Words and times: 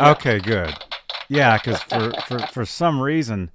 Okay, 0.00 0.38
good. 0.38 0.74
Yeah, 1.28 1.56
because 1.58 1.82
for, 1.82 2.12
for 2.26 2.38
for 2.48 2.64
some 2.66 3.00
reason, 3.00 3.50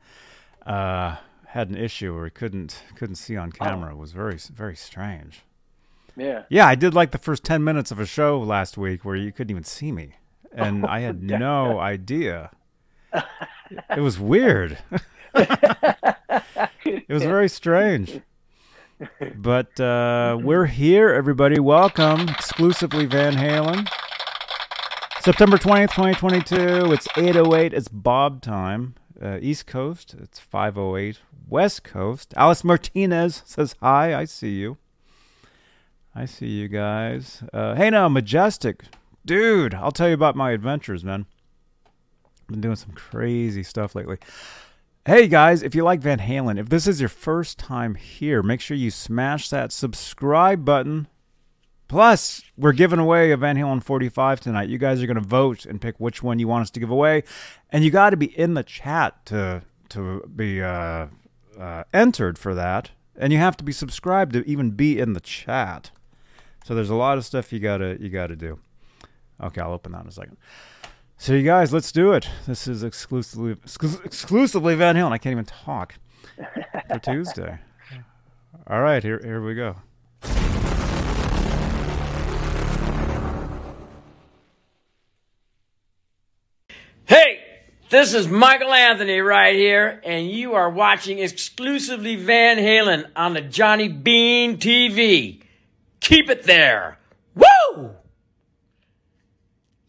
uh, 0.65 1.17
had 1.47 1.69
an 1.69 1.77
issue 1.77 2.13
where 2.15 2.25
he 2.25 2.31
couldn't 2.31 2.83
couldn't 2.95 3.15
see 3.15 3.35
on 3.37 3.51
camera. 3.51 3.91
It 3.91 3.97
was 3.97 4.11
very 4.11 4.37
very 4.53 4.75
strange. 4.75 5.43
Yeah. 6.15 6.43
Yeah, 6.49 6.67
I 6.67 6.75
did 6.75 6.93
like 6.93 7.11
the 7.11 7.17
first 7.17 7.43
ten 7.43 7.63
minutes 7.63 7.91
of 7.91 7.99
a 7.99 8.05
show 8.05 8.39
last 8.39 8.77
week 8.77 9.05
where 9.05 9.15
you 9.15 9.31
couldn't 9.31 9.51
even 9.51 9.63
see 9.63 9.91
me, 9.91 10.15
and 10.51 10.85
I 10.85 11.01
had 11.01 11.21
no 11.39 11.79
idea. 11.79 12.51
It 13.95 14.01
was 14.01 14.19
weird. 14.19 14.77
it 15.33 17.09
was 17.09 17.23
very 17.23 17.49
strange. 17.49 18.21
But 19.35 19.79
uh, 19.79 20.39
we're 20.41 20.65
here, 20.65 21.09
everybody. 21.09 21.59
Welcome, 21.59 22.27
exclusively 22.29 23.05
Van 23.05 23.33
Halen. 23.35 23.87
September 25.27 25.57
20th, 25.57 25.93
2022. 25.93 26.93
It's 26.93 27.05
8.08. 27.09 27.73
It's 27.73 27.89
Bob 27.89 28.41
time. 28.41 28.95
Uh, 29.21 29.39
East 29.41 29.67
Coast, 29.67 30.15
it's 30.17 30.39
5.08. 30.39 31.17
West 31.49 31.83
Coast, 31.83 32.33
Alice 32.37 32.63
Martinez 32.63 33.43
says 33.45 33.75
hi. 33.81 34.15
I 34.17 34.23
see 34.23 34.51
you. 34.51 34.77
I 36.15 36.23
see 36.23 36.47
you 36.47 36.69
guys. 36.69 37.43
Uh, 37.51 37.75
hey 37.75 37.89
now, 37.89 38.07
Majestic. 38.07 38.83
Dude, 39.25 39.73
I'll 39.73 39.91
tell 39.91 40.07
you 40.07 40.13
about 40.13 40.37
my 40.37 40.51
adventures, 40.51 41.03
man. 41.03 41.25
I've 41.85 42.47
Been 42.47 42.61
doing 42.61 42.77
some 42.77 42.93
crazy 42.93 43.63
stuff 43.63 43.95
lately. 43.95 44.19
Hey 45.05 45.27
guys, 45.27 45.61
if 45.61 45.75
you 45.75 45.83
like 45.83 45.99
Van 45.99 46.19
Halen, 46.19 46.57
if 46.57 46.69
this 46.69 46.87
is 46.87 47.01
your 47.01 47.09
first 47.09 47.59
time 47.59 47.95
here, 47.95 48.41
make 48.41 48.61
sure 48.61 48.77
you 48.77 48.91
smash 48.91 49.49
that 49.49 49.73
subscribe 49.73 50.63
button. 50.63 51.09
Plus, 51.87 52.41
we're 52.57 52.73
giving 52.73 52.99
away 52.99 53.31
a 53.31 53.37
Van 53.37 53.55
Halen 53.55 53.81
45 53.81 54.41
tonight. 54.41 54.67
You 54.67 54.77
guys 54.77 55.01
are 55.01 55.07
going 55.07 55.15
to 55.15 55.21
vote 55.21 55.65
and 55.65 55.79
pick 55.79 55.99
which 55.99 56.21
one 56.21 56.37
you 56.37 56.47
want 56.47 56.63
us 56.63 56.69
to 56.71 56.79
give 56.79 56.89
away, 56.89 57.23
and 57.71 57.83
you 57.83 57.91
got 57.91 58.09
to 58.09 58.17
be 58.17 58.37
in 58.37 58.55
the 58.55 58.63
chat 58.63 59.25
to 59.27 59.63
to 59.89 60.29
be 60.35 60.61
uh, 60.61 61.07
uh, 61.57 61.83
entered 61.93 62.37
for 62.37 62.53
that, 62.53 62.91
and 63.15 63.31
you 63.31 63.39
have 63.39 63.55
to 63.57 63.63
be 63.63 63.71
subscribed 63.71 64.33
to 64.33 64.45
even 64.45 64.71
be 64.71 64.99
in 64.99 65.13
the 65.13 65.21
chat. 65.21 65.91
So 66.65 66.75
there's 66.75 66.89
a 66.89 66.95
lot 66.95 67.17
of 67.17 67.25
stuff 67.25 67.53
you 67.53 67.59
gotta 67.59 67.97
you 67.99 68.09
gotta 68.09 68.35
do. 68.35 68.59
Okay, 69.41 69.61
I'll 69.61 69.71
open 69.71 69.93
that 69.93 70.01
in 70.01 70.07
a 70.07 70.11
second. 70.11 70.35
So 71.17 71.33
you 71.33 71.43
guys, 71.43 71.71
let's 71.71 71.93
do 71.93 72.11
it. 72.11 72.27
This 72.45 72.67
is 72.67 72.83
exclusively 72.83 73.55
exclu- 73.55 74.05
exclusively 74.05 74.75
Van 74.75 74.95
Halen. 74.95 75.13
I 75.13 75.17
can't 75.17 75.31
even 75.31 75.45
talk 75.45 75.95
for 76.89 76.99
Tuesday. 76.99 77.59
All 78.67 78.81
right, 78.81 79.01
here 79.01 79.21
here 79.23 79.41
we 79.41 79.55
go. 79.55 79.77
This 87.89 88.13
is 88.13 88.27
Michael 88.27 88.73
Anthony 88.73 89.19
right 89.19 89.55
here, 89.55 90.01
and 90.03 90.29
you 90.29 90.55
are 90.55 90.69
watching 90.69 91.19
exclusively 91.19 92.15
Van 92.15 92.57
Halen 92.57 93.09
on 93.15 93.33
the 93.33 93.41
Johnny 93.41 93.87
Bean 93.87 94.57
TV. 94.57 95.41
Keep 95.99 96.29
it 96.29 96.43
there. 96.43 96.97
Woo! 97.35 97.91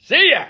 See 0.01 0.31
ya! 0.33 0.47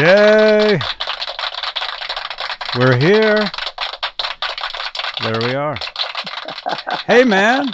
Yay! 0.00 0.78
We're 2.78 2.96
here. 2.96 3.38
There 5.22 5.38
we 5.42 5.54
are. 5.54 5.76
Hey 7.06 7.22
man, 7.24 7.68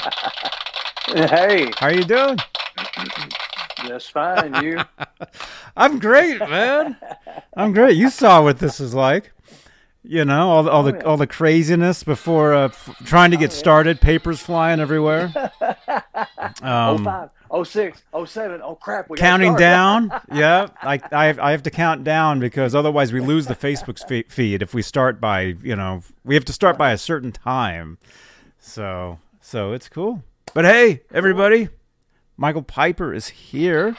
Hey, 1.07 1.71
how 1.77 1.87
are 1.87 1.95
you 1.95 2.03
doing? 2.03 2.39
just 3.87 4.11
fine. 4.11 4.61
You? 4.61 4.81
I'm 5.77 6.01
great, 6.01 6.41
man. 6.41 6.97
I'm 7.57 7.73
great. 7.73 7.97
You 7.97 8.11
saw 8.11 8.43
what 8.43 8.59
this 8.59 8.81
is 8.81 8.93
like. 8.93 9.31
You 10.03 10.25
know, 10.25 10.49
all 10.49 10.63
the 10.65 10.71
all 10.73 10.83
the 10.83 10.95
yeah. 10.95 11.03
all 11.03 11.17
the 11.17 11.29
craziness 11.29 12.03
before 12.03 12.55
uh, 12.55 12.65
f- 12.65 12.97
trying 13.05 13.31
to 13.31 13.37
get 13.37 13.53
started, 13.53 14.01
papers 14.01 14.41
flying 14.41 14.81
everywhere. 14.81 15.33
Oh 15.63 16.57
Um, 16.63 17.05
five, 17.05 17.31
oh 17.51 17.65
six, 17.65 18.03
oh 18.13 18.25
seven. 18.25 18.61
Oh 18.63 18.75
crap! 18.75 19.09
We 19.09 19.17
counting 19.17 19.57
down. 19.57 20.13
yeah, 20.33 20.69
I, 20.83 21.01
I 21.13 21.27
have, 21.27 21.39
I 21.39 21.51
have 21.53 21.63
to 21.65 21.71
count 21.71 22.05
down 22.05 22.41
because 22.41 22.75
otherwise 22.75 23.13
we 23.13 23.21
lose 23.21 23.47
the 23.47 23.55
Facebook 23.55 24.07
fe- 24.07 24.25
feed 24.29 24.63
if 24.63 24.75
we 24.75 24.83
start 24.83 25.21
by 25.21 25.55
you 25.63 25.77
know 25.77 26.03
we 26.25 26.35
have 26.35 26.45
to 26.47 26.53
start 26.53 26.77
by 26.79 26.93
a 26.93 26.99
certain 26.99 27.33
time. 27.33 27.99
So 28.59 29.19
so 29.41 29.73
it's 29.73 29.89
cool. 29.89 30.23
But 30.55 30.65
hey, 30.65 31.03
everybody, 31.13 31.69
Michael 32.37 32.63
Piper 32.63 33.13
is 33.13 33.29
here. 33.29 33.97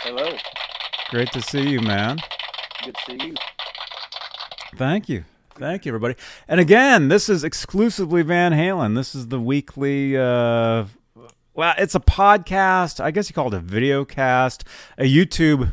Hello. 0.00 0.36
Great 1.10 1.32
to 1.32 1.40
see 1.40 1.68
you, 1.68 1.80
man. 1.80 2.18
Good 2.84 2.94
to 2.94 3.18
see 3.18 3.26
you. 3.28 3.34
Thank 4.76 5.08
you. 5.08 5.24
Thank 5.54 5.86
you, 5.86 5.90
everybody. 5.90 6.16
And 6.48 6.60
again, 6.60 7.08
this 7.08 7.28
is 7.28 7.42
exclusively 7.42 8.22
Van 8.22 8.52
Halen. 8.52 8.94
This 8.94 9.14
is 9.14 9.28
the 9.28 9.40
weekly. 9.40 10.16
Uh, 10.16 10.84
well, 11.56 11.74
it's 11.78 11.94
a 11.94 12.00
podcast. 12.00 13.02
I 13.02 13.10
guess 13.10 13.30
you 13.30 13.34
call 13.34 13.48
it 13.48 13.54
a 13.54 13.60
video 13.60 14.04
cast, 14.04 14.64
a 14.98 15.04
YouTube 15.04 15.72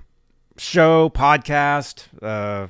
show, 0.58 1.10
podcast, 1.10 2.06
uh, 2.22 2.68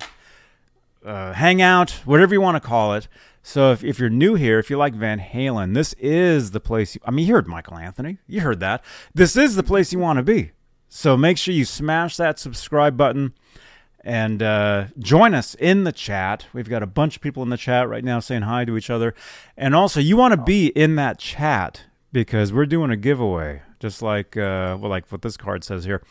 uh, 1.07 1.34
hangout, 1.34 1.91
whatever 2.06 2.34
you 2.34 2.41
want 2.41 2.62
to 2.62 2.68
call 2.68 2.96
it. 2.96 3.07
So 3.44 3.72
if, 3.72 3.84
if 3.84 4.00
you're 4.00 4.09
new 4.09 4.34
here, 4.34 4.57
if 4.57 4.72
you 4.72 4.78
like 4.78 4.96
Van 4.96 5.19
Halen, 5.19 5.75
this 5.75 5.94
is 6.00 6.52
the 6.52 6.59
place. 6.59 6.96
You, 6.96 7.02
I 7.06 7.12
mean, 7.12 7.28
you 7.28 7.35
heard 7.35 7.47
Michael 7.47 7.78
Anthony. 7.78 8.18
You 8.25 8.41
heard 8.41 8.59
that. 8.62 8.84
This 9.13 9.35
is 9.35 9.56
the 9.56 9.63
place 9.63 9.94
you 9.94 10.00
want 10.00 10.18
to 10.18 10.23
be. 10.23 10.52
So 10.90 11.16
make 11.16 11.38
sure 11.38 11.53
you 11.53 11.66
smash 11.66 12.18
that 12.18 12.40
subscribe 12.40 12.97
button 12.97 13.34
and 14.03 14.41
uh, 14.41 14.85
join 14.97 15.35
us 15.35 15.53
in 15.56 15.84
the 15.84 15.91
chat. 15.91 16.47
We've 16.52 16.69
got 16.69 16.81
a 16.81 16.88
bunch 16.88 17.18
of 17.18 17.22
people 17.22 17.44
in 17.44 17.50
the 17.50 17.57
chat 17.57 17.88
right 17.88 18.03
now 18.03 18.19
saying 18.19 18.44
hi 18.44 18.66
to 18.66 18.75
each 18.75 18.90
other. 18.90 19.13
And 19.56 19.75
also, 19.75 20.00
you 20.00 20.18
want 20.18 20.34
to 20.34 20.41
be 20.41 20.68
in 20.68 20.96
that 20.96 21.19
chat 21.19 21.84
because 22.13 22.53
we're 22.53 22.66
doing 22.66 22.91
a 22.91 22.96
giveaway, 22.96 23.62
just 23.79 24.01
like 24.01 24.38
uh, 24.38 24.78
well, 24.79 24.90
like 24.90 25.12
what 25.12 25.22
this 25.24 25.35
card 25.35 25.63
says 25.66 25.84
here. 25.84 26.01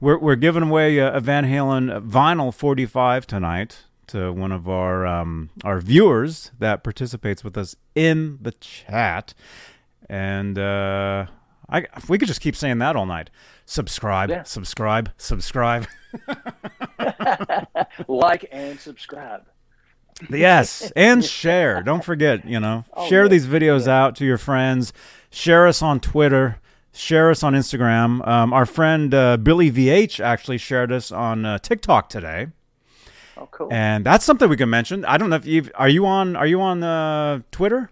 We're 0.00 0.18
we're 0.18 0.34
giving 0.36 0.64
away 0.64 0.98
a, 0.98 1.12
a 1.14 1.20
Van 1.20 1.44
Halen 1.44 2.08
vinyl 2.08 2.52
45 2.52 3.26
tonight 3.26 3.84
to 4.08 4.32
one 4.32 4.50
of 4.50 4.68
our 4.68 5.06
um, 5.06 5.50
our 5.62 5.78
viewers 5.80 6.50
that 6.58 6.82
participates 6.82 7.44
with 7.44 7.56
us 7.56 7.76
in 7.94 8.38
the 8.40 8.52
chat. 8.52 9.34
And 10.08 10.58
uh, 10.58 11.26
I 11.68 11.86
we 12.08 12.18
could 12.18 12.26
just 12.28 12.40
keep 12.40 12.56
saying 12.56 12.78
that 12.78 12.96
all 12.96 13.06
night. 13.06 13.30
Subscribe, 13.66 14.30
Yeah. 14.30 14.42
subscribe, 14.42 15.10
subscribe. 15.16 15.86
Like 18.08 18.46
and 18.50 18.78
subscribe. 18.80 19.46
Yes, 20.28 20.90
and 20.94 21.24
share. 21.24 21.82
Don't 21.82 22.04
forget, 22.04 22.44
you 22.44 22.60
know, 22.60 22.84
Oh, 22.94 23.08
share 23.08 23.22
yeah, 23.24 23.28
these 23.28 23.46
videos 23.46 23.88
out 23.88 24.16
to 24.16 24.24
your 24.24 24.38
friends. 24.38 24.92
Share 25.30 25.66
us 25.66 25.80
on 25.82 26.00
Twitter. 26.00 26.58
Share 26.92 27.30
us 27.30 27.42
on 27.42 27.54
Instagram. 27.54 28.26
Um, 28.26 28.52
our 28.52 28.66
friend 28.66 29.14
uh, 29.14 29.36
Billy 29.36 29.70
VH 29.70 30.18
actually 30.20 30.58
shared 30.58 30.90
us 30.92 31.12
on 31.12 31.46
uh, 31.46 31.58
TikTok 31.58 32.08
today, 32.08 32.48
Oh, 33.36 33.46
cool. 33.50 33.68
and 33.72 34.04
that's 34.04 34.24
something 34.24 34.48
we 34.48 34.56
can 34.56 34.68
mention. 34.70 35.04
I 35.04 35.16
don't 35.16 35.30
know 35.30 35.36
if 35.36 35.46
you 35.46 35.70
are 35.76 35.88
you 35.88 36.04
on 36.06 36.34
are 36.36 36.46
you 36.46 36.60
on 36.60 36.82
uh, 36.82 37.40
Twitter? 37.52 37.90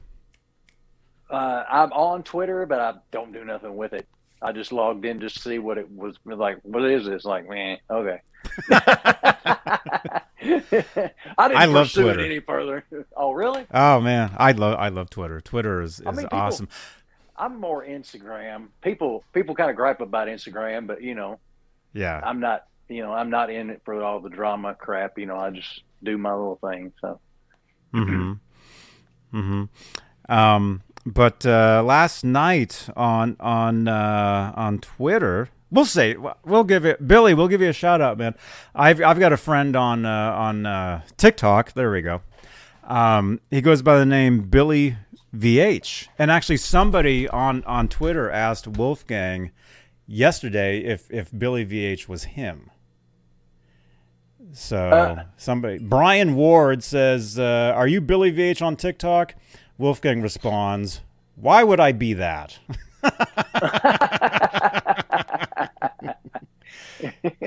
Uh, 1.31 1.63
I'm 1.71 1.93
on 1.93 2.23
Twitter, 2.25 2.67
but 2.67 2.81
I 2.81 2.95
don't 3.13 3.33
do 3.33 3.45
nothing 3.45 3.77
with 3.77 3.93
it. 3.93 4.07
I 4.43 4.51
just 4.53 4.73
logged 4.73 5.05
in 5.05 5.21
to 5.21 5.31
see 5.31 5.59
what 5.59 5.79
it 5.79 5.91
was 5.91 6.17
like. 6.25 6.59
What 6.63 6.85
is 6.85 7.07
this? 7.07 7.25
Like, 7.25 7.49
man, 7.49 7.79
okay. 7.91 8.21
I 10.43 11.49
didn't 11.49 11.61
I 11.61 11.65
love 11.67 11.87
pursue 11.87 12.03
Twitter. 12.03 12.21
it 12.21 12.27
any 12.27 12.41
further. 12.41 12.85
Oh, 13.17 13.33
really? 13.33 13.67
Oh 13.73 14.01
man, 14.01 14.31
I 14.37 14.53
love 14.53 14.77
I 14.79 14.89
love 14.89 15.11
Twitter. 15.11 15.41
Twitter 15.41 15.83
is, 15.83 16.01
is 16.01 16.07
I 16.07 16.11
mean, 16.13 16.27
people- 16.27 16.39
awesome. 16.39 16.69
I'm 17.37 17.61
more 17.61 17.85
Instagram. 17.85 18.69
People 18.83 19.25
people 19.33 19.55
kind 19.55 19.71
of 19.71 19.77
gripe 19.77 20.01
about 20.01 20.29
Instagram, 20.29 20.87
but 20.87 21.03
you 21.03 21.15
know, 21.15 21.39
Yeah, 21.93 22.21
I'm 22.25 22.41
not. 22.41 22.65
You 22.89 23.03
know, 23.03 23.13
I'm 23.13 23.29
not 23.31 23.51
in 23.51 23.69
it 23.71 23.83
for 23.85 24.03
all 24.03 24.19
the 24.21 24.31
drama 24.31 24.75
crap. 24.75 25.19
You 25.19 25.27
know, 25.27 25.37
I 25.37 25.51
just 25.51 25.83
do 26.03 26.17
my 26.19 26.33
little 26.33 26.59
thing. 26.69 26.93
So 27.01 27.21
Mm-hmm. 27.95 28.33
Mm-hmm. 29.39 30.33
Um, 30.33 30.83
but 31.07 31.45
uh, 31.47 31.83
last 31.85 32.25
night 32.25 32.89
on 32.97 33.37
on 33.41 33.89
uh, 33.89 34.53
on 34.57 34.79
Twitter, 34.79 35.49
we'll 35.71 35.85
say 35.85 36.17
we'll 36.45 36.65
give 36.65 36.85
it 36.85 37.07
Billy. 37.07 37.35
We'll 37.35 37.49
give 37.49 37.61
you 37.61 37.69
a 37.69 37.73
shout 37.75 38.01
out, 38.01 38.19
man. 38.19 38.35
I've 38.75 39.01
I've 39.03 39.19
got 39.19 39.33
a 39.33 39.37
friend 39.37 39.75
on 39.77 40.05
uh, 40.05 40.33
on 40.33 40.67
uh, 40.67 41.03
TikTok. 41.17 41.73
There 41.73 41.91
we 41.91 42.03
go. 42.03 42.23
Um, 42.85 43.41
he 43.51 43.61
goes 43.61 43.83
by 43.83 43.99
the 43.99 44.07
name 44.07 44.43
Billy 44.49 44.97
VH, 45.37 46.09
and 46.19 46.31
actually 46.31 46.57
somebody 46.57 47.29
on 47.29 47.63
on 47.65 47.89
Twitter 47.89 48.31
asked 48.31 48.67
Wolfgang 48.67 49.51
yesterday 50.07 50.79
if 50.85 51.11
if 51.11 51.31
Billy 51.37 51.67
VH 51.67 52.09
was 52.09 52.25
him. 52.25 52.71
So 54.53 54.79
Uh. 54.89 55.25
somebody 55.37 55.79
Brian 55.79 56.35
Ward 56.35 56.83
says, 56.83 57.39
uh, 57.39 57.73
"Are 57.77 57.87
you 57.87 58.01
Billy 58.01 58.33
VH 58.33 58.63
on 58.63 58.77
TikTok?" 58.77 59.35
Wolfgang 59.77 60.23
responds, 60.23 61.03
"Why 61.37 61.63
would 61.63 61.79
I 61.81 61.93
be 61.93 62.15
that?" 62.15 62.59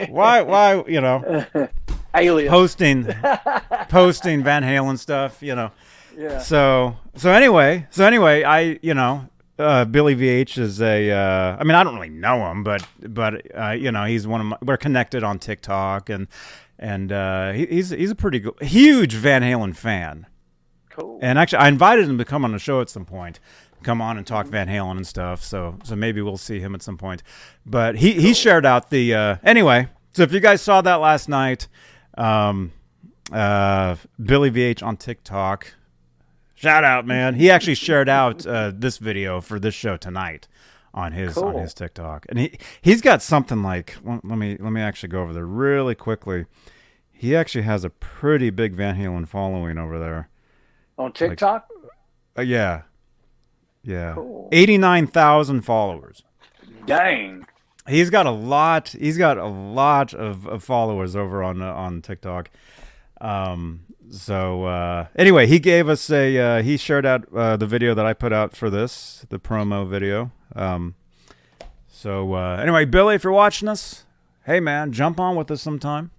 why 0.09 0.41
why 0.41 0.83
you 0.87 1.01
know 1.01 1.45
Alias. 2.15 2.49
posting 2.49 3.05
posting 3.89 4.43
Van 4.43 4.63
Halen 4.63 4.97
stuff, 4.97 5.41
you 5.41 5.55
know. 5.55 5.71
yeah. 6.17 6.39
So 6.39 6.97
so 7.15 7.31
anyway, 7.31 7.87
so 7.89 8.05
anyway, 8.05 8.43
I 8.43 8.79
you 8.81 8.93
know 8.93 9.29
uh, 9.59 9.85
Billy 9.85 10.15
VH 10.15 10.57
is 10.57 10.81
a. 10.81 11.11
Uh, 11.11 11.57
I 11.59 11.63
mean, 11.63 11.75
I 11.75 11.83
don't 11.83 11.95
really 11.95 12.09
know 12.09 12.49
him, 12.51 12.63
but 12.63 12.85
but 13.07 13.45
uh, 13.55 13.71
you 13.71 13.91
know 13.91 14.05
he's 14.05 14.27
one 14.27 14.41
of 14.41 14.47
my. 14.47 14.57
We're 14.61 14.77
connected 14.77 15.23
on 15.23 15.39
TikTok 15.39 16.09
and 16.09 16.27
and 16.79 17.11
uh, 17.11 17.51
he, 17.51 17.65
he's 17.67 17.91
he's 17.91 18.11
a 18.11 18.15
pretty 18.15 18.39
good, 18.39 18.61
huge 18.61 19.13
Van 19.13 19.41
Halen 19.43 19.75
fan. 19.75 20.25
Cool. 20.89 21.19
And 21.21 21.39
actually, 21.39 21.59
I 21.59 21.67
invited 21.69 22.09
him 22.09 22.17
to 22.17 22.25
come 22.25 22.43
on 22.43 22.51
the 22.51 22.59
show 22.59 22.81
at 22.81 22.89
some 22.89 23.05
point, 23.05 23.39
come 23.83 24.01
on 24.01 24.17
and 24.17 24.25
talk 24.25 24.47
Van 24.47 24.67
Halen 24.67 24.97
and 24.97 25.07
stuff. 25.07 25.43
So 25.43 25.77
so 25.83 25.95
maybe 25.95 26.21
we'll 26.21 26.37
see 26.37 26.59
him 26.59 26.75
at 26.75 26.81
some 26.81 26.97
point. 26.97 27.23
But 27.65 27.97
he 27.97 28.13
he 28.13 28.33
shared 28.33 28.65
out 28.65 28.89
the 28.89 29.13
uh, 29.13 29.35
anyway. 29.43 29.87
So 30.13 30.23
if 30.23 30.33
you 30.33 30.39
guys 30.39 30.61
saw 30.61 30.81
that 30.81 30.95
last 30.95 31.29
night, 31.29 31.67
um, 32.17 32.71
uh, 33.31 33.95
Billy 34.21 34.51
VH 34.51 34.83
on 34.83 34.97
TikTok, 34.97 35.73
shout 36.55 36.83
out 36.83 37.05
man. 37.05 37.35
He 37.35 37.49
actually 37.49 37.75
shared 37.75 38.09
out 38.09 38.45
uh, 38.45 38.71
this 38.73 38.97
video 38.97 39.41
for 39.41 39.59
this 39.59 39.73
show 39.73 39.97
tonight 39.97 40.47
on 40.93 41.13
his 41.13 41.37
on 41.37 41.55
his 41.55 41.73
TikTok, 41.73 42.25
and 42.29 42.39
he 42.39 42.57
he's 42.81 43.01
got 43.01 43.21
something 43.21 43.61
like 43.63 43.95
well, 44.03 44.19
let 44.23 44.37
me 44.37 44.57
let 44.59 44.71
me 44.71 44.81
actually 44.81 45.09
go 45.09 45.21
over 45.21 45.33
there 45.33 45.45
really 45.45 45.95
quickly. 45.95 46.45
He 47.11 47.35
actually 47.35 47.61
has 47.63 47.83
a 47.83 47.89
pretty 47.89 48.49
big 48.49 48.73
Van 48.73 48.97
Halen 48.97 49.27
following 49.27 49.77
over 49.77 49.99
there. 49.99 50.29
On 50.97 51.11
TikTok? 51.13 51.69
Uh, 52.37 52.41
yeah. 52.41 52.81
Yeah. 53.83 54.13
Cool. 54.15 54.49
89,000 54.51 55.61
followers. 55.61 56.23
Dang. 56.85 57.45
He's 57.87 58.09
got 58.09 58.25
a 58.27 58.31
lot 58.31 58.89
he's 58.89 59.17
got 59.17 59.37
a 59.37 59.47
lot 59.47 60.13
of, 60.13 60.45
of 60.47 60.63
followers 60.63 61.15
over 61.15 61.41
on 61.43 61.61
uh, 61.61 61.73
on 61.73 62.01
TikTok. 62.01 62.49
Um 63.19 63.81
so 64.09 64.65
uh 64.65 65.07
anyway, 65.15 65.47
he 65.47 65.59
gave 65.59 65.89
us 65.89 66.09
a 66.11 66.37
uh 66.37 66.61
he 66.61 66.77
shared 66.77 67.05
out 67.05 67.27
uh 67.33 67.57
the 67.57 67.65
video 67.65 67.93
that 67.95 68.05
I 68.05 68.13
put 68.13 68.31
out 68.31 68.55
for 68.55 68.69
this, 68.69 69.25
the 69.29 69.39
promo 69.39 69.87
video. 69.87 70.31
Um 70.55 70.95
so 71.87 72.33
uh 72.33 72.57
anyway, 72.61 72.85
Billy, 72.85 73.15
if 73.15 73.23
you're 73.23 73.33
watching 73.33 73.67
us, 73.67 74.05
hey 74.45 74.59
man, 74.59 74.91
jump 74.91 75.19
on 75.19 75.35
with 75.35 75.49
us 75.49 75.61
sometime. 75.61 76.11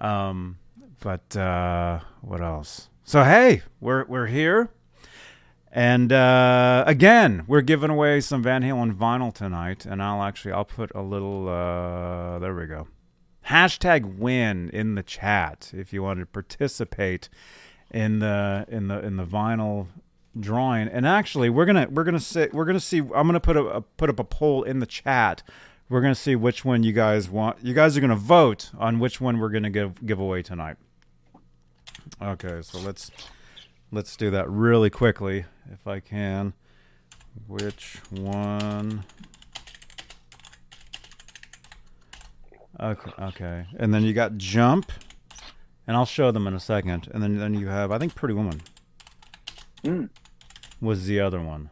Um 0.00 0.58
but 1.00 1.36
uh 1.36 2.00
what 2.20 2.40
else? 2.40 2.88
So 3.04 3.24
hey, 3.24 3.62
we're 3.80 4.04
we're 4.04 4.26
here. 4.28 4.70
And 5.74 6.12
uh, 6.12 6.84
again, 6.86 7.44
we're 7.46 7.62
giving 7.62 7.88
away 7.88 8.20
some 8.20 8.42
Van 8.42 8.62
Halen 8.62 8.94
vinyl 8.94 9.32
tonight, 9.32 9.86
and 9.86 10.02
I'll 10.02 10.22
actually 10.22 10.52
I'll 10.52 10.66
put 10.66 10.92
a 10.94 11.00
little 11.00 11.48
uh, 11.48 12.38
there 12.40 12.54
we 12.54 12.66
go. 12.66 12.88
Hashtag 13.46 14.18
win 14.18 14.68
in 14.70 14.96
the 14.96 15.02
chat 15.02 15.72
if 15.74 15.94
you 15.94 16.02
want 16.02 16.20
to 16.20 16.26
participate 16.26 17.30
in 17.90 18.18
the 18.18 18.66
in 18.68 18.88
the 18.88 19.02
in 19.02 19.16
the 19.16 19.24
vinyl 19.24 19.86
drawing. 20.38 20.88
And 20.88 21.06
actually, 21.06 21.48
we're 21.48 21.64
gonna 21.64 21.88
we're 21.90 22.04
gonna 22.04 22.20
say 22.20 22.50
we're 22.52 22.66
gonna 22.66 22.78
see. 22.78 22.98
I'm 22.98 23.26
gonna 23.26 23.40
put 23.40 23.56
a, 23.56 23.64
a 23.64 23.80
put 23.80 24.10
up 24.10 24.18
a 24.18 24.24
poll 24.24 24.64
in 24.64 24.78
the 24.78 24.86
chat. 24.86 25.42
We're 25.88 26.02
gonna 26.02 26.14
see 26.14 26.36
which 26.36 26.66
one 26.66 26.82
you 26.82 26.92
guys 26.92 27.30
want. 27.30 27.64
You 27.64 27.72
guys 27.72 27.96
are 27.96 28.02
gonna 28.02 28.14
vote 28.14 28.70
on 28.78 28.98
which 28.98 29.22
one 29.22 29.38
we're 29.38 29.48
gonna 29.48 29.70
give 29.70 30.04
give 30.04 30.20
away 30.20 30.42
tonight. 30.42 30.76
Okay, 32.20 32.60
so 32.60 32.78
let's 32.78 33.10
let's 33.92 34.16
do 34.16 34.30
that 34.30 34.50
really 34.50 34.90
quickly 34.90 35.44
if 35.70 35.86
I 35.86 36.00
can. 36.00 36.54
Which 37.46 37.98
one? 38.10 39.04
Okay, 42.80 43.10
okay. 43.20 43.66
And 43.78 43.94
then 43.94 44.02
you 44.02 44.12
got 44.12 44.36
Jump, 44.38 44.90
and 45.86 45.96
I'll 45.96 46.06
show 46.06 46.30
them 46.30 46.46
in 46.46 46.54
a 46.54 46.60
second. 46.60 47.08
And 47.12 47.22
then 47.22 47.38
then 47.38 47.54
you 47.54 47.68
have 47.68 47.92
I 47.92 47.98
think 47.98 48.14
Pretty 48.14 48.34
Woman 48.34 48.60
Mm. 49.84 50.10
was 50.80 51.06
the 51.06 51.20
other 51.20 51.40
one. 51.40 51.70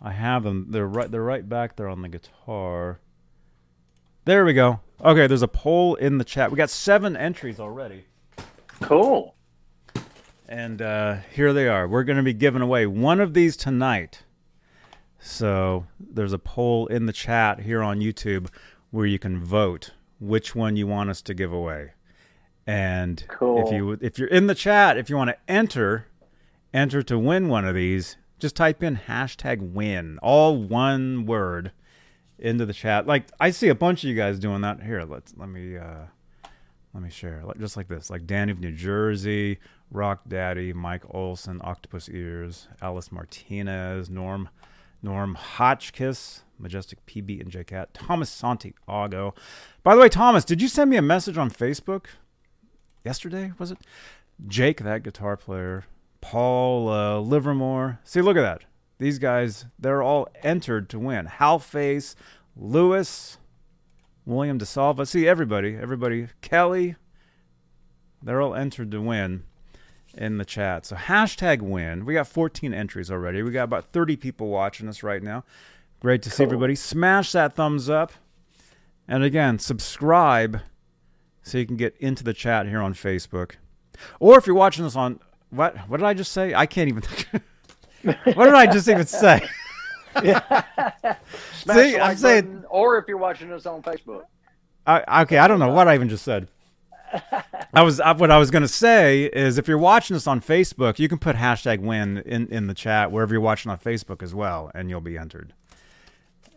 I 0.00 0.12
have 0.12 0.44
them. 0.44 0.66
They're 0.70 0.86
right. 0.86 1.10
They're 1.10 1.22
right 1.22 1.48
back 1.48 1.76
there 1.76 1.88
on 1.88 2.02
the 2.02 2.08
guitar. 2.08 3.00
There 4.24 4.44
we 4.44 4.52
go. 4.52 4.80
Okay, 5.02 5.26
there's 5.26 5.42
a 5.42 5.48
poll 5.48 5.94
in 5.96 6.18
the 6.18 6.24
chat. 6.24 6.50
We 6.50 6.56
got 6.56 6.70
seven 6.70 7.16
entries 7.16 7.58
already. 7.58 8.04
Cool. 8.82 9.34
And 10.48 10.80
uh, 10.80 11.16
here 11.32 11.52
they 11.52 11.68
are. 11.68 11.86
We're 11.86 12.04
going 12.04 12.16
to 12.16 12.22
be 12.22 12.32
giving 12.32 12.62
away 12.62 12.86
one 12.86 13.20
of 13.20 13.34
these 13.34 13.56
tonight. 13.56 14.22
So 15.18 15.86
there's 16.00 16.32
a 16.32 16.38
poll 16.38 16.86
in 16.86 17.06
the 17.06 17.12
chat 17.12 17.60
here 17.60 17.82
on 17.82 18.00
YouTube 18.00 18.48
where 18.90 19.04
you 19.04 19.18
can 19.18 19.38
vote 19.44 19.90
which 20.20 20.54
one 20.54 20.76
you 20.76 20.86
want 20.86 21.10
us 21.10 21.20
to 21.22 21.34
give 21.34 21.52
away. 21.52 21.92
And 22.66 23.24
if 23.40 23.72
you 23.72 23.98
if 24.00 24.18
you're 24.18 24.28
in 24.28 24.46
the 24.46 24.54
chat, 24.54 24.96
if 24.96 25.08
you 25.08 25.16
want 25.16 25.30
to 25.30 25.36
enter, 25.48 26.06
enter 26.72 27.02
to 27.02 27.18
win 27.18 27.48
one 27.48 27.66
of 27.66 27.74
these, 27.74 28.16
just 28.38 28.56
type 28.56 28.82
in 28.82 28.96
hashtag 29.08 29.72
win, 29.72 30.18
all 30.22 30.56
one 30.56 31.26
word, 31.26 31.72
into 32.38 32.66
the 32.66 32.74
chat. 32.74 33.06
Like 33.06 33.26
I 33.40 33.50
see 33.50 33.68
a 33.68 33.74
bunch 33.74 34.04
of 34.04 34.10
you 34.10 34.16
guys 34.16 34.38
doing 34.38 34.60
that. 34.62 34.82
Here, 34.82 35.02
let's 35.02 35.32
let 35.36 35.48
me 35.48 35.76
uh, 35.76 36.06
let 36.94 37.02
me 37.02 37.10
share. 37.10 37.42
Just 37.58 37.76
like 37.76 37.88
this. 37.88 38.10
Like 38.10 38.26
danny 38.26 38.52
of 38.52 38.60
new 38.60 38.72
jersey 38.72 39.58
rock 39.90 40.20
daddy 40.28 40.72
mike 40.72 41.02
olson 41.10 41.60
octopus 41.64 42.08
ears 42.10 42.68
alice 42.82 43.10
martinez 43.10 44.10
norm 44.10 44.48
norm 45.02 45.34
hotchkiss 45.34 46.42
majestic 46.58 47.04
pb 47.06 47.40
and 47.40 47.50
j 47.50 47.64
cat 47.64 47.92
thomas 47.94 48.28
santiago. 48.28 49.34
By 49.82 49.94
the 49.94 50.00
way 50.00 50.08
thomas 50.08 50.44
did 50.44 50.60
you 50.60 50.68
send 50.68 50.90
me 50.90 50.96
a 50.96 51.02
message 51.02 51.38
on 51.38 51.50
facebook 51.50 52.06
yesterday? 53.04 53.52
Was 53.58 53.70
it? 53.70 53.78
Jake 54.46 54.82
that 54.82 55.02
guitar 55.02 55.36
player 55.36 55.84
paul 56.20 56.88
uh, 56.88 57.18
livermore. 57.20 58.00
See 58.04 58.20
look 58.20 58.36
at 58.36 58.42
that. 58.42 58.64
These 58.98 59.18
guys 59.18 59.66
they're 59.78 60.02
all 60.02 60.28
entered 60.42 60.88
to 60.90 60.98
win. 60.98 61.26
Hal 61.26 61.58
face 61.58 62.16
lewis 62.56 63.38
William 64.28 64.58
DeSalva. 64.58 65.08
See 65.08 65.26
everybody, 65.26 65.74
everybody. 65.74 66.28
Kelly. 66.42 66.96
They're 68.22 68.42
all 68.42 68.54
entered 68.54 68.90
to 68.90 69.00
win 69.00 69.44
in 70.14 70.36
the 70.36 70.44
chat. 70.44 70.84
So 70.84 70.96
hashtag 70.96 71.62
win. 71.62 72.04
We 72.04 72.12
got 72.12 72.28
14 72.28 72.74
entries 72.74 73.10
already. 73.10 73.42
We 73.42 73.52
got 73.52 73.64
about 73.64 73.86
30 73.86 74.16
people 74.16 74.48
watching 74.48 74.86
us 74.86 75.02
right 75.02 75.22
now. 75.22 75.44
Great 76.00 76.20
to 76.22 76.30
see 76.30 76.42
everybody. 76.44 76.74
Smash 76.74 77.32
that 77.32 77.54
thumbs 77.54 77.88
up. 77.88 78.12
And 79.08 79.24
again, 79.24 79.58
subscribe 79.58 80.60
so 81.42 81.56
you 81.56 81.64
can 81.64 81.76
get 81.76 81.96
into 81.98 82.22
the 82.22 82.34
chat 82.34 82.68
here 82.68 82.82
on 82.82 82.92
Facebook. 82.92 83.52
Or 84.20 84.36
if 84.36 84.46
you're 84.46 84.54
watching 84.54 84.84
this 84.84 84.94
on 84.94 85.20
what 85.48 85.74
what 85.88 85.96
did 85.96 86.06
I 86.06 86.12
just 86.12 86.32
say? 86.32 86.52
I 86.52 86.66
can't 86.66 86.88
even 86.88 87.02
What 88.34 88.44
did 88.44 88.54
I 88.54 88.66
just 88.66 88.88
even 88.88 89.06
say? 89.06 89.48
Smash 91.62 91.76
See, 91.76 91.92
the 91.92 92.00
I'm 92.00 92.16
saying- 92.16 92.44
button, 92.44 92.64
or 92.68 92.98
if 92.98 93.06
you're 93.08 93.18
watching 93.18 93.52
us 93.52 93.66
on 93.66 93.82
Facebook. 93.82 94.24
I, 94.86 95.22
okay, 95.22 95.36
I 95.38 95.48
don't 95.48 95.58
know 95.58 95.68
what 95.72 95.86
I 95.86 95.94
even 95.94 96.08
just 96.08 96.24
said. 96.24 96.48
I 97.74 97.82
was 97.82 98.00
I, 98.00 98.12
what 98.12 98.30
I 98.30 98.38
was 98.38 98.50
going 98.50 98.62
to 98.62 98.68
say 98.68 99.24
is 99.24 99.58
if 99.58 99.68
you're 99.68 99.78
watching 99.78 100.16
us 100.16 100.26
on 100.26 100.40
Facebook, 100.40 100.98
you 100.98 101.08
can 101.08 101.18
put 101.18 101.36
hashtag 101.36 101.80
win 101.80 102.18
in, 102.18 102.48
in 102.48 102.66
the 102.66 102.74
chat 102.74 103.12
wherever 103.12 103.32
you're 103.34 103.40
watching 103.40 103.70
on 103.70 103.78
Facebook 103.78 104.22
as 104.22 104.34
well, 104.34 104.70
and 104.74 104.88
you'll 104.90 105.00
be 105.00 105.16
entered 105.18 105.52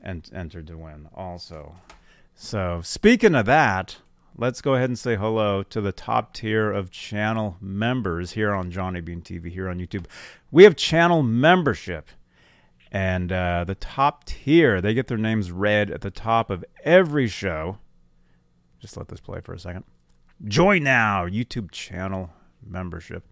and 0.03 0.30
entered 0.34 0.68
to 0.68 0.77
win 0.77 1.08
also. 1.13 1.75
So 2.36 2.82
speaking 2.84 3.36
of 3.36 3.46
that, 3.46 3.98
let's 4.38 4.62
go 4.62 4.75
ahead 4.75 4.89
and 4.89 4.98
say 5.00 5.15
hello 5.15 5.63
to 5.63 5.82
the 5.82 5.91
top 5.91 6.34
tier 6.34 6.72
of 6.72 6.89
channel 6.91 7.58
members 7.62 8.32
here 8.32 8.53
on 8.53 8.72
Johnny 8.72 9.01
Bean 9.01 9.22
TV 9.22 9.51
here 9.51 9.70
on 9.70 9.80
YouTube. 9.80 10.06
We 10.51 10.63
have 10.63 10.75
channel 10.75 11.22
membership. 11.24 12.10
And 12.91 13.31
uh, 13.31 13.63
the 13.65 13.75
top 13.75 14.25
tier, 14.25 14.81
they 14.81 14.93
get 14.93 15.07
their 15.07 15.17
names 15.17 15.51
read 15.51 15.89
at 15.89 16.01
the 16.01 16.12
top 16.12 16.50
of 16.50 16.65
every 16.83 17.27
show. 17.27 17.77
Just 18.79 18.98
let 18.98 19.07
this 19.07 19.21
play 19.21 19.39
for 19.39 19.53
a 19.53 19.60
second. 19.60 19.86
Join 20.45 20.83
now, 20.83 21.25
YouTube 21.25 21.71
channel 21.71 22.31
membership. 22.65 23.24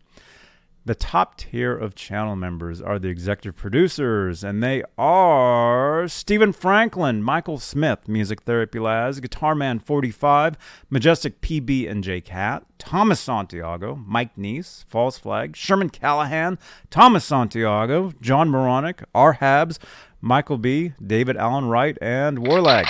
The 0.85 0.95
top 0.95 1.37
tier 1.37 1.77
of 1.77 1.93
channel 1.93 2.35
members 2.37 2.81
are 2.81 2.97
the 2.97 3.09
executive 3.09 3.55
producers, 3.55 4.43
and 4.43 4.63
they 4.63 4.81
are 4.97 6.07
Stephen 6.07 6.53
Franklin, 6.53 7.21
Michael 7.21 7.59
Smith, 7.59 8.07
Music 8.07 8.43
Therapy 8.43 8.79
Laz, 8.79 9.19
Guitar 9.19 9.53
Man 9.55 9.79
45, 9.79 10.57
Majestic 10.89 11.41
PB 11.41 11.89
and 11.89 12.03
J 12.03 12.21
Cat, 12.21 12.65
Thomas 12.77 13.19
Santiago, 13.19 13.95
Mike 14.07 14.35
Neese, 14.37 14.85
False 14.87 15.17
Flag, 15.17 15.55
Sherman 15.55 15.89
Callahan, 15.89 16.57
Thomas 16.89 17.25
Santiago, 17.25 18.13
John 18.21 18.49
Moronic, 18.49 19.03
R. 19.13 19.35
Habs, 19.35 19.79
Michael 20.21 20.57
B., 20.57 20.93
David 21.05 21.35
Allen 21.35 21.67
Wright, 21.67 21.97
and 22.01 22.39
Warlag. 22.39 22.87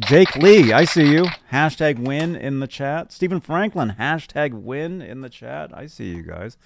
Jake 0.00 0.34
Lee, 0.36 0.72
I 0.72 0.84
see 0.84 1.12
you. 1.12 1.26
Hashtag 1.52 2.00
win 2.00 2.34
in 2.34 2.58
the 2.58 2.66
chat. 2.66 3.12
Stephen 3.12 3.40
Franklin, 3.40 3.94
hashtag 3.98 4.52
win 4.52 5.00
in 5.00 5.20
the 5.20 5.28
chat. 5.28 5.70
I 5.72 5.86
see 5.86 6.08
you 6.08 6.22
guys. 6.22 6.56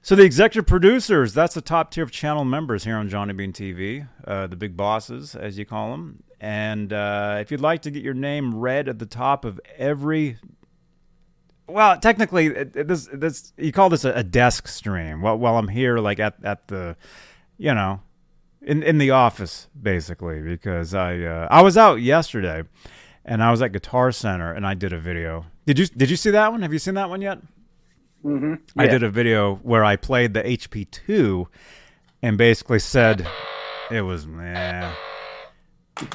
So 0.00 0.16
the 0.16 0.24
executive 0.24 0.66
producers, 0.66 1.34
that's 1.34 1.54
the 1.54 1.60
top 1.60 1.92
tier 1.92 2.02
of 2.02 2.10
channel 2.10 2.44
members 2.44 2.82
here 2.82 2.96
on 2.96 3.08
Johnny 3.08 3.32
Bean 3.32 3.52
TV, 3.52 4.08
uh, 4.26 4.48
the 4.48 4.56
big 4.56 4.76
bosses, 4.76 5.36
as 5.36 5.56
you 5.56 5.64
call 5.64 5.92
them. 5.92 6.24
And 6.40 6.92
uh, 6.92 7.38
if 7.40 7.52
you'd 7.52 7.60
like 7.60 7.82
to 7.82 7.92
get 7.92 8.02
your 8.02 8.14
name 8.14 8.56
read 8.56 8.88
at 8.88 8.98
the 8.98 9.06
top 9.06 9.44
of 9.44 9.60
every 9.78 10.38
well, 11.68 11.96
technically, 11.98 12.48
this 12.48 13.08
this 13.12 13.52
you 13.56 13.70
call 13.70 13.88
this 13.88 14.04
a, 14.04 14.12
a 14.12 14.24
desk 14.24 14.66
stream. 14.66 15.22
While 15.22 15.38
while 15.38 15.56
I'm 15.56 15.68
here, 15.68 15.98
like 15.98 16.18
at 16.18 16.34
at 16.44 16.66
the, 16.66 16.96
you 17.56 17.72
know, 17.72 18.00
in 18.64 18.82
in 18.82 18.98
the 18.98 19.10
office 19.10 19.68
basically 19.80 20.40
because 20.40 20.94
I 20.94 21.18
uh, 21.20 21.48
I 21.50 21.62
was 21.62 21.76
out 21.76 22.00
yesterday 22.00 22.62
and 23.24 23.42
I 23.42 23.50
was 23.50 23.62
at 23.62 23.72
Guitar 23.72 24.12
Center 24.12 24.52
and 24.52 24.66
I 24.66 24.74
did 24.74 24.92
a 24.92 24.98
video. 24.98 25.46
Did 25.66 25.78
you 25.78 25.86
did 25.86 26.10
you 26.10 26.16
see 26.16 26.30
that 26.30 26.50
one? 26.52 26.62
Have 26.62 26.72
you 26.72 26.78
seen 26.78 26.94
that 26.94 27.08
one 27.10 27.20
yet? 27.22 27.38
Mm-hmm. 28.24 28.54
I 28.78 28.86
did 28.86 29.02
a 29.02 29.10
video 29.10 29.56
where 29.56 29.84
I 29.84 29.96
played 29.96 30.32
the 30.32 30.42
HP2 30.42 31.46
and 32.22 32.38
basically 32.38 32.78
said 32.78 33.26
it 33.90 34.02
was 34.02 34.26
meh. 34.26 34.92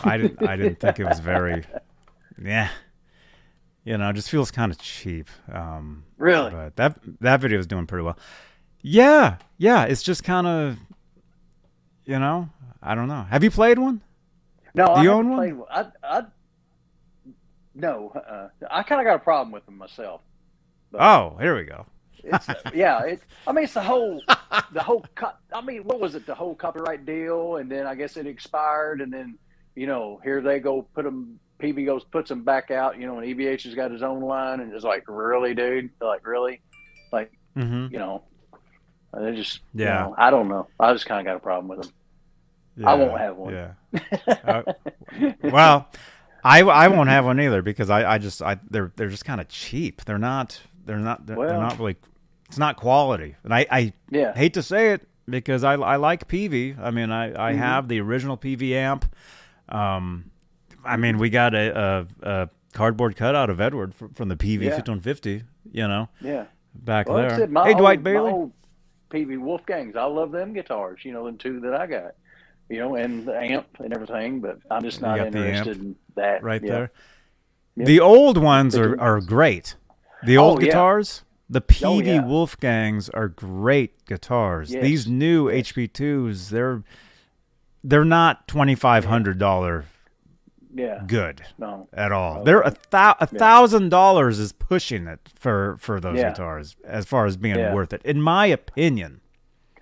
I 0.03 0.17
didn't 0.17 0.47
I 0.47 0.55
didn't 0.55 0.79
think 0.79 0.99
it 0.99 1.05
was 1.05 1.19
very 1.19 1.63
yeah. 2.41 2.69
You 3.83 3.97
know, 3.97 4.09
it 4.09 4.13
just 4.13 4.29
feels 4.29 4.51
kind 4.51 4.69
of 4.71 4.77
cheap. 4.79 5.29
Um, 5.51 6.03
Really? 6.17 6.51
but 6.51 6.75
that 6.75 6.99
that 7.21 7.39
video 7.39 7.57
is 7.59 7.67
doing 7.67 7.87
pretty 7.87 8.03
well. 8.03 8.17
Yeah, 8.81 9.37
yeah. 9.57 9.83
It's 9.85 10.03
just 10.03 10.23
kind 10.23 10.45
of, 10.45 10.77
you 12.07 12.17
know, 12.19 12.49
I 12.81 12.95
don't 12.95 13.07
know. 13.07 13.23
Have 13.29 13.43
you 13.43 13.51
played 13.51 13.77
one? 13.77 14.01
No, 14.73 14.85
Do 14.85 14.91
I 14.93 15.03
you 15.03 15.11
own 15.11 15.29
one? 15.29 15.37
played 15.39 15.53
one. 15.53 15.67
I, 15.71 15.85
I, 16.03 16.23
no, 17.75 18.09
uh, 18.15 18.47
I 18.71 18.83
kind 18.83 19.01
of 19.01 19.05
got 19.05 19.15
a 19.15 19.19
problem 19.19 19.51
with 19.51 19.65
them 19.65 19.77
myself. 19.77 20.21
Oh, 20.93 21.37
here 21.39 21.55
we 21.55 21.63
go. 21.63 21.85
it's, 22.23 22.47
yeah, 22.73 23.03
it. 23.03 23.21
I 23.45 23.51
mean, 23.51 23.65
it's 23.65 23.73
the 23.73 23.83
whole, 23.83 24.21
the 24.71 24.81
whole. 24.81 25.05
Co- 25.15 25.33
I 25.53 25.61
mean, 25.61 25.83
what 25.83 25.99
was 25.99 26.15
it? 26.15 26.25
The 26.25 26.33
whole 26.35 26.55
copyright 26.55 27.05
deal, 27.05 27.57
and 27.57 27.69
then 27.71 27.85
I 27.85 27.95
guess 27.95 28.17
it 28.17 28.25
expired, 28.25 29.01
and 29.01 29.11
then 29.13 29.37
you 29.75 29.85
know, 29.85 30.19
here 30.23 30.41
they 30.41 30.59
go, 30.59 30.87
put 30.95 31.03
them. 31.03 31.39
PV 31.61 31.85
goes, 31.87 32.03
puts 32.03 32.29
them 32.29 32.43
back 32.43 32.69
out. 32.71 32.99
You 32.99 33.07
know, 33.07 33.17
and 33.19 33.27
EVH 33.27 33.63
has 33.63 33.73
got 33.75 33.91
his 33.91 34.03
own 34.03 34.21
line, 34.21 34.59
and 34.59 34.71
it's 34.73 34.83
like, 34.83 35.03
really, 35.07 35.53
dude? 35.55 35.89
Like, 35.99 36.25
really? 36.25 36.61
Like, 37.11 37.31
hmm 37.55 37.87
you 37.91 37.97
know, 37.99 38.23
they 39.13 39.35
just. 39.35 39.59
you 39.73 39.85
Yeah. 39.85 39.93
know, 40.03 40.15
I 40.17 40.29
don't 40.31 40.49
know. 40.49 40.67
I 40.79 40.93
just 40.93 41.05
kind 41.05 41.19
of 41.19 41.25
got 41.25 41.37
a 41.37 41.39
problem 41.41 41.67
with 41.67 41.81
them. 41.83 41.93
I 42.85 42.93
won't 42.95 43.19
have 43.19 43.35
one. 43.37 43.53
Yeah. 43.53 43.71
Uh, 44.43 44.63
well, 45.43 45.89
I, 46.43 46.61
I 46.61 46.87
won't 46.89 47.09
have 47.09 47.25
one 47.25 47.39
either 47.39 47.61
because 47.61 47.89
I, 47.89 48.13
I 48.13 48.17
just 48.17 48.41
I 48.41 48.57
they're 48.69 48.91
they're 48.95 49.09
just 49.09 49.25
kind 49.25 49.41
of 49.41 49.47
cheap. 49.47 50.03
They're 50.05 50.17
not 50.19 50.59
they're 50.85 50.97
not 50.97 51.25
they're, 51.25 51.35
they're 51.37 51.59
not 51.59 51.77
really 51.79 51.95
it's 52.47 52.57
not 52.57 52.77
quality. 52.77 53.35
And 53.43 53.53
I, 53.53 53.65
I 53.69 53.93
yeah. 54.09 54.33
hate 54.33 54.53
to 54.53 54.63
say 54.63 54.91
it 54.91 55.07
because 55.29 55.63
I, 55.63 55.73
I 55.73 55.97
like 55.97 56.27
PV. 56.29 56.79
I 56.79 56.91
mean, 56.91 57.11
I, 57.11 57.49
I 57.49 57.53
Mhm. 57.53 57.57
have 57.57 57.87
the 57.89 57.99
original 57.99 58.37
PV 58.37 58.71
amp. 58.71 59.05
Um, 59.67 60.31
I 60.85 60.95
mean, 60.95 61.17
we 61.17 61.29
got 61.29 61.53
a, 61.53 62.07
a, 62.23 62.29
a 62.43 62.49
cardboard 62.73 63.17
cutout 63.17 63.49
of 63.49 63.59
Edward 63.59 63.93
fr- 63.93 64.05
from 64.13 64.29
the 64.29 64.37
PV 64.37 64.61
Yeah. 64.61 64.69
5150, 64.75 65.43
you 65.73 65.87
know, 65.89 66.07
Yeah. 66.21 66.45
back 66.73 67.09
Well, 67.09 67.17
there. 67.17 67.47
hey, 67.65 67.73
Dwight 67.73 68.01
Bailey. 68.03 68.31
My 68.31 68.37
old 68.37 68.53
PV 69.09 69.37
Wolfgangs. 69.39 69.97
I 69.97 70.05
love 70.05 70.31
them 70.31 70.53
guitars. 70.53 70.99
You 71.03 71.11
know, 71.11 71.25
them 71.25 71.37
two 71.37 71.59
that 71.61 71.73
I 71.73 71.85
got. 71.87 72.15
You 72.69 72.79
know, 72.79 72.95
and 72.95 73.25
the 73.25 73.33
amp 73.37 73.67
and 73.79 73.93
everything. 73.93 74.41
But 74.41 74.59
I'm 74.69 74.83
just 74.83 75.01
not 75.01 75.17
got 75.17 75.31
the 75.31 75.39
amp 75.39 75.47
interested 75.67 75.79
in 75.83 75.95
that. 76.15 76.43
right 76.43 76.61
Yeah. 76.61 76.69
there. 76.71 76.91
Yeah. 77.75 77.85
The 77.85 77.99
old 77.99 78.37
ones 78.37 78.75
are, 78.75 78.99
are 78.99 79.21
great. 79.21 79.75
The 80.25 80.37
Oh, 80.37 80.43
old 80.45 80.61
yeah. 80.61 80.67
guitars, 80.69 81.23
the 81.49 81.59
oh, 81.61 81.63
PV 81.63 82.05
yeah. 82.07 82.21
Wolfgangs 82.23 83.09
are 83.13 83.27
great 83.29 84.03
guitars. 84.05 84.73
Yes. 84.73 84.83
These 84.83 85.07
new 85.07 85.49
Yes. 85.49 85.71
HP2s, 85.71 86.49
they're 86.49 86.83
they're 87.83 88.03
not 88.03 88.47
twenty 88.47 88.75
five 88.75 89.05
hundred 89.05 89.37
dollar 89.37 89.85
Yeah. 90.73 91.03
good 91.07 91.43
No. 91.57 91.87
at 91.93 92.11
all. 92.11 92.37
Okay. 92.37 92.45
They're 92.45 92.61
a, 92.61 92.73
thou- 92.89 93.15
a 93.21 93.29
Yeah. 93.31 93.39
thousand 93.39 93.89
dollars 93.89 94.39
is 94.39 94.51
pushing 94.51 95.07
it 95.07 95.29
for 95.35 95.77
for 95.79 95.99
those 95.99 96.17
Yeah. 96.17 96.29
guitars 96.31 96.75
as 96.83 97.05
far 97.05 97.25
as 97.27 97.37
being 97.37 97.55
Yeah. 97.57 97.73
worth 97.73 97.93
it, 97.93 98.01
in 98.03 98.21
my 98.21 98.47
opinion. 98.47 99.21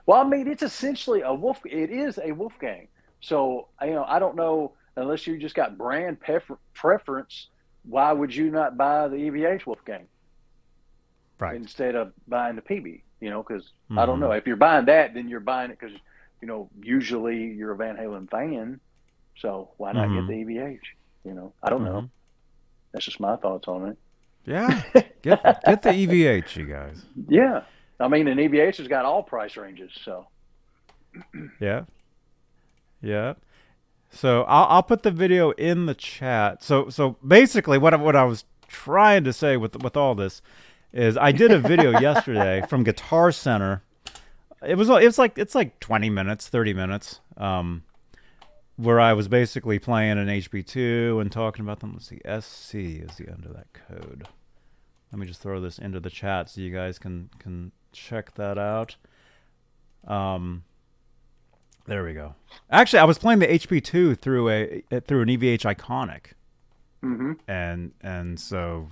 Well, 0.06 0.22
I 0.22 0.24
mean, 0.28 0.48
it's 0.48 0.64
essentially 0.64 1.22
a 1.22 1.34
wolf. 1.34 1.60
It 1.66 1.90
is 1.90 2.20
a 2.24 2.32
Wolfgang. 2.32 2.88
So 3.22 3.68
you 3.82 3.92
know, 3.92 4.06
I 4.08 4.20
don't 4.20 4.36
know 4.36 4.74
unless 4.96 5.26
you 5.28 5.38
just 5.38 5.56
got 5.56 5.78
brand 5.78 6.20
prefer- 6.20 6.58
preference. 6.74 7.48
Why 7.84 8.12
would 8.12 8.34
you 8.34 8.50
not 8.52 8.78
buy 8.78 9.08
the 9.08 9.16
EVH 9.18 9.66
Wolfgang 9.66 10.08
Right. 11.40 11.56
instead 11.56 11.96
of 11.96 12.14
buying 12.28 12.56
the 12.56 12.62
PV? 12.62 13.02
You 13.20 13.30
know, 13.30 13.44
because 13.44 13.72
I 13.98 14.06
don't 14.06 14.18
Mhm. 14.18 14.22
know 14.22 14.32
if 14.32 14.46
you're 14.48 14.56
buying 14.58 14.86
that, 14.86 15.14
then 15.14 15.28
you're 15.28 15.40
buying 15.40 15.72
it 15.72 15.80
because 15.80 15.96
you 16.42 16.48
know 16.48 16.70
usually 16.82 17.46
you're 17.54 17.72
a 17.72 17.76
Van 17.76 17.98
Halen 17.98 18.30
fan. 18.30 18.80
So 19.38 19.72
why 19.78 19.92
not 19.92 20.10
Mhm. 20.10 20.22
get 20.22 20.28
the 20.28 20.34
EVH? 20.42 20.80
You 21.24 21.34
know, 21.34 21.54
I 21.64 21.70
don't 21.70 21.84
know. 21.84 22.02
Mhm. 22.02 22.10
That's 22.92 23.06
just 23.06 23.20
my 23.20 23.36
thoughts 23.38 23.68
on 23.68 23.90
it. 23.90 23.98
Yeah. 24.46 24.68
Get 25.24 25.42
get 25.66 25.82
the 25.82 25.90
EVH, 25.92 26.56
you 26.56 26.66
guys. 26.68 27.04
Yeah, 27.28 27.64
I 28.00 28.08
mean, 28.08 28.28
and 28.28 28.40
EVH 28.40 28.78
has 28.78 28.88
got 28.88 29.06
all 29.06 29.24
price 29.24 29.58
ranges. 29.58 29.92
So 30.04 30.28
Yeah. 31.60 31.84
Yeah. 33.02 33.34
So 34.10 34.44
I'll 34.44 34.66
I'll 34.66 34.84
put 34.84 35.04
the 35.04 35.12
video 35.12 35.52
in 35.52 35.86
the 35.86 35.96
chat. 35.96 36.64
So 36.64 36.90
so 36.90 37.18
basically 37.26 37.78
what 37.78 37.94
I, 37.94 37.98
what 37.98 38.16
I 38.16 38.24
was 38.24 38.46
trying 38.68 39.24
to 39.26 39.34
say 39.34 39.58
with 39.58 39.82
with 39.82 39.98
all 39.98 40.16
this 40.16 40.42
is 40.94 41.18
I 41.18 41.32
did 41.32 41.52
a 41.52 41.60
video 41.60 42.00
yesterday 42.00 42.64
from 42.68 42.84
Guitar 42.84 43.32
Center. 43.32 43.84
It 44.66 44.76
was 44.76 44.90
it 44.90 45.06
was 45.06 45.18
like 45.18 45.38
it's 45.38 45.56
like 45.56 45.80
20 45.80 46.10
minutes, 46.10 46.48
30 46.48 46.74
minutes. 46.74 47.20
Um 47.38 47.84
where 48.78 49.00
I 49.00 49.14
was 49.14 49.30
basically 49.30 49.80
playing 49.80 50.18
an 50.18 50.28
HP2 50.28 51.22
and 51.22 51.32
talking 51.32 51.64
about 51.64 51.80
them. 51.80 51.94
Let's 51.94 52.08
see, 52.08 52.20
SC 52.26 53.06
is 53.10 53.16
the 53.16 53.30
end 53.30 53.46
of 53.46 53.54
that 53.54 53.68
code. 53.72 54.28
Let 55.14 55.20
me 55.20 55.26
just 55.26 55.42
throw 55.42 55.62
this 55.62 55.80
into 55.80 56.02
the 56.02 56.10
chat 56.10 56.50
so 56.50 56.60
you 56.60 56.74
guys 56.74 57.00
can 57.00 57.30
can 57.40 57.72
check 57.96 58.34
that 58.36 58.58
out. 58.58 58.96
Um, 60.08 60.64
there 61.88 62.04
we 62.04 62.14
go. 62.14 62.36
Actually, 62.70 63.00
I 63.00 63.04
was 63.06 63.18
playing 63.18 63.40
the 63.40 63.48
HP2 63.48 64.18
through 64.20 64.50
a 64.50 64.84
through 65.02 65.22
an 65.22 65.30
EVH 65.30 65.76
Iconic, 65.76 66.34
hmm 67.02 67.34
and 67.48 67.92
and 68.02 68.40
so, 68.40 68.90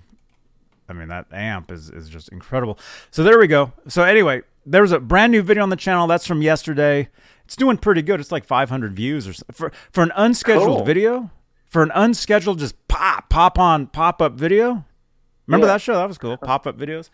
I 0.90 0.94
mean 0.94 1.08
that 1.10 1.26
amp 1.32 1.72
is 1.72 1.90
is 1.90 2.10
just 2.10 2.30
incredible. 2.30 2.78
So 3.12 3.24
there 3.24 3.40
we 3.40 3.48
go. 3.48 3.74
So 3.88 4.04
anyway, 4.04 4.42
there's 4.66 4.92
a 4.92 5.00
brand 5.00 5.32
new 5.32 5.42
video 5.42 5.64
on 5.64 5.70
the 5.70 5.76
channel 5.76 6.08
that's 6.08 6.26
from 6.28 6.42
yesterday. 6.42 7.10
It's 7.46 7.56
doing 7.56 7.78
pretty 7.78 8.02
good. 8.02 8.20
It's 8.20 8.32
like 8.32 8.46
500 8.46 8.96
views 8.96 9.28
or 9.28 9.34
so. 9.34 9.44
for 9.52 9.72
for 9.92 10.02
an 10.02 10.12
unscheduled 10.16 10.78
Cool. 10.78 10.86
video. 10.86 11.30
For 11.66 11.82
an 11.82 11.92
unscheduled, 11.96 12.60
just 12.60 12.76
pop 12.88 13.30
pop 13.30 13.58
on 13.60 13.88
pop 13.88 14.22
up 14.22 14.34
video. 14.34 14.86
Remember 15.48 15.68
Yeah. 15.68 15.74
that 15.74 15.82
show? 15.82 15.94
That 15.96 16.08
was 16.08 16.18
cool. 16.18 16.38
Pop 16.38 16.66
up 16.68 16.78
videos. 16.78 17.10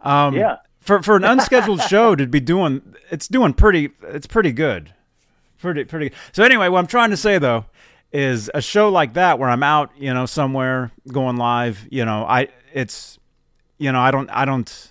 Um, 0.00 0.34
Yeah. 0.34 0.56
For 0.84 1.02
for 1.02 1.16
an 1.16 1.24
unscheduled 1.24 1.80
show 1.82 2.14
to 2.14 2.26
be 2.26 2.40
doing, 2.40 2.94
it's 3.10 3.26
doing 3.26 3.54
pretty. 3.54 3.90
It's 4.02 4.26
pretty 4.26 4.52
good. 4.52 4.92
Pretty 5.58 5.84
pretty. 5.84 6.12
So 6.32 6.44
anyway, 6.44 6.68
what 6.68 6.78
I'm 6.78 6.86
trying 6.86 7.10
to 7.10 7.16
say 7.16 7.38
though 7.38 7.64
is 8.12 8.50
a 8.54 8.60
show 8.60 8.90
like 8.90 9.14
that 9.14 9.38
where 9.38 9.48
I'm 9.48 9.62
out, 9.62 9.90
you 9.98 10.14
know, 10.14 10.26
somewhere 10.26 10.92
going 11.08 11.36
live. 11.36 11.86
You 11.90 12.04
know, 12.04 12.24
I 12.24 12.48
it's, 12.72 13.18
you 13.78 13.90
know, 13.90 14.00
I 14.00 14.10
don't 14.10 14.30
I 14.30 14.44
don't. 14.44 14.90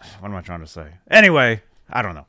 What 0.20 0.28
am 0.30 0.36
I 0.36 0.42
trying 0.42 0.60
to 0.60 0.66
say? 0.66 0.86
Anyway, 1.10 1.62
I 1.90 2.02
don't 2.02 2.14
know. 2.14 2.27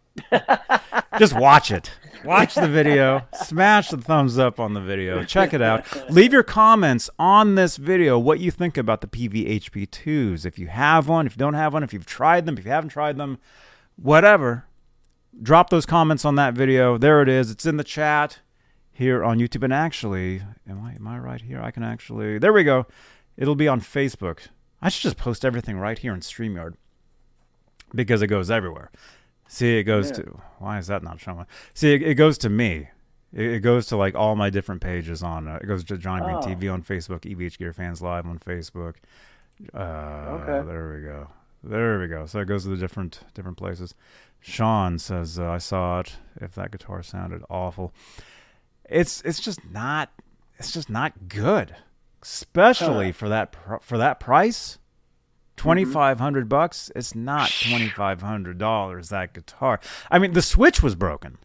Just 1.18 1.34
watch 1.36 1.72
it. 1.72 1.92
Watch 2.24 2.56
the 2.56 2.68
video. 2.68 3.28
Smash 3.34 3.90
the 3.90 3.98
thumbs 3.98 4.38
up 4.38 4.60
on 4.60 4.74
the 4.74 4.82
video. 4.82 5.24
Check 5.24 5.54
it 5.54 5.62
out. 5.62 5.86
Leave 6.10 6.34
your 6.34 6.44
comments 6.44 7.10
on 7.18 7.56
this 7.56 7.78
video 7.78 8.20
what 8.20 8.40
you 8.40 8.52
think 8.52 8.78
about 8.78 9.02
the 9.02 9.08
PVHP2s. 9.08 10.46
If 10.46 10.60
you 10.60 10.68
have 10.68 11.08
one, 11.08 11.26
if 11.26 11.34
you 11.34 11.40
don't 11.40 11.54
have 11.54 11.74
one, 11.74 11.84
if 11.84 11.94
you've 11.94 12.06
tried 12.06 12.46
them, 12.46 12.58
if 12.58 12.66
you 12.66 12.72
haven't 12.72 12.90
tried 12.90 13.18
them, 13.18 13.38
whatever. 13.96 14.66
Drop 15.42 15.70
those 15.70 15.86
comments 15.86 16.26
on 16.26 16.36
that 16.36 16.54
video. 16.54 16.98
There 16.98 17.22
it 17.22 17.30
is. 17.30 17.52
It's 17.52 17.66
in 17.66 17.78
the 17.78 17.84
chat 17.84 18.40
here 18.92 19.24
on 19.24 19.40
YouTube. 19.40 19.64
And 19.64 19.74
actually, 19.74 20.42
am 20.68 20.84
I 20.84 20.94
am 20.94 21.08
I 21.08 21.18
right 21.20 21.42
here? 21.42 21.62
I 21.62 21.72
can 21.72 21.84
actually 21.84 22.38
There 22.38 22.54
we 22.54 22.64
go. 22.64 22.86
It'll 23.38 23.56
be 23.56 23.68
on 23.68 23.80
Facebook. 23.80 24.48
I 24.82 24.90
should 24.90 25.04
just 25.04 25.18
post 25.18 25.46
everything 25.46 25.78
right 25.78 25.98
here 25.98 26.14
in 26.14 26.20
StreamYard 26.20 26.76
because 27.94 28.22
it 28.22 28.28
goes 28.28 28.52
everywhere. 28.52 28.92
See, 29.52 29.78
it 29.80 29.84
goes 29.84 30.10
Yeah. 30.12 30.18
to. 30.18 30.42
Why 30.60 30.78
is 30.78 30.88
that 30.88 31.02
not 31.04 31.20
showing? 31.20 31.46
See, 31.74 31.94
it, 31.94 32.04
it 32.04 32.14
goes 32.16 32.38
to 32.40 32.50
me. 32.50 32.90
It, 33.34 33.46
it 33.56 33.60
goes 33.62 33.88
to 33.88 33.98
like 33.98 34.14
all 34.16 34.36
my 34.36 34.50
different 34.52 34.80
pages 34.82 35.24
on. 35.24 35.48
Uh, 35.48 35.58
it 35.62 35.66
goes 35.66 35.84
to 35.86 35.98
Johnny 35.98 36.26
Bean 36.28 36.36
Oh. 36.36 36.42
TV 36.42 36.72
on 36.72 36.84
Facebook, 36.84 37.22
EVH 37.22 37.58
Gear 37.58 37.74
Fans 37.74 38.02
Live 38.02 38.26
on 38.28 38.38
Facebook. 38.40 38.96
Uh, 39.74 39.78
Okay. 39.80 40.68
There 40.68 40.94
we 40.96 41.02
go. 41.04 41.28
There 41.64 42.00
we 42.00 42.08
go. 42.08 42.26
So 42.28 42.40
it 42.40 42.46
goes 42.46 42.64
to 42.64 42.70
the 42.70 42.78
different 42.78 43.22
different 43.34 43.58
places. 43.58 43.94
Sean 44.40 44.98
says 45.00 45.38
uh, 45.40 45.50
I 45.50 45.58
saw 45.58 46.00
it. 46.02 46.16
If 46.40 46.54
that 46.56 46.72
guitar 46.72 47.02
sounded 47.04 47.44
awful, 47.50 47.92
it's 48.90 49.22
it's 49.24 49.40
just 49.40 49.60
not. 49.72 50.10
It's 50.58 50.72
just 50.72 50.90
not 50.90 51.28
good, 51.30 51.76
especially 52.22 53.12
for 53.12 53.30
that 53.30 53.52
pr- 53.54 53.78
for 53.82 53.98
that 53.98 54.20
price. 54.20 54.78
Twenty 55.60 55.84
bucks. 55.84 56.90
It's 56.96 57.14
not 57.14 57.52
twenty 57.68 57.90
five 57.90 58.22
hundred 58.22 58.58
dollars. 58.58 59.10
That 59.10 59.34
guitar. 59.34 59.82
I 60.10 60.18
mean, 60.18 60.32
the 60.32 60.42
switch 60.42 60.82
was 60.82 60.96
broken. 60.96 61.38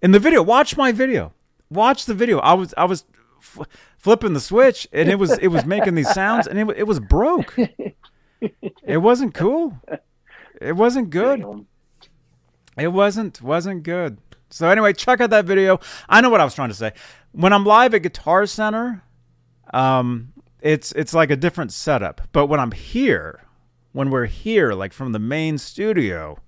In 0.00 0.12
the 0.12 0.18
video, 0.18 0.42
watch 0.42 0.74
my 0.74 0.90
video. 0.90 1.34
Watch 1.70 2.06
the 2.06 2.14
video. 2.14 2.38
I 2.38 2.54
was 2.54 2.72
I 2.78 2.86
was 2.86 3.04
f- 3.40 3.66
flipping 3.98 4.32
the 4.32 4.40
switch, 4.40 4.88
and 4.90 5.10
it 5.10 5.18
was 5.18 5.36
it 5.36 5.48
was 5.48 5.66
making 5.66 5.96
these 5.96 6.10
sounds, 6.10 6.46
and 6.46 6.58
it 6.58 6.78
it 6.78 6.84
was 6.84 6.98
broke. 6.98 7.54
It 8.40 8.98
wasn't 9.02 9.34
cool. 9.34 9.78
It 10.58 10.72
wasn't 10.72 11.10
good. 11.10 11.44
It 12.78 12.88
wasn't 12.88 13.42
wasn't 13.42 13.82
good. 13.82 14.16
So 14.48 14.70
anyway, 14.70 14.94
check 14.94 15.20
out 15.20 15.28
that 15.28 15.44
video. 15.44 15.78
I 16.08 16.22
know 16.22 16.30
what 16.30 16.40
I 16.40 16.44
was 16.44 16.54
trying 16.54 16.70
to 16.70 16.74
say. 16.74 16.94
When 17.32 17.52
I'm 17.52 17.66
live 17.66 17.92
at 17.92 18.02
Guitar 18.02 18.46
Center, 18.46 19.02
um, 19.74 20.31
it's 20.62 20.92
it's 20.92 21.12
like 21.12 21.30
a 21.30 21.36
different 21.36 21.72
setup. 21.72 22.20
But 22.32 22.46
when 22.46 22.60
I'm 22.60 22.72
here, 22.72 23.42
when 23.92 24.10
we're 24.10 24.26
here, 24.26 24.72
like 24.72 24.92
from 24.92 25.12
the 25.12 25.18
main 25.18 25.58
studio, 25.58 26.38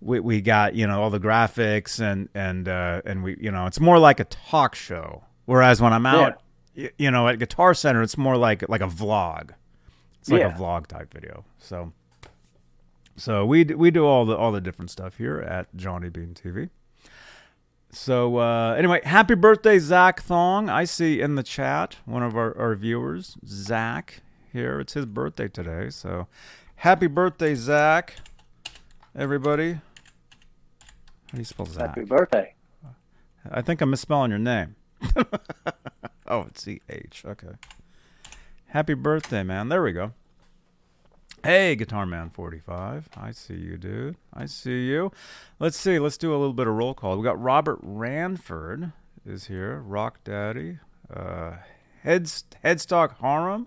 we 0.00 0.18
we 0.20 0.40
got 0.40 0.74
you 0.74 0.86
know 0.86 1.02
all 1.02 1.10
the 1.10 1.20
graphics 1.20 2.00
and 2.00 2.28
and 2.34 2.68
uh, 2.68 3.02
and 3.04 3.22
we 3.22 3.36
you 3.40 3.50
know 3.50 3.66
it's 3.66 3.78
more 3.80 3.98
like 3.98 4.18
a 4.20 4.24
talk 4.24 4.74
show. 4.74 5.22
Whereas 5.46 5.80
when 5.80 5.92
I'm 5.92 6.06
out, 6.06 6.40
y- 6.76 6.90
you 6.98 7.10
know, 7.10 7.28
at 7.28 7.38
Guitar 7.38 7.74
Center, 7.74 8.02
it's 8.02 8.16
more 8.18 8.36
like 8.36 8.68
like 8.68 8.80
a 8.80 8.86
vlog. 8.88 9.50
It's 10.20 10.30
like 10.30 10.40
Yeah. 10.40 10.54
a 10.54 10.58
vlog 10.58 10.86
type 10.86 11.12
video. 11.12 11.44
So. 11.58 11.92
So 13.16 13.46
we 13.46 13.62
d- 13.62 13.74
we 13.74 13.90
do 13.92 14.04
all 14.04 14.24
the 14.24 14.36
all 14.36 14.50
the 14.50 14.60
different 14.60 14.90
stuff 14.90 15.18
here 15.18 15.38
at 15.38 15.74
Johnny 15.76 16.08
Bean 16.08 16.34
TV. 16.34 16.70
So 17.94 18.38
uh, 18.38 18.74
anyway, 18.76 19.00
happy 19.04 19.36
birthday, 19.36 19.78
Zach 19.78 20.20
Thong. 20.20 20.68
I 20.68 20.84
see 20.84 21.20
in 21.20 21.36
the 21.36 21.44
chat 21.44 21.96
one 22.04 22.24
of 22.24 22.36
our, 22.36 22.56
our 22.58 22.74
viewers, 22.74 23.36
Zach. 23.46 24.20
Here, 24.52 24.80
it's 24.80 24.94
his 24.94 25.06
birthday 25.06 25.46
today. 25.46 25.90
So 25.90 26.26
happy 26.76 27.06
birthday, 27.06 27.54
Zach. 27.54 28.16
Everybody. 29.16 29.74
How 29.74 29.80
do 31.32 31.38
you 31.38 31.44
spell 31.44 31.66
Zach? 31.66 31.88
Happy 31.88 32.04
birthday. 32.04 32.54
I 33.48 33.62
think 33.62 33.80
I'm 33.80 33.90
misspelling 33.90 34.30
your 34.30 34.40
name. 34.40 34.74
oh, 36.26 36.46
it's 36.48 36.64
C 36.64 36.80
H. 36.88 37.22
Okay. 37.24 37.52
Happy 38.66 38.94
birthday, 38.94 39.44
man. 39.44 39.68
There 39.68 39.82
we 39.82 39.92
go. 39.92 40.12
Hey, 41.44 41.76
Guitar 41.76 42.06
Man 42.06 42.30
45. 42.30 43.10
I 43.18 43.30
see 43.32 43.56
you, 43.56 43.76
dude. 43.76 44.16
I 44.32 44.46
see 44.46 44.86
you. 44.86 45.12
Let's 45.58 45.78
see. 45.78 45.98
Let's 45.98 46.16
do 46.16 46.30
a 46.30 46.38
little 46.38 46.54
bit 46.54 46.66
of 46.66 46.72
roll 46.72 46.94
call. 46.94 47.18
We 47.18 47.22
got 47.22 47.38
Robert 47.38 47.78
Ranford 47.82 48.92
is 49.26 49.44
here. 49.44 49.78
Rock 49.80 50.24
Daddy. 50.24 50.78
Uh, 51.14 51.56
Head, 52.02 52.24
Headstock 52.64 53.18
Harem. 53.18 53.66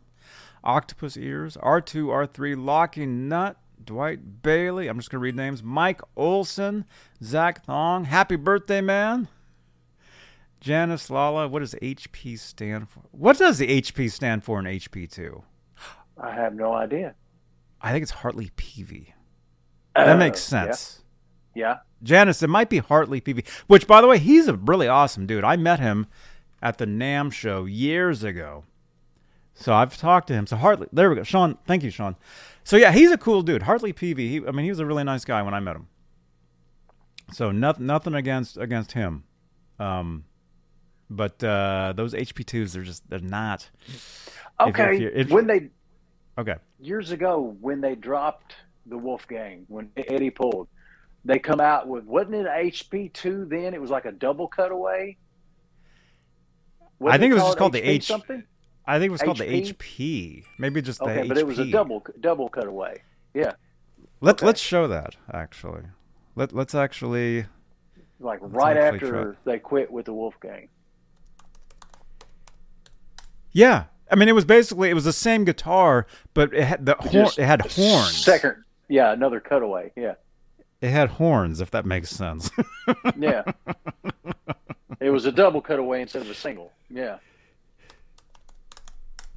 Octopus 0.63 1.17
Ears. 1.17 1.55
R2, 1.57 2.05
R3. 2.05 2.65
Locking 2.65 3.29
Nut. 3.29 3.57
Dwight 3.85 4.41
Bailey. 4.41 4.87
I'm 4.87 4.97
just 4.97 5.11
going 5.11 5.19
to 5.19 5.23
read 5.23 5.35
names. 5.35 5.61
Mike 5.61 6.01
Olson. 6.15 6.83
Zach 7.23 7.63
Thong. 7.63 8.05
Happy 8.05 8.37
birthday, 8.37 8.81
man. 8.81 9.27
Janice 10.59 11.11
Lala, 11.11 11.47
what 11.47 11.59
does 11.59 11.75
HP 11.75 12.39
stand 12.39 12.89
for? 12.89 13.01
What 13.11 13.37
does 13.37 13.59
the 13.59 13.67
HP 13.67 14.11
stand 14.11 14.43
for 14.43 14.57
in 14.57 14.65
HP2? 14.65 15.43
I 16.19 16.33
have 16.33 16.55
no 16.55 16.73
idea. 16.73 17.13
I 17.81 17.91
think 17.91 18.03
it's 18.03 18.11
Hartley 18.11 18.51
Peavey. 18.57 19.13
That 19.95 20.09
Uh, 20.09 20.17
makes 20.17 20.39
sense. 20.41 21.01
Yeah. 21.55 21.77
Janice, 22.03 22.43
it 22.43 22.49
might 22.49 22.69
be 22.69 22.77
Hartley 22.79 23.19
Peavey, 23.21 23.47
which, 23.67 23.87
by 23.87 24.01
the 24.01 24.07
way, 24.07 24.19
he's 24.19 24.47
a 24.47 24.55
really 24.55 24.87
awesome 24.87 25.25
dude. 25.25 25.43
I 25.43 25.55
met 25.55 25.79
him 25.79 26.07
at 26.61 26.77
the 26.77 26.85
NAMM 26.85 27.31
show 27.33 27.65
years 27.65 28.23
ago. 28.23 28.65
So 29.55 29.73
I've 29.73 29.97
talked 29.97 30.27
to 30.27 30.33
him. 30.35 30.45
So 30.45 30.55
Hartley, 30.55 30.87
there 30.93 31.09
we 31.09 31.15
go. 31.15 31.23
Sean, 31.23 31.57
thank 31.65 31.81
you, 31.83 31.89
Sean. 31.89 32.15
So 32.63 32.77
yeah, 32.77 32.91
he's 32.91 33.11
a 33.11 33.17
cool 33.17 33.41
dude. 33.41 33.63
Hartley 33.63 33.91
Peavey. 33.93 34.29
He, 34.29 34.37
I 34.47 34.51
mean, 34.51 34.65
he 34.65 34.69
was 34.69 34.79
a 34.79 34.85
really 34.85 35.03
nice 35.03 35.25
guy 35.25 35.41
when 35.41 35.55
I 35.55 35.59
met 35.59 35.75
him. 35.75 35.87
So 37.31 37.51
nothing, 37.51 37.85
nothing 37.87 38.13
against 38.13 38.57
against 38.57 38.91
him. 38.91 39.23
Um, 39.79 40.25
but 41.09 41.43
uh, 41.43 41.93
those 41.95 42.13
HP2s, 42.13 42.73
they're 42.73 42.83
just 42.83 43.09
they're 43.09 43.19
not. 43.19 43.69
Okay. 44.59 44.99
you're- 44.99 45.13
if- 45.13 45.29
when 45.31 45.47
they 45.47 45.69
Okay. 46.37 46.55
years 46.79 47.11
ago 47.11 47.55
when 47.61 47.81
they 47.81 47.95
dropped 47.95 48.55
the 48.85 48.97
Wolfgang 48.97 49.65
when 49.67 49.89
Eddie 49.97 50.29
pulled, 50.29 50.67
they 51.25 51.39
come 51.39 51.59
out 51.59 51.87
with 51.87 52.05
wasn't 52.05 52.35
it 52.35 52.47
HP 52.47 53.11
two 53.13 53.45
then? 53.45 53.73
It 53.73 53.81
was 53.81 53.89
like 53.89 54.05
a 54.05 54.11
double 54.11 54.47
cutaway. 54.47 55.17
I 57.05 57.17
think 57.17 57.31
it 57.31 57.35
was 57.35 57.43
just 57.43 57.57
called 57.57 57.73
the 57.73 57.81
HP 57.81 57.87
H- 57.87 58.07
something. 58.07 58.43
I 58.85 58.99
think 58.99 59.09
it 59.09 59.11
was 59.11 59.21
called 59.21 59.37
the 59.39 59.45
HP? 59.45 59.75
HP. 59.75 60.43
Maybe 60.57 60.81
just 60.81 60.99
the 60.99 61.05
Okay, 61.05 61.21
HP. 61.23 61.27
but 61.27 61.37
it 61.37 61.45
was 61.45 61.59
a 61.59 61.65
double 61.69 62.05
double 62.21 62.49
cutaway. 62.49 63.01
Yeah, 63.33 63.51
Let 64.21 64.35
okay. 64.37 64.45
Let's 64.45 64.61
show 64.61 64.87
that 64.87 65.15
actually. 65.31 65.83
Let 66.35 66.53
Let's 66.53 66.73
actually. 66.75 67.45
like 68.19 68.39
right 68.41 68.77
actually 68.77 69.07
after 69.09 69.37
they 69.43 69.59
quit 69.59 69.91
with 69.91 70.05
the 70.05 70.13
Wolfgang. 70.13 70.69
Yeah, 73.51 73.85
I 74.09 74.15
mean, 74.15 74.29
it 74.29 74.35
was 74.35 74.45
basically 74.45 74.89
it 74.89 74.93
was 74.93 75.03
the 75.03 75.13
same 75.13 75.43
guitar, 75.43 76.07
but 76.33 76.53
it 76.53 76.63
had 76.63 76.85
the 76.85 76.95
horn. 76.95 77.27
It 77.37 77.45
had 77.45 77.61
horns. 77.61 78.15
Second, 78.17 78.63
yeah, 78.87 79.11
another 79.11 79.39
cutaway. 79.39 79.91
Yeah, 79.95 80.15
It 80.81 80.89
had 80.89 81.09
horns, 81.09 81.59
if 81.61 81.71
that 81.71 81.85
makes 81.85 82.09
sense. 82.09 82.49
yeah. 83.17 83.43
it 84.99 85.09
was 85.09 85.25
a 85.25 85.31
double 85.31 85.61
cutaway 85.61 86.01
instead 86.01 86.21
of 86.21 86.29
a 86.29 86.35
single. 86.35 86.71
Yeah. 86.89 87.17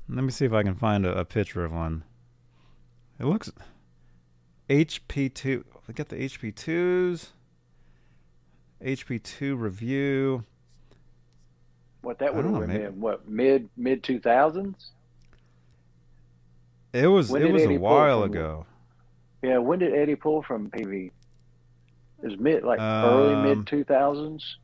Let 0.08 0.24
me 0.24 0.30
see 0.30 0.44
if 0.44 0.52
I 0.52 0.62
can 0.62 0.74
find 0.74 1.06
a, 1.06 1.18
a 1.18 1.24
picture 1.24 1.64
of 1.64 1.72
one. 1.72 2.04
It 3.18 3.26
looks 3.26 3.50
HP 4.68 5.32
two. 5.34 5.64
Look 5.86 6.00
at 6.00 6.08
the 6.08 6.16
HP 6.16 6.54
twos. 6.54 7.32
HP 8.82 9.22
two 9.22 9.56
review. 9.56 10.44
What 12.02 12.18
that 12.20 12.34
would 12.34 12.44
have 12.44 12.54
been? 12.60 12.68
maybe- 12.68 12.86
What 12.88 13.28
mid 13.28 13.68
mid 13.76 14.02
two 14.02 14.20
thousands? 14.20 14.90
It 16.92 17.06
was 17.06 17.30
When 17.30 17.42
it 17.42 17.52
was 17.52 17.62
Eddie 17.62 17.76
a 17.76 17.80
while 17.80 18.22
from- 18.22 18.30
ago. 18.32 18.66
Yeah. 19.42 19.58
When 19.58 19.78
did 19.78 19.94
Eddie 19.94 20.16
pull 20.16 20.42
from 20.42 20.70
PV? 20.70 21.12
It 22.22 22.26
was 22.26 22.38
mid 22.38 22.64
like 22.64 22.80
early 22.80 23.34
Um, 23.34 23.42
mid 23.42 23.66
two 23.66 23.84
thousands. 23.84 24.56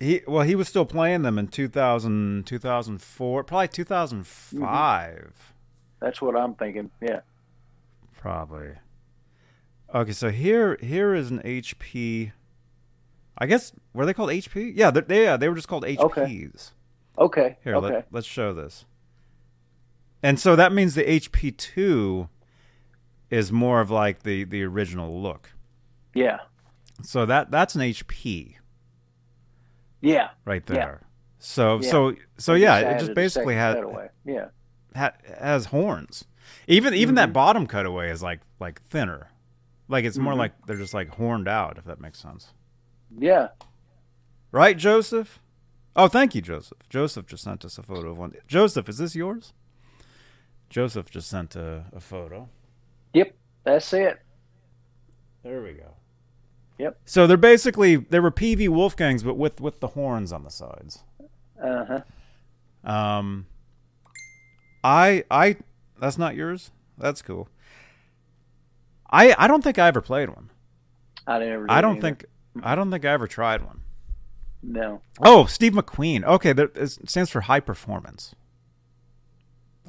He 0.00 0.22
well, 0.28 0.42
he 0.44 0.54
was 0.54 0.68
still 0.68 0.86
playing 0.86 1.22
them 1.22 1.38
in 1.38 1.48
2000, 1.48 2.46
2004, 2.46 3.42
probably 3.44 3.68
2005. 3.68 5.52
That's 6.00 6.22
what 6.22 6.36
I'm 6.36 6.54
thinking. 6.54 6.90
Yeah. 7.00 7.20
Probably. 8.16 8.74
Okay, 9.92 10.12
so 10.12 10.30
here 10.30 10.76
here 10.80 11.14
is 11.14 11.30
an 11.30 11.40
HP. 11.44 12.32
I 13.38 13.46
guess 13.46 13.72
were 13.94 14.04
they 14.06 14.14
called 14.14 14.30
HP? 14.30 14.72
Yeah, 14.74 14.90
they, 14.90 15.00
they 15.02 15.22
yeah 15.24 15.36
they 15.36 15.48
were 15.48 15.54
just 15.54 15.68
called 15.68 15.84
HPs. 15.84 16.00
Okay. 16.02 16.52
Okay. 17.18 17.56
Here, 17.64 17.74
okay. 17.76 17.94
let, 17.94 18.06
let's 18.10 18.26
show 18.26 18.52
this. 18.52 18.84
And 20.22 20.38
so 20.38 20.56
that 20.56 20.72
means 20.72 20.94
the 20.94 21.04
HP 21.04 21.56
two 21.56 22.28
is 23.30 23.52
more 23.52 23.80
of 23.80 23.90
like 23.90 24.22
the 24.22 24.44
the 24.44 24.62
original 24.64 25.20
look. 25.22 25.52
yeah. 26.14 26.38
So 27.02 27.26
that 27.26 27.50
that's 27.52 27.76
an 27.76 27.82
HP 27.82 28.56
Yeah. 30.00 30.30
right 30.44 30.62
Yeah. 30.68 30.74
there. 30.74 31.00
So 31.38 31.80
Yeah. 31.80 31.90
so 31.90 32.14
so 32.38 32.54
yeah, 32.54 32.78
it 32.78 32.98
just 32.98 33.14
basically 33.14 33.54
had. 33.54 33.78
Yeah. 34.24 34.48
ha- 34.96 35.12
has 35.38 35.66
horns. 35.66 36.24
Even 36.66 36.94
even 36.94 37.10
Mm-hmm. 37.10 37.16
that 37.16 37.32
bottom 37.32 37.66
cutaway 37.68 38.10
is 38.10 38.22
like 38.22 38.40
like 38.58 38.82
thinner. 38.88 39.28
Like 39.86 40.04
it's 40.04 40.18
more 40.18 40.32
Mhm. 40.34 40.38
like 40.38 40.52
they're 40.66 40.76
just 40.76 40.94
like 40.94 41.08
horned 41.14 41.46
out 41.46 41.78
if 41.78 41.84
that 41.84 42.00
makes 42.00 42.18
sense. 42.18 42.52
Yeah. 43.16 43.48
Right, 44.52 44.76
Joseph? 44.76 45.40
Oh, 45.96 46.08
thank 46.08 46.34
you, 46.34 46.40
Joseph. 46.42 46.78
Joseph 46.88 47.26
just 47.26 47.44
sent 47.44 47.64
us 47.64 47.78
a 47.78 47.82
photo 47.82 48.10
of 48.10 48.18
one. 48.18 48.34
Joseph, 48.46 48.88
is 48.88 48.98
this 48.98 49.14
yours? 49.14 49.52
Joseph 50.70 51.10
just 51.10 51.28
sent 51.28 51.56
a, 51.56 51.84
a 51.92 52.00
photo. 52.00 52.48
Yep. 53.14 53.34
That's 53.64 53.92
it. 53.92 54.20
There 55.42 55.62
we 55.62 55.72
go. 55.72 55.94
Yep. 56.78 56.98
So 57.04 57.26
they're 57.26 57.36
basically 57.36 57.96
they 57.96 58.20
were 58.20 58.30
PV 58.30 58.68
Wolfgangs, 58.68 59.24
but 59.24 59.34
with 59.34 59.60
with 59.60 59.80
the 59.80 59.88
horns 59.88 60.32
on 60.32 60.44
the 60.44 60.50
sides. 60.50 61.02
Uh 61.62 61.84
huh. 62.84 62.90
Um, 62.90 63.46
I 64.84 65.24
I 65.30 65.56
That's 66.00 66.18
not 66.18 66.36
yours. 66.36 66.70
That's 66.96 67.22
cool. 67.22 67.48
I 69.10 69.34
I 69.38 69.48
don't 69.48 69.64
think 69.64 69.78
I 69.78 69.88
ever 69.88 70.00
played 70.00 70.28
one. 70.28 70.50
I 71.26 71.38
never. 71.40 71.66
Did 71.66 71.72
I 71.72 71.80
don't 71.80 71.92
either. 71.96 72.00
think 72.02 72.24
I 72.62 72.74
don't 72.74 72.90
think 72.90 73.04
I 73.04 73.10
ever 73.12 73.26
tried 73.26 73.64
one. 73.64 73.80
No. 74.62 75.00
Oh, 75.20 75.46
Steve 75.46 75.72
McQueen. 75.72 76.24
Okay, 76.24 76.52
that 76.52 76.76
it 76.76 76.88
stands 77.08 77.30
for 77.30 77.42
high 77.42 77.60
performance. 77.60 78.34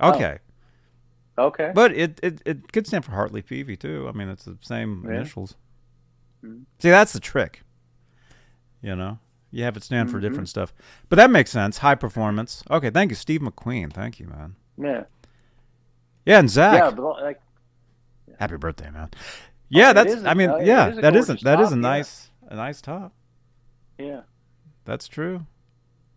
Okay, 0.01 0.37
Okay. 1.37 1.71
but 1.75 1.91
it, 1.91 2.19
it 2.23 2.41
it 2.45 2.71
could 2.71 2.87
stand 2.87 3.03
for 3.03 3.11
Hartley 3.11 3.41
Peavy 3.41 3.75
too. 3.75 4.07
I 4.07 4.17
mean, 4.17 4.29
it's 4.29 4.45
the 4.45 4.57
same 4.61 5.03
Yeah. 5.05 5.15
initials. 5.15 5.55
Mhm. 6.43 6.63
See, 6.79 6.89
that's 6.89 7.11
the 7.13 7.19
trick. 7.19 7.63
You 8.81 8.95
know, 8.95 9.19
you 9.51 9.63
have 9.65 9.75
it 9.75 9.83
stand 9.83 10.09
for 10.09 10.19
Mhm. 10.19 10.21
different 10.21 10.49
stuff, 10.49 10.73
but 11.09 11.17
that 11.17 11.29
makes 11.31 11.51
sense. 11.51 11.79
High 11.79 11.95
performance. 11.95 12.63
Okay, 12.71 12.89
thank 12.89 13.11
you, 13.11 13.15
Steve 13.15 13.41
McQueen. 13.41 13.91
Thank 13.91 14.19
you, 14.19 14.27
man. 14.27 14.55
yeah. 14.77 15.03
Yeah, 16.25 16.39
and 16.39 16.49
Zach. 16.49 16.75
Yeah, 16.75 16.91
but 16.91 17.21
like, 17.21 17.41
Happy 18.39 18.55
birthday, 18.55 18.89
man. 18.91 19.09
Yeah, 19.67 19.91
it 19.91 19.93
that's. 19.95 20.23
I 20.23 20.33
mean, 20.33 20.49
uh, 20.49 20.57
yeah, 20.57 20.89
that 20.91 21.13
isn't. 21.15 21.41
That 21.43 21.59
is 21.59 21.71
a 21.73 21.75
nice. 21.75 22.25
yeah. 22.27 22.28
A 22.49 22.55
nice 22.55 22.81
top. 22.81 23.13
yeah, 23.97 24.21
That's 24.85 25.07
true. 25.07 25.45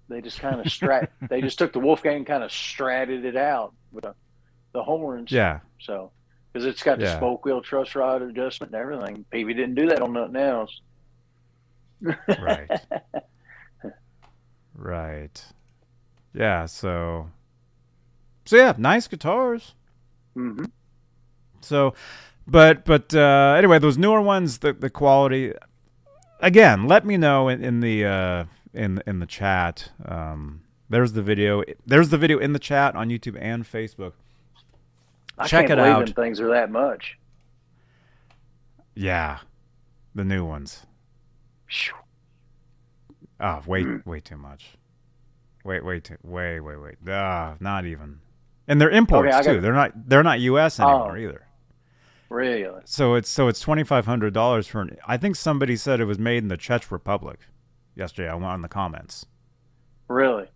they 0.08 0.20
just 0.22 0.40
kind 0.40 0.60
of 0.60 0.66
strat. 0.66 1.08
they 1.28 1.40
just 1.42 1.58
took 1.58 1.72
the 1.72 1.78
Wolfgang, 1.78 2.24
kind 2.24 2.42
of 2.42 2.50
stratted 2.50 3.24
it 3.24 3.36
out 3.36 3.74
with 3.92 4.04
the, 4.04 4.14
the 4.72 4.82
horns. 4.82 5.30
Yeah, 5.30 5.60
So, 5.80 6.10
because 6.52 6.66
it's 6.66 6.82
got 6.82 6.98
the 6.98 7.04
Yeah. 7.04 7.16
spoke 7.18 7.44
wheel 7.44 7.60
truss 7.60 7.94
rod 7.94 8.22
adjustment 8.22 8.72
and 8.74 8.80
everything. 8.80 9.24
Peavey 9.32 9.54
didn't 9.54 9.74
do 9.74 9.88
that 9.88 10.00
on 10.02 10.12
nothing 10.14 10.36
else. 10.36 10.80
right. 12.40 12.70
right. 14.74 15.44
Yeah. 16.34 16.66
So. 16.66 17.30
So 18.44 18.56
yeah, 18.56 18.74
nice 18.76 19.06
guitars. 19.06 19.74
hmm 20.34 20.64
So, 21.60 21.94
but 22.46 22.84
but 22.84 23.14
uh, 23.14 23.54
anyway, 23.56 23.78
those 23.78 23.98
newer 23.98 24.20
ones, 24.22 24.58
the 24.58 24.72
the 24.72 24.90
quality. 24.90 25.52
Again, 26.42 26.86
let 26.88 27.06
me 27.06 27.16
know 27.16 27.48
in, 27.48 27.62
in 27.64 27.80
the 27.80 28.04
uh, 28.04 28.44
in 28.74 29.00
in 29.06 29.20
the 29.20 29.26
chat. 29.26 29.90
Um, 30.04 30.62
there's 30.90 31.12
the 31.12 31.22
video. 31.22 31.62
There's 31.86 32.08
the 32.10 32.18
video 32.18 32.38
in 32.38 32.52
the 32.52 32.58
chat 32.58 32.94
on 32.96 33.08
YouTube 33.08 33.38
and 33.40 33.64
Facebook. 33.64 34.12
I 35.38 35.46
Check 35.46 35.68
can't 35.68 35.78
it 35.80 35.86
out. 35.86 36.08
things 36.10 36.40
are 36.40 36.48
that 36.50 36.70
much. 36.70 37.16
Yeah, 38.94 39.38
the 40.14 40.24
new 40.24 40.44
ones. 40.44 40.84
Oh, 43.40 43.62
way 43.66 43.84
Mm. 43.84 44.04
way 44.04 44.20
too 44.20 44.36
much. 44.36 44.76
Wait, 45.64 45.84
wait, 45.84 46.04
too, 46.04 46.16
way, 46.22 46.58
wait, 46.60 46.76
wait. 46.76 46.96
Ah, 47.08 47.54
not 47.60 47.86
even. 47.86 48.18
And 48.68 48.80
they're 48.80 48.90
imports 48.90 49.34
Okay, 49.34 49.42
too. 49.46 49.54
got- 49.54 49.62
They're 49.62 49.72
not. 49.72 50.08
They're 50.08 50.22
not 50.24 50.40
U.S. 50.40 50.78
anymore 50.80 51.12
Oh. 51.16 51.20
either. 51.20 51.46
Really? 52.32 52.80
So 52.86 53.14
it's 53.14 53.28
so 53.28 53.48
it's 53.48 53.60
twenty 53.60 53.84
five 53.84 54.06
hundred 54.06 54.32
dollars 54.32 54.66
for. 54.66 54.80
An, 54.80 54.96
I 55.06 55.18
think 55.18 55.36
somebody 55.36 55.76
said 55.76 56.00
it 56.00 56.06
was 56.06 56.18
made 56.18 56.38
in 56.38 56.48
the 56.48 56.56
Czech 56.56 56.90
Republic. 56.90 57.40
Yesterday, 57.94 58.30
I 58.30 58.32
went 58.32 58.46
on 58.46 58.62
the 58.62 58.68
comments. 58.68 59.26
Really? 60.08 60.46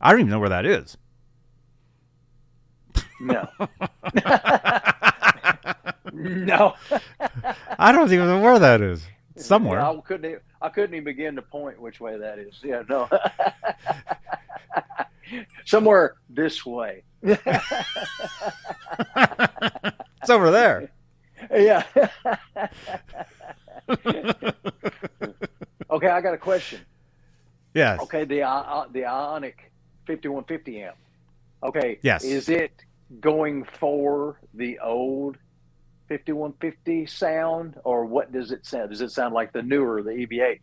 I 0.00 0.10
don't 0.10 0.20
even 0.20 0.30
know 0.30 0.40
where 0.40 0.48
that 0.48 0.64
is. 0.64 0.96
No. 3.20 3.46
no. 6.14 6.72
I 7.78 7.92
don't 7.92 8.10
even 8.10 8.26
know 8.26 8.40
where 8.40 8.58
that 8.58 8.80
is. 8.80 9.06
Somewhere. 9.36 9.82
I 9.82 9.94
couldn't. 10.00 10.40
I 10.62 10.70
couldn't 10.70 10.94
even 10.94 11.04
begin 11.04 11.36
to 11.36 11.42
point 11.42 11.78
which 11.78 12.00
way 12.00 12.16
that 12.16 12.38
is. 12.38 12.54
Yeah, 12.62 12.82
no. 12.88 13.10
Somewhere 15.66 16.14
this 16.30 16.64
way. 16.64 17.02
It's 20.28 20.34
over 20.34 20.50
there. 20.50 20.90
Yeah. 21.50 21.84
okay, 25.90 26.08
I 26.08 26.20
got 26.20 26.34
a 26.34 26.38
question. 26.38 26.80
Yes. 27.72 27.98
Okay, 28.00 28.26
the 28.26 28.42
uh, 28.42 28.84
the 28.92 29.00
Iconic 29.00 29.54
5150 30.06 30.82
amp. 30.82 30.96
Okay. 31.62 31.98
Yes. 32.02 32.24
Is 32.24 32.50
it 32.50 32.72
going 33.20 33.64
for 33.64 34.38
the 34.52 34.78
old 34.80 35.38
5150 36.10 37.06
sound, 37.06 37.80
or 37.84 38.04
what 38.04 38.30
does 38.30 38.52
it 38.52 38.66
sound? 38.66 38.90
Does 38.90 39.00
it 39.00 39.12
sound 39.12 39.32
like 39.32 39.54
the 39.54 39.62
newer, 39.62 40.02
the 40.02 40.10
E 40.10 40.26
EVH? 40.26 40.58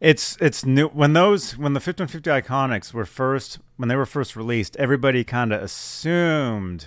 It's 0.00 0.36
it's 0.40 0.64
new 0.64 0.86
when 0.86 1.12
those 1.12 1.56
when 1.56 1.72
the 1.72 1.80
5150 1.80 2.30
Iconics 2.30 2.94
were 2.94 3.04
first 3.04 3.58
when 3.76 3.88
they 3.88 3.96
were 3.96 4.06
first 4.06 4.36
released, 4.36 4.76
everybody 4.76 5.24
kind 5.24 5.52
of 5.52 5.60
assumed 5.60 6.86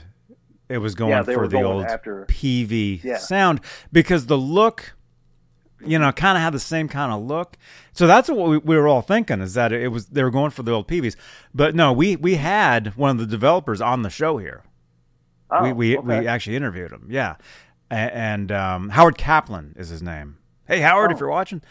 it 0.70 0.78
was 0.80 0.96
going 0.96 1.12
yeah, 1.12 1.24
for 1.24 1.48
the 1.48 1.54
going 1.60 1.66
old 1.66 1.86
after. 1.86 2.26
PV 2.28 3.04
Yeah. 3.04 3.18
sound 3.18 3.62
because 3.92 4.26
the 4.26 4.38
look, 4.38 4.96
you 5.86 5.98
know, 6.00 6.12
kind 6.12 6.38
of 6.38 6.42
had 6.44 6.54
the 6.54 6.60
same 6.60 6.88
kind 6.88 7.12
of 7.14 7.22
look. 7.22 7.56
So 7.94 8.08
that's 8.08 8.30
what 8.30 8.50
we, 8.50 8.58
we 8.58 8.76
were 8.78 8.88
all 8.88 9.02
thinking 9.02 9.42
is 9.42 9.54
that 9.54 9.72
it 9.72 9.90
was 9.90 10.08
they 10.08 10.24
were 10.24 10.32
going 10.32 10.52
for 10.52 10.64
the 10.64 10.72
old 10.72 10.88
PVs. 10.88 11.16
But 11.54 11.76
no, 11.76 11.94
we 11.94 12.16
we 12.16 12.36
had 12.36 12.96
one 12.98 13.12
of 13.12 13.18
the 13.18 13.26
developers 13.28 13.80
on 13.82 14.02
the 14.02 14.10
show 14.10 14.38
here. 14.38 14.64
Oh, 15.50 15.64
we 15.64 15.74
we, 15.74 15.98
okay. 15.98 16.20
we 16.22 16.28
actually 16.28 16.56
interviewed 16.58 16.92
him. 16.92 17.08
Yeah, 17.10 17.36
A- 17.90 17.94
and 17.96 18.52
um, 18.52 18.90
Howard 18.90 19.18
Kaplan 19.18 19.76
is 19.78 19.90
his 19.90 20.02
name. 20.04 20.38
Hey 20.68 20.82
Howard, 20.82 21.12
if 21.12 21.18
Oh. 21.18 21.20
you're 21.22 21.30
watching, 21.30 21.62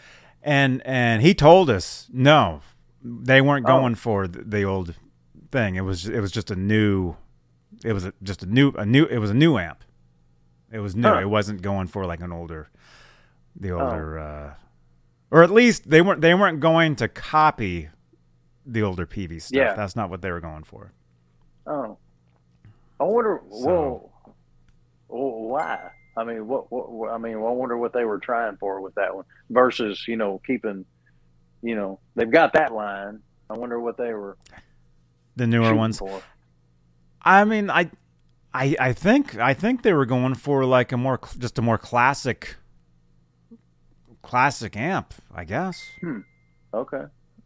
and 0.41 0.81
and 0.85 1.21
he 1.21 1.35
told 1.35 1.69
us 1.69 2.07
no, 2.11 2.61
they 3.03 3.39
weren't 3.41 3.65
Oh. 3.67 3.79
going 3.79 3.93
for 3.95 4.27
the, 4.27 4.41
the 4.43 4.63
old 4.63 4.95
thing. 5.51 5.75
It 5.75 5.81
was 5.81 6.07
it 6.07 6.19
was 6.21 6.31
just 6.31 6.49
a 6.49 6.55
new, 6.55 7.15
it 7.83 7.93
was 7.93 8.05
a, 8.05 8.13
just 8.23 8.43
a 8.43 8.45
new 8.45 8.71
a 8.77 8.85
new 8.85 9.05
it 9.05 9.17
was 9.19 9.29
a 9.29 9.33
new 9.35 9.57
amp. 9.57 9.83
It 10.71 10.79
was 10.79 10.95
new. 10.95 11.07
Huh. 11.07 11.19
It 11.19 11.29
wasn't 11.29 11.61
going 11.61 11.87
for 11.87 12.05
like 12.05 12.19
an 12.21 12.31
older, 12.31 12.69
the 13.55 13.71
Oh. 13.71 13.79
older, 13.79 14.19
uh, 14.19 14.53
or 15.31 15.43
at 15.43 15.49
least 15.51 15.89
they 15.89 16.01
weren't 16.01 16.21
they 16.21 16.33
weren't 16.33 16.59
going 16.59 16.95
to 16.97 17.07
copy 17.07 17.89
the 18.65 18.83
older 18.83 19.05
PV 19.05 19.41
stuff. 19.41 19.55
Yeah. 19.57 19.73
That's 19.75 19.95
not 19.95 20.09
what 20.09 20.21
they 20.21 20.31
were 20.31 20.41
going 20.41 20.63
for. 20.63 20.91
Oh, 21.65 21.97
I 22.99 23.03
wonder. 23.03 23.41
So- 23.49 23.65
Well, 23.65 24.11
well, 25.09 25.31
why? 25.49 25.91
I 26.17 26.23
mean, 26.23 26.47
what, 26.47 26.69
what? 26.71 26.91
what- 26.91 27.11
I 27.11 27.17
mean, 27.17 27.35
I 27.35 27.37
wonder 27.37 27.77
what 27.77 27.93
they 27.93 28.03
were 28.03 28.19
trying 28.19 28.57
for 28.57 28.81
with 28.81 28.95
that 28.95 29.15
one 29.15 29.23
versus 29.49 30.05
you 30.07 30.17
know 30.17 30.41
keeping. 30.45 30.85
You 31.61 31.75
know, 31.75 31.99
they've 32.15 32.29
got 32.29 32.53
that 32.53 32.73
line. 32.73 33.19
I 33.49 33.53
wonder 33.57 33.79
what 33.79 33.97
they 33.97 34.13
were 34.13 34.37
The 35.37 35.47
newer 35.47 35.73
ones. 35.73 35.97
for. 35.99 36.21
I 37.27 37.43
mean, 37.43 37.69
I, 37.69 37.89
I, 38.53 38.75
I 38.79 38.93
think 38.93 39.37
I 39.37 39.53
think 39.53 39.81
they 39.83 39.93
were 39.93 40.05
going 40.05 40.35
for 40.35 40.63
like 40.65 40.91
a 40.91 40.97
more 40.97 41.19
just 41.37 41.59
a 41.59 41.61
more 41.61 41.77
classic, 41.77 42.55
classic 44.21 44.75
amp, 44.77 45.13
I 45.33 45.43
guess. 45.43 45.91
Okay. 46.73 47.03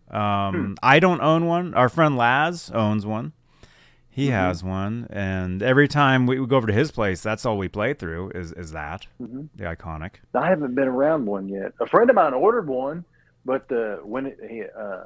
Um, 0.10 0.78
I 0.84 1.00
don't 1.00 1.22
own 1.22 1.46
one. 1.46 1.74
Our 1.74 1.90
friend 1.90 2.18
Laz 2.18 2.70
owns 2.72 3.06
one. 3.06 3.34
He 4.14 4.28
Mhm. 4.28 4.32
has 4.34 4.62
one, 4.64 5.08
and 5.10 5.64
every 5.64 5.88
time 5.88 6.28
we, 6.28 6.38
we 6.38 6.46
go 6.46 6.58
over 6.58 6.68
to 6.68 6.74
his 6.74 6.92
place, 6.92 7.22
that's 7.22 7.46
all 7.46 7.58
we 7.58 7.70
play 7.70 7.94
through 7.94 8.32
is 8.32 8.52
is 8.54 8.72
that 8.74 9.08
hmm 9.18 9.44
the 9.56 9.64
iconic. 9.64 10.16
I 10.36 10.50
haven't 10.50 10.76
been 10.76 10.90
around 10.90 11.26
one 11.26 11.48
yet. 11.48 11.72
A 11.80 11.86
friend 11.88 12.10
of 12.10 12.16
mine 12.18 12.34
ordered 12.34 12.68
one, 12.68 13.06
but 13.46 13.72
uh, 13.72 13.98
when 14.04 14.26
it 14.28 14.38
he, 14.50 14.64
uh, 14.64 15.04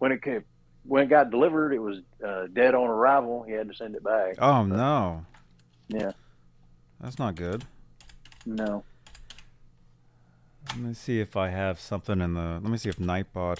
when 0.00 0.10
it 0.10 0.22
came, 0.22 0.42
when 0.84 1.02
it 1.02 1.08
got 1.08 1.30
delivered, 1.30 1.72
it 1.72 1.78
was 1.78 1.98
uh, 2.26 2.46
dead 2.52 2.74
on 2.74 2.88
arrival. 2.88 3.42
He 3.42 3.52
had 3.52 3.68
to 3.68 3.74
send 3.74 3.94
it 3.94 4.02
back. 4.04 4.36
Oh 4.38 4.64
no, 4.64 5.24
Yeah. 5.88 6.12
that's 7.00 7.18
not 7.18 7.34
good. 7.34 7.64
No. 8.46 8.84
Let 10.68 10.78
me 10.78 10.94
see 10.94 11.20
if 11.20 11.36
I 11.36 11.48
have 11.48 11.80
something 11.80 12.20
in 12.20 12.34
the. 12.34 12.60
Let 12.62 12.64
me 12.64 12.76
see 12.78 12.88
if 12.88 12.96
Nightbot 12.96 13.58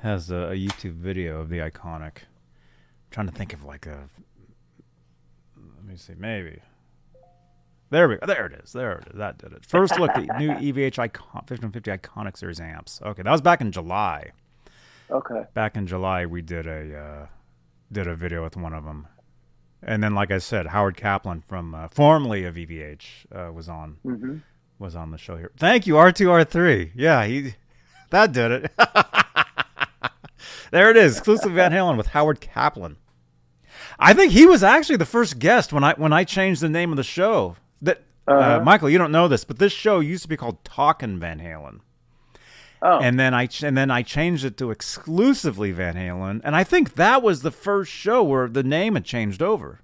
has 0.00 0.30
a, 0.30 0.36
a 0.36 0.52
YouTube 0.54 0.94
video 0.94 1.40
of 1.40 1.48
the 1.48 1.58
iconic. 1.58 2.18
I'm 2.22 3.10
trying 3.10 3.26
to 3.26 3.32
think 3.32 3.52
of 3.52 3.64
like 3.64 3.86
a. 3.86 4.08
Let 5.56 5.84
me 5.84 5.96
see, 5.96 6.14
maybe. 6.16 6.60
There 7.90 8.08
we 8.08 8.16
go. 8.16 8.26
There 8.26 8.46
it 8.46 8.52
is. 8.64 8.72
There 8.72 8.98
it 8.98 9.08
is. 9.12 9.18
That 9.18 9.38
did 9.38 9.52
it. 9.52 9.64
First 9.64 9.98
look 9.98 10.10
at 10.10 10.38
new 10.40 10.50
EVH 10.72 10.98
Icon 10.98 11.26
1550 11.46 11.90
Iconic 11.90 12.36
Series 12.36 12.60
amps. 12.60 13.00
Okay, 13.04 13.22
that 13.22 13.30
was 13.30 13.40
back 13.40 13.60
in 13.60 13.70
July. 13.72 14.32
Okay. 15.10 15.44
Back 15.54 15.76
in 15.76 15.86
July, 15.86 16.26
we 16.26 16.42
did 16.42 16.66
a 16.66 16.96
uh, 16.98 17.26
did 17.92 18.06
a 18.06 18.14
video 18.16 18.42
with 18.42 18.56
one 18.56 18.72
of 18.74 18.84
them, 18.84 19.06
and 19.82 20.02
then, 20.02 20.14
like 20.14 20.30
I 20.30 20.38
said, 20.38 20.66
Howard 20.68 20.96
Kaplan 20.96 21.42
from 21.46 21.74
uh, 21.74 21.88
formerly 21.88 22.44
of 22.44 22.56
EVH 22.56 23.04
uh, 23.32 23.52
was 23.52 23.68
on 23.68 23.98
hmm 24.02 24.38
was 24.78 24.94
on 24.94 25.10
the 25.10 25.16
show 25.18 25.36
here. 25.36 25.50
Thank 25.56 25.86
you, 25.86 25.94
R2R3. 25.94 26.90
Yeah, 26.94 27.24
he 27.24 27.54
that 28.10 28.32
did 28.32 28.50
it. 28.50 28.72
there 30.70 30.90
it 30.90 30.96
is. 30.96 31.16
Exclusive 31.16 31.52
Van 31.52 31.72
Halen 31.72 31.96
with 31.96 32.08
Howard 32.08 32.40
Kaplan. 32.40 32.96
I 33.98 34.12
think 34.12 34.32
he 34.32 34.44
was 34.46 34.62
actually 34.62 34.96
the 34.96 35.06
first 35.06 35.38
guest 35.38 35.72
when 35.72 35.84
I 35.84 35.94
when 35.94 36.12
I 36.12 36.24
changed 36.24 36.60
the 36.60 36.68
name 36.68 36.90
of 36.90 36.96
the 36.96 37.02
show. 37.04 37.56
That 37.82 38.02
uh, 38.28 38.32
Uh-huh. 38.32 38.60
Michael, 38.64 38.90
you 38.90 38.98
don't 38.98 39.12
know 39.12 39.28
this, 39.28 39.44
but 39.44 39.58
this 39.58 39.72
show 39.72 40.00
used 40.00 40.22
to 40.24 40.28
be 40.28 40.36
called 40.36 40.62
Talkin' 40.64 41.18
Van 41.18 41.38
Halen. 41.40 41.80
Oh, 42.82 42.98
and 43.00 43.18
then 43.18 43.32
I 43.34 43.46
ch- 43.46 43.62
and 43.62 43.76
then 43.76 43.90
I 43.90 44.02
changed 44.02 44.44
it 44.44 44.56
to 44.58 44.70
exclusively 44.70 45.72
Van 45.72 45.94
Halen, 45.94 46.40
and 46.44 46.54
I 46.54 46.62
think 46.64 46.94
that 46.94 47.22
was 47.22 47.42
the 47.42 47.50
first 47.50 47.90
show 47.90 48.22
where 48.22 48.48
the 48.48 48.62
name 48.62 48.94
had 48.94 49.04
changed 49.04 49.42
over. 49.42 49.80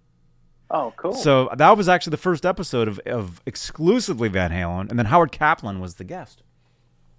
oh, 0.71 0.93
cool. 0.97 1.15
So 1.15 1.51
that 1.57 1.77
was 1.77 1.89
actually 1.89 2.13
the 2.13 2.17
first 2.19 2.45
episode 2.47 2.89
of, 2.89 2.99
of 3.01 3.41
exclusively 3.47 4.29
Van 4.29 4.51
Halen, 4.51 4.91
and 4.91 4.99
then 4.99 5.07
Howard 5.07 5.33
Kaplan 5.33 5.81
was 5.81 5.95
the 5.95 6.05
guest. 6.05 6.43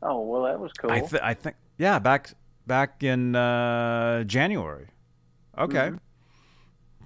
oh, 0.02 0.20
well, 0.22 0.44
that 0.44 0.60
was 0.60 0.72
cool. 0.74 0.92
I, 0.92 1.00
th- 1.02 1.22
I 1.24 1.34
think, 1.34 1.56
yeah, 1.78 1.98
back 2.00 2.32
back 2.68 3.04
in 3.04 3.36
uh, 3.36 4.24
January. 4.26 4.88
Okay, 5.58 5.90
Mm-hmm. 5.90 5.98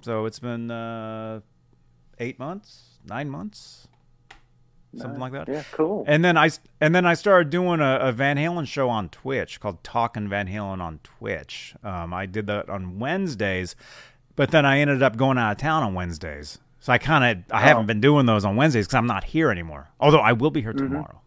so 0.02 0.24
it's 0.26 0.38
been 0.38 0.70
uh, 0.70 1.40
eight 2.18 2.38
months, 2.38 2.98
nine 3.06 3.28
months, 3.28 3.88
something 4.96 5.20
like 5.20 5.32
that. 5.32 5.48
yeah, 5.48 5.62
cool. 5.72 6.04
And 6.06 6.24
then 6.24 6.36
I 6.36 6.50
and 6.80 6.94
then 6.94 7.04
I 7.06 7.14
started 7.14 7.50
doing 7.50 7.80
a, 7.80 7.98
a 8.00 8.12
Van 8.12 8.36
Halen 8.36 8.66
show 8.66 8.88
on 8.88 9.08
Twitch 9.10 9.60
called 9.60 9.82
Talking 9.84 10.28
Van 10.28 10.48
Halen 10.48 10.80
on 10.80 11.00
Twitch. 11.02 11.74
Um, 11.84 12.14
I 12.14 12.26
did 12.26 12.46
that 12.46 12.68
on 12.70 12.98
Wednesdays, 12.98 13.76
but 14.36 14.50
then 14.50 14.64
I 14.64 14.78
ended 14.80 15.02
up 15.02 15.16
going 15.16 15.38
out 15.38 15.52
of 15.52 15.58
town 15.58 15.82
on 15.82 15.94
Wednesdays. 15.94 16.58
So 16.80 16.92
I 16.92 16.98
kind 16.98 17.24
of 17.24 17.52
I 17.54 17.60
haven't 17.60 17.84
Oh. 17.84 17.86
been 17.86 18.00
doing 18.00 18.26
those 18.26 18.44
on 18.44 18.56
Wednesdays 18.56 18.86
because 18.86 18.94
I'm 18.96 19.06
not 19.06 19.24
here 19.24 19.50
anymore. 19.50 19.88
Although 20.00 20.20
I 20.20 20.32
will 20.32 20.50
be 20.50 20.62
here 20.62 20.72
Mm-hmm. 20.72 20.86
tomorrow. 20.94 21.20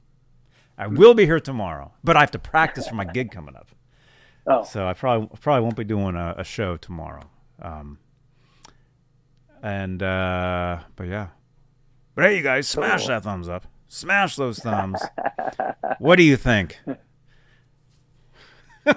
I 0.77 0.87
will 0.87 1.13
be 1.13 1.25
here 1.25 1.39
tomorrow, 1.39 1.91
but 2.03 2.15
I 2.17 2.21
have 2.21 2.31
to 2.31 2.39
practice 2.39 2.87
for 2.87 2.95
my 2.95 3.05
gig 3.05 3.29
coming 3.37 3.55
up. 3.55 3.67
oh, 4.47 4.63
So 4.63 4.87
I 4.87 4.93
probably 4.93 5.29
probably 5.39 5.61
won't 5.61 5.75
be 5.75 5.83
doing 5.83 6.15
a, 6.15 6.33
a 6.37 6.43
show 6.43 6.77
tomorrow. 6.77 7.29
Um, 7.61 7.99
and 9.61 10.01
uh, 10.01 10.79
but 10.95 11.07
yeah. 11.07 11.27
But 12.13 12.25
hey, 12.25 12.37
you 12.37 12.43
guys, 12.43 12.67
smash 12.67 13.07
that 13.07 13.23
thumbs 13.23 13.47
up. 13.47 13.65
Smash 13.87 14.35
those 14.35 14.59
thumbs. 14.59 15.01
what 15.99 16.17
do 16.17 16.23
you 16.23 16.35
think? 16.37 16.79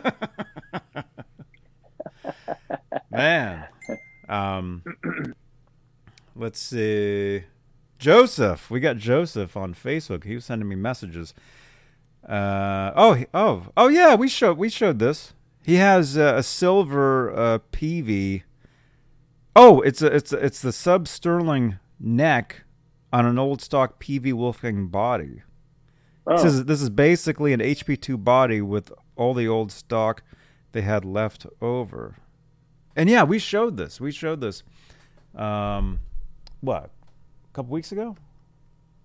Man, 3.11 3.67
um, 4.29 4.83
let's 6.35 6.59
see. 6.59 7.45
Joseph, 7.99 8.71
we 8.71 8.81
got 8.81 8.97
Joseph 8.97 9.57
on 9.57 9.75
Facebook. 9.75 10.25
He 10.25 10.35
was 10.35 10.45
sending 10.45 10.69
me 10.69 10.75
messages. 10.75 11.33
Uh, 12.29 12.91
oh, 12.97 13.25
oh, 13.33 13.67
oh 13.77 13.89
yeah, 13.89 14.17
we 14.17 14.29
showed 14.29 14.59
we 14.59 14.69
showed 14.69 14.99
this. 14.99 15.35
He 15.65 15.77
has 15.77 16.19
uh, 16.19 16.35
a 16.37 16.43
silver 16.43 17.33
uh, 17.33 17.59
PV. 17.71 18.43
Oh, 19.55 19.81
it's 19.83 20.03
a, 20.03 20.07
it's 20.07 20.33
a, 20.33 20.37
it's 20.39 20.61
the 20.61 20.73
sub 20.73 21.07
Sterling 21.07 21.79
neck 22.01 22.64
on 23.15 23.25
an 23.27 23.39
old 23.39 23.63
stock 23.63 24.03
PV 24.03 24.33
Wolfgang 24.33 24.89
body. 24.89 25.43
oh, 26.27 26.35
This 26.37 26.45
is 26.45 26.65
this 26.65 26.83
is 26.83 26.91
basically 26.91 27.53
an 27.53 27.61
HP2 27.61 28.23
body 28.23 28.61
with 28.61 28.93
all 29.15 29.35
the 29.35 29.47
old 29.47 29.71
stock 29.71 30.23
they 30.73 30.81
had 30.83 31.05
left 31.05 31.47
over. 31.63 32.17
And 32.97 33.09
yeah, 33.09 33.23
we 33.23 33.39
showed 33.39 33.77
this. 33.77 34.01
We 34.01 34.11
showed 34.11 34.41
this. 34.41 34.65
Um, 35.37 36.01
what? 36.61 36.91
A 37.51 37.53
couple 37.53 37.73
weeks 37.73 37.93
ago? 37.93 38.17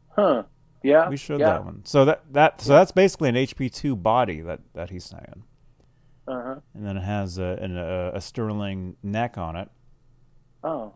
huh? 0.10 0.44
Yeah, 0.82 1.10
We 1.10 1.18
showed 1.18 1.40
yeah. 1.42 1.52
that 1.52 1.66
one. 1.66 1.82
So 1.86 2.06
that 2.06 2.24
that 2.34 2.62
so 2.62 2.74
that's 2.74 2.92
basically 2.92 3.30
an 3.30 3.36
HP2 3.36 4.02
body 4.02 4.42
that 4.42 4.62
that 4.74 4.90
he's 4.90 5.06
saying. 5.06 5.44
Uh-huh. 6.28 6.56
And 6.74 6.86
then 6.86 6.98
it 6.98 7.04
has 7.04 7.38
a, 7.38 7.58
an, 7.62 7.78
a, 7.78 8.12
a 8.16 8.22
sterling 8.22 8.96
neck 9.04 9.38
on 9.38 9.56
it. 9.56 9.70
Oh, 10.64 10.94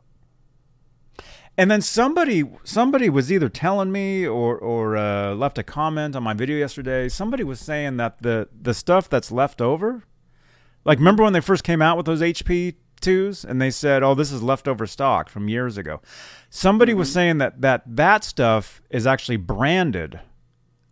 And 1.57 1.69
then 1.69 1.81
somebody 1.81 2.43
somebody 2.63 3.09
was 3.09 3.31
either 3.31 3.47
telling 3.49 3.91
me 3.91 4.25
or 4.25 4.57
or 4.57 4.97
uh, 4.97 5.35
left 5.35 5.57
a 5.59 5.63
comment 5.63 6.15
on 6.15 6.23
my 6.23 6.33
video 6.33 6.57
yesterday. 6.57 7.07
Somebody 7.09 7.43
was 7.43 7.59
saying 7.59 7.97
that 7.97 8.21
the 8.21 8.49
the 8.59 8.73
stuff 8.73 9.07
that's 9.07 9.31
left 9.31 9.61
over, 9.61 10.03
like 10.83 10.97
remember 10.97 11.23
when 11.23 11.33
they 11.33 11.41
first 11.41 11.63
came 11.63 11.81
out 11.81 11.95
with 11.95 12.07
those 12.07 12.21
HP 12.21 12.75
twos 13.01 13.45
and 13.45 13.61
they 13.61 13.69
said, 13.69 14.01
"Oh, 14.01 14.15
this 14.15 14.31
is 14.31 14.41
leftover 14.41 14.87
stock 14.87 15.29
from 15.29 15.47
years 15.47 15.77
ago." 15.77 16.01
Somebody 16.49 16.95
was 16.95 17.11
saying 17.11 17.37
that 17.37 17.61
that 17.61 17.83
that 17.85 18.23
stuff 18.23 18.81
is 18.89 19.05
actually 19.05 19.37
branded. 19.37 20.19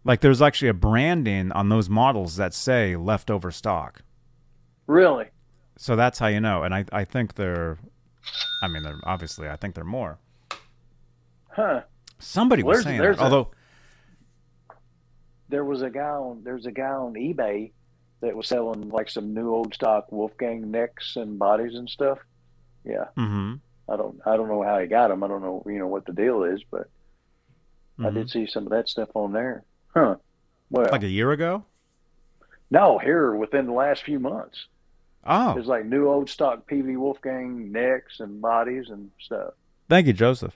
Like 0.04 0.22
there's 0.22 0.42
actually 0.44 0.70
a 0.70 0.74
branding 0.76 1.52
on 1.54 1.70
those 1.70 1.90
models 1.90 2.36
that 2.36 2.54
say 2.54 2.96
leftover 2.96 3.50
stock. 3.52 4.02
really? 4.88 5.28
So 5.78 5.96
that's 5.96 6.20
how 6.20 6.28
you 6.28 6.40
know. 6.40 6.62
And 6.62 6.76
I 6.76 6.86
I 6.92 7.04
think 7.04 7.34
they're, 7.34 7.80
I 8.62 8.68
mean 8.68 8.84
they're 8.84 9.00
obviously 9.06 9.50
I 9.50 9.56
think 9.56 9.74
they're 9.74 9.84
more. 9.84 10.20
Huh? 11.54 11.82
Somebody 12.20 12.64
was 12.64 12.84
saying 12.84 13.00
there's 13.00 13.18
that. 13.18 13.24
a- 13.24 13.26
Although 13.26 13.52
There 15.50 15.66
was 15.66 15.82
a 15.82 15.90
guy 15.90 16.02
on. 16.10 16.44
There's 16.44 16.66
a 16.66 16.72
guy 16.72 16.92
on 16.92 17.14
eBay 17.14 17.72
that 18.22 18.36
was 18.36 18.48
selling 18.48 18.90
like 18.90 19.10
some 19.10 19.34
new 19.34 19.50
old 19.54 19.74
stock 19.74 20.12
Wolfgang 20.12 20.72
necks 20.72 21.16
and 21.16 21.38
bodies 21.40 21.76
and 21.76 21.90
stuff. 21.90 22.20
Yeah, 22.86 23.06
Mm-hmm. 23.18 23.56
I 23.92 23.98
don't. 23.98 24.20
I 24.26 24.38
don't 24.38 24.48
know 24.48 24.64
how 24.64 24.80
he 24.80 24.88
got 24.88 25.10
them. 25.10 25.24
I 25.24 25.28
don't 25.28 25.42
know. 25.42 25.64
You 25.66 25.80
know 25.80 25.88
what 25.88 26.06
the 26.06 26.14
deal 26.14 26.44
is, 26.44 26.62
but 26.70 26.90
I 28.00 28.04
Mm-hmm. 28.04 28.16
did 28.16 28.30
see 28.30 28.48
some 28.48 28.64
of 28.64 28.70
that 28.72 28.88
stuff 28.88 29.10
on 29.14 29.34
there. 29.34 29.64
Huh? 29.94 30.16
Well, 30.70 30.88
like 30.92 31.04
a 31.04 31.08
year 31.10 31.32
ago. 31.32 31.66
no, 32.70 32.98
here 32.98 33.36
within 33.36 33.66
the 33.66 33.74
last 33.74 34.04
few 34.04 34.20
months. 34.20 34.68
Oh, 35.26 35.56
it's 35.58 35.68
like 35.68 35.86
new 35.86 36.08
old 36.08 36.30
stock 36.30 36.68
PV 36.70 36.98
Wolfgang 36.98 37.72
necks 37.72 38.22
and 38.22 38.42
bodies 38.42 38.86
and 38.90 39.12
stuff. 39.20 39.54
thank 39.90 40.08
you, 40.08 40.14
Joseph. 40.14 40.56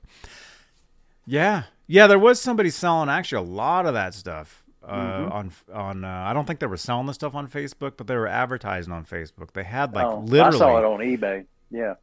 Yeah, 1.25 1.63
yeah. 1.87 2.07
There 2.07 2.19
was 2.19 2.39
somebody 2.41 2.69
selling 2.69 3.09
actually 3.09 3.47
a 3.47 3.49
lot 3.51 3.85
of 3.85 3.93
that 3.93 4.13
stuff 4.13 4.63
uh, 4.83 4.95
Mhm. 4.95 5.31
on 5.33 5.51
on. 5.73 6.03
Uh, 6.05 6.25
I 6.27 6.33
don't 6.33 6.45
think 6.45 6.59
they 6.59 6.67
were 6.67 6.77
selling 6.77 7.07
the 7.07 7.13
stuff 7.13 7.33
on 7.35 7.47
Facebook, 7.47 7.93
but 7.97 8.05
they 8.07 8.15
were 8.15 8.27
advertising 8.27 8.93
on 8.93 9.05
Facebook. 9.05 9.51
They 9.53 9.63
had 9.63 9.93
like 9.95 10.05
oh, 10.05 10.19
literally. 10.19 10.55
I 10.55 10.59
saw 10.59 10.77
it 10.77 10.85
on 10.85 10.99
eBay. 10.99 11.45
Yeah, 11.71 11.95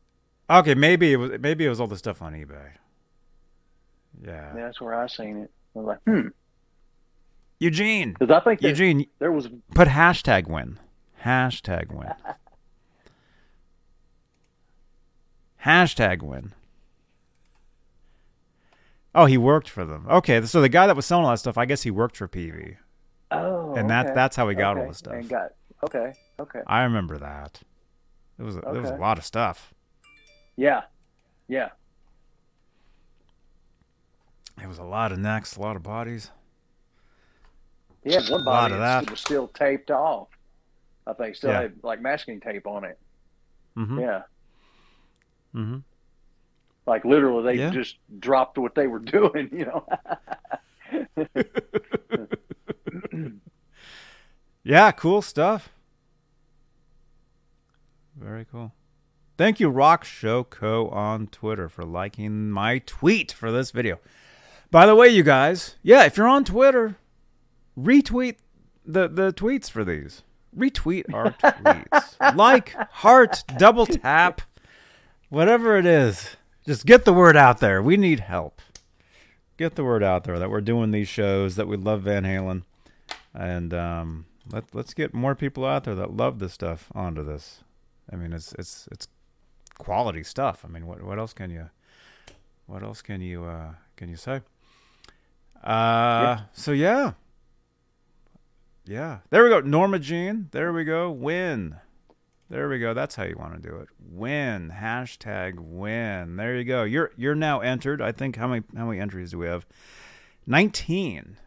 Okay, 0.50 0.74
maybe 0.74 1.12
it 1.12 1.16
was 1.16 1.30
maybe 1.40 1.64
it 1.64 1.68
was 1.68 1.80
all 1.80 1.87
the 1.87 1.96
stuff 1.96 2.20
on 2.20 2.32
eBay. 2.35 2.72
Yeah, 4.20 4.54
yeah, 4.56 4.64
that's 4.64 4.80
where 4.80 4.94
I 4.94 5.06
seen 5.06 5.37
it. 5.38 5.50
I 5.74 5.78
was 5.78 5.87
like, 5.87 6.00
hmm, 6.04 6.28
Eugene. 7.61 8.12
because 8.18 8.30
I 8.30 8.40
think 8.40 8.61
that 8.61 8.68
Eugene, 8.68 9.06
there 9.20 9.30
was 9.32 9.48
put 9.74 9.87
hashtag 9.88 10.48
win. 10.48 10.78
Hashtag 11.24 11.92
win. 11.92 12.12
Hashtag 15.64 16.22
win. 16.22 16.52
Oh, 19.14 19.27
he 19.27 19.37
worked 19.37 19.68
for 19.68 19.85
them. 19.85 20.07
Okay, 20.09 20.40
so 20.46 20.61
the 20.61 20.68
guy 20.68 20.87
that 20.87 20.96
was 20.96 21.05
selling 21.07 21.25
all 21.27 21.31
that 21.33 21.38
stuff, 21.38 21.59
I 21.59 21.66
guess 21.66 21.83
he 21.83 21.90
worked 21.90 22.16
for 22.16 22.27
PV. 22.29 22.77
oh, 23.31 23.75
And 23.75 23.90
that- 23.90 24.07
okay. 24.07 24.14
that's 24.14 24.37
how 24.37 24.48
he 24.48 24.55
got 24.55 24.77
all 24.77 24.83
Okay, 24.85 24.90
the 24.90 24.94
stuff. 24.94 25.14
And 25.14 25.29
got 25.29 25.53
okay, 25.85 26.14
okay, 26.40 26.61
I 26.66 26.83
remember 26.85 27.18
that. 27.18 27.61
It 28.38 28.42
was 28.42 28.57
a, 28.57 28.61
it 28.61 28.81
was 28.81 28.90
a 28.90 28.96
lot 28.96 29.18
of 29.18 29.25
stuff. 29.25 29.75
yeah, 30.57 30.83
yeah. 31.48 31.70
It 34.62 34.68
was 34.68 34.79
a 34.79 34.85
lot 34.85 35.12
of 35.12 35.18
necks, 35.18 35.57
a 35.57 35.61
lot 35.61 35.77
of 35.77 35.83
bodies. 35.83 36.31
Had 38.05 38.29
one 38.29 38.44
Lot 38.44 38.44
body 38.44 38.75
of 38.75 38.81
that 38.81 39.05
that. 39.05 39.11
was 39.11 39.20
still 39.20 39.48
taped 39.48 39.90
off. 39.90 40.29
I 41.07 41.12
think 41.14 41.37
still 41.37 41.51
Yeah. 41.51 41.62
had 41.62 41.75
like 41.83 42.01
masking 42.01 42.40
tape 42.40 42.66
on 42.66 42.85
it. 42.85 42.98
Mm-hmm. 43.77 43.98
Yeah, 44.01 44.22
Mm-hmm. 45.55 45.79
Like 46.86 47.04
literally 47.04 47.44
they 47.56 47.58
Yeah. 47.62 47.70
just 47.70 47.96
dropped 48.18 48.58
what 48.58 48.74
they 48.74 48.86
were 48.86 48.98
doing. 49.16 49.48
You 49.52 49.66
know. 49.66 49.86
Yeah, 54.64 54.92
cool 54.92 55.22
stuff. 55.22 55.70
Very 58.16 58.44
cool. 58.50 58.72
Thank 59.36 59.58
you, 59.58 59.68
Rock 59.68 60.04
Show 60.04 60.44
Co. 60.44 60.88
on 60.90 61.26
Twitter, 61.26 61.68
for 61.68 61.84
liking 61.84 62.48
my 62.50 62.78
tweet 62.78 63.32
for 63.32 63.50
this 63.50 63.72
video. 63.72 63.98
By 64.70 64.86
the 64.86 64.94
way, 64.94 65.08
you 65.08 65.22
guys, 65.24 65.76
yeah, 65.82 66.04
if 66.04 66.16
you're 66.16 66.28
on 66.28 66.44
Twitter, 66.44 66.96
retweet 67.76 68.36
the, 68.86 69.08
the 69.08 69.32
tweets 69.32 69.68
for 69.68 69.84
these. 69.84 70.22
Retweet 70.56 71.12
our 71.12 71.32
tweets. 71.42 72.36
like, 72.36 72.74
heart, 72.92 73.42
double 73.58 73.86
tap, 73.86 74.42
whatever 75.28 75.76
it 75.76 75.86
is. 75.86 76.36
Just 76.64 76.87
get 76.87 77.05
the 77.05 77.12
word 77.12 77.37
out 77.37 77.59
there. 77.59 77.83
We 77.83 77.96
need 77.96 78.20
help. 78.20 78.61
Get 79.57 79.75
the 79.75 79.85
word 79.85 80.03
out 80.03 80.25
there 80.25 80.38
that 80.38 80.51
we're 80.51 80.61
doing 80.61 80.90
these 80.90 81.09
shows, 81.09 81.57
that 81.57 81.68
we 81.68 81.77
love 81.77 82.03
Van 82.03 82.25
Halen 82.25 82.62
and 83.35 83.72
um, 83.72 84.27
let 84.51 84.64
let's 84.75 84.94
get 84.94 85.14
more 85.14 85.35
people 85.35 85.64
out 85.64 85.85
there 85.85 85.94
that 85.94 86.16
love 86.16 86.38
this 86.38 86.53
stuff 86.53 86.88
onto 86.94 87.22
this. 87.22 87.62
I 88.12 88.16
mean, 88.16 88.33
it's 88.33 88.53
it's 88.59 88.88
it's 88.90 89.09
quality 89.79 90.22
stuff. 90.22 90.64
I 90.64 90.68
mean, 90.68 90.87
what 90.87 91.03
what 91.03 91.18
else 91.18 91.33
can 91.33 91.51
you 91.51 91.70
what 92.66 92.83
else 92.83 93.03
can 93.03 93.20
you 93.20 93.44
uh, 93.44 93.72
can 93.96 94.09
you 94.09 94.16
say? 94.16 94.42
Uh, 95.62 96.42
so 96.53 96.72
yeah, 96.72 97.12
yeah. 98.85 99.18
There 99.31 99.44
we 99.44 99.51
go, 99.51 99.61
Norma 99.61 99.98
Jean. 99.98 100.48
There 100.51 100.72
we 100.72 100.85
go. 100.85 101.11
Win. 101.11 101.77
There 102.52 102.68
we 102.68 102.78
go. 102.78 102.92
That's 102.92 103.14
how 103.14 103.22
you 103.24 103.36
want 103.38 103.54
to 103.54 103.66
do 103.66 103.76
it. 103.76 103.88
Win. 103.98 104.74
Hashtag 104.78 105.54
win. 105.58 106.36
There 106.36 106.54
you 106.54 106.64
go. 106.64 106.82
You're 106.82 107.10
you're 107.16 107.34
now 107.34 107.60
entered. 107.60 108.02
I 108.02 108.12
think 108.12 108.36
how 108.36 108.46
many 108.46 108.62
how 108.76 108.84
many 108.84 109.00
entries 109.00 109.30
do 109.30 109.38
we 109.38 109.46
have? 109.46 109.64
Nineteen. 110.46 111.38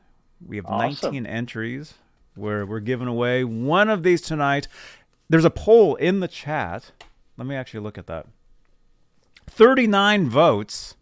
We 0.44 0.56
have 0.56 0.66
Awesome. 0.66 1.14
19 1.14 1.28
entries 1.28 1.94
We're 2.36 2.66
we're 2.66 2.80
giving 2.80 3.08
away 3.08 3.44
one 3.44 3.88
of 3.88 4.02
these 4.02 4.20
tonight. 4.20 4.68
There's 5.30 5.46
a 5.46 5.52
poll 5.52 5.94
in 5.94 6.22
the 6.22 6.28
chat. 6.28 6.92
Let 7.38 7.46
me 7.46 7.54
actually 7.54 7.82
look 7.82 8.00
at 8.00 8.08
that. 8.08 8.26
39 9.46 10.28
votes. 10.28 10.96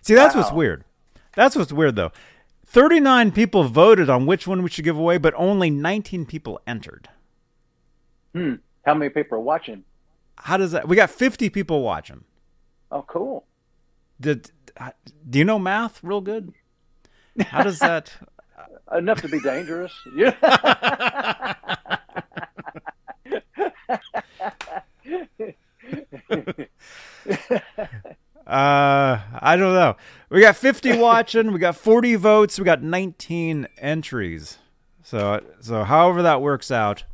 See, 0.00 0.14
that's 0.14 0.36
what's 0.36 0.52
weird. 0.52 0.84
That's 1.34 1.56
what's 1.56 1.72
weird 1.72 1.96
though. 1.96 2.12
39 2.66 3.32
people 3.32 3.64
voted 3.64 4.08
on 4.08 4.26
which 4.26 4.46
one 4.46 4.62
we 4.62 4.70
should 4.70 4.84
give 4.84 4.96
away, 4.96 5.18
but 5.18 5.34
only 5.36 5.70
19 5.70 6.24
people 6.24 6.60
entered. 6.68 7.08
Hmm. 8.32 8.54
How 8.84 8.94
many 8.94 9.10
people 9.10 9.38
are 9.38 9.42
watching? 9.42 9.84
How 10.36 10.56
does 10.56 10.72
that? 10.72 10.88
We 10.88 10.96
got 10.96 11.10
50 11.10 11.50
people 11.50 11.82
watching. 11.82 12.24
Oh, 12.90 13.02
cool. 13.02 13.44
Did 14.20 14.50
do 15.28 15.38
you 15.38 15.44
know 15.44 15.58
math 15.58 16.02
real 16.02 16.20
good? 16.20 16.52
How 17.40 17.62
does 17.62 17.78
that? 17.80 18.12
Enough 18.96 19.22
to 19.22 19.28
be 19.28 19.40
dangerous. 19.40 19.92
Yeah. 20.14 20.34
Uh, 28.46 29.20
I 29.40 29.54
don't 29.56 29.74
know. 29.74 29.96
We 30.28 30.40
got 30.40 30.56
50 30.56 30.98
watching. 30.98 31.52
We 31.52 31.60
got 31.60 31.76
40 31.76 32.16
votes. 32.16 32.58
We 32.58 32.64
got 32.64 32.82
19 32.82 33.68
entries. 33.78 34.58
So, 35.04 35.40
so 35.60 35.84
however 35.84 36.22
that 36.22 36.42
works 36.42 36.72
out, 36.72 37.04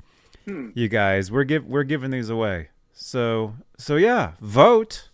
you 0.46 0.88
guys, 0.88 1.30
we're 1.30 1.44
give 1.44 1.64
we're 1.66 1.84
giving 1.84 2.10
these 2.10 2.30
away. 2.30 2.68
So, 2.92 3.56
so 3.76 3.96
yeah, 3.96 4.32
vote, 4.40 5.10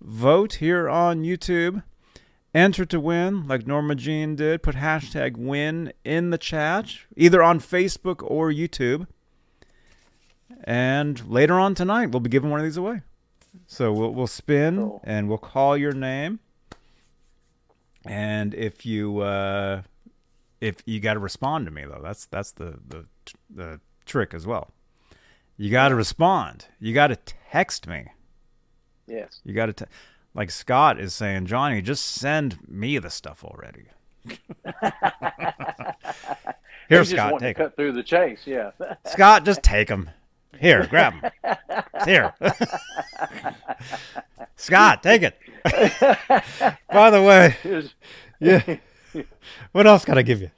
vote 0.00 0.54
here 0.54 0.88
on 0.88 1.22
YouTube. 1.22 1.82
Enter 2.54 2.86
to 2.86 2.98
win, 2.98 3.46
like 3.46 3.66
Norma 3.66 3.94
Jean 3.94 4.34
did. 4.34 4.62
Put 4.62 4.76
hashtag 4.76 5.36
win 5.36 5.92
in 6.04 6.30
the 6.30 6.38
chat, 6.38 6.94
either 7.16 7.42
on 7.42 7.60
Facebook 7.60 8.22
or 8.22 8.50
YouTube. 8.50 9.06
And 10.64 11.28
later 11.28 11.54
on 11.60 11.74
tonight, 11.74 12.06
we'll 12.10 12.20
be 12.20 12.30
giving 12.30 12.50
one 12.50 12.58
of 12.60 12.64
these 12.64 12.76
away. 12.78 13.02
So 13.66 13.92
we'll 13.92 14.14
we'll 14.14 14.26
spin 14.26 14.76
Cool. 14.76 15.00
and 15.04 15.28
we'll 15.28 15.38
call 15.38 15.76
your 15.76 15.92
name. 15.92 16.40
And 18.06 18.54
if 18.54 18.86
you 18.86 19.18
uh, 19.18 19.82
if 20.60 20.76
you 20.86 21.00
got 21.00 21.14
to 21.14 21.20
respond 21.20 21.66
to 21.66 21.70
me 21.70 21.84
though, 21.84 22.00
that's 22.02 22.24
that's 22.26 22.52
the 22.52 22.78
the 22.88 23.04
the 23.54 23.80
trick 24.08 24.34
as 24.34 24.46
well. 24.46 24.70
You 25.56 25.70
got 25.70 25.88
to 25.88 25.94
respond. 25.94 26.66
You 26.80 26.92
got 26.94 27.08
to 27.08 27.16
text 27.50 27.86
me. 27.86 28.06
yes. 29.06 29.40
You 29.44 29.54
got 29.54 29.66
to, 29.66 29.72
te- 29.72 29.84
like 30.34 30.50
Scott 30.50 31.00
is 31.00 31.14
saying, 31.14 31.46
Johnny, 31.46 31.82
just 31.82 32.04
send 32.04 32.68
me 32.68 32.98
the 32.98 33.10
stuff 33.10 33.44
already. 33.44 33.84
Here, 36.88 37.04
Scott, 37.04 37.38
to 37.40 37.54
cut 37.54 37.76
through 37.76 37.92
the 37.92 38.02
chase. 38.02 38.40
Yeah. 38.46 38.70
Scott, 39.06 39.44
just 39.44 39.62
take 39.62 39.88
them. 39.88 40.10
Here, 40.58 40.86
grab 40.88 41.14
them. 41.20 41.30
Here. 42.04 42.32
Scott, 44.56 45.02
take 45.02 45.22
it. 45.22 45.38
By 46.90 47.10
the 47.10 47.22
way, 47.22 47.54
yeah. 48.40 48.76
What 49.72 49.86
else 49.86 50.04
can 50.04 50.18
I 50.18 50.22
give 50.22 50.40
you? 50.40 50.50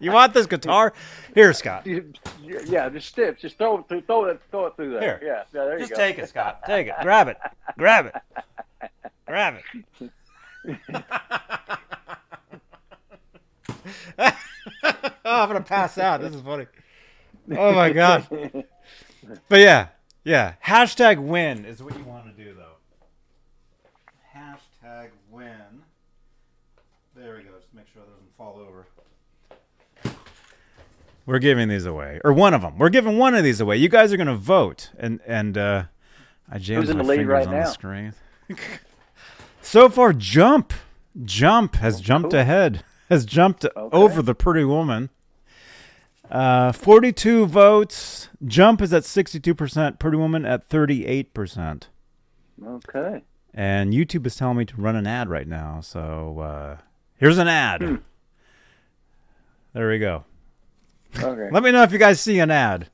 You 0.00 0.12
want 0.12 0.34
this 0.34 0.46
guitar? 0.46 0.92
Here, 1.34 1.52
Scott. 1.52 1.86
yeah, 1.86 2.88
just 2.88 3.08
stiff. 3.08 3.38
Just 3.38 3.58
throw 3.58 3.78
it 3.78 3.88
through. 3.88 4.02
Throw 4.02 4.24
it. 4.26 4.40
Throw 4.50 4.66
it 4.66 4.76
through 4.76 4.92
there. 4.92 5.00
Here. 5.00 5.20
Yeah. 5.22 5.42
yeah 5.52 5.64
there 5.64 5.78
Just 5.78 5.90
you 5.90 5.96
go. 5.96 6.02
take 6.02 6.18
it, 6.18 6.28
Scott. 6.28 6.60
Take 6.66 6.86
it. 6.88 6.94
Grab 7.02 7.28
it. 7.28 7.38
Grab 7.78 8.06
it. 8.06 8.14
Grab 9.26 9.56
it. 9.56 10.10
oh, 14.18 14.32
I'm 15.24 15.48
gonna 15.48 15.60
pass 15.60 15.98
out. 15.98 16.20
This 16.20 16.34
is 16.34 16.40
funny. 16.40 16.66
Oh 17.56 17.72
my 17.72 17.90
god. 17.90 18.26
But 19.48 19.60
yeah, 19.60 19.88
yeah. 20.24 20.54
Hashtag 20.64 21.18
win 21.18 21.64
is 21.64 21.82
what 21.82 21.96
you 21.96 22.04
want 22.04 22.36
to 22.36 22.44
do 22.44 22.54
though. 22.54 22.76
Hashtag 24.34 25.10
win. 25.30 25.82
There 27.14 27.36
we 27.36 27.42
go. 27.42 27.50
Just 27.58 27.72
make 27.74 27.86
sure 27.92 28.02
it 28.02 28.08
doesn't 28.10 28.25
fall 28.36 28.58
over. 28.58 28.86
We're 31.24 31.38
giving 31.40 31.68
these 31.68 31.86
away, 31.86 32.20
or 32.24 32.32
one 32.32 32.54
of 32.54 32.62
them. 32.62 32.78
We're 32.78 32.88
giving 32.88 33.18
one 33.18 33.34
of 33.34 33.42
these 33.42 33.60
away. 33.60 33.76
You 33.78 33.88
guys 33.88 34.12
are 34.12 34.16
gonna 34.16 34.36
vote, 34.36 34.90
and 34.98 35.20
and 35.26 35.58
uh, 35.58 35.84
I 36.48 36.58
jammed 36.58 36.88
in 36.88 36.98
my 36.98 37.02
the 37.02 37.08
lead 37.08 37.16
fingers 37.18 37.32
right 37.32 37.46
on 37.48 37.54
the 37.54 37.64
screen. 37.66 38.14
so 39.60 39.88
far, 39.88 40.12
Jump, 40.12 40.72
Jump 41.24 41.74
has 41.76 42.00
jumped 42.00 42.26
Oh, 42.28 42.30
cool. 42.30 42.40
ahead, 42.40 42.84
has 43.10 43.24
jumped 43.24 43.66
over 43.76 44.22
the 44.22 44.34
Pretty 44.36 44.64
Woman. 44.64 45.10
Uh, 46.30 46.70
42 46.72 47.46
votes. 47.46 48.28
Jump 48.44 48.82
is 48.82 48.92
at 48.92 49.04
62%. 49.04 49.98
Pretty 50.00 50.16
Woman 50.16 50.44
at 50.44 50.68
38%. 50.68 51.84
Okay. 52.66 53.22
And 53.54 53.92
YouTube 53.92 54.26
is 54.26 54.34
telling 54.34 54.56
me 54.58 54.64
to 54.64 54.76
run 54.76 54.96
an 54.96 55.06
ad 55.06 55.28
right 55.28 55.46
now. 55.46 55.78
So 55.80 56.40
uh, 56.40 56.76
here's 57.16 57.38
an 57.38 57.46
ad. 57.46 58.00
There 59.76 59.90
we 59.90 59.98
go. 59.98 60.24
Okay. 61.18 61.50
Let 61.52 61.62
me 61.62 61.70
know 61.70 61.82
if 61.82 61.92
you 61.92 61.98
guys 61.98 62.18
see 62.18 62.38
an 62.38 62.50
ad. 62.50 62.88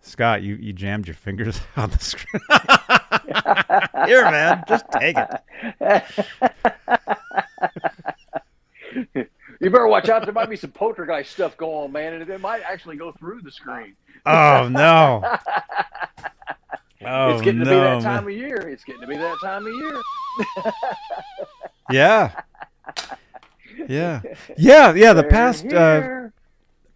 Scott, 0.00 0.40
you, 0.40 0.54
you 0.54 0.72
jammed 0.72 1.06
your 1.06 1.14
fingers 1.14 1.60
on 1.76 1.90
the 1.90 1.98
screen. 1.98 2.40
Here, 4.06 4.22
man, 4.30 4.64
just 4.66 4.86
take 4.92 5.18
it. 5.18 6.04
You 9.60 9.68
better 9.68 9.86
watch 9.86 10.08
out. 10.08 10.24
There 10.24 10.32
might 10.32 10.48
be 10.48 10.56
some 10.56 10.70
poltergeist 10.70 11.32
stuff 11.32 11.54
going 11.58 11.84
on, 11.84 11.92
man, 11.92 12.14
and 12.14 12.26
it 12.26 12.40
might 12.40 12.62
actually 12.62 12.96
go 12.96 13.12
through 13.12 13.42
the 13.42 13.52
screen. 13.52 13.94
Oh 14.24 14.68
no! 14.70 15.22
Oh 17.04 17.32
it's 17.32 17.42
getting 17.42 17.58
no! 17.58 17.64
to 17.64 17.70
be 17.70 17.76
that 17.76 17.94
man. 17.94 18.02
time 18.02 18.24
of 18.28 18.32
year. 18.32 18.68
It's 18.68 18.84
getting 18.84 19.00
to 19.00 19.08
be 19.08 19.16
that 19.16 19.36
time 19.42 19.66
of 19.66 19.72
year. 19.74 20.00
Yeah. 21.90 22.30
Yeah. 23.88 24.22
Yeah, 24.56 24.94
yeah, 24.94 25.12
the 25.12 25.22
They're 25.22 25.30
past 25.30 25.66
uh, 25.72 26.28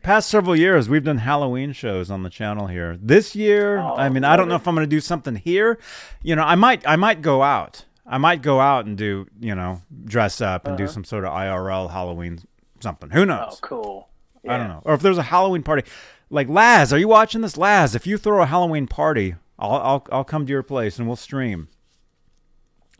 past 0.02 0.28
several 0.28 0.54
years 0.56 0.88
we've 0.88 1.04
done 1.04 1.18
Halloween 1.18 1.72
shows 1.72 2.10
on 2.10 2.22
the 2.22 2.30
channel 2.30 2.66
here. 2.68 2.96
This 3.00 3.34
year, 3.34 3.78
Oh, 3.78 3.96
I 3.96 4.08
mean, 4.08 4.24
I 4.24 4.36
don't 4.36 4.48
know 4.48 4.54
if 4.54 4.66
I'm 4.68 4.74
going 4.74 4.86
to 4.88 4.90
do 4.96 5.00
something 5.00 5.34
here. 5.36 5.78
You 6.22 6.36
know, 6.36 6.42
I 6.42 6.54
might 6.54 6.86
I 6.86 6.96
might 6.96 7.22
go 7.22 7.42
out. 7.42 7.84
I 8.06 8.18
might 8.18 8.40
go 8.40 8.60
out 8.60 8.86
and 8.86 8.96
do, 8.96 9.26
you 9.40 9.54
know, 9.56 9.82
dress 10.04 10.40
up 10.40 10.66
and 10.66 10.76
do 10.76 10.84
Uh-huh. 10.84 10.92
some 10.92 11.04
sort 11.04 11.24
of 11.24 11.32
IRL 11.32 11.90
Halloween 11.90 12.38
something. 12.80 13.10
Who 13.10 13.26
knows? 13.26 13.54
oh, 13.62 13.66
cool. 13.66 14.08
I 14.48 14.56
don't 14.58 14.68
know. 14.68 14.80
Or 14.84 14.94
if 14.94 15.02
there's 15.02 15.18
a 15.18 15.24
Halloween 15.24 15.64
party, 15.64 15.82
like 16.30 16.48
Laz, 16.48 16.92
are 16.92 16.98
you 16.98 17.08
watching 17.08 17.40
this? 17.40 17.56
Laz, 17.56 17.96
if 17.96 18.06
you 18.06 18.16
throw 18.16 18.42
a 18.42 18.46
Halloween 18.46 18.86
party, 18.86 19.34
I'll 19.58 19.72
I'll 19.72 20.06
I'll 20.12 20.24
come 20.24 20.46
to 20.46 20.50
your 20.52 20.62
place 20.62 20.98
and 21.00 21.08
we'll 21.08 21.16
stream. 21.16 21.66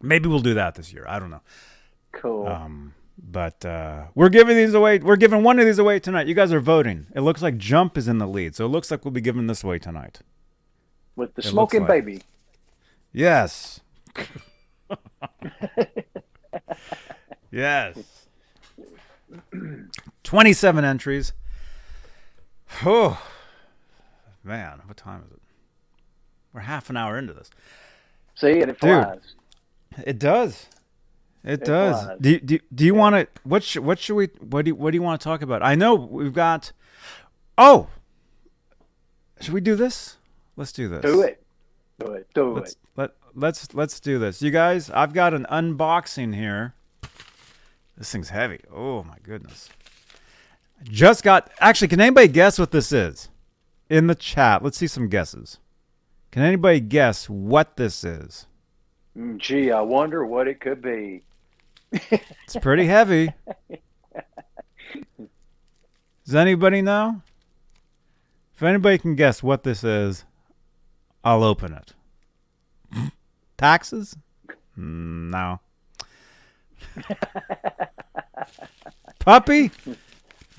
Maybe 0.03 0.29
we'll 0.29 0.41
do 0.41 0.55
that 0.55 0.75
this 0.75 0.93
year. 0.93 1.05
I 1.09 1.19
don't 1.21 1.31
know. 1.31 1.41
Cool. 2.13 2.49
Um, 2.49 2.95
but 3.19 3.65
uh, 3.65 4.05
we're 4.15 4.29
giving 4.29 4.57
these 4.57 4.75
away. 4.75 4.99
We're 4.99 5.17
giving 5.17 5.43
one 5.43 5.59
of 5.59 5.65
these 5.67 5.79
away 5.79 5.99
tonight. 5.99 6.27
You 6.27 6.35
guys 6.35 6.53
are 6.53 6.61
voting. 6.61 7.07
It 7.15 7.21
looks 7.21 7.43
like 7.43 7.57
Jump 7.59 7.97
is 7.97 8.09
in 8.09 8.19
the 8.19 8.27
lead, 8.27 8.55
so 8.55 8.65
it 8.65 8.69
looks 8.69 8.91
like 8.91 9.05
we'll 9.05 9.13
be 9.13 9.21
giving 9.21 9.47
this 9.47 9.65
away 9.65 9.79
tonight. 9.79 10.21
With 11.15 11.35
the 11.35 11.43
smoking 11.43 11.81
like- 11.83 11.89
baby. 12.05 12.23
Yes. 13.13 13.81
yes. 17.51 17.97
27 20.25 20.85
entries. 20.85 21.33
Oh, 22.85 23.21
man. 24.45 24.83
What 24.87 24.97
time 24.97 25.23
is 25.27 25.33
it? 25.33 25.41
We're 26.53 26.61
half 26.61 26.91
an 26.91 26.97
hour 26.97 27.19
into 27.19 27.33
this. 27.33 27.51
See, 28.35 28.61
and 28.61 28.71
it 28.71 28.81
Dude. 28.81 29.03
flies. 29.03 29.35
It 30.07 30.19
does. 30.19 30.67
It, 31.47 31.63
It 31.63 31.65
does. 31.65 32.09
Do, 32.21 32.41
do, 32.41 32.59
do 32.75 32.85
you 32.85 32.95
want 32.95 33.15
to 33.15 33.29
what 33.45 33.63
sh- 33.63 33.79
what 33.79 33.99
should 34.01 34.17
we 34.17 34.27
what 34.41 34.65
do 34.65 34.71
you, 34.71 34.75
what 34.75 34.91
do 34.91 34.97
you 34.97 35.03
want 35.03 35.21
to 35.21 35.25
talk 35.25 35.43
about? 35.43 35.63
I 35.63 35.75
know 35.77 35.95
we've 35.95 36.33
got 36.35 36.73
Oh. 37.57 37.89
Should 39.41 39.55
we 39.55 39.61
do 39.61 39.77
this? 39.77 40.17
Let's 40.57 40.73
do 40.73 40.89
this. 40.89 41.03
Do 41.03 41.21
it. 41.23 41.43
Do 41.99 42.13
it. 42.13 42.27
Do 42.35 42.53
Let's 42.55 42.73
it. 42.73 42.79
let 42.97 43.11
let's 43.35 43.75
let's 43.75 44.01
do 44.01 44.19
this. 44.19 44.43
You 44.43 44.51
guys, 44.51 44.91
I've 44.91 45.13
got 45.13 45.35
an 45.35 45.47
unboxing 45.51 46.35
here. 46.35 46.75
This 47.97 48.11
thing's 48.11 48.31
heavy. 48.31 48.61
Oh 48.75 49.05
my 49.05 49.17
goodness. 49.23 49.69
Just 50.83 51.23
got 51.23 51.51
actually 51.61 51.89
can 51.89 52.01
anybody 52.01 52.29
guess 52.29 52.59
what 52.59 52.71
this 52.73 52.93
is? 52.93 53.29
In 53.89 54.09
the 54.09 54.15
chat. 54.17 54.63
Let's 54.65 54.79
see 54.79 54.89
some 54.89 55.09
guesses. 55.09 55.59
Can 56.33 56.43
anybody 56.43 56.81
guess 56.81 57.31
what 57.31 57.77
this 57.77 58.03
is? 58.05 58.47
Mm, 59.17 59.39
Gee, 59.39 59.71
I 59.71 59.81
wonder 59.81 60.27
what 60.27 60.49
it 60.49 60.61
could 60.61 60.83
be. 60.83 61.23
It's 61.93 62.57
pretty 62.61 62.87
heavy. 62.87 63.33
Does 66.25 66.35
anybody 66.35 66.83
know? 66.83 67.23
If 68.55 68.63
anybody 68.63 68.99
can 68.99 69.15
guess 69.15 69.43
what 69.43 69.63
this 69.63 69.85
is, 69.85 70.25
I'll 71.23 71.45
open 71.45 71.73
it. 71.73 71.93
Taxes? 73.59 74.17
No. 74.77 75.61
Puppy? 79.19 79.71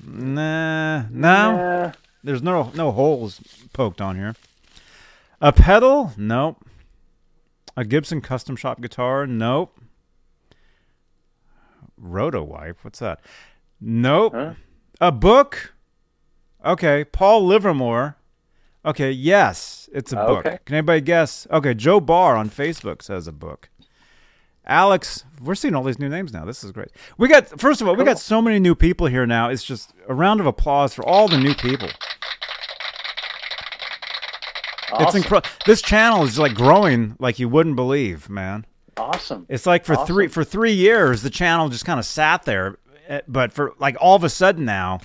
Nah, 0.04 1.02
no. 1.10 1.56
Nah. 1.56 1.92
There's 2.22 2.42
no 2.42 2.70
no 2.74 2.92
holes 2.92 3.40
poked 3.72 4.00
on 4.00 4.16
here. 4.16 4.34
A 5.40 5.52
pedal? 5.52 6.12
Nope. 6.16 6.64
A 7.76 7.84
Gibson 7.84 8.20
custom 8.20 8.56
shop 8.56 8.80
guitar? 8.80 9.26
Nope. 9.26 9.80
Roto 11.98 12.42
wipe? 12.42 12.78
What's 12.82 12.98
that? 13.00 13.20
Nope. 13.80 14.34
Huh? 14.34 14.54
A 15.00 15.12
book? 15.12 15.74
Okay. 16.64 17.04
Paul 17.04 17.46
Livermore. 17.46 18.16
Okay. 18.84 19.10
Yes, 19.10 19.88
it's 19.92 20.12
a 20.12 20.20
ah, 20.20 20.26
book. 20.26 20.46
Okay. 20.46 20.58
Can 20.64 20.76
anybody 20.76 21.00
guess? 21.00 21.46
Okay. 21.50 21.74
Joe 21.74 22.00
Barr 22.00 22.36
on 22.36 22.50
Facebook 22.50 23.02
says 23.02 23.26
a 23.26 23.32
book. 23.32 23.68
Alex, 24.66 25.24
we're 25.42 25.54
seeing 25.54 25.74
all 25.74 25.82
these 25.82 25.98
new 25.98 26.10
names 26.10 26.32
now. 26.32 26.44
This 26.44 26.62
is 26.62 26.72
great. 26.72 26.88
We 27.16 27.28
got 27.28 27.58
first 27.58 27.80
of 27.80 27.88
all, 27.88 27.96
we 27.96 28.04
got 28.04 28.18
so 28.18 28.42
many 28.42 28.58
new 28.58 28.74
people 28.74 29.06
here 29.06 29.26
now. 29.26 29.48
It's 29.48 29.64
just 29.64 29.94
a 30.08 30.14
round 30.14 30.40
of 30.40 30.46
applause 30.46 30.92
for 30.92 31.06
all 31.06 31.26
the 31.26 31.38
new 31.38 31.54
people. 31.54 31.88
It's 35.00 35.14
incredible. 35.14 35.48
This 35.66 35.82
channel 35.82 36.24
is 36.24 36.38
like 36.38 36.54
growing 36.54 37.16
like 37.18 37.38
you 37.38 37.48
wouldn't 37.48 37.76
believe, 37.76 38.28
man. 38.28 38.66
Awesome. 38.98 39.46
It's 39.48 39.64
like 39.66 39.84
for 39.84 39.96
three 40.06 40.28
for 40.28 40.44
three 40.44 40.72
years 40.72 41.22
the 41.22 41.30
channel 41.30 41.68
just 41.68 41.84
kind 41.84 41.98
of 42.00 42.04
sat 42.06 42.42
there, 42.44 42.78
eh, 43.08 43.20
but 43.28 43.52
for 43.52 43.72
like 43.78 43.96
all 44.00 44.16
of 44.16 44.24
a 44.24 44.28
sudden 44.28 44.64
now, 44.64 45.00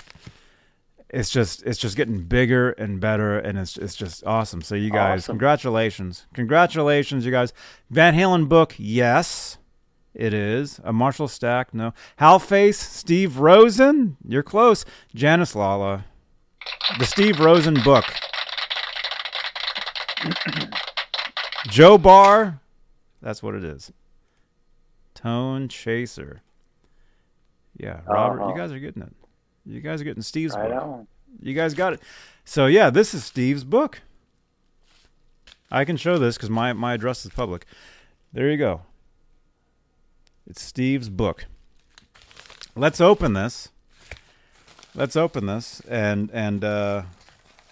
it's 1.10 1.30
just 1.30 1.62
it's 1.64 1.78
just 1.78 1.96
getting 1.96 2.24
bigger 2.24 2.72
and 2.72 3.00
better, 3.00 3.38
and 3.38 3.58
it's 3.60 3.78
it's 3.78 3.96
just 3.96 4.26
awesome. 4.26 4.62
So 4.62 4.74
you 4.76 4.90
guys, 4.90 5.22
Awesome. 5.24 5.34
congratulations, 5.34 6.26
congratulations, 6.34 7.24
you 7.26 7.32
guys. 7.32 7.54
Van 7.92 8.16
Halen 8.16 8.50
book, 8.50 8.74
yes, 8.78 9.60
it 10.16 10.34
is 10.34 10.80
a 10.84 10.92
Marshall 10.92 11.28
Stack. 11.28 11.74
No, 11.74 11.94
Hal 12.18 12.40
Face, 12.40 12.80
Steve 12.80 13.38
Rosen, 13.38 14.18
you're 14.28 14.42
close. 14.44 14.86
Janice 15.14 15.56
Lala, 15.56 16.06
the 16.98 17.06
Steve 17.06 17.40
Rosen 17.40 17.76
book. 17.84 18.06
Joe 21.68 21.98
Barr, 21.98 22.60
that's 23.24 23.42
what 23.42 23.56
it 23.56 23.64
is. 23.64 23.92
Tone 25.16 25.68
Chaser. 25.70 26.42
Yeah, 27.78 28.02
Robert, 28.06 28.38
you 28.40 28.44
Uh-huh. 28.46 28.54
guys 28.58 28.72
are 28.72 28.80
getting 28.80 29.02
it. 29.04 29.14
You 29.66 29.80
guys 29.82 30.02
are 30.02 30.04
getting 30.04 30.22
Steve's 30.22 30.56
Right 30.56 30.70
book. 30.70 30.84
on. 30.84 31.08
You 31.42 31.54
guys 31.56 31.74
got 31.74 31.94
it. 31.94 32.02
So 32.46 32.68
yeah, 32.68 32.90
this 32.92 33.14
is 33.16 33.24
Steve's 33.24 33.64
book. 33.64 34.02
I 35.72 35.86
can 35.86 35.98
show 35.98 36.20
this 36.20 36.36
because 36.38 36.50
my 36.52 36.74
my 36.74 36.94
address 36.94 37.26
is 37.26 37.32
public. 37.32 37.66
There 38.32 38.50
you 38.52 38.58
go. 38.58 38.82
It's 40.46 40.62
Steve's 40.62 41.10
book. 41.10 41.46
Let's 42.76 43.00
open 43.02 43.34
this. 43.34 43.70
Let's 44.94 45.16
open 45.16 45.46
this 45.48 45.80
and 45.88 46.30
and 46.32 46.64
uh, 46.64 47.04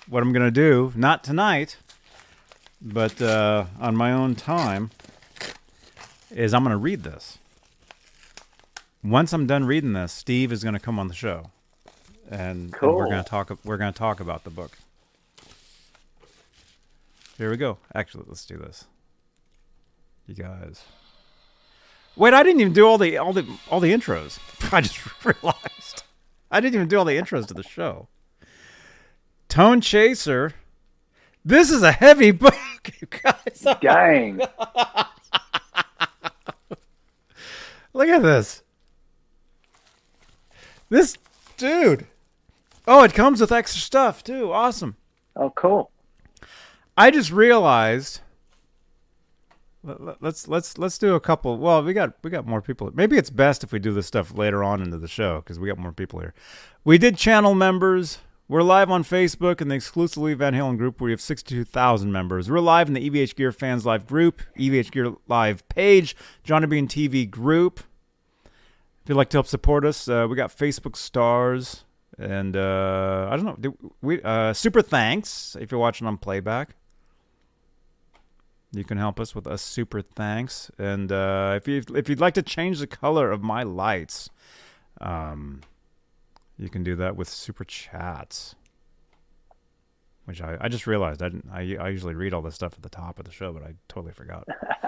what 0.07 0.23
I'm 0.23 0.33
gonna 0.33 0.49
do, 0.49 0.91
not 0.95 1.23
tonight, 1.23 1.77
but 2.81 3.21
uh, 3.21 3.65
on 3.79 3.95
my 3.95 4.11
own 4.11 4.33
time, 4.35 4.89
is 6.33 6.53
I'm 6.53 6.63
gonna 6.63 6.77
read 6.77 7.03
this. 7.03 7.37
Once 9.03 9.33
I'm 9.33 9.47
done 9.47 9.65
reading 9.65 9.93
this, 9.93 10.11
Steve 10.11 10.51
is 10.51 10.63
gonna 10.63 10.79
come 10.79 10.99
on 10.99 11.07
the 11.07 11.13
show 11.13 11.51
and, 12.31 12.73
and 12.81 12.95
we're 12.95 13.09
gonna 13.09 13.23
talk. 13.23 13.51
We're 13.63 13.77
gonna 13.77 13.91
talk 13.91 14.19
about 14.19 14.43
the 14.43 14.49
book. 14.49 14.77
Here 17.37 17.49
we 17.49 17.57
go. 17.57 17.77
Actually, 17.93 18.25
let's 18.27 18.45
do 18.45 18.57
this. 18.57 18.85
You 20.27 20.35
guys. 20.35 20.85
Wait, 22.15 22.33
I 22.33 22.43
didn't 22.43 22.61
even 22.61 22.73
do 22.73 22.87
all 22.87 22.97
the 22.97 23.17
all 23.17 23.33
the 23.33 23.45
all 23.69 23.79
the 23.79 23.91
intros. 23.93 24.39
I 24.73 24.81
just 24.81 25.25
realized 25.25 26.03
I 26.49 26.61
didn't 26.61 26.75
even 26.75 26.87
do 26.87 26.97
all 26.97 27.05
the 27.05 27.17
intros 27.17 27.47
to 27.47 27.53
the 27.53 27.63
show. 27.63 28.07
Tone 29.49 29.81
Chaser. 29.81 30.53
This 31.43 31.69
is 31.71 31.81
a 31.81 31.91
heavy 31.91 32.31
book, 32.31 32.55
you 32.99 33.07
guys. 33.09 33.63
Oh 33.65 33.75
Dang. 33.81 34.41
Look 37.93 38.09
at 38.09 38.21
this. 38.23 38.63
This 40.89 41.17
dude. 41.57 42.07
Oh, 42.87 43.03
it 43.03 43.13
comes 43.13 43.39
with 43.41 43.51
extra 43.51 43.81
stuff 43.81 44.23
too. 44.23 44.51
Awesome. 44.51 44.95
Oh, 45.35 45.49
cool. 45.51 45.91
I 46.97 47.11
just 47.11 47.31
realized. 47.31 48.19
let- 49.83 50.01
let- 50.01 50.21
Let's 50.21 50.47
let's 50.47 50.77
let's 50.77 50.97
do 50.97 51.15
a 51.15 51.19
couple. 51.19 51.57
Well, 51.57 51.83
we 51.83 51.93
got 51.93 52.13
we 52.23 52.29
got 52.29 52.45
more 52.45 52.61
people. 52.61 52.91
Maybe 52.93 53.17
it's 53.17 53.29
best 53.29 53.63
if 53.63 53.71
we 53.71 53.79
do 53.79 53.93
this 53.93 54.07
stuff 54.07 54.33
later 54.37 54.63
on 54.63 54.81
into 54.81 54.97
the 54.97 55.07
show 55.07 55.37
because 55.39 55.59
we 55.59 55.67
got 55.67 55.77
more 55.77 55.91
people 55.93 56.19
here. 56.19 56.33
We 56.83 56.97
did 56.97 57.17
channel 57.17 57.55
members. 57.55 58.19
We're 58.51 58.63
live 58.63 58.91
on 58.91 59.05
Facebook 59.05 59.61
in 59.61 59.69
the 59.69 59.75
exclusively 59.75 60.33
Van 60.33 60.53
Halen 60.53 60.77
group 60.77 60.99
where 60.99 61.05
we 61.05 61.11
have 61.11 61.21
62,000 61.21 62.11
members. 62.11 62.51
We're 62.51 62.59
live 62.59 62.89
in 62.89 62.93
the 62.93 63.09
EVH 63.09 63.35
Gear 63.35 63.53
Fans 63.53 63.85
Live 63.85 64.05
group, 64.05 64.41
EVH 64.59 64.91
Gear 64.91 65.13
Live 65.29 65.65
page, 65.69 66.17
Johnny 66.43 66.67
Bean 66.67 66.85
TV 66.85 67.29
group. 67.31 67.79
If 68.43 69.07
you'd 69.07 69.15
like 69.15 69.29
to 69.29 69.37
help 69.37 69.47
support 69.47 69.85
us, 69.85 70.09
uh, 70.09 70.27
we 70.29 70.35
got 70.35 70.53
Facebook 70.53 70.97
stars 70.97 71.85
and 72.19 72.57
uh, 72.57 73.29
I 73.31 73.37
don't 73.37 73.63
know. 73.63 73.93
We 74.01 74.21
uh, 74.21 74.51
super 74.51 74.81
thanks 74.81 75.55
if 75.57 75.71
you're 75.71 75.79
watching 75.79 76.05
on 76.05 76.17
playback. 76.17 76.75
You 78.73 78.83
can 78.83 78.97
help 78.97 79.17
us 79.17 79.33
with 79.33 79.47
a 79.47 79.57
super 79.57 80.01
thanks, 80.01 80.69
and 80.77 81.09
uh, 81.09 81.53
if 81.55 81.69
you 81.69 81.83
if 81.95 82.09
you'd 82.09 82.19
like 82.19 82.33
to 82.33 82.41
change 82.41 82.79
the 82.79 82.87
color 82.87 83.31
of 83.31 83.41
my 83.41 83.63
lights, 83.63 84.29
um, 84.99 85.61
you 86.61 86.69
can 86.69 86.83
do 86.83 86.95
that 86.97 87.15
with 87.15 87.27
super 87.27 87.63
chats. 87.63 88.55
Which 90.25 90.41
I, 90.41 90.57
I 90.61 90.67
just 90.69 90.87
realized 90.87 91.21
I 91.21 91.29
didn't 91.29 91.49
I, 91.51 91.75
I 91.79 91.89
usually 91.89 92.15
read 92.15 92.33
all 92.33 92.41
this 92.41 92.55
stuff 92.55 92.73
at 92.73 92.83
the 92.83 92.89
top 92.89 93.19
of 93.19 93.25
the 93.25 93.31
show, 93.31 93.51
but 93.51 93.63
I 93.63 93.73
totally 93.87 94.13
forgot. 94.13 94.47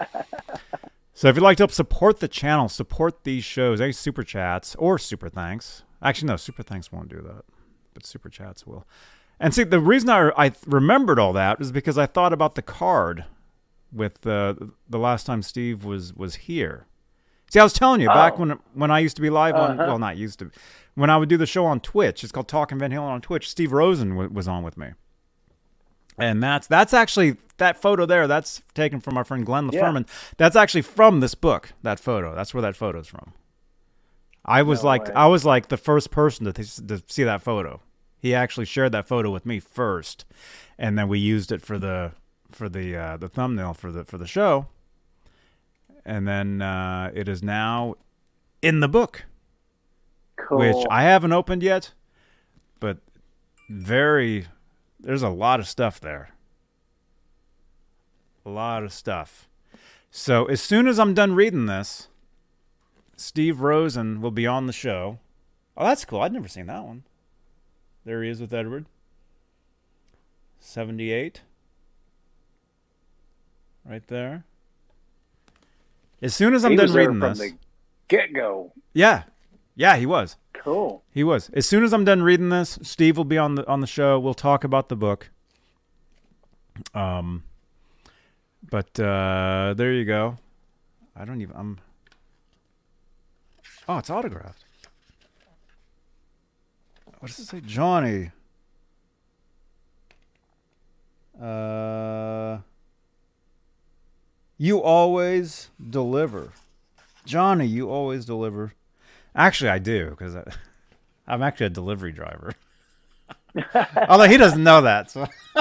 So 1.13 1.27
if 1.27 1.35
you'd 1.35 1.43
like 1.43 1.57
to 1.57 1.61
help 1.61 1.71
support 1.71 2.19
the 2.19 2.27
channel, 2.27 2.67
support 2.67 3.23
these 3.23 3.43
shows, 3.43 3.79
any 3.79 3.91
super 3.91 4.23
chats 4.23 4.75
or 4.75 4.97
super 4.97 5.29
thanks. 5.29 5.83
Actually, 6.01 6.29
no, 6.29 6.37
super 6.37 6.63
thanks 6.63 6.91
won't 6.91 7.09
do 7.09 7.21
that, 7.21 7.45
but 7.93 8.05
super 8.05 8.29
chats 8.29 8.65
will. 8.65 8.87
And 9.39 9.53
see, 9.53 9.63
the 9.63 9.79
reason 9.79 10.09
I, 10.09 10.31
I 10.35 10.51
remembered 10.65 11.19
all 11.19 11.33
that 11.33 11.61
is 11.61 11.71
because 11.71 11.97
I 11.97 12.07
thought 12.07 12.33
about 12.33 12.55
the 12.55 12.61
card 12.61 13.25
with 13.91 14.25
uh, 14.25 14.55
the 14.89 14.97
last 14.97 15.25
time 15.25 15.43
Steve 15.43 15.85
was 15.85 16.13
was 16.13 16.35
here. 16.35 16.87
See, 17.53 17.59
I 17.59 17.63
was 17.63 17.73
telling 17.73 18.01
you 18.01 18.07
back 18.07 18.33
Oh. 18.33 18.37
when 18.37 18.59
when 18.73 18.89
I 18.89 18.97
used 18.97 19.15
to 19.17 19.21
be 19.21 19.29
live 19.29 19.53
on 19.53 19.79
Uh-huh. 19.79 19.83
well, 19.89 19.99
not 19.99 20.17
used 20.17 20.39
to, 20.39 20.49
when 20.95 21.11
I 21.11 21.17
would 21.17 21.29
do 21.29 21.37
the 21.37 21.45
show 21.45 21.67
on 21.67 21.79
Twitch. 21.81 22.23
It's 22.23 22.31
called 22.31 22.47
Talking 22.47 22.79
Van 22.79 22.89
Halen 22.89 23.01
on 23.11 23.21
Twitch. 23.21 23.47
Steve 23.47 23.71
Rosen 23.71 24.09
w- 24.09 24.29
was 24.31 24.47
on 24.47 24.63
with 24.63 24.75
me, 24.75 24.93
and 26.17 26.41
that's 26.41 26.65
that's 26.65 26.95
actually 26.95 27.37
that 27.57 27.79
photo 27.79 28.07
there. 28.07 28.25
That's 28.25 28.63
taken 28.73 28.99
from 28.99 29.17
our 29.19 29.23
friend 29.23 29.45
Glenn 29.45 29.69
Yeah. 29.71 30.01
That's 30.37 30.55
actually 30.55 30.81
from 30.81 31.19
this 31.19 31.35
book. 31.35 31.73
That 31.83 31.99
photo. 31.99 32.33
That's 32.33 32.55
where 32.55 32.63
that 32.63 32.75
photo's 32.75 33.07
from. 33.07 33.33
I 34.43 34.63
was 34.63 34.81
No 34.81 34.87
like 34.89 35.07
way. 35.09 35.13
I 35.13 35.27
was 35.27 35.45
like 35.45 35.67
the 35.67 35.77
first 35.77 36.09
person 36.09 36.45
to, 36.47 36.53
th- 36.53 36.77
to 36.87 37.03
see 37.07 37.23
that 37.23 37.43
photo. 37.43 37.81
He 38.17 38.33
actually 38.33 38.65
shared 38.65 38.93
that 38.93 39.07
photo 39.07 39.29
with 39.29 39.45
me 39.45 39.59
first, 39.59 40.25
and 40.79 40.97
then 40.97 41.07
we 41.07 41.19
used 41.19 41.51
it 41.51 41.61
for 41.61 41.77
the 41.77 42.13
for 42.51 42.67
the 42.67 42.97
uh, 42.97 43.17
the 43.17 43.29
thumbnail 43.29 43.75
for 43.75 43.91
the 43.91 44.03
for 44.05 44.17
the 44.17 44.25
show. 44.25 44.65
And 46.05 46.27
then 46.27 46.61
uh, 46.61 47.11
it 47.13 47.27
is 47.29 47.41
now 47.41 47.95
in 48.61 48.79
the 48.81 48.87
book, 48.89 49.25
Cool. 50.37 50.59
which 50.59 50.85
I 50.89 51.03
haven't 51.03 51.31
opened 51.33 51.63
yet, 51.63 51.93
but 52.79 52.97
very 53.69 54.47
there's 54.99 55.21
a 55.23 55.29
lot 55.29 55.59
of 55.59 55.67
stuff 55.67 55.99
there. 55.99 56.29
A 58.45 58.49
lot 58.49 58.83
of 58.83 58.91
stuff. 58.91 59.47
So 60.11 60.45
as 60.45 60.61
soon 60.61 60.87
as 60.87 60.99
I'm 60.99 61.13
done 61.13 61.33
reading 61.35 61.65
this, 61.65 62.07
Steve 63.15 63.61
Rosen 63.61 64.21
will 64.21 64.31
be 64.31 64.45
on 64.45 64.67
the 64.67 64.73
show. 64.73 65.19
Oh, 65.77 65.85
that's 65.85 66.05
cool. 66.05 66.21
I'd 66.21 66.33
never 66.33 66.47
seen 66.47 66.67
that 66.67 66.83
one. 66.83 67.03
There 68.05 68.21
he 68.21 68.29
is 68.29 68.41
with 68.41 68.53
Edward. 68.53 68.85
78. 70.59 71.41
Right 73.85 74.05
there. 74.07 74.45
As 76.23 76.33
soon 76.33 76.53
as 76.53 76.63
I'm 76.63 76.71
he 76.71 76.77
done 76.77 76.93
reading 76.93 77.19
this. 77.19 77.53
get 78.07 78.33
go. 78.33 78.71
Yeah. 78.93 79.23
Yeah, 79.75 79.97
he 79.97 80.05
was. 80.05 80.37
Cool. 80.53 81.03
He 81.11 81.21
was. 81.23 81.49
As 81.53 81.67
soon 81.67 81.83
as 81.83 81.93
I'm 81.93 82.05
done 82.05 82.23
reading 82.23 82.47
this, 82.47 82.79
Steve 82.81 83.17
will 83.17 83.25
be 83.25 83.37
on 83.37 83.55
the 83.55 83.67
on 83.67 83.81
the 83.81 83.87
show. 83.87 84.17
We'll 84.17 84.33
talk 84.33 84.63
about 84.63 84.87
the 84.87 84.95
book. 84.95 85.29
Um 86.93 87.43
but 88.71 88.97
uh 88.97 89.73
there 89.75 89.91
you 89.91 90.05
go. 90.05 90.37
I 91.15 91.25
don't 91.25 91.41
even 91.41 91.55
I'm 91.57 91.79
Oh, 93.89 93.97
it's 93.97 94.09
autographed. 94.09 94.63
What 97.19 97.27
does 97.27 97.39
it 97.39 97.45
say? 97.47 97.61
Johnny. 97.65 98.31
Uh 101.41 102.59
You 104.63 104.81
always 104.81 105.71
deliver. 105.89 106.53
Johnny, 107.25 107.65
you 107.65 107.89
always 107.89 108.23
deliver. 108.23 108.73
Actually, 109.35 109.71
I 109.71 109.79
do 109.79 110.11
because 110.11 110.37
I'm 111.27 111.43
actually 111.43 111.65
a 111.65 111.69
delivery 111.69 112.13
driver. 112.13 112.53
Although 114.07 114.29
he 114.29 114.37
doesn't 114.37 114.63
know 114.63 114.79
that. 114.83 115.11
So. 115.11 115.27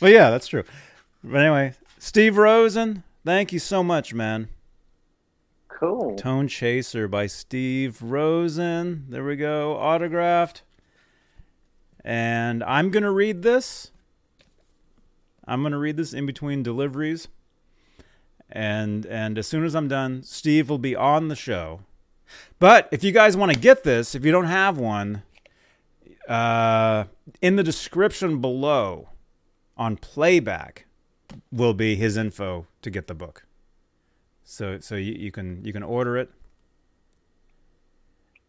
but 0.00 0.10
yeah, 0.10 0.30
that's 0.30 0.48
true. 0.48 0.64
But 1.22 1.42
anyway, 1.42 1.74
Steve 2.00 2.38
Rosen, 2.38 3.04
thank 3.24 3.52
you 3.52 3.60
so 3.60 3.84
much, 3.84 4.12
man. 4.12 4.48
Cool. 5.68 6.16
Tone 6.16 6.48
Chaser 6.48 7.06
by 7.06 7.28
Steve 7.28 8.02
Rosen. 8.02 9.04
There 9.08 9.24
we 9.24 9.36
go. 9.36 9.76
Autographed. 9.76 10.62
And 12.08 12.64
I'm 12.64 12.90
going 12.90 13.02
to 13.02 13.10
read 13.10 13.42
this. 13.42 13.90
I'm 15.46 15.60
going 15.60 15.72
to 15.72 15.78
read 15.78 15.98
this 15.98 16.14
in 16.14 16.24
between 16.24 16.62
deliveries. 16.62 17.28
And 18.50 19.04
and 19.04 19.36
as 19.36 19.46
soon 19.46 19.62
as 19.62 19.76
I'm 19.76 19.88
done, 19.88 20.22
Steve 20.22 20.70
will 20.70 20.78
be 20.78 20.96
on 20.96 21.28
the 21.28 21.36
show. 21.36 21.80
But 22.58 22.88
if 22.90 23.04
you 23.04 23.12
guys 23.12 23.36
want 23.36 23.52
to 23.52 23.58
get 23.58 23.84
this, 23.84 24.14
if 24.14 24.24
you 24.24 24.32
don't 24.32 24.46
have 24.46 24.78
one, 24.78 25.22
uh, 26.26 27.04
in 27.42 27.56
the 27.56 27.62
description 27.62 28.40
below 28.40 29.10
on 29.76 29.98
playback 29.98 30.86
will 31.52 31.74
be 31.74 31.94
his 31.94 32.16
info 32.16 32.66
to 32.80 32.88
get 32.88 33.06
the 33.06 33.14
book. 33.14 33.44
So 34.44 34.80
so 34.80 34.94
you, 34.94 35.12
you 35.12 35.30
can 35.30 35.62
you 35.62 35.74
can 35.74 35.82
order 35.82 36.16
it. 36.16 36.30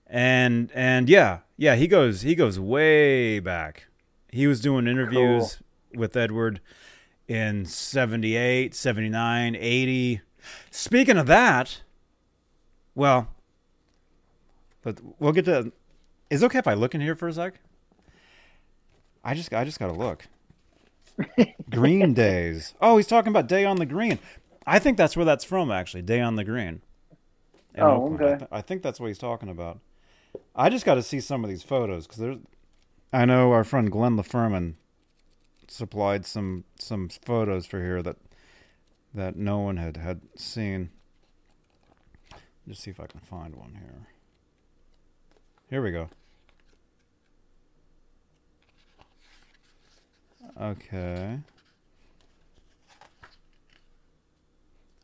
And 0.07 0.71
and 0.73 1.09
yeah, 1.09 1.39
yeah, 1.59 1.75
he 1.75 1.87
goes 1.87 2.21
he 2.21 2.35
goes 2.35 2.57
way 2.59 3.39
back. 3.39 3.87
He 4.31 4.47
was 4.47 4.61
doing 4.61 4.87
interviews 4.87 5.59
with 5.93 6.15
Edward 6.15 6.61
in 7.27 7.65
78, 7.65 8.73
79, 8.73 9.55
80. 9.55 10.21
Speaking 10.71 11.17
of 11.17 11.27
that, 11.27 11.81
well, 12.95 13.27
but 14.83 14.99
we'll 15.19 15.31
get 15.33 15.45
to 15.45 15.71
is 16.29 16.41
it 16.41 16.45
okay 16.45 16.59
if 16.59 16.67
I 16.67 16.75
look 16.75 16.95
in 16.95 17.01
here 17.01 17.15
for 17.15 17.27
a 17.27 17.33
sec? 17.33 17.55
I 19.23 19.33
just 19.33 19.53
I 19.53 19.65
just 19.65 19.79
got 19.79 19.87
to 19.87 19.93
look. 19.93 20.27
Green 21.69 22.13
Days. 22.13 22.73
Oh, 22.79 22.95
he's 22.97 23.07
talking 23.07 23.29
about 23.31 23.47
Day 23.47 23.65
on 23.65 23.75
the 23.75 23.85
Green. 23.85 24.19
I 24.65 24.79
think 24.79 24.97
that's 24.97 25.17
where 25.17 25.25
that's 25.25 25.43
from, 25.43 25.71
actually. 25.71 26.03
Day 26.03 26.21
on 26.21 26.35
the 26.37 26.45
Green. 26.45 26.81
In 27.75 27.83
Oh, 27.83 28.05
Oakland. 28.05 28.21
I, 28.21 28.25
okay. 28.25 28.37
th- 28.37 28.49
I 28.53 28.61
think 28.61 28.81
that's 28.83 28.99
what 28.99 29.07
he's 29.07 29.17
talking 29.17 29.49
about. 29.49 29.79
I 30.55 30.69
just 30.69 30.85
got 30.85 30.95
to 30.95 31.03
see 31.03 31.19
some 31.19 31.43
of 31.43 31.49
these 31.49 31.63
photos 31.63 32.05
because 32.05 32.19
there's. 32.19 32.37
I 33.11 33.25
know 33.25 33.51
our 33.51 33.63
friend 33.63 33.91
Glenn 33.91 34.17
LaFerman 34.17 34.75
supplied 35.67 36.25
some 36.25 36.65
some 36.77 37.09
photos 37.09 37.65
for 37.65 37.81
here 37.81 38.01
that 38.03 38.17
that 39.13 39.35
no 39.35 39.59
one 39.59 39.77
had 39.77 39.97
had 39.97 40.21
seen. 40.35 40.89
Just 42.67 42.83
see 42.83 42.91
if 42.91 42.99
I 42.99 43.07
can 43.07 43.19
find 43.19 43.55
one 43.55 43.75
here. 43.79 44.07
Here 45.69 45.81
we 45.81 45.91
go. 45.91 46.09
Okay. 50.59 51.39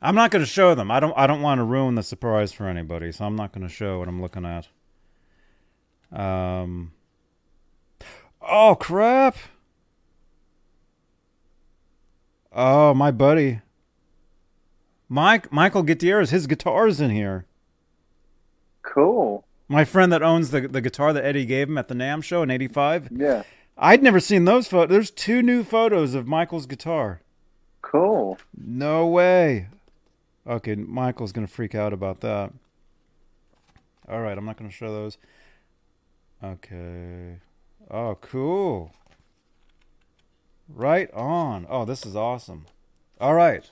I'm 0.01 0.15
not 0.15 0.29
going 0.29 0.43
to 0.43 0.49
show 0.49 0.75
them. 0.75 0.91
I 0.91 0.99
don't. 0.99 1.13
I 1.17 1.25
don't 1.25 1.41
want 1.41 1.59
to 1.59 1.63
ruin 1.63 1.95
the 1.95 2.03
surprise 2.03 2.51
for 2.51 2.67
anybody, 2.67 3.11
so 3.11 3.25
I'm 3.25 3.35
not 3.35 3.53
going 3.53 3.67
to 3.67 3.73
show 3.73 3.99
what 3.99 4.07
I'm 4.07 4.21
looking 4.21 4.45
at. 4.45 4.67
Um. 6.11 6.91
Oh 8.41 8.75
crap! 8.79 9.37
Oh, 12.51 12.93
my 12.93 13.11
buddy, 13.11 13.59
Mike 15.09 15.51
Michael 15.51 15.83
Gutierrez. 15.83 16.29
His 16.29 16.47
guitar's 16.47 17.01
in 17.01 17.11
here. 17.11 17.45
Cool. 18.81 19.43
My 19.67 19.83
friend 19.83 20.11
that 20.13 20.23
owns 20.23 20.51
the 20.51 20.67
the 20.67 20.79
guitar 20.81 21.11
that 21.11 21.25
Eddie 21.25 21.45
gave 21.45 21.67
him 21.67 21.77
at 21.77 21.87
the 21.87 21.95
NAMM 21.95 22.23
show 22.23 22.43
in 22.43 22.51
'85. 22.51 23.09
Yeah. 23.11 23.43
I'd 23.77 24.01
never 24.01 24.21
seen 24.21 24.45
those 24.45 24.67
photos. 24.67 24.89
There's 24.89 25.11
two 25.11 25.41
new 25.41 25.63
photos 25.63 26.13
of 26.13 26.27
Michael's 26.27 26.65
guitar. 26.65 27.21
Cool. 27.81 28.37
No 28.55 29.05
way. 29.07 29.67
Okay, 30.47 30.75
Michael's 30.75 31.31
gonna 31.33 31.47
freak 31.47 31.75
out 31.75 31.91
about 31.91 32.21
that. 32.21 32.53
All 34.07 34.21
right, 34.21 34.37
I'm 34.37 34.45
not 34.45 34.57
gonna 34.57 34.71
show 34.71 34.93
those. 34.93 35.17
Okay. 36.43 37.39
Oh, 37.89 38.17
cool. 38.21 38.91
Right 40.67 41.11
on. 41.13 41.65
Oh, 41.69 41.85
this 41.85 42.05
is 42.05 42.15
awesome. 42.15 42.65
All 43.19 43.33
right. 43.33 43.69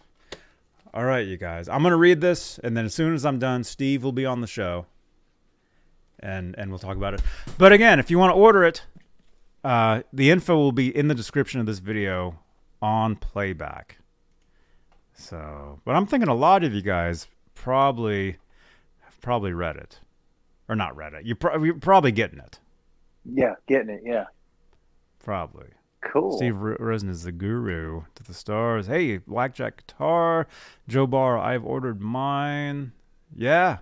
All 0.93 1.05
right, 1.05 1.25
you 1.25 1.37
guys. 1.37 1.67
I'm 1.67 1.81
gonna 1.81 1.97
read 1.97 2.21
this, 2.21 2.59
and 2.63 2.77
then 2.77 2.85
as 2.85 2.93
soon 2.93 3.15
as 3.15 3.25
I'm 3.25 3.39
done, 3.39 3.63
Steve 3.63 4.03
will 4.03 4.11
be 4.11 4.27
on 4.27 4.41
the 4.41 4.47
show, 4.47 4.85
and 6.19 6.53
and 6.55 6.69
we'll 6.69 6.77
talk 6.77 6.95
about 6.95 7.15
it. 7.15 7.21
But 7.57 7.73
again, 7.73 7.99
if 7.99 8.11
you 8.11 8.19
want 8.19 8.29
to 8.29 8.39
order 8.39 8.63
it, 8.63 8.83
uh, 9.63 10.03
the 10.13 10.29
info 10.29 10.55
will 10.55 10.71
be 10.71 10.95
in 10.95 11.07
the 11.07 11.15
description 11.15 11.59
of 11.59 11.65
this 11.65 11.79
video 11.79 12.37
on 12.79 13.15
playback. 13.15 13.97
So, 15.15 15.79
but 15.83 15.95
I'm 15.95 16.05
thinking 16.05 16.29
a 16.29 16.35
lot 16.35 16.63
of 16.63 16.75
you 16.75 16.83
guys 16.83 17.27
probably 17.55 18.37
have 18.99 19.19
probably 19.19 19.51
read 19.51 19.77
it, 19.77 19.99
or 20.69 20.75
not 20.75 20.95
read 20.95 21.13
it. 21.13 21.25
You 21.25 21.35
pro- 21.35 21.63
you're 21.63 21.75
probably 21.75 22.11
getting 22.11 22.39
it. 22.39 22.59
Yeah. 23.25 23.55
Getting 23.67 23.89
it. 23.89 24.01
Yeah. 24.05 24.25
Probably. 25.23 25.67
Cool. 26.01 26.35
Steve 26.35 26.57
Ro- 26.57 26.75
Rosen 26.79 27.09
is 27.09 27.23
the 27.23 27.31
guru 27.31 28.03
to 28.15 28.23
the 28.23 28.33
stars. 28.33 28.87
Hey, 28.87 29.17
Blackjack 29.17 29.77
guitar, 29.77 30.47
Joe 30.87 31.07
Barr. 31.07 31.37
I've 31.37 31.63
ordered 31.65 32.01
mine. 32.01 32.91
Yeah. 33.35 33.77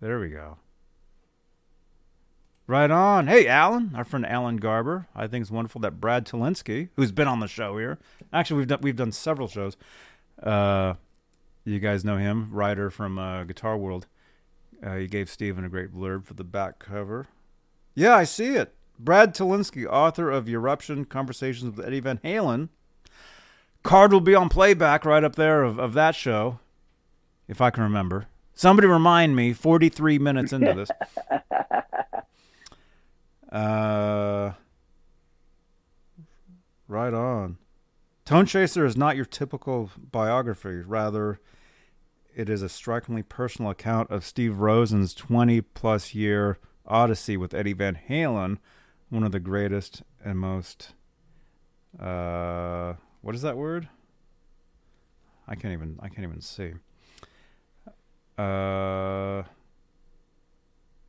There 0.00 0.18
we 0.18 0.28
go. 0.30 0.58
Right 2.66 2.90
on. 2.90 3.28
Hey, 3.28 3.46
Alan, 3.46 3.92
our 3.94 4.04
friend 4.04 4.26
Alan 4.26 4.56
Garber. 4.56 5.06
I 5.14 5.26
think 5.28 5.42
it's 5.42 5.50
wonderful 5.50 5.80
that 5.82 6.00
Brad 6.00 6.26
Tolinski, 6.26 6.88
who's 6.96 7.12
been 7.12 7.28
on 7.28 7.38
the 7.40 7.46
show 7.46 7.78
here. 7.78 7.98
Actually, 8.32 8.58
we've 8.58 8.66
done 8.66 8.78
we've 8.82 8.96
done 8.96 9.12
several 9.12 9.46
shows. 9.46 9.76
Uh, 10.42 10.94
you 11.64 11.78
guys 11.78 12.04
know 12.04 12.16
him, 12.16 12.48
writer 12.50 12.90
from 12.90 13.18
uh, 13.18 13.44
Guitar 13.44 13.76
World. 13.76 14.06
Uh, 14.82 14.96
he 14.96 15.06
gave 15.06 15.30
Stephen 15.30 15.64
a 15.64 15.68
great 15.68 15.92
blurb 15.92 16.24
for 16.24 16.34
the 16.34 16.44
back 16.44 16.78
cover. 16.78 17.26
Yeah, 17.94 18.14
I 18.14 18.24
see 18.24 18.54
it. 18.54 18.74
Brad 18.98 19.34
Tolinski, 19.34 19.86
author 19.86 20.30
of 20.30 20.48
Eruption 20.48 21.04
Conversations 21.04 21.76
with 21.76 21.86
Eddie 21.86 22.00
Van 22.00 22.18
Halen. 22.24 22.68
Card 23.82 24.12
will 24.12 24.20
be 24.20 24.34
on 24.34 24.48
playback 24.48 25.04
right 25.04 25.22
up 25.22 25.36
there 25.36 25.62
of, 25.62 25.78
of 25.78 25.92
that 25.94 26.14
show, 26.14 26.58
if 27.46 27.60
I 27.60 27.70
can 27.70 27.82
remember. 27.82 28.26
Somebody 28.54 28.88
remind 28.88 29.36
me, 29.36 29.52
43 29.52 30.18
minutes 30.18 30.52
into 30.52 30.72
this. 30.72 30.90
Uh, 33.56 34.52
right 36.88 37.14
on. 37.14 37.56
Tone 38.26 38.44
Chaser 38.44 38.84
is 38.84 38.96
not 38.96 39.16
your 39.16 39.24
typical 39.24 39.90
biography. 40.10 40.82
Rather, 40.84 41.40
it 42.36 42.50
is 42.50 42.60
a 42.60 42.68
strikingly 42.68 43.22
personal 43.22 43.70
account 43.70 44.10
of 44.10 44.22
Steve 44.22 44.58
Rosen's 44.58 45.14
20 45.14 45.62
plus 45.62 46.14
year 46.14 46.58
odyssey 46.86 47.36
with 47.36 47.54
Eddie 47.54 47.72
Van 47.72 47.98
Halen, 48.08 48.58
one 49.08 49.24
of 49.24 49.32
the 49.32 49.40
greatest 49.40 50.02
and 50.22 50.38
most. 50.38 50.92
Uh, 51.98 52.92
what 53.22 53.34
is 53.34 53.40
that 53.40 53.56
word? 53.56 53.88
I 55.48 55.54
can't 55.54 55.72
even. 55.72 55.98
I 56.00 56.08
can't 56.08 56.24
even 56.24 56.42
see. 56.42 56.72
Uh, 58.36 59.44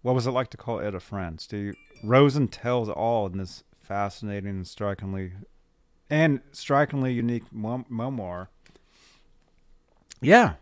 what 0.01 0.15
was 0.15 0.27
it 0.27 0.31
like 0.31 0.49
to 0.51 0.57
call 0.57 0.79
Ed 0.79 0.95
a 0.95 1.01
friend? 1.01 1.41
Steve 1.41 1.75
Rosen 2.03 2.47
tells 2.47 2.87
all 2.87 3.25
in 3.25 3.37
this 3.37 3.65
fascinating 3.81 4.49
and 4.49 4.67
strikingly 4.67 5.33
and 6.09 6.39
strikingly 6.53 7.11
unique 7.11 7.51
mem- 7.51 7.85
memoir. 7.89 8.49
Yeah, 10.21 10.53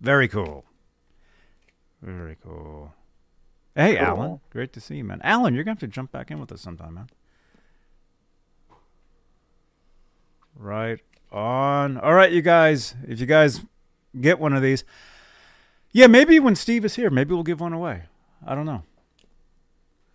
very 0.00 0.28
cool. 0.28 0.64
Very 2.02 2.36
cool. 2.42 2.94
Hey, 3.74 3.96
Cool. 3.96 4.06
Alan, 4.06 4.40
great 4.50 4.72
to 4.72 4.80
see 4.80 4.96
you, 4.96 5.04
man. 5.04 5.20
Alan, 5.22 5.54
you're 5.54 5.64
gonna 5.64 5.74
have 5.74 5.80
to 5.80 5.86
jump 5.86 6.10
back 6.12 6.30
in 6.30 6.40
with 6.40 6.50
us 6.52 6.60
sometime, 6.60 6.94
man. 6.94 7.08
Right 10.56 11.00
on. 11.30 11.96
All 11.98 12.14
right, 12.14 12.32
you 12.32 12.42
guys. 12.42 12.94
If 13.06 13.20
you 13.20 13.26
guys 13.26 13.60
get 14.20 14.38
one 14.38 14.52
of 14.52 14.62
these, 14.62 14.84
yeah, 15.92 16.06
maybe 16.06 16.40
when 16.40 16.56
Steve 16.56 16.84
is 16.84 16.96
here, 16.96 17.10
maybe 17.10 17.32
we'll 17.34 17.42
give 17.42 17.60
one 17.60 17.72
away. 17.72 18.04
I 18.44 18.54
don't 18.54 18.66
know. 18.66 18.82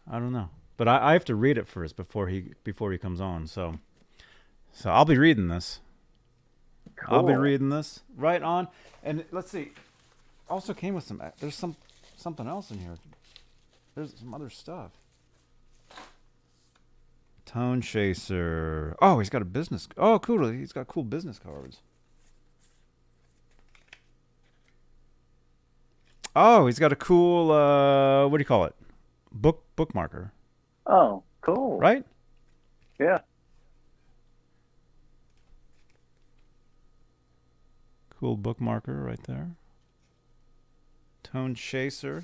I 0.09 0.19
don't 0.19 0.33
know, 0.33 0.49
but 0.77 0.88
I, 0.88 1.09
I 1.09 1.13
have 1.13 1.25
to 1.25 1.36
read 1.36 1.57
it 1.57 1.67
first 1.67 1.95
before 1.95 2.27
he 2.27 2.53
before 2.63 2.91
he 2.91 2.97
comes 2.97 3.19
on. 3.21 3.47
So, 3.47 3.79
so 4.71 4.91
I'll 4.91 5.05
be 5.05 5.17
reading 5.17 5.47
this. 5.47 5.79
Cool. 6.95 7.15
I'll 7.15 7.23
be 7.23 7.33
reading 7.33 7.69
this 7.69 8.01
right 8.17 8.41
on. 8.41 8.67
And 9.03 9.25
let's 9.31 9.51
see. 9.51 9.71
Also 10.49 10.73
came 10.73 10.93
with 10.93 11.03
some. 11.03 11.21
There's 11.39 11.55
some 11.55 11.75
something 12.17 12.47
else 12.47 12.71
in 12.71 12.79
here. 12.79 12.97
There's 13.95 14.13
some 14.17 14.33
other 14.33 14.49
stuff. 14.49 14.91
Tone 17.45 17.81
Chaser. 17.81 18.95
Oh, 19.01 19.19
he's 19.19 19.29
got 19.29 19.41
a 19.41 19.45
business. 19.45 19.87
Oh, 19.97 20.19
cool. 20.19 20.49
He's 20.49 20.73
got 20.73 20.87
cool 20.87 21.03
business 21.03 21.39
cards. 21.39 21.79
Oh, 26.35 26.65
he's 26.65 26.79
got 26.79 26.91
a 26.91 26.95
cool. 26.95 27.51
Uh, 27.51 28.27
what 28.27 28.37
do 28.37 28.41
you 28.41 28.45
call 28.45 28.65
it? 28.65 28.75
Book 29.31 29.63
bookmarker. 29.77 30.31
Oh, 30.85 31.23
cool. 31.41 31.79
Right. 31.79 32.03
Yeah. 32.99 33.19
Cool 38.20 38.38
bookmarker 38.38 39.03
right 39.05 39.22
there. 39.24 39.51
Tone 41.24 41.55
chaser. 41.55 42.24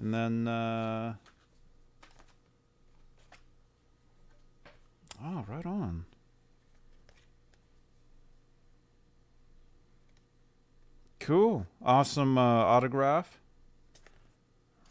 And 0.00 0.12
then 0.14 0.48
uh 0.48 1.14
Oh, 5.24 5.44
right 5.48 5.64
on. 5.64 6.04
Cool. 11.20 11.66
Awesome 11.80 12.36
uh, 12.36 12.40
autograph. 12.42 13.38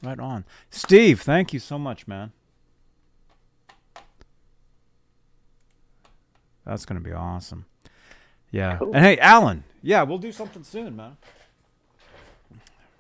Right 0.02 0.20
on. 0.20 0.46
Steve, 0.70 1.22
thank 1.22 1.52
you 1.52 1.60
so 1.60 1.78
much, 1.78 2.08
man. 2.08 2.32
That's 6.66 6.86
going 6.86 7.02
to 7.02 7.08
be 7.08 7.14
awesome. 7.14 7.66
Yeah. 8.52 8.78
Cool. 8.78 8.92
And 8.94 9.04
hey, 9.06 9.18
Alan, 9.20 9.64
yeah, 9.82 10.04
we'll 10.04 10.18
do 10.18 10.32
something 10.32 10.64
soon, 10.64 10.96
man. 10.96 11.18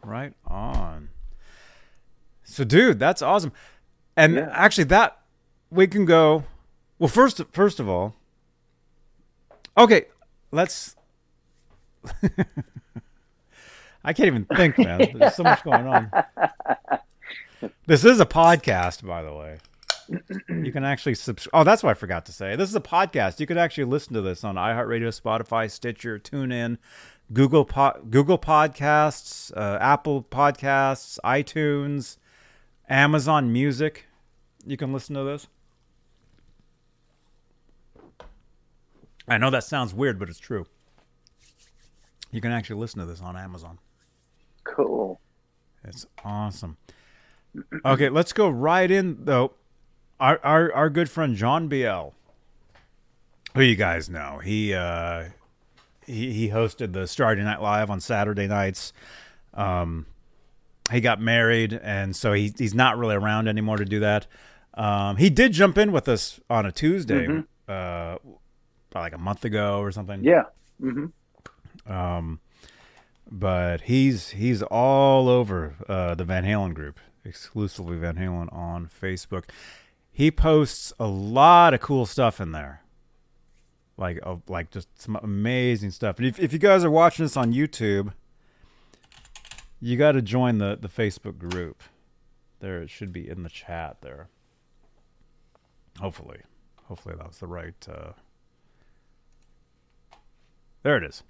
Right 0.03 0.33
on. 0.47 1.09
So, 2.43 2.63
dude, 2.63 2.99
that's 2.99 3.21
awesome. 3.21 3.51
And 4.15 4.35
Yeah. 4.35 4.49
actually, 4.51 4.85
that 4.85 5.19
we 5.69 5.87
can 5.87 6.05
go. 6.05 6.43
Well, 6.99 7.07
first, 7.07 7.41
first 7.51 7.79
of 7.79 7.87
all, 7.89 8.15
okay, 9.77 10.05
let's. 10.51 10.95
I 14.03 14.13
can't 14.13 14.27
even 14.27 14.45
think, 14.45 14.77
man. 14.79 15.07
There's 15.13 15.35
so 15.35 15.43
much 15.43 15.63
going 15.63 15.87
on. 15.87 16.11
This 17.85 18.03
is 18.05 18.19
a 18.19 18.25
podcast, 18.25 19.05
by 19.05 19.21
the 19.21 19.31
way. 19.31 19.59
You 20.49 20.71
can 20.71 20.83
actually 20.83 21.15
subscribe. 21.15 21.61
Oh, 21.61 21.63
that's 21.63 21.83
what 21.83 21.91
I 21.91 21.93
forgot 21.93 22.25
to 22.25 22.31
say. 22.31 22.55
This 22.55 22.69
is 22.69 22.75
a 22.75 22.81
podcast. 22.81 23.39
You 23.39 23.47
could 23.47 23.57
actually 23.57 23.85
listen 23.85 24.13
to 24.13 24.21
this 24.21 24.43
on 24.43 24.55
iHeartRadio, 24.55 25.09
Spotify, 25.09 25.69
Stitcher, 25.69 26.19
TuneIn, 26.19 26.77
Google 27.33 27.65
po- 27.65 28.01
Google 28.09 28.37
Podcasts, 28.37 29.55
uh, 29.55 29.77
Apple 29.79 30.23
Podcasts, 30.23 31.17
iTunes, 31.23 32.17
Amazon 32.89 33.51
Music. 33.53 34.05
You 34.65 34.77
can 34.77 34.91
listen 34.93 35.15
to 35.15 35.23
this. 35.23 35.47
I 39.27 39.37
know 39.37 39.49
that 39.49 39.63
sounds 39.63 39.93
weird, 39.93 40.19
but 40.19 40.29
it's 40.29 40.39
true. 40.39 40.65
You 42.31 42.41
can 42.41 42.51
actually 42.51 42.79
listen 42.79 42.99
to 42.99 43.05
this 43.05 43.21
on 43.21 43.37
Amazon. 43.37 43.79
Cool. 44.63 45.19
It's 45.83 46.05
awesome. 46.23 46.77
Okay, 47.85 48.09
let's 48.09 48.33
go 48.33 48.49
right 48.49 48.89
in 48.89 49.25
though. 49.25 49.53
Our 50.21 50.39
our 50.43 50.71
our 50.73 50.89
good 50.91 51.09
friend 51.09 51.35
John 51.35 51.67
BL, 51.67 52.09
who 53.55 53.61
you 53.61 53.75
guys 53.75 54.07
know, 54.07 54.37
he 54.37 54.71
uh, 54.71 55.29
he 56.05 56.31
he 56.31 56.49
hosted 56.49 56.93
the 56.93 57.07
Saturday 57.07 57.41
Night 57.41 57.59
Live 57.59 57.89
on 57.89 57.99
Saturday 57.99 58.45
nights. 58.47 58.93
Um, 59.55 60.05
he 60.91 61.01
got 61.01 61.19
married, 61.19 61.73
and 61.73 62.15
so 62.15 62.33
he 62.33 62.53
he's 62.55 62.75
not 62.75 62.99
really 62.99 63.15
around 63.15 63.47
anymore 63.47 63.77
to 63.77 63.85
do 63.85 63.99
that. 64.01 64.27
Um, 64.75 65.17
he 65.17 65.31
did 65.31 65.53
jump 65.53 65.79
in 65.79 65.91
with 65.91 66.07
us 66.07 66.39
on 66.51 66.67
a 66.67 66.71
Tuesday, 66.71 67.43
uh, 67.67 68.17
like 68.93 69.13
a 69.13 69.17
month 69.17 69.43
ago 69.43 69.79
or 69.79 69.91
something. 69.91 70.23
Yeah. 70.23 70.43
hmm 70.79 71.07
Um, 71.87 72.39
but 73.29 73.81
he's 73.81 74.29
he's 74.29 74.61
all 74.61 75.27
over 75.29 75.73
uh, 75.89 76.13
the 76.13 76.25
Van 76.25 76.45
Halen 76.45 76.75
group, 76.75 76.99
exclusively 77.25 77.97
Van 77.97 78.17
Halen 78.17 78.53
on 78.53 78.87
Facebook. 78.87 79.45
He 80.11 80.29
posts 80.29 80.91
a 80.99 81.07
lot 81.07 81.73
of 81.73 81.79
cool 81.79 82.05
stuff 82.05 82.41
in 82.41 82.51
there, 82.51 82.81
like 83.97 84.19
uh, 84.23 84.37
like 84.47 84.69
just 84.69 85.01
some 85.01 85.17
amazing 85.21 85.91
stuff. 85.91 86.17
And 86.17 86.27
if 86.27 86.39
if 86.39 86.51
you 86.51 86.59
guys 86.59 86.83
are 86.83 86.91
watching 86.91 87.23
this 87.25 87.37
on 87.37 87.53
YouTube, 87.53 88.13
you 89.79 89.97
got 89.97 90.13
to 90.13 90.21
join 90.21 90.57
the 90.57 90.77
the 90.79 90.89
Facebook 90.89 91.37
group. 91.37 91.81
There, 92.59 92.81
it 92.81 92.89
should 92.89 93.11
be 93.11 93.27
in 93.27 93.43
the 93.43 93.49
chat 93.49 93.97
there. 94.01 94.27
Hopefully, 95.99 96.41
hopefully 96.83 97.15
that 97.17 97.27
was 97.27 97.37
the 97.37 97.47
right. 97.47 97.87
Uh, 97.89 98.11
there 100.83 100.97
it 100.97 101.03
is. 101.03 101.23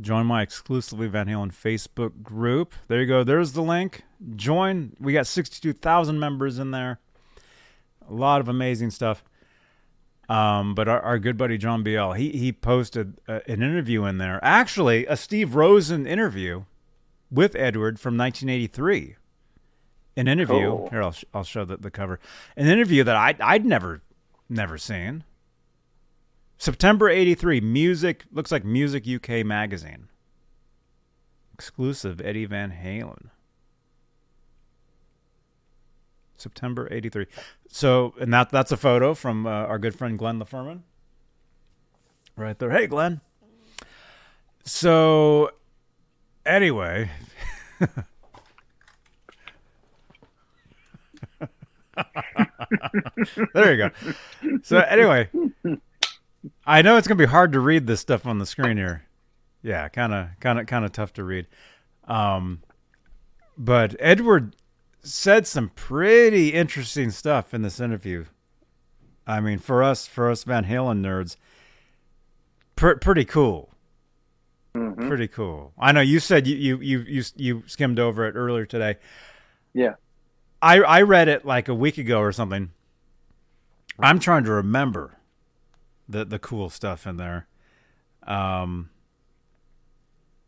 Join 0.00 0.26
my 0.26 0.42
exclusively 0.42 1.08
Van 1.08 1.26
Halen 1.26 1.52
Facebook 1.52 2.22
group. 2.22 2.72
There 2.86 3.00
you 3.00 3.06
go. 3.06 3.24
There's 3.24 3.52
the 3.52 3.62
link. 3.62 4.02
Join. 4.36 4.94
We 5.00 5.12
got 5.12 5.26
62,000 5.26 6.18
members 6.18 6.58
in 6.58 6.70
there. 6.70 7.00
A 8.08 8.14
lot 8.14 8.40
of 8.40 8.48
amazing 8.48 8.90
stuff. 8.90 9.22
Um, 10.28 10.74
but 10.74 10.88
our, 10.88 11.00
our 11.00 11.18
good 11.18 11.38
buddy 11.38 11.56
John 11.56 11.82
BL, 11.82 12.12
he 12.12 12.30
he 12.32 12.52
posted 12.52 13.18
uh, 13.26 13.40
an 13.46 13.62
interview 13.62 14.04
in 14.04 14.18
there. 14.18 14.38
Actually, 14.42 15.06
a 15.06 15.16
Steve 15.16 15.54
Rosen 15.54 16.06
interview 16.06 16.64
with 17.30 17.54
Edward 17.56 17.98
from 17.98 18.16
1983. 18.18 19.16
An 20.16 20.28
interview. 20.28 20.70
Cool. 20.70 20.88
Here, 20.90 21.02
I'll 21.02 21.12
sh- 21.12 21.24
I'll 21.32 21.44
show 21.44 21.64
the, 21.64 21.78
the 21.78 21.90
cover. 21.90 22.20
An 22.56 22.66
interview 22.66 23.04
that 23.04 23.16
I 23.16 23.36
I'd 23.40 23.64
never 23.64 24.02
never 24.48 24.76
seen. 24.76 25.24
September 26.60 27.08
83, 27.08 27.60
Music, 27.60 28.24
looks 28.32 28.50
like 28.50 28.64
Music 28.64 29.04
UK 29.06 29.46
magazine. 29.46 30.08
Exclusive 31.54 32.20
Eddie 32.20 32.46
Van 32.46 32.72
Halen. 32.72 33.30
September 36.38 36.88
83. 36.90 37.26
So, 37.68 38.14
and 38.20 38.32
that 38.32 38.50
that's 38.50 38.72
a 38.72 38.76
photo 38.76 39.14
from 39.14 39.46
uh, 39.46 39.50
our 39.50 39.78
good 39.78 39.94
friend 39.94 40.18
Glenn 40.18 40.40
LaFerman. 40.40 40.80
Right 42.36 42.58
there. 42.58 42.70
Hey, 42.70 42.86
Glenn. 42.86 43.20
So, 44.64 45.50
anyway. 46.46 47.10
there 53.54 53.74
you 53.74 53.76
go. 53.76 53.90
So, 54.62 54.78
anyway. 54.78 55.28
I 56.64 56.82
know 56.82 56.96
it's 56.96 57.08
gonna 57.08 57.18
be 57.18 57.26
hard 57.26 57.52
to 57.52 57.60
read 57.60 57.86
this 57.86 58.00
stuff 58.00 58.26
on 58.26 58.38
the 58.38 58.46
screen 58.46 58.76
here. 58.76 59.04
Yeah, 59.62 59.88
kind 59.88 60.14
of, 60.14 60.28
kind 60.40 60.58
of, 60.60 60.66
kind 60.66 60.84
of 60.84 60.92
tough 60.92 61.12
to 61.14 61.24
read. 61.24 61.46
Um, 62.04 62.62
but 63.56 63.96
Edward 63.98 64.54
said 65.02 65.46
some 65.46 65.70
pretty 65.70 66.50
interesting 66.50 67.10
stuff 67.10 67.54
in 67.54 67.62
this 67.62 67.80
interview. 67.80 68.26
I 69.26 69.40
mean, 69.40 69.58
for 69.58 69.82
us, 69.82 70.06
for 70.06 70.30
us 70.30 70.44
Van 70.44 70.64
Halen 70.64 71.00
nerds, 71.00 71.36
pr- 72.76 72.94
pretty 72.94 73.24
cool. 73.24 73.70
hmm 74.74 75.08
Pretty 75.08 75.28
cool. 75.28 75.72
I 75.78 75.92
know 75.92 76.00
you 76.00 76.20
said 76.20 76.46
you 76.46 76.56
you 76.56 76.78
you 76.80 76.98
you, 77.00 77.22
you 77.36 77.62
skimmed 77.66 77.98
over 77.98 78.26
it 78.26 78.34
earlier 78.36 78.66
today. 78.66 78.96
Yeah. 79.74 79.94
I 80.60 80.80
I 80.80 81.02
read 81.02 81.28
it 81.28 81.44
like 81.44 81.68
a 81.68 81.74
week 81.74 81.98
ago 81.98 82.20
or 82.20 82.32
something. 82.32 82.70
I'm 83.98 84.18
trying 84.18 84.44
to 84.44 84.52
remember 84.52 85.18
the 86.08 86.24
the 86.24 86.38
cool 86.38 86.70
stuff 86.70 87.06
in 87.06 87.16
there. 87.16 87.46
Um 88.26 88.90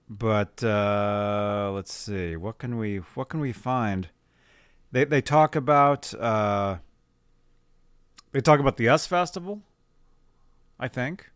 but 0.09 0.63
uh 0.63 1.71
let's 1.75 1.93
see. 1.93 2.37
What 2.37 2.59
can 2.59 2.77
we 2.79 2.99
what 3.15 3.29
can 3.29 3.41
we 3.41 3.53
find? 3.53 4.09
They 4.93 5.05
they 5.05 5.21
talk 5.21 5.57
about 5.57 6.13
uh 6.15 6.79
they 8.33 8.41
talk 8.41 8.61
about 8.61 8.77
the 8.77 8.89
US 8.89 9.07
festival, 9.07 9.63
I 10.79 10.89
think. 10.89 11.31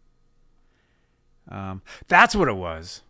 Um 1.49 1.83
that's 2.09 2.35
what 2.35 2.49
it 2.49 2.57
was. 2.57 3.03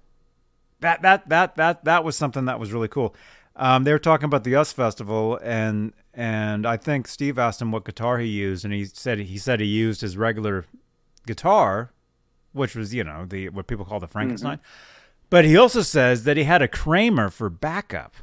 That 0.80 1.02
that 1.02 1.28
that 1.28 1.56
that 1.56 1.84
that 1.84 2.04
was 2.04 2.16
something 2.16 2.44
that 2.46 2.60
was 2.60 2.72
really 2.72 2.88
cool. 2.88 3.14
Um, 3.56 3.84
they 3.84 3.92
were 3.92 3.98
talking 4.00 4.24
about 4.24 4.44
the 4.44 4.56
US 4.56 4.72
Festival, 4.72 5.38
and 5.42 5.92
and 6.12 6.66
I 6.66 6.76
think 6.76 7.06
Steve 7.06 7.38
asked 7.38 7.62
him 7.62 7.70
what 7.70 7.84
guitar 7.84 8.18
he 8.18 8.26
used, 8.26 8.64
and 8.64 8.74
he 8.74 8.84
said 8.84 9.18
he 9.20 9.38
said 9.38 9.60
he 9.60 9.66
used 9.66 10.00
his 10.00 10.16
regular 10.16 10.64
guitar, 11.26 11.92
which 12.52 12.74
was 12.74 12.92
you 12.92 13.04
know 13.04 13.24
the 13.26 13.48
what 13.50 13.66
people 13.66 13.84
call 13.84 14.00
the 14.00 14.08
Frankenstein. 14.08 14.58
But 15.30 15.44
he 15.44 15.56
also 15.56 15.82
says 15.82 16.24
that 16.24 16.36
he 16.36 16.44
had 16.44 16.62
a 16.62 16.68
Kramer 16.68 17.30
for 17.30 17.48
backup, 17.48 18.16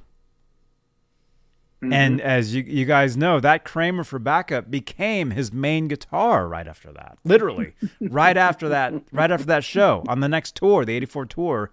and 1.82 2.22
as 2.22 2.54
you 2.54 2.64
you 2.64 2.86
guys 2.86 3.18
know, 3.18 3.40
that 3.40 3.64
Kramer 3.66 4.04
for 4.04 4.20
backup 4.20 4.70
became 4.70 5.32
his 5.32 5.52
main 5.52 5.88
guitar 5.88 6.48
right 6.48 6.68
after 6.68 6.92
that. 6.92 7.18
Literally, 7.24 7.74
right 8.02 8.38
after 8.38 8.70
that, 8.70 8.94
right 9.12 9.32
after 9.32 9.46
that 9.48 9.64
show 9.64 10.04
on 10.08 10.20
the 10.20 10.30
next 10.30 10.56
tour, 10.56 10.86
the 10.86 10.94
'84 10.96 11.26
tour, 11.26 11.72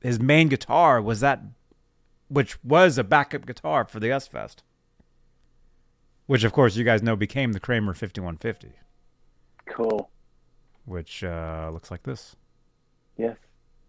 his 0.00 0.18
main 0.18 0.48
guitar 0.48 1.00
was 1.00 1.20
that 1.20 1.40
which 2.28 2.62
was 2.64 2.98
a 2.98 3.04
backup 3.04 3.46
guitar 3.46 3.84
for 3.84 4.00
the 4.00 4.10
S 4.10 4.26
Fest. 4.26 4.62
Which, 6.26 6.42
of 6.42 6.52
course, 6.52 6.74
you 6.74 6.84
guys 6.84 7.02
know 7.02 7.16
became 7.16 7.52
the 7.52 7.60
Kramer 7.60 7.92
5150, 7.92 8.72
Cool. 9.66 10.08
which 10.86 11.22
uh, 11.22 11.68
looks 11.70 11.90
like 11.90 12.02
this. 12.04 12.34
Yes. 13.18 13.36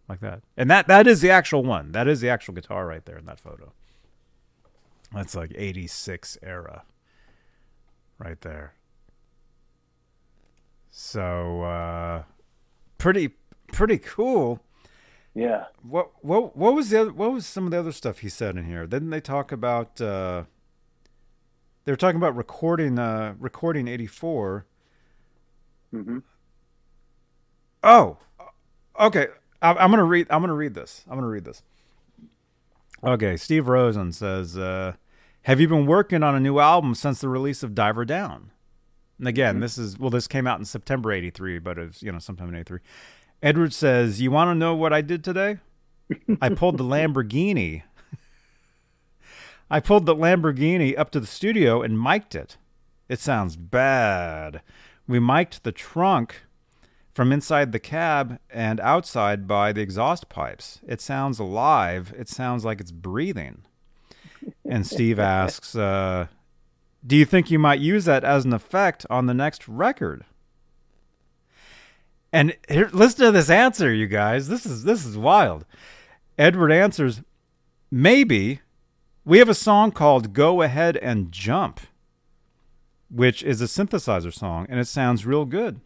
like 0.10 0.20
that. 0.20 0.42
And 0.58 0.70
that 0.70 0.88
that 0.88 1.08
is 1.08 1.22
the 1.22 1.32
actual 1.32 1.64
one. 1.64 1.94
That 1.94 2.08
is 2.08 2.22
the 2.22 2.30
actual 2.30 2.54
guitar 2.54 2.86
right 2.86 3.04
there 3.06 3.18
in 3.18 3.26
that 3.26 3.40
photo. 3.40 3.72
That's 5.16 5.36
like 5.36 5.54
86 5.56 6.38
era. 6.44 6.84
Right 8.20 8.40
there. 8.42 8.74
So 10.92 11.62
uh 11.64 12.24
pretty 12.98 13.32
pretty 13.74 13.98
cool. 13.98 14.62
Yeah. 15.34 15.66
What 15.82 16.12
what 16.22 16.56
what 16.56 16.76
was 16.76 16.90
the 16.90 17.02
other, 17.02 17.14
what 17.14 17.32
was 17.34 17.46
some 17.46 17.66
of 17.66 17.72
the 17.72 17.80
other 17.80 17.92
stuff 17.94 18.20
he 18.20 18.30
said 18.30 18.58
in 18.58 18.66
here? 18.66 18.86
Didn't 18.86 19.10
they 19.10 19.22
talk 19.22 19.52
about 19.52 20.00
uh 20.02 20.44
they 21.86 21.92
were 21.92 21.98
talking 21.98 22.18
about 22.18 22.36
recording 22.36 23.00
uh 23.00 23.36
recording 23.40 23.88
84. 23.88 24.66
hmm 25.92 26.20
Oh. 27.84 28.18
Okay. 29.00 29.28
I, 29.62 29.72
I'm 29.72 29.90
going 29.92 30.00
to 30.00 30.04
read 30.04 30.28
I'm 30.30 30.42
going 30.42 30.50
to 30.50 30.56
read 30.56 30.74
this. 30.74 31.04
I'm 31.08 31.14
going 31.14 31.24
to 31.24 31.30
read 31.30 31.46
this. 31.46 31.62
Okay, 33.04 33.38
Steve 33.38 33.68
Rosen 33.68 34.12
says, 34.12 34.58
uh, 34.58 34.94
"Have 35.46 35.62
you 35.62 35.68
been 35.68 35.86
working 35.86 36.24
on 36.24 36.36
a 36.36 36.40
new 36.40 36.60
album 36.60 36.96
since 36.96 37.22
the 37.22 37.30
release 37.30 37.62
of 37.62 37.76
Diver 37.76 38.04
Down?" 38.04 38.52
And 39.20 39.28
again, 39.28 39.56
mm-hmm. 39.56 39.62
this 39.62 39.78
is 39.78 39.98
well, 39.98 40.10
this 40.10 40.28
came 40.28 40.48
out 40.48 40.60
in 40.60 40.66
September 40.66 41.12
'83, 41.12 41.60
but 41.60 41.78
it 41.78 41.88
was 41.88 42.04
you 42.04 42.12
know 42.12 42.20
sometime 42.20 42.50
in 42.50 42.56
'83. 42.56 42.80
Edward 43.44 43.74
says, 43.74 44.22
"You 44.22 44.32
want 44.32 44.50
to 44.50 44.56
know 44.56 44.76
what 44.76 44.92
I 44.92 45.02
did 45.02 45.24
today? 45.24 45.58
I 46.42 46.50
pulled 46.50 46.78
the 46.78 46.84
Lamborghini. 46.96 47.84
I 49.70 49.80
pulled 49.80 50.06
the 50.06 50.16
Lamborghini 50.16 50.98
up 50.98 51.12
to 51.12 51.20
the 51.20 51.28
studio 51.28 51.82
and 51.82 52.00
mic'd 52.00 52.36
it. 52.36 52.58
It 53.08 53.20
sounds 53.20 53.56
bad. 53.56 54.62
We 55.08 55.20
mic'd 55.20 55.64
the 55.64 55.72
trunk." 55.72 56.42
From 57.14 57.32
inside 57.32 57.72
the 57.72 57.80
cab 57.80 58.40
and 58.50 58.82
outside 58.82 59.48
by 59.48 59.72
the 59.72 59.80
exhaust 59.80 60.28
pipes. 60.28 60.82
It 60.86 61.00
sounds 61.00 61.40
alive. 61.40 62.14
It 62.18 62.28
sounds 62.28 62.66
like 62.66 62.82
it's 62.82 62.92
breathing. 62.92 63.62
And 64.64 64.86
Steve 64.86 65.20
asks, 65.20 65.76
uh, 65.76 66.28
Do 67.06 67.16
you 67.16 67.26
think 67.26 67.52
you 67.52 67.60
might 67.60 67.80
use 67.80 68.06
that 68.06 68.24
as 68.24 68.46
an 68.46 68.54
effect 68.54 69.06
on 69.10 69.26
the 69.26 69.34
next 69.34 69.68
record? 69.68 70.26
And 72.34 72.58
here, 72.68 72.90
listen 72.92 73.26
to 73.26 73.32
this 73.32 73.50
answer, 73.50 73.94
you 73.94 74.08
guys. 74.08 74.50
This 74.50 74.66
is 74.66 74.84
this 74.84 75.06
is 75.06 75.18
wild. 75.18 75.66
Edward 76.38 76.72
answers, 76.72 77.22
Maybe. 77.90 78.60
We 79.24 79.40
have 79.40 79.50
a 79.50 79.56
song 79.56 79.92
called 79.92 80.34
Go 80.34 80.62
Ahead 80.62 80.98
and 80.98 81.32
Jump, 81.32 81.80
which 83.10 83.42
is 83.42 83.60
a 83.60 83.66
synthesizer 83.66 84.32
song, 84.32 84.68
and 84.70 84.80
it 84.80 84.86
sounds 84.86 85.26
real 85.26 85.46
good. 85.46 85.80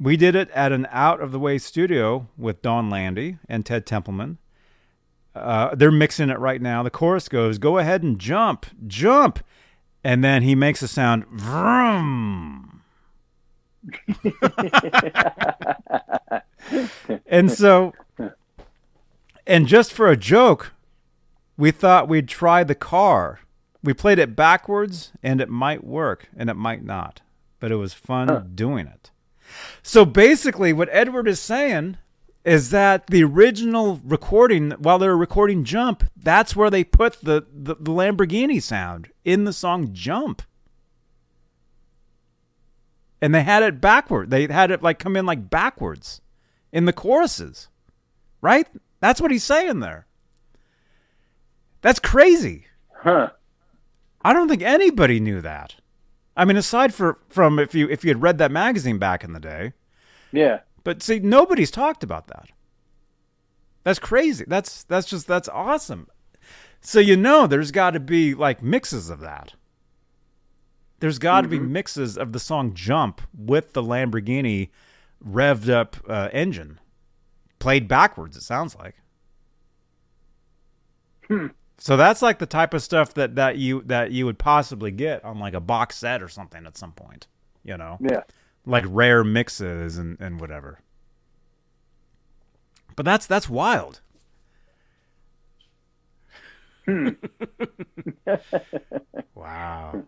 We 0.00 0.16
did 0.16 0.34
it 0.34 0.50
at 0.50 0.70
an 0.70 0.86
out 0.90 1.20
of 1.20 1.32
the 1.32 1.38
way 1.38 1.58
studio 1.58 2.28
with 2.36 2.60
Donn 2.60 2.90
Landee 2.90 3.38
and 3.48 3.64
Ted 3.64 3.86
Templeman. 3.86 4.38
Uh, 5.40 5.74
they're 5.74 5.90
mixing 5.92 6.30
it 6.30 6.38
right 6.38 6.60
now. 6.62 6.82
The 6.82 6.90
chorus 6.90 7.28
goes, 7.28 7.58
"Go 7.58 7.76
ahead 7.78 8.02
and 8.02 8.18
jump, 8.18 8.66
jump," 8.86 9.40
and 10.04 10.22
then 10.24 10.42
he 10.42 10.54
makes 10.54 10.82
a 10.82 10.88
sound, 10.88 11.26
vroom. 11.28 12.82
and 17.26 17.50
so, 17.50 17.94
and 19.46 19.66
just 19.66 19.92
for 19.92 20.10
a 20.10 20.16
joke, 20.16 20.72
we 21.56 21.70
thought 21.70 22.08
we'd 22.08 22.28
try 22.28 22.64
the 22.64 22.74
car. 22.74 23.40
We 23.82 23.94
played 23.94 24.18
it 24.18 24.36
backwards, 24.36 25.12
and 25.22 25.40
it 25.40 25.48
might 25.48 25.84
work, 25.84 26.28
and 26.36 26.50
it 26.50 26.56
might 26.56 26.84
not, 26.84 27.20
but 27.60 27.70
it 27.70 27.76
was 27.76 27.94
fun 27.94 28.28
Huh. 28.28 28.42
doing 28.54 28.86
it. 28.86 29.10
So 29.82 30.04
basically, 30.04 30.72
what 30.72 30.88
Edward 30.92 31.28
is 31.28 31.40
saying 31.40 31.96
is 32.44 32.70
that 32.70 33.08
the 33.08 33.22
original 33.24 34.00
recording, 34.04 34.70
while 34.72 34.98
they 34.98 35.06
were 35.08 35.16
recording 35.16 35.64
Jump, 35.64 36.04
that's 36.16 36.56
where 36.56 36.70
they 36.70 36.84
put 36.84 37.20
the, 37.22 37.46
the, 37.52 37.74
the 37.74 37.90
Lamborghini 37.90 38.62
sound 38.62 39.10
in 39.24 39.44
the 39.44 39.52
song 39.52 39.90
Jump. 39.92 40.42
And 43.20 43.34
they 43.34 43.42
had 43.42 43.62
it 43.62 43.80
backward. 43.80 44.30
They 44.30 44.46
had 44.46 44.70
it 44.70 44.82
like 44.82 44.98
come 44.98 45.16
in 45.16 45.26
like 45.26 45.50
backwards 45.50 46.20
in 46.72 46.84
the 46.84 46.92
choruses. 46.92 47.68
Right? 48.40 48.68
That's 49.00 49.20
what 49.20 49.32
he's 49.32 49.44
saying 49.44 49.80
there. 49.80 50.06
That's 51.80 51.98
crazy. 51.98 52.66
Huh. 52.92 53.30
I 54.22 54.32
don't 54.32 54.48
think 54.48 54.62
anybody 54.62 55.20
knew 55.20 55.40
that. 55.40 55.76
I 56.36 56.44
mean, 56.44 56.56
aside 56.56 56.94
for, 56.94 57.18
from 57.28 57.58
if 57.58 57.74
you 57.74 57.88
if 57.88 58.04
you 58.04 58.10
had 58.10 58.22
read 58.22 58.38
that 58.38 58.52
magazine 58.52 58.98
back 58.98 59.24
in 59.24 59.32
the 59.32 59.40
day, 59.40 59.72
Yeah. 60.32 60.60
But 60.88 61.02
see, 61.02 61.18
nobody's 61.18 61.70
talked 61.70 62.02
about 62.02 62.28
that. 62.28 62.48
That's 63.84 63.98
crazy. 63.98 64.46
That's 64.48 64.84
that's 64.84 65.06
just 65.06 65.26
that's 65.26 65.46
awesome. 65.46 66.08
So 66.80 66.98
you 66.98 67.14
know, 67.14 67.46
there's 67.46 67.72
got 67.72 67.90
to 67.90 68.00
be 68.00 68.34
like 68.34 68.62
mixes 68.62 69.10
of 69.10 69.20
that. 69.20 69.52
There's 71.00 71.18
got 71.18 71.42
to 71.42 71.48
be 71.48 71.58
mixes 71.58 72.16
of 72.16 72.32
the 72.32 72.40
song 72.40 72.72
"Jump" 72.72 73.20
with 73.36 73.74
the 73.74 73.82
Lamborghini 73.82 74.70
revved 75.22 75.68
up 75.68 75.98
uh, 76.08 76.30
engine, 76.32 76.80
played 77.58 77.86
backwards. 77.86 78.34
It 78.34 78.42
sounds 78.44 78.74
like. 78.74 78.94
So 81.76 81.98
that's 81.98 82.22
like 82.22 82.38
the 82.38 82.46
type 82.46 82.72
of 82.72 82.82
stuff 82.82 83.12
that 83.12 83.34
that 83.34 83.58
you 83.58 83.82
that 83.82 84.10
you 84.10 84.24
would 84.24 84.38
possibly 84.38 84.90
get 84.90 85.22
on 85.22 85.38
like 85.38 85.52
a 85.52 85.60
box 85.60 85.98
set 85.98 86.22
or 86.22 86.28
something 86.28 86.64
at 86.64 86.78
some 86.78 86.92
point. 86.92 87.26
You 87.62 87.76
know 87.76 87.98
Yeah. 88.00 88.22
Like 88.68 88.84
rare 88.86 89.24
mixes 89.24 89.96
and, 89.96 90.16
and 90.20 90.40
whatever. 90.40 90.80
But 92.94 93.04
that's 93.04 93.26
that's 93.26 93.48
wild. 93.48 94.00
wow. 99.34 100.04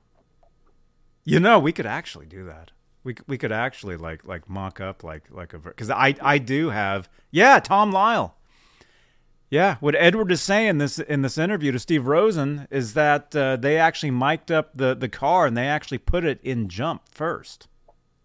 You 1.24 1.40
know, 1.40 1.58
we 1.58 1.72
could 1.72 1.86
actually 1.86 2.26
do 2.26 2.44
that. 2.44 2.72
We 3.02 3.16
we 3.26 3.38
could 3.38 3.52
actually 3.52 3.96
like 3.96 4.24
like 4.26 4.48
mock 4.48 4.80
up 4.80 5.02
like 5.02 5.24
like 5.30 5.52
a 5.54 5.58
because 5.58 5.90
I 5.90 6.14
I 6.20 6.38
do 6.38 6.70
have 6.70 7.08
yeah 7.30 7.60
Tom 7.60 7.92
Lyle. 7.92 8.36
Yeah, 9.48 9.76
what 9.80 9.96
Edward 9.96 10.30
is 10.30 10.40
saying 10.42 10.78
this 10.78 10.98
in 10.98 11.22
this 11.22 11.36
interview 11.36 11.72
to 11.72 11.78
Steve 11.78 12.06
Rosen 12.06 12.68
is 12.70 12.94
that 12.94 13.34
uh, 13.34 13.56
they 13.56 13.78
actually 13.78 14.12
mic'd 14.12 14.52
up 14.52 14.76
the 14.76 14.94
the 14.94 15.08
car 15.08 15.46
and 15.46 15.56
they 15.56 15.66
actually 15.66 15.98
put 15.98 16.24
it 16.24 16.40
in 16.42 16.68
jump 16.68 17.02
first 17.10 17.66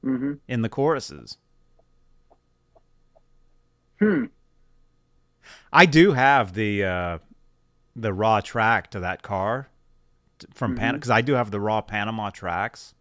hmm 0.06 0.34
in 0.47 0.62
the 0.62 0.70
choruses. 0.70 1.38
Hmm. 3.99 4.26
I 5.74 5.86
do 5.88 6.12
have 6.14 6.53
the 6.53 6.84
uh, 6.84 7.18
the 7.95 8.14
raw 8.14 8.39
track 8.41 8.91
to 8.91 8.99
that 8.99 9.24
car 9.24 9.68
from 10.53 10.76
Panama 10.76 10.97
because 10.97 11.10
I 11.10 11.22
do 11.22 11.34
have 11.34 11.49
the 11.49 11.60
raw 11.60 11.82
Panama 11.82 12.30
tracks, 12.30 12.93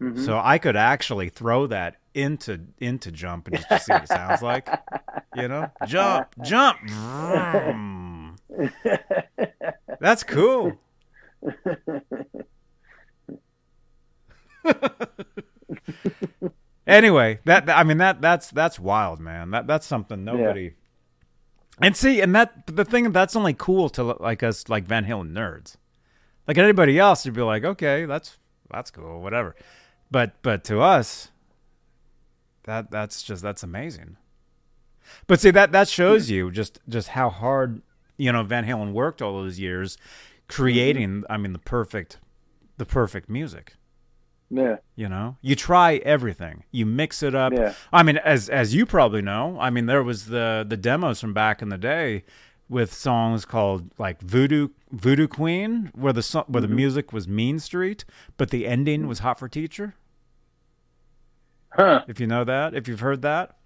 Mhm. 0.00 0.24
so 0.24 0.40
I 0.42 0.58
could 0.58 0.76
actually 0.76 1.28
throw 1.28 1.66
that 1.66 1.96
into 2.14 2.66
into 2.78 3.10
jump 3.10 3.48
and 3.48 3.56
just 3.56 3.84
see 3.84 3.92
what 3.92 4.04
it 4.04 4.08
sounds 4.08 4.42
like. 4.42 4.70
You 5.32 5.48
know, 5.48 5.72
jump, 5.82 6.28
jump. 6.40 6.78
That's 10.00 10.22
cool. 10.22 10.78
anyway, 16.86 17.40
that 17.44 17.68
I 17.68 17.84
mean 17.84 17.98
that 17.98 18.20
that's 18.20 18.50
that's 18.50 18.78
wild, 18.78 19.20
man. 19.20 19.50
That 19.50 19.66
that's 19.66 19.86
something 19.86 20.24
nobody. 20.24 20.72
And 21.80 21.96
see, 21.96 22.20
and 22.20 22.34
that 22.34 22.66
the 22.66 22.84
thing 22.84 23.12
that's 23.12 23.36
only 23.36 23.54
cool 23.54 23.88
to 23.90 24.02
like 24.02 24.42
us 24.42 24.68
like 24.68 24.84
Van 24.84 25.04
Halen 25.04 25.32
nerds. 25.32 25.76
Like 26.46 26.58
anybody 26.58 26.98
else, 26.98 27.24
you'd 27.24 27.34
be 27.34 27.42
like, 27.42 27.64
okay, 27.64 28.04
that's 28.04 28.38
that's 28.70 28.90
cool, 28.90 29.20
whatever. 29.20 29.54
But 30.10 30.42
but 30.42 30.64
to 30.64 30.80
us, 30.80 31.30
that 32.64 32.90
that's 32.90 33.22
just 33.22 33.42
that's 33.42 33.62
amazing. 33.62 34.16
But 35.26 35.40
see 35.40 35.50
that 35.50 35.72
that 35.72 35.88
shows 35.88 36.30
you 36.30 36.50
just 36.50 36.80
just 36.88 37.08
how 37.08 37.30
hard 37.30 37.82
you 38.16 38.32
know 38.32 38.42
Van 38.42 38.64
Halen 38.64 38.92
worked 38.92 39.22
all 39.22 39.34
those 39.34 39.58
years 39.58 39.96
mm-hmm. 39.96 40.46
creating. 40.48 41.24
I 41.30 41.36
mean 41.36 41.52
the 41.52 41.58
perfect 41.58 42.18
the 42.78 42.86
perfect 42.86 43.28
music. 43.28 43.74
Yeah. 44.50 44.76
You 44.96 45.08
know, 45.08 45.36
you 45.42 45.54
try 45.54 45.96
everything. 45.96 46.64
You 46.70 46.86
mix 46.86 47.22
it 47.22 47.34
up. 47.34 47.52
Yeah. 47.52 47.74
I 47.92 48.02
mean, 48.02 48.16
as 48.18 48.48
as 48.48 48.74
you 48.74 48.86
probably 48.86 49.22
know, 49.22 49.58
I 49.60 49.70
mean, 49.70 49.86
there 49.86 50.02
was 50.02 50.26
the 50.26 50.64
the 50.66 50.76
demos 50.76 51.20
from 51.20 51.34
back 51.34 51.60
in 51.60 51.68
the 51.68 51.78
day 51.78 52.24
with 52.68 52.92
songs 52.92 53.44
called 53.44 53.90
like 53.98 54.20
Voodoo 54.20 54.68
Voodoo 54.90 55.28
Queen, 55.28 55.90
where 55.94 56.12
the 56.12 56.22
so- 56.22 56.44
where 56.48 56.60
the 56.60 56.66
mm-hmm. 56.66 56.76
music 56.76 57.12
was 57.12 57.28
Mean 57.28 57.58
Street, 57.58 58.04
but 58.36 58.50
the 58.50 58.66
ending 58.66 59.06
was 59.06 59.20
Hot 59.20 59.38
for 59.38 59.48
Teacher. 59.48 59.94
Huh. 61.72 62.04
If 62.08 62.18
you 62.18 62.26
know 62.26 62.44
that, 62.44 62.74
if 62.74 62.88
you've 62.88 63.00
heard 63.00 63.22
that, 63.22 63.56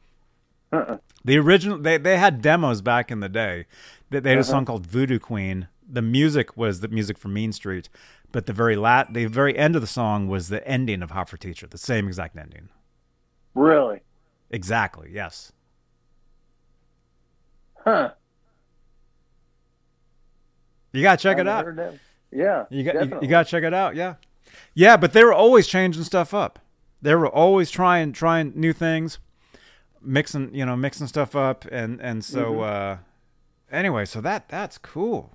Uh-uh. 0.73 0.99
the 1.25 1.39
original 1.39 1.79
they 1.79 1.97
they 1.97 2.19
had 2.19 2.43
demos 2.43 2.83
back 2.83 3.11
in 3.11 3.21
the 3.21 3.29
day. 3.29 3.67
They, 4.11 4.21
they 4.21 4.31
had 4.31 4.39
a 4.39 4.41
uh-huh. 4.41 4.51
song 4.51 4.65
called 4.65 4.87
Voodoo 4.87 5.19
Queen. 5.19 5.69
The 5.89 6.03
music 6.03 6.57
was 6.57 6.81
the 6.81 6.89
music 6.89 7.19
from 7.19 7.35
Mean 7.35 7.53
Street, 7.53 7.89
but 8.33 8.47
the 8.47 8.53
very 8.53 8.77
lat 8.77 9.13
the 9.13 9.27
very 9.27 9.57
end 9.57 9.77
of 9.77 9.83
the 9.83 9.87
song 9.87 10.27
was 10.29 10.49
the 10.49 10.67
ending 10.67 11.03
of 11.03 11.11
Hot 11.13 11.29
for 11.29 11.37
Teacher, 11.37 11.67
the 11.67 11.79
same 11.79 12.07
exact 12.09 12.37
ending. 12.37 12.69
Really? 13.55 14.01
Exactly. 14.51 15.11
Yes. 15.13 15.53
Huh. 17.85 18.13
You 20.93 21.03
gotta 21.03 21.21
check 21.23 21.39
I 21.39 21.41
it 21.41 21.49
out. 21.49 21.67
Yeah. 22.31 22.65
You 22.71 22.85
got 22.85 23.07
you, 23.07 23.19
you 23.23 23.29
gotta 23.29 23.49
check 23.49 23.63
it 23.65 23.75
out. 23.75 23.97
Yeah, 23.97 24.15
yeah. 24.75 24.97
But 24.97 25.13
they 25.13 25.25
were 25.25 25.33
always 25.33 25.67
changing 25.67 26.05
stuff 26.05 26.35
up. 26.35 26.59
They 27.01 27.15
were 27.15 27.29
always 27.29 27.71
trying 27.71 28.13
trying 28.13 28.53
new 28.55 28.73
things, 28.73 29.19
mixing 30.01 30.55
you 30.55 30.65
know 30.65 30.77
mixing 30.77 31.07
stuff 31.07 31.35
up, 31.35 31.65
and 31.71 32.01
and 32.01 32.25
so 32.25 32.53
Mm-hmm. 32.53 32.61
uh, 32.61 32.97
anyway, 33.77 34.05
so 34.05 34.21
that 34.21 34.49
that's 34.49 34.79
cool. 34.79 35.33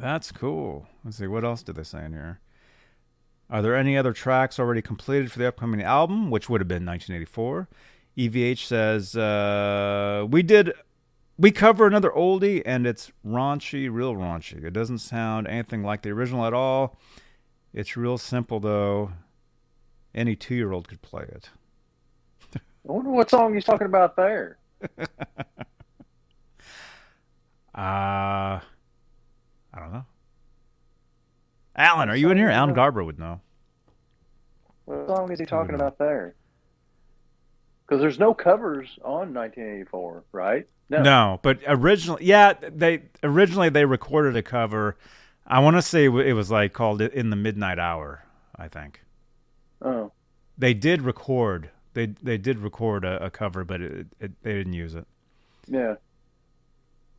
That's 0.00 0.32
cool. 0.32 0.86
Let's 1.04 1.18
see 1.18 1.26
what 1.26 1.44
else 1.44 1.62
did 1.62 1.76
they 1.76 1.82
say 1.82 2.04
in 2.04 2.12
here. 2.12 2.40
Are 3.50 3.62
there 3.62 3.76
any 3.76 3.98
other 3.98 4.12
tracks 4.12 4.58
already 4.58 4.80
completed 4.80 5.30
for 5.30 5.38
the 5.38 5.48
upcoming 5.48 5.82
album, 5.82 6.30
which 6.30 6.48
would 6.48 6.60
have 6.60 6.68
been 6.68 6.86
1984? 6.86 7.68
EVH 8.16 8.66
says 8.66 9.16
uh, 9.16 10.26
we 10.28 10.42
did 10.42 10.72
we 11.38 11.50
cover 11.50 11.86
another 11.86 12.10
oldie 12.10 12.62
and 12.64 12.86
it's 12.86 13.10
raunchy, 13.26 13.88
real 13.90 14.14
raunchy. 14.14 14.64
It 14.64 14.72
doesn't 14.72 14.98
sound 14.98 15.46
anything 15.48 15.82
like 15.82 16.02
the 16.02 16.10
original 16.10 16.44
at 16.44 16.54
all. 16.54 16.98
It's 17.72 17.96
real 17.96 18.18
simple 18.18 18.60
though. 18.60 19.12
Any 20.14 20.36
two 20.36 20.54
year 20.54 20.72
old 20.72 20.88
could 20.88 21.02
play 21.02 21.24
it. 21.24 21.50
I 22.54 22.60
wonder 22.92 23.10
what 23.10 23.30
song 23.30 23.54
he's 23.54 23.64
talking 23.64 23.86
about 23.86 24.16
there. 24.16 24.58
Uh 27.72 28.58
I 29.80 29.84
don't 29.84 29.92
know. 29.92 30.04
Alan, 31.74 32.10
are 32.10 32.16
you 32.16 32.30
in 32.30 32.36
here? 32.36 32.50
Alan 32.50 32.74
Garber 32.74 33.02
would 33.02 33.18
know. 33.18 33.40
What 34.84 35.06
song 35.06 35.32
is 35.32 35.38
he 35.38 35.46
talking 35.46 35.74
about 35.74 35.98
there? 35.98 36.34
Because 37.86 38.00
there's 38.02 38.18
no 38.18 38.34
covers 38.34 38.88
on 39.02 39.32
1984, 39.34 40.24
right? 40.32 40.68
No. 40.90 41.02
no. 41.02 41.40
but 41.42 41.60
originally, 41.66 42.24
yeah, 42.24 42.52
they 42.52 43.02
originally 43.22 43.68
they 43.68 43.84
recorded 43.84 44.36
a 44.36 44.42
cover. 44.42 44.96
I 45.46 45.60
want 45.60 45.76
to 45.76 45.82
say 45.82 46.04
it 46.06 46.34
was 46.34 46.50
like 46.50 46.72
called 46.72 47.00
"In 47.00 47.30
the 47.30 47.36
Midnight 47.36 47.78
Hour." 47.78 48.24
I 48.56 48.68
think 48.68 49.00
Oh. 49.82 50.12
they 50.58 50.74
did 50.74 51.02
record. 51.02 51.70
They 51.94 52.06
they 52.06 52.36
did 52.38 52.58
record 52.58 53.04
a, 53.04 53.24
a 53.24 53.30
cover, 53.30 53.64
but 53.64 53.80
it, 53.80 54.06
it, 54.20 54.32
they 54.42 54.52
didn't 54.52 54.74
use 54.74 54.94
it. 54.94 55.06
Yeah. 55.66 55.94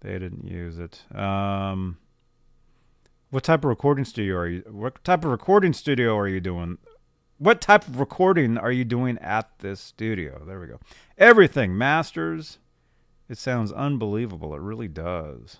They 0.01 0.19
didn't 0.19 0.47
use 0.47 0.77
it. 0.77 1.03
Um, 1.15 1.97
what 3.31 3.43
type 3.43 3.59
of 3.59 3.69
recording 3.69 4.05
studio 4.05 4.35
are 4.35 4.47
you? 4.47 4.63
What 4.69 5.03
type 5.03 5.23
of 5.23 5.31
recording 5.31 5.73
studio 5.73 6.17
are 6.17 6.27
you 6.27 6.41
doing? 6.41 6.77
What 7.37 7.61
type 7.61 7.87
of 7.87 7.99
recording 7.99 8.57
are 8.57 8.71
you 8.71 8.83
doing 8.83 9.17
at 9.19 9.49
this 9.59 9.79
studio? 9.79 10.43
There 10.45 10.59
we 10.59 10.67
go. 10.67 10.79
Everything 11.17 11.75
masters. 11.75 12.59
It 13.29 13.37
sounds 13.37 13.71
unbelievable. 13.71 14.53
It 14.53 14.59
really 14.59 14.89
does, 14.89 15.59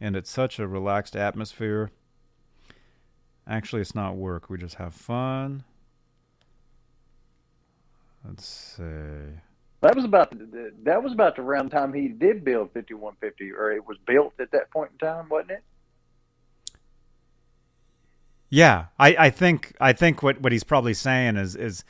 and 0.00 0.14
it's 0.14 0.30
such 0.30 0.60
a 0.60 0.68
relaxed 0.68 1.16
atmosphere. 1.16 1.90
Actually, 3.46 3.82
it's 3.82 3.96
not 3.96 4.14
work. 4.14 4.48
We 4.48 4.58
just 4.58 4.76
have 4.76 4.94
fun. 4.94 5.64
Let's 8.24 8.46
see. 8.46 9.34
That 9.80 9.96
was 9.96 10.04
about 10.04 10.32
that 10.84 11.02
was 11.02 11.12
about 11.12 11.34
the 11.34 11.42
round 11.42 11.72
time 11.72 11.92
he 11.92 12.06
did 12.06 12.44
build 12.44 12.70
5150, 12.72 13.50
or 13.50 13.72
it 13.72 13.84
was 13.84 13.96
built 14.06 14.34
at 14.38 14.52
that 14.52 14.70
point 14.70 14.92
in 14.92 14.98
time, 14.98 15.28
wasn't 15.28 15.50
it? 15.50 15.64
Yeah, 18.50 18.86
I, 18.98 19.16
I 19.18 19.30
think 19.30 19.74
I 19.80 19.92
think 19.92 20.22
what, 20.22 20.40
what 20.40 20.50
he's 20.52 20.64
probably 20.64 20.94
saying 20.94 21.36
is 21.36 21.54
is 21.56 21.84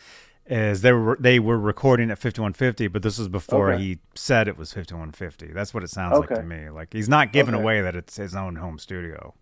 is 0.46 0.82
they 0.82 0.92
were 0.92 1.16
they 1.18 1.38
were 1.38 1.58
recording 1.58 2.10
at 2.10 2.18
5150, 2.18 2.88
but 2.88 3.02
this 3.02 3.18
was 3.18 3.28
before 3.28 3.72
Okay. 3.72 3.82
he 3.82 3.98
said 4.14 4.46
it 4.46 4.58
was 4.58 4.72
5150. 4.72 5.52
That's 5.54 5.72
what 5.72 5.82
it 5.82 5.90
sounds 5.90 6.18
like 6.18 6.28
to 6.28 6.42
me. 6.42 6.68
Like 6.68 6.92
he's 6.92 7.08
not 7.08 7.32
giving 7.32 7.54
Okay. 7.54 7.62
away 7.62 7.80
that 7.80 7.96
it's 7.96 8.16
his 8.16 8.34
own 8.34 8.56
home 8.56 8.78
studio. 8.78 9.34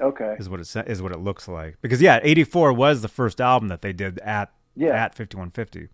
Okay. 0.00 0.34
Is 0.38 0.48
what 0.48 0.60
it 0.60 0.76
is 0.88 1.00
what 1.00 1.12
it 1.12 1.20
looks 1.20 1.46
like. 1.46 1.76
Because 1.82 2.02
yeah, 2.02 2.18
84 2.22 2.72
was 2.72 3.00
the 3.00 3.08
first 3.08 3.40
album 3.40 3.68
that 3.68 3.82
they 3.82 3.92
did 3.92 4.18
at 4.20 4.50
Yeah. 4.74 4.88
at 5.04 5.14
5150 5.14 5.88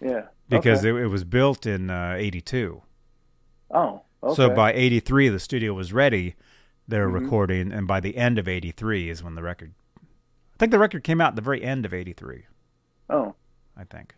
Yeah. 0.00 0.22
because 0.48 0.80
okay. 0.80 0.88
it, 0.88 1.04
it 1.04 1.06
was 1.06 1.22
built 1.24 1.66
in 1.66 1.88
uh, 1.88 2.14
82. 2.18 2.82
oh. 3.70 4.02
Okay. 4.22 4.34
So 4.34 4.50
by 4.50 4.74
83 4.74 5.28
the 5.30 5.38
studio 5.38 5.72
was 5.72 5.94
ready. 5.94 6.34
They 6.86 6.98
were 6.98 7.08
Mhm. 7.08 7.22
recording 7.22 7.72
and 7.72 7.86
by 7.86 8.00
the 8.00 8.16
end 8.18 8.38
of 8.38 8.46
83 8.48 9.08
is 9.08 9.22
when 9.22 9.34
the 9.34 9.42
record 9.42 9.72
think 10.60 10.70
the 10.72 10.78
record 10.78 11.02
came 11.02 11.20
out 11.20 11.28
at 11.30 11.36
the 11.36 11.42
very 11.42 11.62
end 11.62 11.84
of 11.84 11.92
83. 11.94 12.44
oh. 13.08 13.34
I 13.76 13.84
think. 13.84 14.14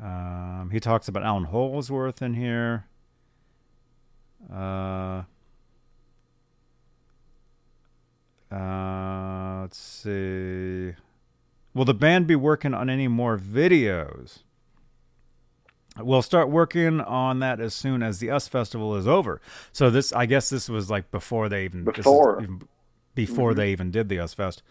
Um, 0.00 0.70
he 0.72 0.78
talks 0.78 1.08
about 1.08 1.24
Allan 1.24 1.44
Holdsworth 1.44 2.22
in 2.22 2.34
here. 2.34 2.86
Uh, 4.52 5.22
uh, 8.52 9.60
let's 9.62 9.76
see. 9.78 10.92
Will 11.74 11.84
the 11.84 11.94
band 11.94 12.28
be 12.28 12.36
working 12.36 12.74
on 12.74 12.88
any 12.88 13.08
more 13.08 13.36
videos? 13.36 14.44
We'll 15.98 16.22
start 16.22 16.48
working 16.48 17.00
on 17.00 17.40
that 17.40 17.58
as 17.58 17.74
soon 17.74 18.02
as 18.04 18.20
the 18.20 18.30
US 18.30 18.46
Festival 18.46 18.94
is 18.94 19.08
over. 19.08 19.40
So 19.72 19.90
this, 19.90 20.12
I 20.12 20.26
guess, 20.26 20.50
this 20.50 20.68
was 20.68 20.90
like 20.90 21.10
before 21.10 21.48
they 21.48 21.64
even 21.64 21.84
Before. 21.84 22.40
even 22.40 22.68
before 23.16 23.54
they 23.54 23.72
even 23.72 23.90
did 23.90 24.08
the 24.08 24.20
US 24.20 24.34
Fest. 24.34 24.62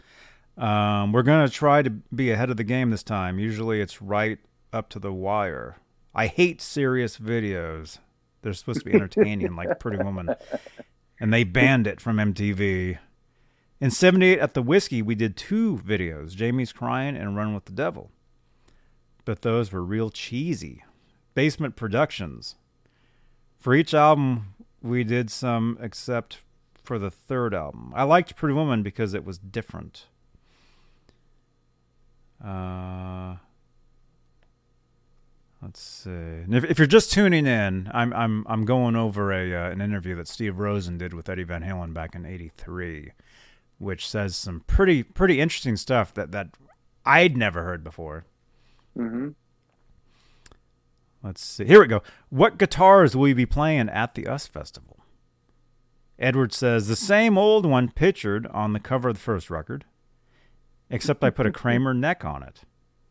Um, 0.58 1.12
we're 1.12 1.24
gonna 1.24 1.50
try 1.50 1.82
to 1.82 1.90
be 1.90 2.32
ahead 2.32 2.50
of 2.50 2.56
the 2.56 2.64
game 2.64 2.92
this 2.92 3.04
time. 3.04 3.38
Usually, 3.40 3.82
it's 3.82 4.02
right 4.02 4.40
up 4.72 4.88
to 4.90 5.00
the 5.00 5.12
wire. 5.12 5.76
I 6.14 6.28
hate 6.28 6.62
serious 6.62 7.18
videos. 7.18 7.98
They're 8.42 8.54
supposed 8.54 8.80
to 8.80 8.86
be 8.86 8.94
entertaining, 8.94 9.56
like 9.58 9.80
Pretty 9.80 10.02
Woman, 10.02 10.34
and 11.20 11.34
they 11.34 11.44
banned 11.44 11.88
it 11.88 12.00
from 12.00 12.18
MTV. 12.18 13.00
In 13.82 13.92
'78, 13.92 14.40
at 14.40 14.54
the 14.54 14.62
Whisky, 14.62 15.02
we 15.02 15.16
did 15.16 15.36
two 15.36 15.78
videos: 15.86 16.34
Jamie's 16.34 16.72
Crying 16.72 17.18
and 17.18 17.36
Run 17.36 17.54
with 17.54 17.66
the 17.66 17.74
Devil. 17.74 18.12
But 19.26 19.42
those 19.42 19.74
were 19.74 19.84
real 19.84 20.10
cheesy. 20.10 20.84
Basement 21.34 21.76
Productions. 21.76 22.56
For 23.60 23.74
each 23.74 23.94
album, 23.94 24.54
we 24.82 25.04
did 25.04 25.30
some, 25.30 25.78
except 25.82 26.38
for 26.86 27.00
the 27.00 27.12
third 27.12 27.54
album. 27.54 27.92
I 27.96 28.04
liked 28.04 28.36
Pretty 28.36 28.54
Woman 28.54 28.84
because 28.84 29.14
it 29.14 29.26
was 29.26 29.38
different. 29.38 30.06
Uh, 32.44 33.36
let's 35.62 35.82
see. 35.82 36.12
If, 36.12 36.64
if 36.66 36.78
you're 36.78 36.88
just 36.88 37.12
tuning 37.12 37.46
in, 37.48 37.90
I'm 37.94 38.14
I'm 38.14 38.46
I'm 38.48 38.66
going 38.66 38.96
over 38.96 39.32
a 39.32 39.54
uh, 39.54 39.72
an 39.72 39.82
interview 39.82 40.16
that 40.16 40.28
Steve 40.28 40.60
Rosen 40.60 40.98
did 40.98 41.14
with 41.14 41.30
Eddie 41.30 41.44
Van 41.44 41.64
Halen 41.64 41.94
back 41.94 42.14
in 42.16 42.26
'83, 42.26 43.12
which 43.80 44.08
says 44.08 44.36
some 44.36 44.62
pretty 44.68 45.02
pretty 45.04 45.40
interesting 45.40 45.78
stuff 45.78 46.14
that 46.14 46.32
that 46.32 46.50
I'd 47.06 47.38
never 47.38 47.64
heard 47.64 47.84
before. 47.84 48.26
Mm-hmm. 48.98 49.30
Let's 51.24 51.44
see. 51.44 51.66
Here 51.66 51.82
we 51.82 51.88
go. 51.88 52.04
What 52.30 52.60
guitars 52.60 53.16
will 53.16 53.28
you 53.28 53.36
be 53.36 53.48
playing 53.48 53.90
at 53.90 54.14
the 54.14 54.28
US 54.28 54.46
Festival? 54.46 55.05
Edward 56.18 56.54
says 56.54 56.88
the 56.88 56.96
same 56.96 57.38
old 57.38 57.66
one 57.66 57.90
pictured 57.90 58.48
on 58.48 58.74
the 58.74 58.80
cover 58.80 59.10
of 59.10 59.16
the 59.16 59.22
first 59.22 59.50
record, 59.50 59.86
except 60.90 61.24
I 61.24 61.30
put 61.30 61.46
a 61.46 61.52
Kramer 61.52 61.94
neck 62.08 62.24
on 62.24 62.42
it, 62.44 62.62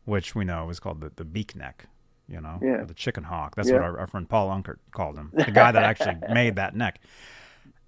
which 0.05 0.33
we 0.35 0.43
know 0.45 0.69
is 0.69 0.79
called 0.79 1.01
the, 1.01 1.11
the 1.15 1.25
beak 1.25 1.55
neck, 1.55 1.85
you 2.27 2.41
know, 2.41 2.59
Yeah. 2.61 2.83
the 2.83 2.93
chicken 2.95 3.25
hawk. 3.25 3.55
That's 3.55 3.69
Yeah. 3.69 3.75
what 3.75 3.83
our, 3.83 3.99
our 3.99 4.07
friend 4.07 4.27
Paul 4.27 4.49
Unkert 4.49 4.77
called 4.91 5.17
him, 5.17 5.31
the 5.33 5.51
guy 5.51 5.71
that 5.71 5.83
actually 5.83 6.17
made 6.33 6.55
that 6.55 6.75
neck. 6.75 6.99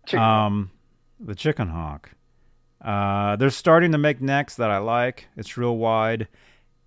Chicken 0.05 0.24
Um, 0.24 0.72
the 1.20 1.36
chicken 1.36 1.70
hawk. 1.70 2.11
Uh, 2.80 3.36
they're 3.38 3.49
starting 3.49 3.91
to 3.91 3.97
make 3.97 4.22
necks 4.22 4.55
that 4.55 4.70
I 4.70 4.78
like. 4.78 5.30
It's 5.36 5.57
real 5.57 5.76
wide, 5.78 6.28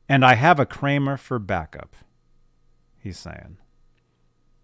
and 0.08 0.24
I 0.24 0.34
have 0.34 0.60
a 0.60 0.66
Kramer 0.66 1.16
for 1.16 1.40
backup. 1.40 1.96
He's 3.00 3.18
saying. 3.18 3.56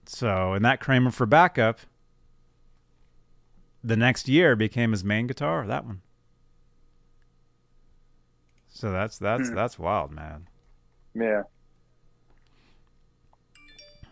So, 0.06 0.54
in 0.54 0.62
that 0.62 0.78
Kramer 0.78 1.10
for 1.10 1.26
backup, 1.26 1.80
the 3.86 3.96
next 3.96 4.28
year 4.28 4.56
became 4.56 4.90
his 4.90 5.04
main 5.04 5.26
guitar. 5.26 5.66
That 5.66 5.84
one. 5.84 6.02
So 8.68 8.90
that's 8.90 9.16
that's 9.18 9.48
Hmm. 9.48 9.54
that's 9.54 9.78
wild, 9.78 10.10
man. 10.10 10.48
Yeah. 11.14 11.42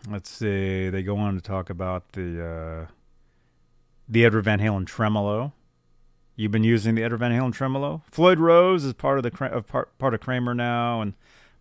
Let's 0.09 0.29
see. 0.29 0.89
They 0.89 1.03
go 1.03 1.17
on 1.17 1.35
to 1.35 1.41
talk 1.41 1.69
about 1.69 2.13
the 2.13 2.43
uh, 2.45 2.85
the 4.07 4.25
Edward 4.25 4.43
Van 4.43 4.59
Halen 4.59 4.85
tremolo. 4.85 5.53
You've 6.35 6.51
been 6.51 6.63
using 6.63 6.95
the 6.95 7.03
Edward 7.03 7.19
Van 7.19 7.31
Halen 7.31 7.53
tremolo. 7.53 8.01
Floyd 8.11 8.39
Rose 8.39 8.83
is 8.83 8.93
part 8.93 9.17
of 9.17 9.23
the 9.23 9.45
of 9.51 9.67
part 9.67 9.97
part 9.97 10.13
of 10.13 10.21
Kramer 10.21 10.53
now, 10.53 11.01
and 11.01 11.13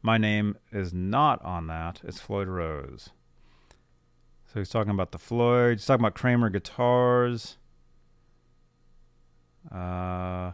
my 0.03 0.19
name 0.19 0.57
is 0.73 0.93
not 0.93 1.43
on 1.45 1.67
that. 1.67 2.01
It's 2.05 2.21
Floyd 2.21 2.49
Rose. 2.49 3.11
So 4.53 4.61
he's 4.61 4.69
talking 4.71 4.91
about 4.93 5.11
the 5.13 5.19
Floyd. 5.19 5.79
He's 5.79 5.87
talking 5.87 6.03
about 6.05 6.15
Kramer 6.15 6.49
guitars. 6.49 7.57
Uh, 9.73 10.53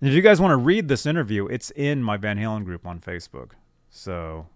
if 0.00 0.12
you 0.12 0.22
guys 0.22 0.40
want 0.40 0.52
to 0.52 0.56
read 0.56 0.88
this 0.88 1.06
interview, 1.06 1.46
it's 1.46 1.70
in 1.70 2.02
my 2.02 2.16
Van 2.16 2.38
Halen 2.38 2.64
group 2.64 2.86
on 2.86 3.00
Facebook. 3.00 3.52
So 3.90 4.46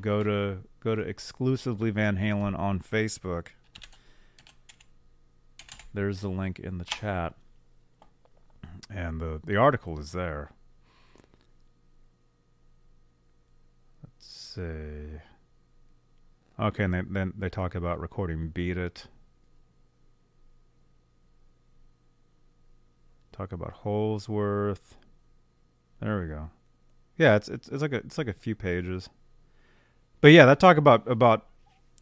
go 0.00 0.22
to 0.22 0.58
go 0.80 0.94
to 0.94 1.02
exclusively 1.02 1.90
Van 1.90 2.16
Halen 2.16 2.58
on 2.58 2.80
Facebook. 2.80 3.48
There's 5.92 6.20
the 6.20 6.28
link 6.28 6.58
in 6.58 6.78
the 6.78 6.84
chat, 6.84 7.34
and 8.90 9.20
the 9.20 9.40
the 9.44 9.56
article 9.56 9.98
is 9.98 10.12
there. 10.12 10.50
Let's 14.02 14.26
see. 14.26 15.20
Okay, 16.60 16.84
and 16.84 16.94
they, 16.94 17.02
then 17.02 17.32
they 17.36 17.48
talk 17.48 17.74
about 17.74 18.00
recording 18.00 18.48
"Beat 18.48 18.76
It." 18.76 19.06
Talk 23.38 23.52
about 23.52 23.70
Holdsworth. 23.70 24.96
There 26.00 26.20
we 26.20 26.26
go. 26.26 26.50
Yeah, 27.16 27.36
it's 27.36 27.48
it's 27.48 27.68
it's 27.68 27.80
like 27.82 27.92
a 27.92 27.98
it's 27.98 28.18
like 28.18 28.26
a 28.26 28.32
few 28.32 28.56
pages. 28.56 29.08
But 30.20 30.32
yeah, 30.32 30.44
that 30.46 30.58
talk 30.58 30.76
about 30.76 31.08
about 31.08 31.46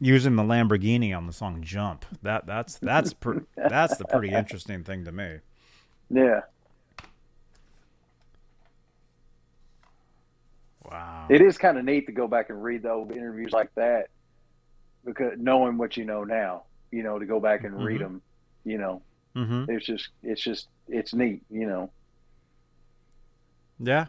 using 0.00 0.36
the 0.36 0.42
Lamborghini 0.42 1.14
on 1.14 1.26
the 1.26 1.34
song 1.34 1.62
"Jump." 1.62 2.06
That 2.22 2.46
that's 2.46 2.78
that's 2.78 3.12
per, 3.12 3.44
that's 3.56 3.98
the 3.98 4.06
pretty 4.06 4.32
interesting 4.32 4.82
thing 4.82 5.04
to 5.04 5.12
me. 5.12 5.40
Yeah. 6.08 6.40
Wow. 10.90 11.26
It 11.28 11.42
is 11.42 11.58
kind 11.58 11.76
of 11.76 11.84
neat 11.84 12.06
to 12.06 12.12
go 12.12 12.28
back 12.28 12.48
and 12.48 12.64
read 12.64 12.82
the 12.82 12.92
old 12.92 13.12
interviews 13.12 13.52
like 13.52 13.74
that, 13.74 14.08
because 15.04 15.32
knowing 15.36 15.76
what 15.76 15.98
you 15.98 16.06
know 16.06 16.24
now, 16.24 16.62
you 16.90 17.02
know, 17.02 17.18
to 17.18 17.26
go 17.26 17.40
back 17.40 17.64
and 17.64 17.78
read 17.78 18.00
Mhm. 18.00 18.04
them, 18.04 18.22
you 18.64 18.78
know, 18.78 19.02
Mm-hmm. 19.36 19.70
it's 19.70 19.84
just, 19.86 20.08
it's 20.22 20.42
just, 20.42 20.68
it's 20.88 21.12
neat, 21.14 21.42
you 21.50 21.66
know. 21.66 21.90
Yeah. 23.78 24.06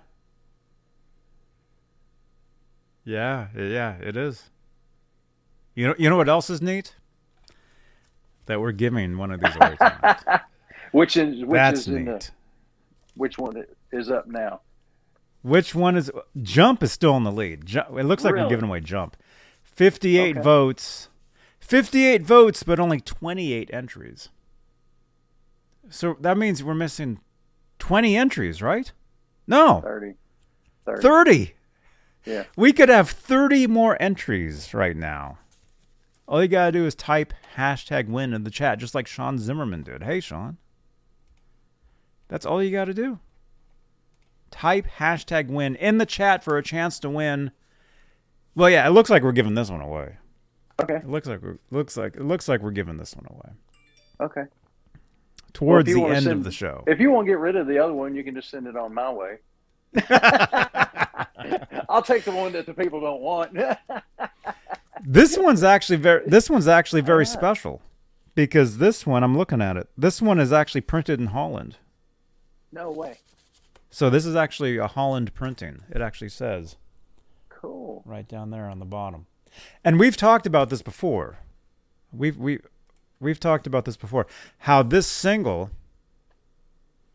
Yeah, 3.03 3.47
yeah, 3.55 3.95
it 4.01 4.17
is. 4.17 4.49
You 5.75 5.87
know, 5.87 5.95
you 5.97 6.09
know 6.09 6.17
what 6.17 6.29
else 6.29 6.49
is 6.49 6.61
neat? 6.61 6.95
That 8.47 8.59
we're 8.61 8.71
giving 8.71 9.17
one 9.17 9.31
of 9.31 9.39
these 9.41 9.55
awards. 9.59 9.79
Which 10.93 11.17
is, 11.17 11.43
which 11.43 11.49
That's 11.57 11.81
is 11.81 11.87
neat. 11.89 12.05
the, 12.05 12.29
which 13.15 13.37
one 13.37 13.65
is 13.91 14.09
up 14.09 14.25
now? 14.27 14.61
Which 15.41 15.75
one 15.75 15.97
is 15.97 16.09
Jump 16.41 16.81
is 16.81 16.93
still 16.93 17.15
in 17.17 17.23
the 17.23 17.31
lead. 17.31 17.65
Ju- 17.65 17.81
it 17.97 18.03
looks 18.03 18.23
like 18.23 18.33
we're 18.35 18.47
giving 18.47 18.69
away 18.69 18.79
Jump. 18.79 19.17
58 19.63 20.31
Okay. 20.37 20.41
votes. 20.41 21.09
58 21.59 22.21
votes 22.23 22.63
but 22.63 22.79
only 22.79 23.01
28 23.01 23.69
entries. 23.73 24.29
So 25.89 26.17
that 26.21 26.37
means 26.37 26.63
we're 26.63 26.73
missing 26.73 27.19
20 27.79 28.17
entries, 28.17 28.61
right? 28.61 28.91
No. 29.47 29.81
30. 29.81 30.15
30. 30.85 31.01
30. 31.01 31.53
Yeah. 32.25 32.43
We 32.55 32.73
could 32.73 32.89
have 32.89 33.09
30 33.09 33.67
more 33.67 33.95
entries 34.01 34.73
right 34.73 34.95
now. 34.95 35.37
All 36.27 36.41
you 36.41 36.49
got 36.49 36.67
to 36.67 36.71
do 36.73 36.85
is 36.85 36.93
type 36.93 37.33
hashtag 37.55 38.09
win 38.09 38.33
in 38.33 38.43
the 38.43 38.51
chat, 38.51 38.79
just 38.79 38.93
like 38.93 39.07
Sean 39.07 39.39
Zimmerman 39.39 39.83
did. 39.83 40.03
Hey, 40.03 40.19
Sean. 40.19 40.57
That's 42.27 42.45
all 42.45 42.61
you 42.61 42.71
got 42.71 42.85
to 42.85 42.93
do. 42.93 43.19
Type 44.51 44.87
hashtag 44.97 45.47
win 45.47 45.75
in 45.77 45.97
the 45.97 46.05
chat 46.05 46.43
for 46.43 46.57
a 46.57 46.63
chance 46.63 46.99
to 46.99 47.09
win. 47.09 47.51
Well, 48.55 48.69
yeah, 48.69 48.85
it 48.85 48.91
looks 48.91 49.09
like 49.09 49.23
we're 49.23 49.31
giving 49.31 49.55
this 49.55 49.69
one 49.69 49.81
away. 49.81 50.17
Okay. 50.81 50.95
It 50.95 51.09
looks 51.09 51.27
like 51.27 51.41
we're 51.41 51.57
looks 51.71 51.97
like 51.97 52.15
it 52.15 52.23
looks 52.23 52.47
like 52.47 52.61
we're 52.61 52.71
giving 52.71 52.97
this 52.97 53.15
one 53.15 53.25
away 53.29 53.55
Okay. 54.21 54.43
Towards 55.53 55.89
you 55.89 55.95
the 56.01 56.05
end 56.07 56.23
send- 56.23 56.37
of 56.39 56.43
the 56.43 56.51
show. 56.51 56.83
If 56.87 56.99
you 56.99 57.11
want 57.11 57.25
to 57.27 57.31
get 57.31 57.39
rid 57.39 57.55
of 57.55 57.67
the 57.67 57.79
other 57.79 57.93
one, 57.93 58.15
you 58.15 58.23
can 58.23 58.33
just 58.35 58.49
send 58.49 58.67
it 58.67 58.75
on 58.75 58.93
my 58.93 59.11
way. 59.11 59.37
I'll 61.89 62.01
take 62.03 62.23
the 62.23 62.31
one 62.31 62.51
that 62.53 62.65
the 62.65 62.73
people 62.73 62.99
don't 63.01 63.21
want. 63.21 63.57
This 65.09 65.37
one's 65.37 65.63
actually 65.63 65.97
very 65.97 66.23
this 66.27 66.49
one's 66.49 66.67
actually 66.67 67.01
very 67.01 67.25
special 67.25 67.81
because 68.33 68.79
this 68.79 69.05
one 69.05 69.23
I'm 69.23 69.37
looking 69.37 69.61
at 69.61 69.77
it. 69.77 69.87
This 69.95 70.21
one 70.23 70.39
is 70.39 70.51
actually 70.51 70.81
printed 70.81 71.19
in 71.19 71.27
Holland. 71.27 71.77
no 72.71 72.91
way. 72.91 73.19
So 73.91 74.09
this 74.09 74.25
is 74.25 74.35
actually 74.35 74.75
a 74.77 74.87
Holland 74.87 75.33
printing. 75.35 75.83
It 75.91 76.01
actually 76.01 76.29
says 76.29 76.75
Cool. 77.47 78.01
right 78.05 78.27
down 78.27 78.49
there 78.49 78.67
on 78.67 78.79
the 78.79 78.85
bottom. 78.85 79.27
And 79.85 79.99
we've 79.99 80.17
talked 80.17 80.45
about 80.47 80.69
this 80.71 80.81
before. 80.81 81.37
We've 82.11 82.35
we 82.37 82.59
we've 83.19 83.39
talked 83.39 83.67
about 83.67 83.85
this 83.85 83.97
before. 83.97 84.27
How 84.59 84.83
this 84.83 85.07
single 85.07 85.71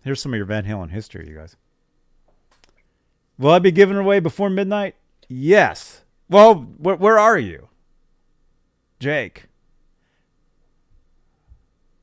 Here's 0.05 0.20
some 0.20 0.32
of 0.32 0.36
your 0.36 0.46
Van 0.46 0.64
Halen 0.64 0.90
history, 0.90 1.28
you 1.28 1.36
guys. 1.36 1.57
Will 3.38 3.50
I 3.50 3.61
be 3.61 3.70
giving 3.70 3.96
away 3.96 4.18
before 4.18 4.50
midnight? 4.50 4.96
Yes. 5.28 6.03
Well, 6.28 6.55
where, 6.57 6.96
where 6.96 7.18
are 7.18 7.38
you? 7.38 7.68
Jake. 8.98 9.44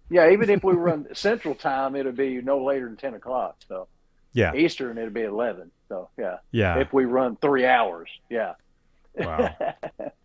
Yeah, 0.10 0.32
even 0.32 0.50
if 0.50 0.64
we 0.64 0.74
run 0.74 1.08
Central 1.14 1.56
Time, 1.56 1.96
it'll 1.96 2.12
be 2.12 2.42
no 2.42 2.64
later 2.64 2.86
than 2.86 2.98
ten 2.98 3.14
o'clock. 3.14 3.58
So 3.68 3.88
Yeah. 4.34 4.56
Eastern, 4.56 4.98
it'll 4.98 5.10
be 5.10 5.24
eleven. 5.24 5.72
So 5.88 6.10
yeah, 6.18 6.38
Yeah. 6.52 6.80
if 6.80 6.94
we 6.94 7.06
run 7.06 7.36
three 7.38 7.66
hours, 7.66 8.10
yeah. 8.30 8.54
Wow. 9.16 9.56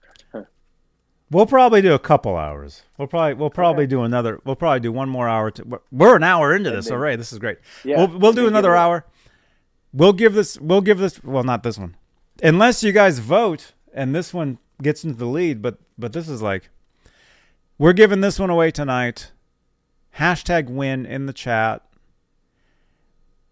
we'll 1.35 1.47
probably 1.47 1.83
do 1.83 1.93
a 1.93 1.99
couple 1.99 2.37
hours. 2.37 2.83
We'll 2.97 3.09
probably 3.09 3.35
we'll 3.35 3.51
probably 3.51 3.87
do 3.87 4.03
another. 4.03 4.41
We'll 4.45 4.57
probably 4.57 4.81
do 4.81 4.93
one 4.93 5.09
more 5.09 5.29
hour. 5.29 5.51
To, 5.51 5.81
we're 5.91 6.17
an 6.17 6.23
hour 6.23 6.55
into 6.55 6.71
this 6.71 6.91
already. 6.91 7.17
This 7.17 7.33
is 7.33 7.39
great. 7.39 7.59
Yeah, 7.85 7.99
we'll 7.99 8.19
we'll 8.19 8.33
do 8.33 8.47
another 8.47 8.77
hour. 8.77 9.05
We'll 9.93 10.13
give 10.13 10.35
this. 10.35 10.59
We'll 10.61 10.81
give 10.81 10.99
this. 10.99 11.23
Well, 11.23 11.45
not 11.45 11.63
this 11.63 11.79
one, 11.79 11.97
unless 12.43 12.83
you 12.83 12.93
guys 12.93 13.19
vote 13.19 13.73
and 13.93 14.15
this 14.15 14.35
one 14.35 14.59
gets 14.81 15.05
into 15.05 15.19
the 15.19 15.27
lead. 15.27 15.61
But 15.61 15.79
but 15.99 16.13
this 16.13 16.29
is 16.29 16.41
like 16.43 16.71
we're 17.79 17.93
giving 17.93 18.21
this 18.21 18.39
one 18.39 18.51
away 18.51 18.71
tonight. 18.71 19.33
Hashtag 20.19 20.69
win 20.69 21.07
in 21.07 21.27
the 21.27 21.33
chat, 21.33 21.83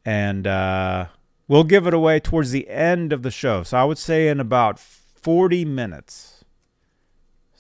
and 0.04 0.46
uh, 0.46 1.06
we'll 1.48 1.64
give 1.64 1.88
it 1.88 1.94
away 1.94 2.20
towards 2.20 2.52
the 2.52 2.68
end 2.68 3.12
of 3.12 3.22
the 3.22 3.32
show. 3.32 3.64
So 3.64 3.76
I 3.76 3.84
would 3.84 3.98
say 3.98 4.28
in 4.28 4.38
about 4.38 4.78
forty 4.78 5.64
minutes. 5.64 6.41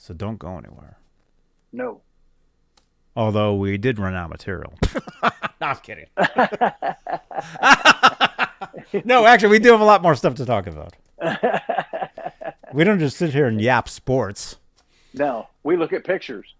So 0.02 0.12
don't 0.14 0.38
go 0.40 0.58
anywhere. 0.58 0.98
No. 1.72 2.00
Although 3.14 3.54
we 3.54 3.78
did 3.78 4.00
run 4.00 4.16
out 4.16 4.24
of 4.24 4.30
material. 4.30 4.72
no, 5.60 5.68
I'm 5.68 5.76
kidding. 5.76 6.06
no, 9.04 9.24
actually, 9.24 9.50
we 9.50 9.60
do 9.60 9.70
have 9.70 9.80
a 9.80 9.84
lot 9.84 10.02
more 10.02 10.16
stuff 10.16 10.34
to 10.34 10.44
talk 10.44 10.66
about. 10.66 10.96
We 12.74 12.84
don't 12.84 13.00
just 13.00 13.18
sit 13.18 13.34
here 13.34 13.46
and 13.46 13.60
yap 13.60 13.86
sports. 13.86 14.56
No, 15.12 15.46
we 15.62 15.76
look 15.76 15.92
at 15.92 16.04
pictures. 16.04 16.54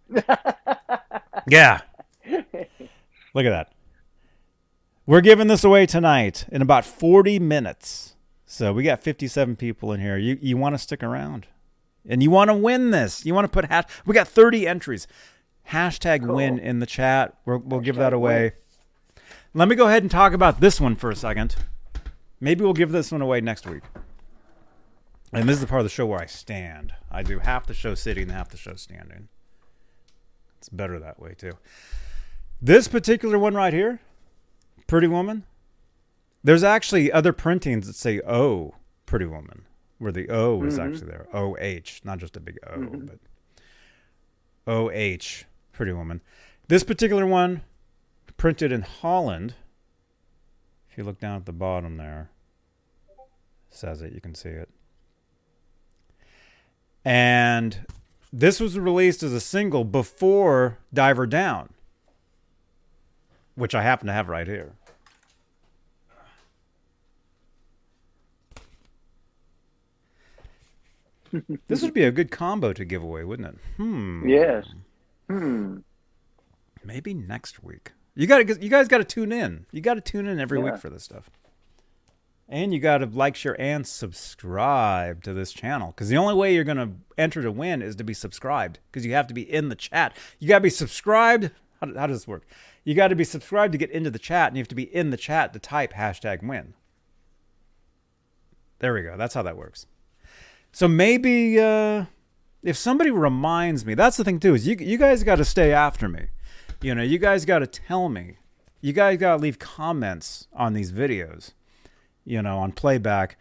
Yeah. 1.49 1.81
Look 2.29 3.47
at 3.47 3.49
that. 3.51 3.73
We're 5.07 5.23
giving 5.23 5.47
this 5.47 5.65
away 5.65 5.87
tonight 5.87 6.45
in 6.53 6.61
about 6.61 6.85
40 6.85 7.39
minutes. 7.39 8.15
So 8.45 8.75
we 8.75 8.83
got 8.83 9.03
57 9.03 9.57
people 9.57 9.91
in 9.91 10.03
here. 10.03 10.19
You 10.19 10.39
you 10.43 10.59
want 10.59 10.75
to 10.75 10.79
stick 10.79 11.03
around. 11.03 11.47
And 12.09 12.23
you 12.23 12.31
want 12.31 12.49
to 12.49 12.55
win 12.55 12.91
this. 12.91 13.25
You 13.25 13.35
want 13.35 13.45
to 13.45 13.53
put 13.53 13.67
hash 13.67 13.85
We 14.05 14.15
got 14.15 14.29
30 14.29 14.67
entries. 14.67 15.07
Hashtag 15.71 16.27
win 16.27 16.59
in 16.59 16.81
the 16.81 16.87
chat. 16.87 17.37
We're, 17.45 17.59
we'll 17.59 17.81
give 17.81 17.97
that 17.97 18.13
away. 18.13 18.53
Let 19.55 19.69
me 19.69 19.77
go 19.77 19.87
ahead 19.87 20.03
and 20.03 20.11
talk 20.11 20.33
about 20.33 20.61
this 20.61 20.81
one 20.81 20.97
for 20.97 21.11
a 21.11 21.17
second. 21.17 21.57
Maybe 22.41 22.65
we'll 22.65 22.73
give 22.73 22.91
this 22.91 23.13
one 23.13 23.23
away 23.23 23.41
next 23.41 23.67
week. 23.67 23.83
And 25.33 25.49
this 25.49 25.57
is 25.57 25.61
the 25.61 25.67
part 25.67 25.81
of 25.81 25.85
the 25.85 25.91
show 25.91 26.07
where 26.07 26.21
I 26.21 26.27
stand. 26.27 26.93
I 27.11 27.23
do 27.23 27.39
half 27.39 27.67
the 27.67 27.75
show 27.75 27.95
sitting 27.95 28.25
and 28.25 28.33
half 28.33 28.51
the 28.51 28.57
show 28.57 28.75
standing. 28.75 29.29
It's 30.59 30.69
better 30.69 30.99
that 30.99 31.21
way 31.21 31.35
too. 31.37 31.53
This 32.61 32.89
particular 32.89 33.39
one 33.39 33.55
right 33.55 33.73
here, 33.73 34.01
Pretty 34.87 35.07
Woman. 35.07 35.45
There's 36.45 36.63
actually 36.63 37.11
other 37.11 37.33
printings 37.33 37.87
that 37.87 37.97
say 37.97 38.21
oh, 38.27 38.75
Pretty 39.07 39.27
Woman, 39.27 39.67
where 40.03 40.13
the 40.13 40.29
O 40.29 40.63
is 40.65 40.79
mm-hmm. 40.79 40.93
actually 40.93 41.07
there. 41.07 41.29
O 41.33 41.57
H, 41.61 42.01
not 42.05 42.19
just 42.19 42.37
a 42.37 42.41
big 42.41 42.59
O, 42.67 42.77
mm-hmm. 42.77 43.07
but 43.07 43.19
O 44.67 44.91
H, 44.91 45.45
Pretty 45.71 45.93
Woman. 45.93 46.21
This 46.67 46.83
particular 46.83 47.25
one, 47.25 47.63
printed 48.37 48.73
in 48.73 48.83
Holland. 48.83 49.55
If 50.91 50.99
you 50.99 51.05
look 51.05 51.21
down 51.21 51.37
at 51.37 51.47
the 51.47 51.53
bottom 51.53 51.97
there, 51.97 52.31
says 53.71 54.03
it. 54.03 54.13
You 54.13 54.21
can 54.21 54.35
see 54.35 54.49
it. 54.49 54.69
And 57.05 57.87
this 58.33 58.59
was 58.59 58.79
released 58.79 59.23
as 59.23 59.33
a 59.33 59.41
single 59.41 59.85
before 59.85 60.79
Diver 60.93 61.27
Down, 61.27 61.71
which 63.55 63.75
I 63.75 63.83
happen 63.83 64.09
to 64.09 64.13
have 64.13 64.29
right 64.29 64.47
here. 64.49 64.75
This 71.69 71.83
would 71.83 71.95
be 71.95 72.05
a 72.05 72.13
good 72.13 72.31
combo 72.31 72.73
to 72.73 72.85
give 72.85 73.03
away, 73.03 73.25
wouldn't 73.25 73.49
it? 73.49 73.59
Hmm. 73.77 74.29
Yes. 74.29 74.67
Hmm. 75.29 75.79
Maybe 76.85 77.15
next 77.15 77.63
week. 77.63 77.93
You 78.15 78.27
got 78.27 78.47
to. 78.47 78.63
You 78.63 78.69
guys 78.69 78.89
got 78.89 78.99
to 78.99 79.05
tune 79.05 79.33
in. 79.33 79.67
You 79.73 79.81
got 79.81 79.95
to 79.95 80.01
tune 80.01 80.27
in 80.27 80.39
every 80.41 80.59
Yeah. 80.59 80.65
week 80.65 80.79
for 80.79 80.91
this 80.91 81.05
stuff. 81.05 81.31
And 82.49 82.75
you 82.75 82.81
got 82.81 82.99
to 82.99 83.07
like, 83.07 83.35
share, 83.35 83.59
and 83.59 83.87
subscribe 83.87 85.23
to 85.23 85.33
this 85.33 85.53
channel 85.53 85.89
because 85.89 86.11
the 86.11 86.19
only 86.19 86.35
way 86.35 86.55
you're 86.55 86.65
going 86.65 86.77
to 86.77 86.91
enter 87.17 87.41
to 87.41 87.51
win 87.51 87.81
is 87.81 87.97
to 87.97 88.05
be 88.05 88.13
subscribed 88.13 88.79
because 88.91 89.07
you 89.07 89.15
have 89.15 89.27
to 89.29 89.35
be 89.35 89.43
in 89.51 89.71
the 89.71 89.75
chat. 89.75 90.15
You 90.39 90.49
got 90.49 90.59
to 90.59 90.63
be 90.63 90.69
subscribed. 90.71 91.51
How, 91.81 91.87
how 91.95 92.07
does 92.07 92.19
this 92.19 92.29
work? 92.29 92.45
You 92.85 92.95
got 92.95 93.09
to 93.09 93.17
be 93.17 93.25
subscribed 93.25 93.73
to 93.73 93.79
get 93.79 93.91
into 93.91 94.11
the 94.11 94.19
chat, 94.19 94.49
and 94.49 94.57
you 94.57 94.61
have 94.61 94.69
to 94.69 94.75
be 94.75 94.95
in 94.95 95.11
the 95.11 95.17
chat 95.17 95.53
to 95.55 95.59
type 95.59 95.95
hashtag 95.95 96.43
win. 96.47 96.75
There 98.81 98.93
we 98.93 99.03
go. 99.03 99.17
That's 99.17 99.35
how 99.35 99.43
that 99.45 99.57
works. 99.57 99.87
So 100.73 100.89
maybe 100.89 101.61
uh, 101.61 102.07
if 102.63 102.77
somebody 102.77 103.11
reminds 103.11 103.85
me, 103.85 103.95
that's 103.95 104.17
the 104.17 104.25
thing 104.25 104.41
too, 104.41 104.55
is 104.55 104.67
you, 104.67 104.77
you 104.79 104.99
guys 104.99 105.23
got 105.23 105.37
to 105.37 105.45
stay 105.45 105.73
after 105.73 106.09
me. 106.09 106.27
You 106.81 106.95
know, 106.95 107.03
you 107.03 107.19
guys 107.19 107.45
got 107.45 107.61
to 107.61 107.67
tell 107.67 108.09
me. 108.09 108.37
You 108.81 108.93
guys 108.93 109.19
got 109.19 109.37
to 109.37 109.43
leave 109.43 109.59
comments 109.59 110.49
on 110.53 110.73
these 110.73 110.91
videos 110.91 111.53
you 112.25 112.43
know, 112.43 112.59
on 112.59 112.73
playback, 112.73 113.37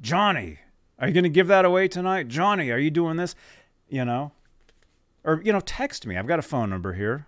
Johnny, 0.00 0.58
are 0.98 1.08
you 1.08 1.14
going 1.14 1.24
to 1.24 1.30
give 1.30 1.48
that 1.48 1.64
away 1.64 1.88
tonight? 1.88 2.28
Johnny, 2.28 2.70
are 2.70 2.78
you 2.78 2.90
doing 2.90 3.16
this? 3.16 3.34
You 3.88 4.04
know, 4.04 4.32
or, 5.22 5.40
you 5.44 5.52
know, 5.52 5.60
text 5.60 6.06
me. 6.06 6.16
I've 6.16 6.26
got 6.26 6.38
a 6.38 6.42
phone 6.42 6.70
number 6.70 6.94
here. 6.94 7.26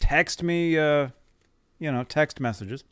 Text 0.00 0.42
me, 0.42 0.78
uh, 0.78 1.08
you 1.78 1.90
know, 1.90 2.04
text 2.04 2.40
messages. 2.40 2.84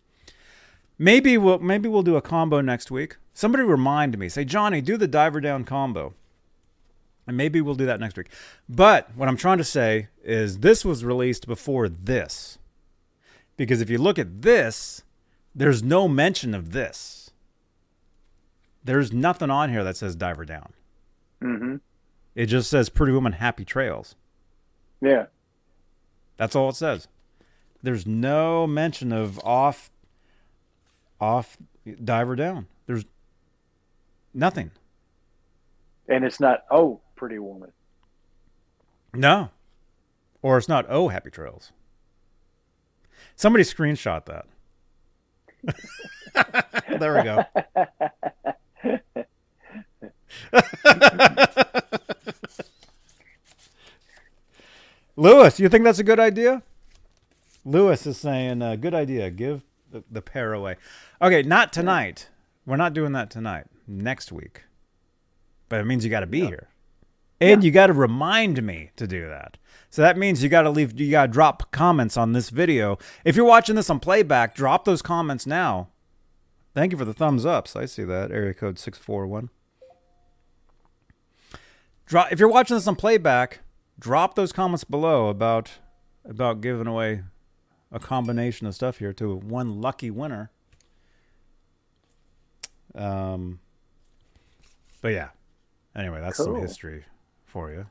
Maybe 0.99 1.39
we'll 1.39 1.59
maybe 1.59 1.89
we'll 1.89 2.03
do 2.03 2.17
a 2.17 2.23
combo 2.23 2.61
next 2.61 2.91
week. 2.91 3.17
Somebody 3.35 3.65
remind 3.65 4.19
me. 4.19 4.29
Say, 4.29 4.45
Johnny, 4.45 4.81
do 4.81 4.97
the 4.97 5.09
diver 5.09 5.41
down 5.41 5.65
combo. 5.65 6.15
And 7.27 7.37
maybe 7.37 7.61
we'll 7.61 7.75
do 7.75 7.87
that 7.87 8.01
next 8.01 8.17
week. 8.17 8.29
But 8.69 9.11
what 9.15 9.29
I'm 9.29 9.37
trying 9.37 9.59
to 9.59 9.65
say 9.65 10.09
is 10.25 10.59
this 10.59 10.85
was 10.85 11.05
released 11.05 11.47
before 11.47 11.89
this. 11.89 12.59
Because 13.57 13.81
if 13.81 13.89
you 13.89 13.99
look 13.99 14.19
at 14.19 14.43
this, 14.43 15.03
there's 15.55 15.83
no 15.83 16.09
mention 16.09 16.55
of 16.55 16.73
this. 16.73 17.31
There's 18.85 19.13
nothing 19.13 19.51
on 19.51 19.71
here 19.71 19.85
that 19.85 19.97
says 19.97 20.17
diver 20.17 20.45
down. 20.45 20.73
Mm-hmm. 21.41 21.77
It 22.35 22.47
just 22.47 22.69
says 22.71 22.89
Pretty 22.89 23.13
Woman 23.13 23.33
Happy 23.33 23.65
Trails. 23.65 24.17
Yeah. 25.01 25.27
That's 26.37 26.57
all 26.57 26.71
it 26.71 26.77
says. 26.77 27.09
There's 27.83 28.07
no 28.07 28.67
mention 28.67 29.13
of 29.13 29.39
off 29.45 29.91
off 31.21 31.57
diver 32.03 32.35
down. 32.35 32.67
There's 32.87 33.05
nothing. 34.35 34.71
And 36.09 36.25
it's 36.25 36.41
not 36.41 36.65
oh 36.71 37.01
pretty 37.17 37.39
woman. 37.39 37.73
No. 39.15 39.51
Or 40.43 40.59
it's 40.59 40.69
not 40.69 40.87
oh 40.89 41.09
happy 41.09 41.31
trails. 41.31 41.73
Somebody 43.37 43.65
screenshot 43.65 44.25
that. 44.27 44.47
there 46.99 47.17
we 47.17 47.23
go. 47.23 47.45
Lewis, 55.17 55.61
you 55.61 55.69
think 55.69 55.85
that's 55.85 55.99
a 55.99 56.05
good 56.05 56.19
idea? 56.19 56.63
Lewis 57.65 58.07
is 58.07 58.17
saying, 58.19 58.63
uh, 58.63 58.77
good 58.77 58.95
idea. 58.95 59.31
Give 59.31 59.63
the, 59.91 60.03
the 60.11 60.23
pair 60.23 60.53
away. 60.53 60.77
Okay, 61.21 61.43
not 61.43 61.73
tonight. 61.73 62.29
We're 62.67 62.77
not 62.77 62.95
doing 62.95 63.13
that 63.13 63.31
tonight. 63.31 63.67
Next 63.87 64.33
week. 64.33 64.63
But 65.69 65.81
it 65.81 65.85
means 65.85 66.05
you 66.05 66.11
got 66.11 66.21
to 66.21 66.27
be 66.27 66.41
Yeah. 66.41 66.47
here. 66.47 66.69
And 67.41 67.65
you 67.65 67.73
got 67.73 67.89
to 67.89 67.93
remind 67.93 68.63
me 68.63 68.91
to 68.95 69.07
do 69.09 69.27
that. 69.27 69.57
So 69.91 70.01
that 70.01 70.17
means 70.17 70.43
you 70.45 70.49
got 70.49 70.63
to 70.63 70.71
leave, 70.71 70.99
you 71.01 71.11
got 71.11 71.27
to 71.27 71.33
drop 71.33 71.73
comments 71.73 72.17
on 72.17 72.33
this 72.33 72.51
video. 72.51 72.99
If 73.25 73.35
you're 73.35 73.45
watching 73.45 73.75
this 73.75 73.91
on 73.91 73.99
playback, 73.99 74.55
drop 74.55 74.85
those 74.85 75.03
comments 75.03 75.45
now. 75.45 75.89
Thank 76.73 76.93
you 76.93 76.99
for 76.99 77.05
the 77.05 77.13
thumbs 77.13 77.45
ups. 77.45 77.75
I 77.75 77.85
see 77.87 78.05
that. 78.05 78.31
Area 78.31 78.55
code 78.55 78.79
641. 78.79 79.51
Drop, 82.07 82.31
if 82.33 82.39
you're 82.39 82.49
watching 82.49 82.77
this 82.77 82.87
on 82.87 82.95
playback, 82.97 83.61
drop 83.99 84.35
those 84.35 84.53
comments 84.53 84.85
below 84.85 85.29
about 85.29 85.71
about 86.25 86.61
giving 86.61 86.87
away 86.87 87.23
a 87.91 87.99
combination 87.99 88.67
of 88.69 88.75
stuff 88.75 88.99
here 88.99 89.13
to 89.15 89.35
one 89.35 89.81
lucky 89.81 90.11
winner. 90.11 90.51
Um, 92.95 93.59
but 95.03 95.09
yeah. 95.09 95.29
Anyway, 95.95 96.23
that's 96.23 96.39
some 96.39 96.59
history 96.59 97.05
for 97.45 97.71
you. 97.71 97.85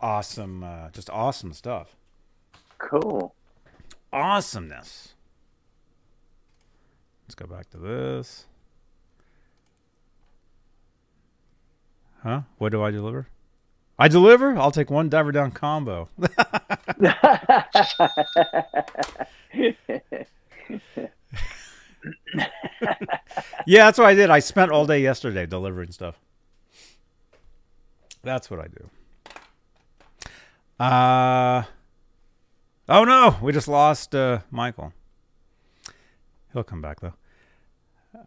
Awesome, 0.00 0.64
uh, 0.64 0.90
just 0.90 1.08
awesome 1.10 1.52
stuff. 1.52 1.94
Cool. 2.78 3.32
Awesomeness. 4.12 5.14
Let's 7.24 7.36
go 7.36 7.46
back 7.46 7.70
to 7.70 7.78
this. 7.78 8.46
Huh? 12.24 12.42
What 12.58 12.70
do 12.70 12.82
I 12.82 12.90
deliver? 12.90 13.28
I 13.98 14.08
deliver? 14.08 14.56
I'll 14.56 14.72
take 14.72 14.90
one 14.90 15.08
diver 15.08 15.30
down 15.30 15.52
combo. 15.52 16.08
yeah, 23.66 23.84
that's 23.84 23.98
what 23.98 24.06
I 24.06 24.14
did. 24.14 24.30
I 24.30 24.40
spent 24.40 24.70
all 24.70 24.86
day 24.86 25.00
yesterday 25.00 25.46
delivering 25.46 25.92
stuff. 25.92 26.18
That's 28.22 28.50
what 28.50 28.60
I 28.60 28.68
do. 28.68 28.90
Uh 30.84 31.64
Oh 32.88 33.04
no, 33.04 33.36
we 33.40 33.52
just 33.52 33.68
lost 33.68 34.14
uh, 34.14 34.40
Michael. 34.50 34.92
He'll 36.52 36.64
come 36.64 36.82
back 36.82 37.00
though. 37.00 37.14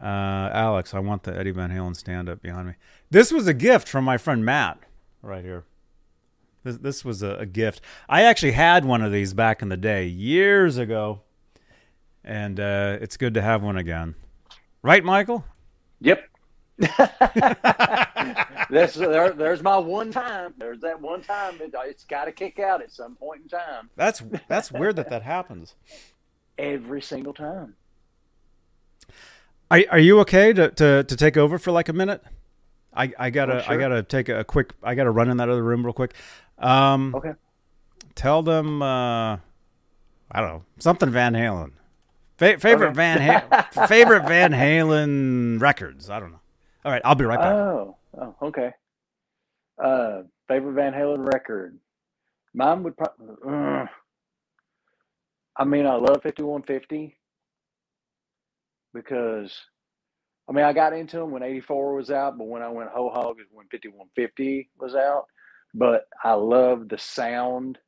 Uh, 0.02 0.50
Alex, 0.52 0.94
I 0.94 0.98
want 0.98 1.22
the 1.22 1.36
Eddie 1.38 1.52
Van 1.52 1.70
Halen 1.70 1.94
stand 1.94 2.28
up 2.28 2.42
behind 2.42 2.66
me. 2.66 2.74
This 3.10 3.30
was 3.30 3.46
a 3.46 3.54
gift 3.54 3.86
from 3.86 4.04
my 4.04 4.18
friend 4.18 4.44
Matt, 4.44 4.78
right 5.22 5.44
here. 5.44 5.64
This 6.64 6.78
this 6.78 7.04
was 7.04 7.22
a, 7.22 7.36
a 7.36 7.46
gift. 7.46 7.80
I 8.08 8.22
actually 8.22 8.52
had 8.52 8.84
one 8.84 9.02
of 9.02 9.12
these 9.12 9.34
back 9.34 9.62
in 9.62 9.68
the 9.68 9.76
day, 9.76 10.06
years 10.06 10.78
ago, 10.78 11.20
and 12.26 12.60
uh, 12.60 12.98
it's 13.00 13.16
good 13.16 13.34
to 13.34 13.42
have 13.42 13.62
one 13.62 13.78
again. 13.78 14.14
Right, 14.82 15.02
Michael? 15.04 15.44
Yep. 16.00 16.28
That's 18.68 18.94
there, 18.94 19.30
there's 19.32 19.62
my 19.62 19.78
one 19.78 20.10
time. 20.10 20.52
There's 20.58 20.80
that 20.80 21.00
one 21.00 21.22
time. 21.22 21.54
It, 21.60 21.74
it's 21.84 22.04
got 22.04 22.26
to 22.26 22.32
kick 22.32 22.58
out 22.58 22.82
at 22.82 22.92
some 22.92 23.14
point 23.14 23.42
in 23.42 23.48
time. 23.48 23.88
That's 23.96 24.22
that's 24.48 24.70
weird 24.70 24.96
that 24.96 25.08
that 25.08 25.22
happens. 25.22 25.74
Every 26.58 27.00
single 27.00 27.32
time. 27.32 27.76
Are 29.70 29.82
are 29.90 29.98
you 29.98 30.20
okay 30.20 30.52
to, 30.52 30.70
to, 30.70 31.04
to 31.04 31.16
take 31.16 31.36
over 31.36 31.58
for 31.58 31.70
like 31.70 31.88
a 31.88 31.92
minute? 31.92 32.22
I, 32.94 33.12
I 33.18 33.30
gotta 33.30 33.58
Oh, 33.58 33.62
sure. 33.62 33.72
I 33.74 33.76
gotta 33.76 34.02
take 34.02 34.28
a 34.28 34.44
quick 34.44 34.72
I 34.82 34.94
gotta 34.94 35.10
run 35.10 35.30
in 35.30 35.36
that 35.38 35.48
other 35.48 35.62
room 35.62 35.84
real 35.84 35.92
quick. 35.92 36.14
Um, 36.58 37.14
Okay. 37.14 37.32
Tell 38.14 38.42
them 38.42 38.82
uh, 38.82 39.36
I 40.30 40.40
don't 40.40 40.48
know 40.48 40.62
something 40.78 41.10
Van 41.10 41.34
Halen. 41.34 41.72
Fa- 42.38 42.58
favorite. 42.58 42.94
Van 42.94 43.20
ha- 43.20 43.86
favorite 43.86 44.26
Van 44.26 44.52
Halen 44.52 45.60
records. 45.60 46.10
I 46.10 46.20
don't 46.20 46.32
know. 46.32 46.40
All 46.84 46.92
right, 46.92 47.02
I'll 47.04 47.14
be 47.14 47.24
right 47.24 47.38
back. 47.38 47.52
Oh, 47.52 47.96
oh, 48.20 48.36
okay. 48.42 48.70
Uh, 49.82 50.22
favorite 50.48 50.74
Van 50.74 50.92
Halen 50.92 51.32
record. 51.32 51.78
Mine 52.54 52.82
would 52.84 52.96
probably. 52.96 53.88
I 55.58 55.64
mean, 55.64 55.86
I 55.86 55.94
love 55.94 56.22
5150 56.22 57.16
because, 58.92 59.54
I 60.48 60.52
mean, 60.52 60.64
I 60.64 60.72
got 60.74 60.92
into 60.92 61.16
them 61.18 61.30
when 61.30 61.42
84 61.42 61.94
was 61.94 62.10
out, 62.10 62.36
but 62.36 62.46
when 62.46 62.62
I 62.62 62.68
went 62.68 62.90
whole 62.90 63.10
hog 63.10 63.40
is 63.40 63.46
when 63.50 63.66
5150 63.70 64.70
was 64.78 64.94
out. 64.94 65.24
But 65.74 66.06
I 66.22 66.34
love 66.34 66.88
the 66.88 66.98
sound. 66.98 67.78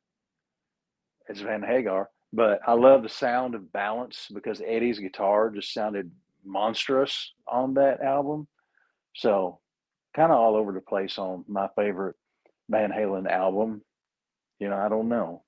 It's 1.27 1.41
Van 1.41 1.61
Hagar, 1.61 2.09
but 2.31 2.59
I 2.67 2.73
love 2.73 3.03
the 3.03 3.09
sound 3.09 3.55
of 3.55 3.71
Balance 3.71 4.27
because 4.33 4.61
Eddie's 4.65 4.99
guitar 4.99 5.49
just 5.49 5.73
sounded 5.73 6.11
monstrous 6.45 7.33
on 7.47 7.73
that 7.75 8.01
album. 8.01 8.47
So, 9.15 9.59
kind 10.15 10.31
of 10.31 10.37
all 10.37 10.55
over 10.55 10.71
the 10.71 10.81
place 10.81 11.17
on 11.17 11.43
my 11.47 11.67
favorite 11.75 12.15
Van 12.69 12.91
Halen 12.91 13.29
album. 13.29 13.81
You 14.59 14.69
know, 14.69 14.77
I 14.77 14.89
don't 14.89 15.09
know. 15.09 15.43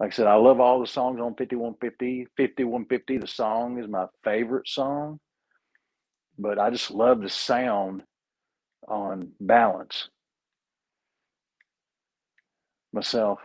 Like 0.00 0.12
I 0.12 0.14
said, 0.14 0.26
I 0.26 0.34
love 0.34 0.60
all 0.60 0.80
the 0.80 0.86
songs 0.86 1.20
on 1.20 1.34
5150. 1.34 2.26
5150, 2.36 3.18
the 3.18 3.26
song 3.26 3.78
is 3.78 3.88
my 3.88 4.06
favorite 4.24 4.68
song. 4.68 5.20
But 6.38 6.58
I 6.58 6.70
just 6.70 6.90
love 6.90 7.22
the 7.22 7.30
sound 7.30 8.02
on 8.88 9.32
Balance 9.40 10.08
myself. 12.92 13.38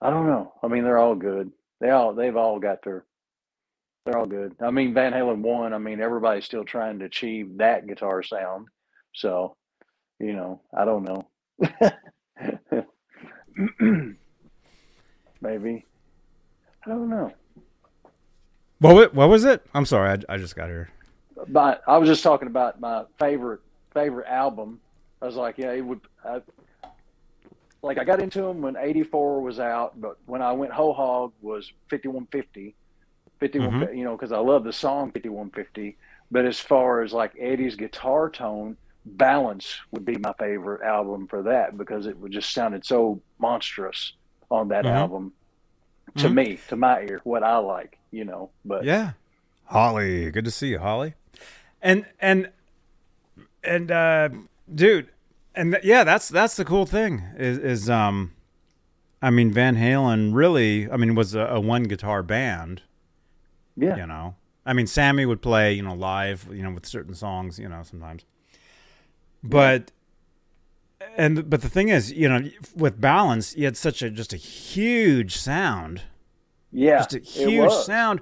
I 0.00 0.10
don't 0.10 0.26
know. 0.26 0.52
I 0.62 0.68
mean, 0.68 0.84
they're 0.84 0.98
all 0.98 1.14
good. 1.14 1.50
They 1.80 1.90
all 1.90 2.14
they've 2.14 2.36
all 2.36 2.58
got 2.58 2.82
their 2.82 3.04
they're 4.04 4.18
all 4.18 4.26
good. 4.26 4.54
I 4.60 4.70
mean, 4.70 4.92
Van 4.94 5.12
Halen 5.12 5.40
one. 5.40 5.72
I 5.72 5.78
mean, 5.78 6.00
everybody's 6.00 6.44
still 6.44 6.64
trying 6.64 6.98
to 6.98 7.06
achieve 7.06 7.56
that 7.58 7.86
guitar 7.86 8.22
sound. 8.22 8.68
So, 9.14 9.56
you 10.18 10.34
know, 10.34 10.60
I 10.76 10.84
don't 10.84 11.04
know. 11.04 11.26
Maybe. 15.40 15.86
I 16.84 16.90
don't 16.90 17.08
know. 17.08 17.32
What 18.80 19.14
what 19.14 19.28
was 19.30 19.44
it? 19.44 19.64
I'm 19.72 19.86
sorry, 19.86 20.10
I, 20.28 20.34
I 20.34 20.36
just 20.36 20.56
got 20.56 20.68
here. 20.68 20.90
But 21.48 21.82
I 21.86 21.96
was 21.96 22.08
just 22.08 22.22
talking 22.22 22.48
about 22.48 22.80
my 22.80 23.04
favorite 23.18 23.60
favorite 23.94 24.26
album. 24.26 24.80
I 25.22 25.26
was 25.26 25.36
like, 25.36 25.56
yeah, 25.56 25.72
it 25.72 25.80
would. 25.80 26.00
I, 26.24 26.42
like 27.84 27.98
I 27.98 28.04
got 28.04 28.20
into 28.20 28.42
them 28.42 28.62
when 28.62 28.76
'84 28.76 29.40
was 29.42 29.60
out, 29.60 30.00
but 30.00 30.16
when 30.26 30.42
I 30.42 30.52
went 30.52 30.72
whole 30.72 30.94
hog 30.94 31.32
was 31.40 31.70
5150, 31.90 32.74
51, 33.40 33.96
you 33.96 34.04
know, 34.04 34.16
because 34.16 34.32
I 34.32 34.38
love 34.38 34.64
the 34.64 34.72
song 34.72 35.10
5150. 35.12 35.96
But 36.30 36.46
as 36.46 36.58
far 36.58 37.02
as 37.02 37.12
like 37.12 37.32
Eddie's 37.38 37.76
guitar 37.76 38.30
tone, 38.30 38.76
Balance 39.04 39.78
would 39.92 40.04
be 40.04 40.16
my 40.16 40.32
favorite 40.38 40.82
album 40.82 41.28
for 41.28 41.42
that 41.42 41.76
because 41.76 42.06
it 42.06 42.18
would 42.18 42.32
just 42.32 42.52
sounded 42.52 42.86
so 42.86 43.20
monstrous 43.38 44.14
on 44.50 44.68
that 44.68 44.86
Mhm. 44.86 44.90
album 44.90 45.32
to 46.16 46.28
Mhm. 46.28 46.34
me, 46.34 46.58
to 46.68 46.76
my 46.76 47.02
ear, 47.02 47.20
what 47.24 47.42
I 47.42 47.58
like, 47.58 47.98
you 48.10 48.24
know. 48.24 48.50
But 48.64 48.84
Yeah, 48.84 49.12
Holly, 49.64 50.30
good 50.30 50.46
to 50.46 50.50
see 50.50 50.68
you, 50.68 50.78
Holly. 50.78 51.14
And 51.82 52.06
and 52.18 52.50
and 53.62 53.90
uh, 53.90 54.30
dude, 54.74 55.10
and 55.54 55.72
th- 55.72 55.84
yeah, 55.84 56.04
that's 56.04 56.28
that's 56.28 56.56
the 56.56 56.64
cool 56.64 56.86
thing 56.86 57.22
is 57.36 57.58
is 57.58 57.90
um, 57.90 58.32
I 59.22 59.30
mean 59.30 59.52
Van 59.52 59.76
Halen 59.76 60.34
really, 60.34 60.90
I 60.90 60.96
mean 60.96 61.14
was 61.14 61.34
a, 61.34 61.46
a 61.46 61.60
one 61.60 61.84
guitar 61.84 62.22
band, 62.22 62.82
yeah, 63.76 63.96
you 63.96 64.06
know. 64.06 64.36
I 64.66 64.72
mean 64.72 64.86
Sammy 64.86 65.26
would 65.26 65.42
play, 65.42 65.74
you 65.74 65.82
know, 65.82 65.94
live, 65.94 66.48
you 66.50 66.62
know, 66.62 66.70
with 66.70 66.86
certain 66.86 67.14
songs, 67.14 67.58
you 67.58 67.68
know, 67.68 67.82
sometimes. 67.82 68.24
But 69.42 69.92
and 71.16 71.48
but 71.48 71.60
the 71.60 71.68
thing 71.68 71.88
is, 71.88 72.12
you 72.12 72.28
know, 72.28 72.48
with 72.74 73.00
Balance, 73.00 73.56
you 73.56 73.64
had 73.66 73.76
such 73.76 74.02
a 74.02 74.10
just 74.10 74.32
a 74.32 74.38
huge 74.38 75.36
sound. 75.36 76.02
Yeah, 76.72 76.98
just 76.98 77.14
a 77.14 77.20
huge 77.20 77.72
sound. 77.72 78.20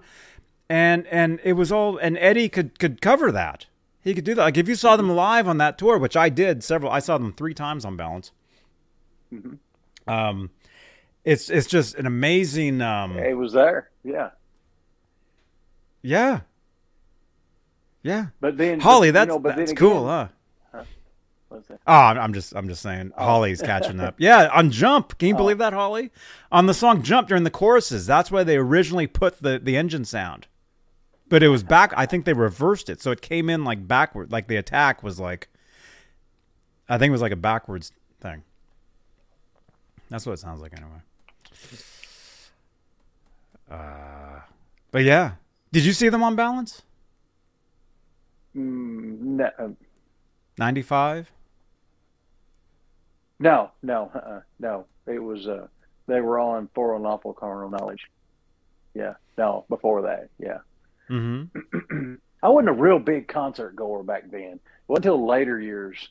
And 0.69 1.07
and 1.09 1.41
it 1.45 1.53
was 1.53 1.71
all 1.71 1.97
and 1.99 2.19
eddie 2.19 2.49
could 2.49 2.79
could 2.79 3.01
cover 3.01 3.31
that 3.33 3.67
he 4.03 4.15
could 4.15 4.25
do 4.25 4.35
that 4.35 4.43
like 4.43 4.57
if 4.57 4.69
you 4.69 4.75
saw 4.75 4.97
them 4.97 5.11
live 5.11 5.47
on 5.49 5.59
that 5.59 5.79
tour 5.79 5.99
which 5.99 6.17
i 6.17 6.29
did 6.29 6.63
several 6.65 6.91
i 6.93 6.99
saw 6.99 7.17
them 7.19 7.33
three 7.33 7.55
times 7.55 7.85
on 7.85 7.97
balance 7.97 8.33
Mhm. 9.33 9.59
um 10.07 10.51
it's 11.25 11.49
it's 11.51 11.67
just 11.67 11.95
an 11.95 12.05
amazing 12.07 12.81
um 12.83 13.17
It 13.19 13.37
was 13.37 13.53
there, 13.53 13.91
yeah. 14.05 14.31
yeah 16.03 16.41
yeah 18.03 18.27
But 18.41 18.57
then 18.59 18.81
holly 18.81 19.11
but, 19.11 19.15
that's 19.15 19.29
you 19.37 19.41
know, 19.41 19.49
that's 19.57 19.71
then 19.71 19.77
cool 19.77 20.11
again- 20.11 20.29
huh 20.73 20.85
what's 21.49 21.69
that? 21.69 21.81
Oh, 21.87 21.93
I'm 21.95 22.33
just 22.33 22.55
I'm 22.57 22.67
just 22.69 22.81
saying. 22.83 23.13
Holly's 23.17 23.61
catching 23.61 24.01
up. 24.01 24.15
Yeah, 24.19 24.49
on 24.55 24.71
Jump. 24.71 25.19
Can 25.19 25.29
you 25.29 25.35
believe 25.35 25.59
that, 25.59 25.75
Holly? 25.75 26.11
On 26.51 26.65
the 26.65 26.73
song 26.73 27.03
Jump 27.03 27.29
during 27.29 27.45
the 27.45 27.51
choruses, 27.51 28.07
that's 28.07 28.31
where 28.31 28.43
they 28.43 28.57
originally 28.57 29.07
put 29.07 29.43
the 29.43 29.59
the 29.63 29.77
engine 29.77 30.07
sound. 30.07 30.47
But 31.33 31.43
it 31.43 31.49
was 31.49 31.63
back. 31.63 31.95
I 31.97 32.05
think 32.05 32.27
they 32.27 32.35
reversed 32.35 32.91
it, 32.91 33.01
so 33.01 33.11
it 33.11 33.23
came 33.23 33.49
in 33.49 33.65
like 33.65 33.89
backward. 33.89 34.31
Like 34.31 34.49
the 34.49 34.57
attack 34.57 35.03
was 35.03 35.19
like, 35.19 35.49
I 36.91 36.99
think 36.99 37.09
it 37.09 37.13
was 37.13 37.23
like 37.23 37.33
a 37.33 37.37
backwards 37.37 37.91
thing. 38.21 38.43
That's 40.11 40.27
what 40.27 40.35
it 40.35 40.41
sounds 40.41 40.61
like 40.61 40.75
anyway. 40.77 41.01
Uh, 43.71 44.41
but 44.91 45.05
yeah, 45.05 45.37
did 45.73 45.87
you 45.87 45.95
see 45.95 46.11
them 46.11 46.23
on 46.23 46.37
Balance? 46.37 46.83
Mm, 48.55 49.19
no, 49.19 49.51
uh, 49.59 49.69
Ninety 50.59 50.83
five. 50.83 51.33
no, 53.41 53.71
no, 53.83 54.11
uh-uh, 54.15 54.41
no. 54.61 54.85
It 55.07 55.23
was 55.23 55.49
uh, 55.49 55.69
they 56.09 56.21
were 56.21 56.39
on 56.39 56.69
for 56.75 56.95
unlawful 56.95 57.33
carnal 57.33 57.71
knowledge. 57.71 58.03
Yeah, 58.93 59.15
no, 59.39 59.65
before 59.71 60.03
that, 60.03 60.29
yeah. 60.39 60.59
Mm-hmm. 61.11 62.15
I 62.43 62.49
wasn't 62.49 62.71
a 62.71 62.73
real 62.73 62.99
big 62.99 63.29
concert 63.29 63.77
goer 63.77 64.03
back 64.03 64.31
then. 64.31 64.61
Wasn't 64.89 65.05
until 65.05 65.27
later 65.27 65.61
years. 65.61 66.09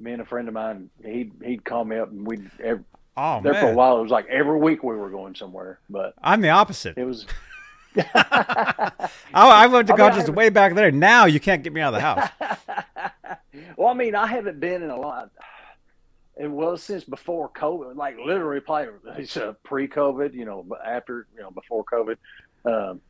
Me 0.00 0.12
and 0.12 0.22
a 0.22 0.24
friend 0.24 0.48
of 0.48 0.54
mine, 0.54 0.90
he'd 1.04 1.32
he'd 1.44 1.64
call 1.64 1.84
me 1.84 1.96
up 1.96 2.10
and 2.10 2.26
we'd 2.26 2.50
ev 2.62 2.82
Oh 3.16 3.40
there 3.42 3.54
for 3.54 3.70
a 3.70 3.74
while. 3.74 3.98
It 3.98 4.02
was 4.02 4.10
like 4.10 4.26
every 4.26 4.58
week 4.58 4.82
we 4.82 4.96
were 4.96 5.10
going 5.10 5.34
somewhere, 5.34 5.78
but 5.88 6.14
I'm 6.22 6.40
the 6.40 6.50
opposite. 6.50 6.96
it 6.96 7.04
was. 7.04 7.26
Oh, 9.34 9.48
I 9.48 9.66
went 9.66 9.86
to 9.88 9.94
I 9.94 9.96
mean, 9.96 10.06
I 10.06 10.10
concerts 10.10 10.30
way 10.30 10.50
back 10.50 10.74
there. 10.74 10.90
Now 10.90 11.24
you 11.24 11.40
can't 11.40 11.62
get 11.62 11.72
me 11.72 11.80
out 11.80 11.94
of 11.94 12.00
the 12.00 12.02
house. 12.02 13.38
well, 13.76 13.88
I 13.88 13.94
mean, 13.94 14.14
I 14.14 14.26
haven't 14.26 14.60
been 14.60 14.82
in 14.82 14.90
a 14.90 14.96
lot. 14.96 15.30
It 16.36 16.50
was 16.50 16.82
since 16.82 17.04
before 17.04 17.50
COVID, 17.50 17.96
like 17.96 18.16
literally, 18.18 18.60
probably 18.60 18.88
it's 19.16 19.36
uh, 19.36 19.54
pre-COVID. 19.64 20.34
You 20.34 20.44
know, 20.44 20.66
after 20.84 21.26
you 21.34 21.42
know, 21.42 21.50
before 21.50 21.84
COVID, 21.84 22.16
um, 22.64 23.00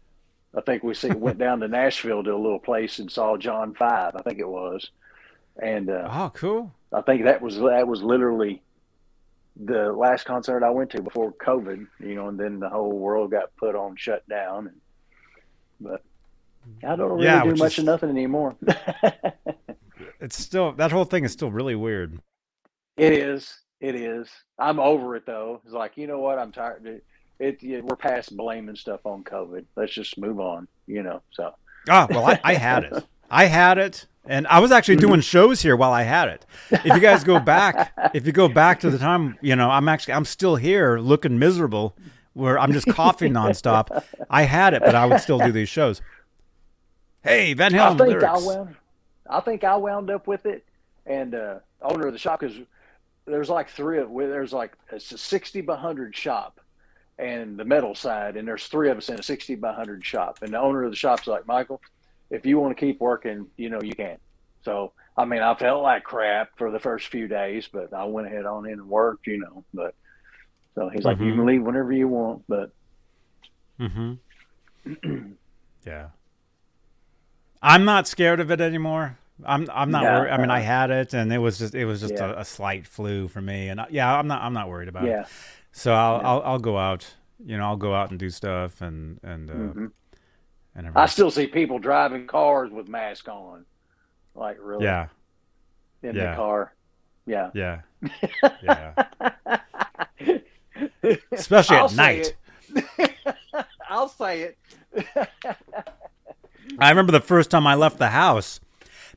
I 0.57 0.61
think 0.61 0.83
we 0.83 0.95
see, 0.95 1.09
went 1.11 1.39
down 1.39 1.61
to 1.61 1.69
Nashville 1.69 2.23
to 2.25 2.35
a 2.35 2.37
little 2.37 2.59
place 2.59 2.99
and 2.99 3.11
saw 3.11 3.37
John 3.37 3.75
Five. 3.75 4.15
I 4.17 4.23
think 4.23 4.39
it 4.39 4.49
was, 4.49 4.91
and 5.63 5.89
uh, 5.91 6.09
Oh, 6.11 6.31
cool. 6.35 6.73
I 6.93 7.01
think 7.03 7.25
that 7.25 7.41
was 7.41 7.57
that 7.59 7.87
was 7.89 8.03
literally 8.03 8.63
the 9.65 9.93
last 9.93 10.25
concert 10.25 10.63
I 10.63 10.71
went 10.71 10.91
to 10.91 11.03
before 11.03 11.33
COVID. 11.33 11.87
You 12.01 12.15
know, 12.15 12.29
and 12.29 12.39
then 12.39 12.61
the 12.61 12.69
whole 12.69 12.93
world 12.99 13.31
got 13.31 13.55
put 13.57 13.75
on 13.75 13.97
shut 13.97 14.29
down. 14.29 14.67
And, 14.69 14.81
but 15.81 16.03
I 16.87 16.97
don't 16.97 17.13
really 17.13 17.25
Yeah, 17.25 17.45
do 17.45 17.55
much 17.55 17.73
is- 17.75 17.79
of 17.81 17.85
nothing 17.87 18.11
anymore. 18.11 18.57
It's 20.21 20.39
still 20.39 20.71
that 20.75 20.93
whole 20.93 21.05
thing 21.05 21.25
is 21.25 21.33
still 21.33 21.51
really 21.51 21.75
weird. 21.75 22.17
It 22.97 23.13
is. 23.13 23.59
It 23.81 23.97
is. 23.97 24.29
I'm 24.57 24.79
over 24.79 25.17
it 25.17 25.27
though. 25.27 25.61
It's 25.65 25.75
like 25.75 25.97
you 25.97 26.07
know 26.07 26.21
what? 26.21 26.39
I'm 26.39 26.53
tired. 26.53 27.03
It, 27.43 27.63
it, 27.63 27.85
we're 27.85 27.97
past 27.97 28.37
blaming 28.37 28.77
stuff 28.77 29.05
on 29.05 29.25
COVID. 29.25 29.65
Let's 29.77 29.93
just 29.93 30.17
move 30.19 30.39
on. 30.39 30.69
You 30.87 31.03
know. 31.03 31.23
So 31.33 31.55
Ah, 31.89 32.07
well, 32.09 32.25
I, 32.27 32.41
I 32.45 32.55
had 32.55 32.85
it. 32.85 33.05
I 33.31 33.47
had 33.47 33.79
it, 33.79 34.07
and 34.27 34.47
I 34.47 34.61
was 34.61 34.71
actually 34.71 34.97
doing 34.97 35.21
shows 35.35 35.63
here 35.63 35.75
while 35.75 35.93
I 35.93 36.03
had 36.03 36.29
it. 36.29 36.47
If 36.71 36.85
you 36.85 37.01
guys 37.01 37.25
go 37.25 37.41
back, 37.41 37.93
if 38.15 38.27
you 38.27 38.33
go 38.33 38.49
back 38.49 38.81
to 38.81 38.91
the 38.91 38.99
time, 38.99 39.39
you 39.41 39.57
know, 39.57 39.71
I'm 39.71 39.89
actually 39.89 40.15
I'm 40.15 40.25
still 40.25 40.57
here 40.57 40.99
looking 40.99 41.39
miserable, 41.39 41.97
where 42.35 42.59
I'm 42.59 42.73
just 42.73 42.87
coughing 42.87 43.33
nonstop. 43.33 44.05
I 44.31 44.43
had 44.45 44.75
it, 44.75 44.83
but 44.85 44.95
I 44.95 45.07
would 45.07 45.21
still 45.21 45.39
do 45.39 45.51
these 45.51 45.69
shows. 45.69 46.01
Hey, 47.25 47.55
Van 47.55 47.75
I 47.75 47.79
Halen 47.79 47.99
think 47.99 48.09
lyrics. 48.11 48.25
I 48.25 48.47
wound. 48.47 48.77
I 49.29 49.41
think 49.41 49.65
I 49.65 49.77
wound 49.77 50.11
up 50.11 50.27
with 50.27 50.47
it, 50.47 50.65
and 51.07 51.35
uh, 51.35 51.59
owner 51.81 52.07
of 52.07 52.13
the 52.13 52.19
shop 52.19 52.41
because 52.41 52.57
there's 53.25 53.49
like 53.49 53.71
three 53.71 53.99
of 53.99 54.11
there's 54.15 54.53
like 54.53 54.73
it's 54.93 55.11
a 55.13 55.19
sixty 55.19 55.61
by 55.61 55.77
hundred 55.77 56.15
shop, 56.15 56.61
and 57.23 57.57
the 57.57 57.65
metal 57.65 57.95
side, 57.95 58.37
and 58.37 58.47
there's 58.47 58.67
three 58.67 58.91
of 58.91 58.99
us 58.99 59.09
in 59.09 59.19
a 59.19 59.23
sixty 59.23 59.55
by 59.55 59.73
hundred 59.73 60.05
shop, 60.05 60.39
and 60.43 60.53
the 60.53 60.59
owner 60.61 60.83
of 60.85 60.91
the 60.91 60.97
shop's 60.97 61.27
like 61.27 61.47
Michael, 61.47 61.81
if 62.31 62.45
you 62.45 62.59
want 62.59 62.77
to 62.77 62.81
keep 62.81 63.01
working, 63.01 63.47
you 63.57 63.71
know 63.71 63.81
you 63.83 63.95
can. 63.95 64.19
So 64.65 64.93
I 65.17 65.25
mean, 65.25 65.43
I 65.43 65.55
felt 65.55 65.83
like 65.83 66.05
crap 66.05 66.51
for 66.57 66.71
the 66.71 66.79
first 66.79 67.09
few 67.09 67.29
days, 67.29 67.69
but 67.73 67.93
I 67.93 68.05
went 68.05 68.27
ahead 68.27 68.47
on 68.47 68.67
in 68.67 68.73
and 68.75 68.89
worked, 68.89 69.27
you 69.27 69.39
know. 69.39 69.65
But 69.73 69.95
so 70.75 70.89
he's 70.89 71.05
like, 71.05 71.19
you 71.21 71.33
Mhm. 71.33 71.37
can 71.37 71.47
leave 71.47 71.63
whenever 71.63 71.93
you 71.93 72.09
want, 72.09 72.45
but 72.49 72.71
Mm-hmm. 73.81 74.15
yeah. 75.87 76.09
I'm 77.63 77.85
not 77.85 78.07
scared 78.09 78.41
of 78.41 78.51
it 78.51 78.61
anymore. 78.61 79.19
I'm 79.45 79.69
I'm 79.73 79.91
not 79.91 80.03
No, 80.05 80.13
worried. 80.15 80.31
I 80.31 80.37
mean, 80.39 80.51
I 80.51 80.61
had 80.61 80.91
it, 80.91 81.15
and 81.15 81.33
it 81.33 81.39
was 81.39 81.59
just 81.59 81.75
it 81.75 81.85
was 81.85 82.01
just 82.01 82.15
Yeah. 82.15 82.31
a, 82.31 82.41
a 82.41 82.45
slight 82.45 82.87
flu 82.87 83.29
for 83.29 83.41
me, 83.41 83.69
and 83.69 83.81
I, 83.81 83.87
yeah, 83.91 84.17
I'm 84.17 84.27
not 84.29 84.43
I'm 84.43 84.53
not 84.53 84.69
worried 84.69 84.89
about 84.89 85.05
it. 85.23 85.27
So 85.73 85.93
I'll, 85.93 86.19
Yeah. 86.21 86.29
I'll 86.29 86.43
I'll 86.43 86.59
go 86.59 86.79
out. 86.79 87.15
You 87.45 87.57
know, 87.59 87.65
I'll 87.65 87.77
go 87.77 87.95
out 87.95 88.11
and 88.11 88.19
do 88.19 88.31
stuff, 88.31 88.81
and 88.81 89.19
and 89.23 89.51
uh, 89.51 89.55
hmm 89.55 89.87
and 90.75 90.91
I 90.97 91.05
still 91.07 91.31
see 91.31 91.47
people 91.49 91.79
driving 91.79 92.27
cars 92.27 92.71
with 92.71 92.89
masks 92.89 93.29
on, 93.29 93.67
like 94.35 94.57
really. 94.61 94.85
yeah, 94.85 95.09
in 96.03 96.15
Yeah. 96.17 96.31
the 96.31 96.37
car. 96.37 96.73
Yeah. 97.27 97.51
yeah, 97.55 97.81
yeah. 98.63 98.95
Especially 101.33 101.77
I'll 101.77 101.87
at 101.87 101.95
night. 101.95 102.35
I'll 103.89 104.09
say 104.09 104.43
it. 104.43 104.59
I 106.79 106.89
remember 106.89 107.13
the 107.13 107.21
first 107.21 107.51
time 107.51 107.67
I 107.67 107.75
left 107.75 107.99
the 107.99 108.09
house. 108.11 108.61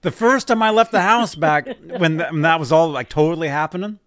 The 0.02 0.12
first 0.12 0.48
time 0.50 0.62
I 0.62 0.70
left 0.72 0.92
the 0.92 1.02
house 1.02 1.36
back 1.36 1.68
when, 1.98 2.18
th- 2.20 2.32
when 2.32 2.42
that 2.42 2.60
was 2.60 2.72
all 2.72 2.90
like 2.90 3.10
totally 3.10 3.48
happening. 3.48 4.00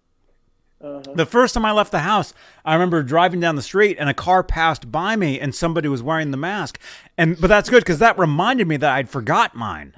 Uh-huh. 0.81 1.01
The 1.13 1.25
first 1.25 1.53
time 1.53 1.65
I 1.65 1.71
left 1.73 1.91
the 1.91 1.99
house, 1.99 2.33
I 2.63 2.73
remember 2.73 3.03
driving 3.03 3.39
down 3.41 3.55
the 3.57 3.61
street 3.61 3.97
and 3.99 4.09
a 4.09 4.13
car 4.13 4.43
passed 4.43 4.91
by 4.91 5.15
me 5.17 5.39
and 5.39 5.53
somebody 5.53 5.89
was 5.89 6.01
wearing 6.01 6.31
the 6.31 6.37
mask. 6.37 6.79
And 7.17 7.39
but 7.39 7.47
that's 7.47 7.69
good 7.69 7.83
because 7.83 7.99
that 7.99 8.17
reminded 8.17 8.67
me 8.67 8.77
that 8.77 8.91
I'd 8.95 9.09
forgot 9.09 9.55
mine. 9.55 9.93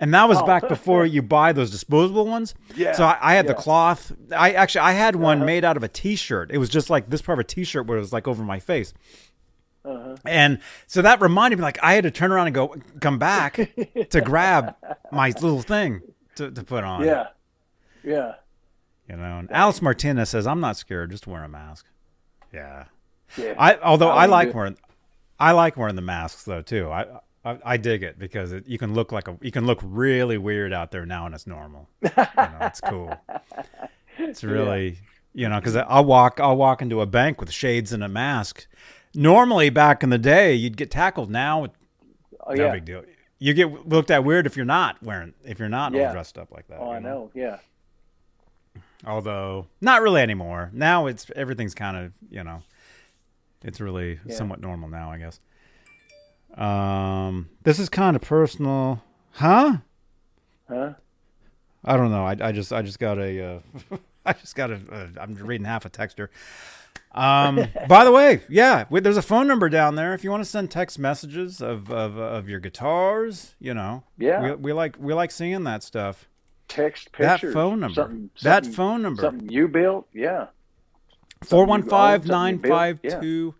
And 0.00 0.12
that 0.12 0.28
was 0.28 0.38
Oh. 0.38 0.46
back 0.46 0.66
before 0.68 1.06
you 1.06 1.22
buy 1.22 1.52
those 1.52 1.70
disposable 1.70 2.26
ones. 2.26 2.54
Yeah, 2.74 2.92
So 2.94 3.04
I, 3.04 3.16
I 3.20 3.34
had 3.34 3.46
the 3.46 3.54
cloth. 3.54 4.12
I 4.36 4.52
actually 4.52 4.80
I 4.80 4.92
had 4.92 5.14
one 5.16 5.38
Uh-huh. 5.38 5.46
made 5.46 5.64
out 5.64 5.76
of 5.76 5.82
a 5.84 5.88
T-shirt. 5.88 6.50
It 6.52 6.58
was 6.58 6.68
just 6.68 6.90
like 6.90 7.10
this 7.10 7.22
part 7.22 7.38
of 7.38 7.44
a 7.44 7.46
T-shirt 7.46 7.86
where 7.86 7.96
it 7.96 8.00
was 8.00 8.12
like 8.12 8.26
over 8.26 8.42
my 8.42 8.58
face. 8.58 8.92
Uh-huh. 9.84 10.16
And 10.24 10.58
so 10.88 11.02
that 11.02 11.20
reminded 11.20 11.58
me, 11.58 11.62
like 11.62 11.78
I 11.82 11.94
had 11.94 12.04
to 12.04 12.10
turn 12.10 12.32
around 12.32 12.46
and 12.48 12.54
go, 12.54 12.74
come 13.00 13.18
back 13.18 13.54
to 14.10 14.20
grab 14.20 14.74
my 15.12 15.28
little 15.28 15.62
thing 15.62 16.00
to, 16.36 16.50
to 16.50 16.64
put 16.64 16.82
on. 16.84 17.04
Yeah. 17.04 17.28
Yeah. 18.02 18.34
You 19.08 19.16
know, 19.16 19.38
and 19.38 19.50
Alice 19.52 19.82
Martinez 19.82 20.30
says, 20.30 20.46
"I'm 20.46 20.60
not 20.60 20.76
scared. 20.76 21.10
Just 21.10 21.26
wear 21.26 21.44
a 21.44 21.48
mask." 21.48 21.86
Yeah. 22.52 22.84
Yeah. 23.36 23.54
I 23.58 23.76
although 23.76 24.08
I 24.10 24.22
I 24.24 24.26
like 24.26 24.50
do- 24.52 24.56
wearing, 24.56 24.76
I 25.38 25.52
like 25.52 25.76
wearing 25.76 25.96
the 25.96 26.02
masks 26.02 26.44
though 26.44 26.62
too. 26.62 26.90
I 26.90 27.06
I, 27.44 27.58
I 27.64 27.76
dig 27.76 28.02
it 28.02 28.18
because 28.18 28.52
it, 28.52 28.66
you 28.66 28.78
can 28.78 28.94
look 28.94 29.12
like 29.12 29.28
a 29.28 29.36
you 29.42 29.50
can 29.50 29.66
look 29.66 29.80
really 29.82 30.38
weird 30.38 30.72
out 30.72 30.90
there 30.90 31.04
now, 31.04 31.26
and 31.26 31.34
it's 31.34 31.46
normal. 31.46 31.88
you 32.02 32.10
know, 32.16 32.58
it's 32.62 32.80
cool. 32.80 33.14
It's 34.16 34.44
really 34.44 34.98
you 35.32 35.48
know 35.48 35.58
because 35.58 35.74
I'll 35.76 36.04
walk 36.04 36.38
I'll 36.40 36.56
walk 36.56 36.80
into 36.80 37.00
a 37.00 37.06
bank 37.06 37.40
with 37.40 37.50
shades 37.50 37.92
and 37.92 38.02
a 38.04 38.08
mask. 38.08 38.66
Normally, 39.12 39.70
back 39.70 40.02
in 40.04 40.10
the 40.10 40.18
day, 40.18 40.54
you'd 40.54 40.76
get 40.76 40.90
tackled. 40.90 41.30
Now, 41.30 41.66
Oh 42.46 42.52
no 42.54 42.66
yeah. 42.66 42.72
big 42.72 42.84
deal. 42.84 43.02
You 43.40 43.52
get 43.54 43.88
looked 43.88 44.10
at 44.12 44.22
weird 44.24 44.46
if 44.46 44.56
you're 44.56 44.64
not 44.64 45.02
wearing 45.02 45.34
if 45.44 45.58
you're 45.58 45.68
not 45.68 45.94
all 45.94 46.12
dressed 46.12 46.38
up 46.38 46.52
like 46.52 46.68
that. 46.68 46.78
Oh, 46.80 46.90
I 46.90 46.98
you 46.98 47.02
know. 47.02 47.30
Yeah. 47.34 47.58
Although 49.06 49.66
not 49.80 50.02
really 50.02 50.20
anymore. 50.22 50.70
Now 50.72 51.06
it's 51.06 51.30
everything's 51.36 51.74
kind 51.74 51.96
of 51.96 52.12
you 52.30 52.42
know, 52.44 52.62
it's 53.62 53.80
really 53.80 54.18
Yeah. 54.26 54.34
somewhat 54.36 54.60
normal 54.60 54.88
now, 54.88 55.10
I 55.12 55.18
guess. 55.18 55.40
Um, 56.56 57.48
this 57.64 57.78
is 57.78 57.88
kind 57.88 58.14
of 58.16 58.22
personal, 58.22 59.02
huh? 59.32 59.78
Huh? 60.68 60.94
I 61.84 61.96
don't 61.96 62.10
know. 62.10 62.24
I, 62.24 62.36
I 62.40 62.52
just 62.52 62.72
I 62.72 62.82
just 62.82 62.98
got 62.98 63.18
a 63.18 63.44
uh, 63.92 63.96
I 64.26 64.32
just 64.34 64.54
got 64.54 64.70
a 64.70 64.80
uh, 64.90 65.06
I'm 65.20 65.34
reading 65.34 65.66
half 65.66 65.84
a 65.84 65.88
text 65.88 66.16
here. 66.16 66.30
Um, 67.12 67.66
by 67.88 68.04
the 68.04 68.12
way, 68.12 68.40
yeah, 68.48 68.84
wait, 68.88 69.02
there's 69.04 69.16
a 69.16 69.22
phone 69.22 69.46
number 69.46 69.68
down 69.68 69.94
there 69.96 70.14
if 70.14 70.24
you 70.24 70.30
want 70.30 70.42
to 70.42 70.48
send 70.48 70.70
text 70.70 70.98
messages 70.98 71.60
of 71.60 71.90
of, 71.90 72.16
of 72.16 72.48
your 72.48 72.60
guitars. 72.60 73.54
You 73.60 73.74
know, 73.74 74.04
Yeah. 74.16 74.42
we, 74.42 74.52
we 74.54 74.72
like 74.72 74.96
we 74.98 75.12
like 75.12 75.30
seeing 75.30 75.64
that 75.64 75.82
stuff. 75.82 76.28
Text 76.68 77.10
That 77.18 77.40
phone 77.40 77.80
number. 77.80 77.94
Something, 77.94 78.30
That 78.42 78.66
phone 78.66 79.02
number. 79.02 79.22
Something 79.22 79.48
you 79.48 79.68
built. 79.68 80.08
Yeah. 80.12 80.46
Four 81.42 81.64
you 81.64 81.68
one 81.68 81.82
own, 81.82 81.88
five 81.88 82.20
something 82.22 82.28
you 82.28 82.32
nine 82.32 82.56
built, 82.56 82.72
five 82.72 83.20
two. 83.20 83.54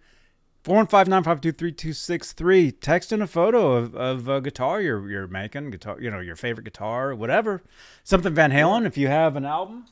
Four 0.62 0.76
one 0.76 0.86
five 0.86 1.08
nine 1.08 1.22
five 1.22 1.40
two 1.42 1.52
three 1.52 1.72
two 1.72 1.92
six 1.92 2.32
three. 2.32 2.72
Text 2.72 3.12
in 3.12 3.20
a 3.20 3.26
photo 3.26 3.72
of, 3.72 3.94
of 3.94 4.28
a 4.28 4.40
guitar 4.40 4.80
you're 4.80 5.08
you're 5.10 5.28
making, 5.28 5.70
guitar 5.70 6.00
you 6.00 6.10
know, 6.10 6.20
your 6.20 6.36
favorite 6.36 6.64
guitar, 6.64 7.14
whatever. 7.14 7.62
Something 8.02 8.34
Van 8.34 8.50
Halen, 8.50 8.86
if 8.86 8.96
you 8.96 9.08
have 9.08 9.36
an 9.36 9.44
album. 9.44 9.84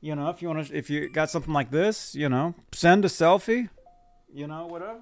You 0.00 0.16
know, 0.16 0.30
if 0.30 0.42
you 0.42 0.48
want 0.48 0.66
to 0.66 0.76
if 0.76 0.88
you 0.90 1.08
got 1.10 1.30
something 1.30 1.52
like 1.52 1.70
this, 1.70 2.14
you 2.14 2.28
know, 2.28 2.54
send 2.72 3.04
a 3.04 3.08
selfie, 3.08 3.68
you 4.32 4.46
know, 4.46 4.66
whatever. 4.66 5.00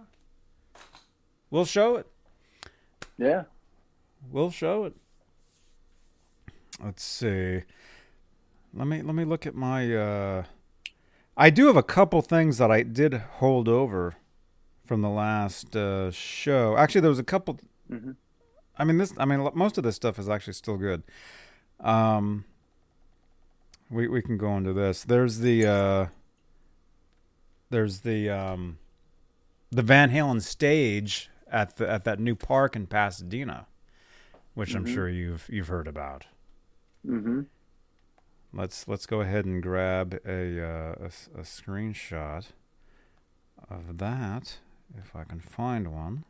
We'll 1.51 1.65
show 1.65 1.97
it. 1.97 2.07
Yeah. 3.16 3.44
We'll 4.31 4.51
show 4.51 4.85
it. 4.85 4.94
Let's 6.82 7.02
see. 7.02 7.62
Let 8.74 8.86
me 8.86 9.02
let 9.02 9.14
me 9.14 9.24
look 9.24 9.47
at 9.47 9.55
my 9.55 9.94
uh 9.94 10.44
I 11.36 11.51
do 11.51 11.66
have 11.66 11.76
a 11.76 11.82
couple 11.82 12.20
things 12.22 12.59
that 12.59 12.70
I 12.70 12.82
did 12.82 13.14
hold 13.14 13.68
over 13.68 14.14
from 14.86 15.01
the 15.02 15.09
last 15.09 15.74
uh 15.74 16.10
show. 16.10 16.76
Actually, 16.76 17.01
there 17.02 17.10
was 17.10 17.18
a 17.18 17.24
couple 17.24 17.59
Mhm. 17.90 18.16
I 18.78 18.84
mean 18.84 18.98
this 18.98 19.12
I 19.18 19.24
mean 19.24 19.47
most 19.55 19.76
of 19.78 19.84
this 19.84 19.97
stuff 19.97 20.18
is 20.18 20.28
actually 20.28 20.52
still 20.55 20.76
good. 20.76 21.02
Um 21.80 22.44
we 23.90 24.06
we 24.06 24.22
can 24.22 24.38
go 24.38 24.56
into 24.56 24.72
this. 24.72 25.02
There's 25.02 25.38
the 25.40 25.66
uh 25.66 26.06
there's 27.70 28.01
the 28.01 28.30
um 28.30 28.78
the 29.70 29.82
Van 29.82 30.10
Halen 30.10 30.40
stage 30.42 31.28
at 31.51 31.76
the 31.76 31.88
at 31.90 32.05
that 32.05 32.20
new 32.20 32.34
park 32.36 32.76
in 32.76 32.86
Pasadena, 32.86 33.66
which 34.55 34.74
I'm 34.74 34.84
Mhm. 34.84 34.94
sure 34.94 35.09
you've 35.09 35.48
you've 35.51 35.68
heard 35.68 35.88
about. 35.88 36.26
Mm-hmm. 37.06 37.40
Let's 38.52 38.89
let's 38.89 39.06
go 39.06 39.20
ahead 39.20 39.44
and 39.44 39.62
grab 39.62 40.18
a 40.27 40.60
uh, 40.60 40.94
a, 41.01 41.39
a 41.39 41.43
screenshot 41.43 42.47
of 43.70 43.98
that 43.98 44.59
if 44.98 45.14
I 45.14 45.24
can 45.24 45.40
find 45.40 45.93
one. 45.93 46.24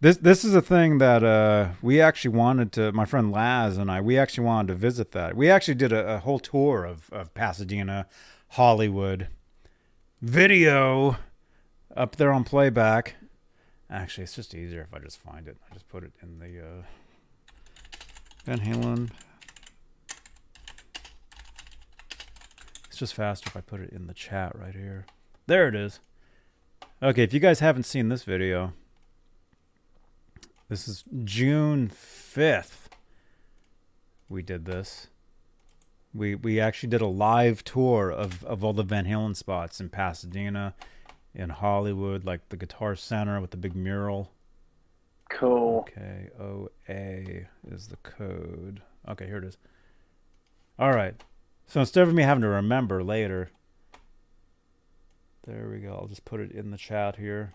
This 0.00 0.16
this 0.16 0.44
is 0.44 0.54
a 0.54 0.62
thing 0.62 0.98
that 0.98 1.22
uh, 1.22 1.70
we 1.82 2.00
actually 2.00 2.34
wanted 2.34 2.72
to. 2.72 2.92
My 2.92 3.04
friend 3.04 3.30
Laz 3.30 3.76
and 3.76 3.90
I 3.90 4.00
we 4.00 4.18
actually 4.18 4.44
wanted 4.44 4.68
to 4.68 4.74
visit 4.74 5.12
that. 5.12 5.36
We 5.36 5.50
actually 5.50 5.74
did 5.74 5.92
a, 5.92 6.14
a 6.14 6.18
whole 6.18 6.38
tour 6.38 6.84
of 6.84 7.10
of 7.12 7.32
Pasadena, 7.34 8.06
Hollywood, 8.50 9.28
video 10.20 11.16
up 11.94 12.16
there 12.16 12.32
on 12.32 12.44
playback. 12.44 13.16
Actually, 13.88 14.24
it's 14.24 14.34
just 14.34 14.54
easier 14.54 14.82
if 14.82 14.92
I 14.92 14.98
just 14.98 15.18
find 15.18 15.46
it. 15.46 15.56
I 15.70 15.74
just 15.74 15.88
put 15.88 16.02
it 16.02 16.12
in 16.22 16.38
the 16.40 16.60
uh, 16.60 16.82
Van 18.46 18.60
Halen 18.60 19.10
It's 22.86 23.00
just 23.00 23.14
faster 23.14 23.48
if 23.48 23.56
I 23.56 23.60
put 23.60 23.80
it 23.80 23.90
in 23.90 24.06
the 24.06 24.14
chat 24.14 24.56
right 24.56 24.72
here. 24.72 25.04
There 25.48 25.66
it 25.66 25.74
is. 25.74 25.98
Okay, 27.02 27.24
if 27.24 27.34
you 27.34 27.40
guys 27.40 27.58
haven't 27.58 27.82
seen 27.82 28.08
this 28.08 28.22
video, 28.22 28.72
this 30.68 30.86
is 30.86 31.04
June 31.24 31.90
5th. 31.90 32.86
We 34.28 34.42
did 34.42 34.64
this. 34.64 35.08
We 36.14 36.36
we 36.36 36.60
actually 36.60 36.88
did 36.88 37.02
a 37.02 37.06
live 37.06 37.64
tour 37.64 38.10
of, 38.10 38.44
of 38.44 38.64
all 38.64 38.72
the 38.72 38.82
Van 38.82 39.04
Halen 39.06 39.34
spots 39.36 39.80
in 39.80 39.88
Pasadena, 39.88 40.74
in 41.34 41.50
Hollywood, 41.50 42.24
like 42.24 42.48
the 42.48 42.56
Guitar 42.56 42.94
Center 42.94 43.40
with 43.40 43.50
the 43.50 43.56
big 43.56 43.74
mural. 43.74 44.30
Cool. 45.28 45.86
Okay, 45.88 46.28
OA 46.40 47.46
is 47.68 47.88
the 47.88 47.96
code. 48.02 48.80
Okay, 49.08 49.26
here 49.26 49.38
it 49.38 49.44
is. 49.44 49.56
All 50.78 50.92
right. 50.92 51.14
So 51.66 51.80
instead 51.80 52.06
of 52.06 52.14
me 52.14 52.22
having 52.22 52.42
to 52.42 52.48
remember 52.48 53.02
later, 53.02 53.50
there 55.46 55.68
we 55.70 55.78
go. 55.78 55.98
I'll 56.00 56.06
just 56.06 56.24
put 56.24 56.40
it 56.40 56.52
in 56.52 56.70
the 56.70 56.76
chat 56.76 57.16
here 57.16 57.54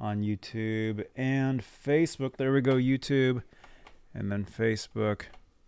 on 0.00 0.22
YouTube 0.22 1.04
and 1.14 1.62
Facebook. 1.62 2.36
There 2.36 2.52
we 2.52 2.60
go, 2.60 2.74
YouTube. 2.74 3.42
And 4.14 4.32
then 4.32 4.44
Facebook. 4.44 5.22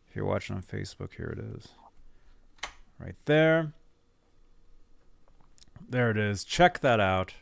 If 0.08 0.16
you're 0.16 0.24
watching 0.24 0.56
on 0.56 0.62
Facebook, 0.62 1.14
here 1.16 1.34
it 1.36 1.56
is. 1.56 1.68
Right 2.98 3.16
there. 3.26 3.72
There 5.88 6.10
it 6.10 6.16
is. 6.16 6.44
Check 6.44 6.80
that 6.80 6.98
out 6.98 7.34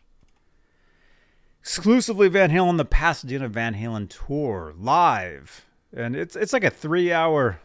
exclusively 1.67 2.29
Van 2.29 2.49
Halen, 2.51 2.77
the 2.77 2.85
Pasadena 2.85 3.49
Van 3.49 3.75
Halen 3.75 4.09
tour 4.09 4.73
live, 4.79 5.67
and 5.95 6.15
it's 6.15 6.37
it's 6.37 6.53
like 6.53 6.63
a 6.63 6.71
three 6.71 7.13
hour, 7.13 7.59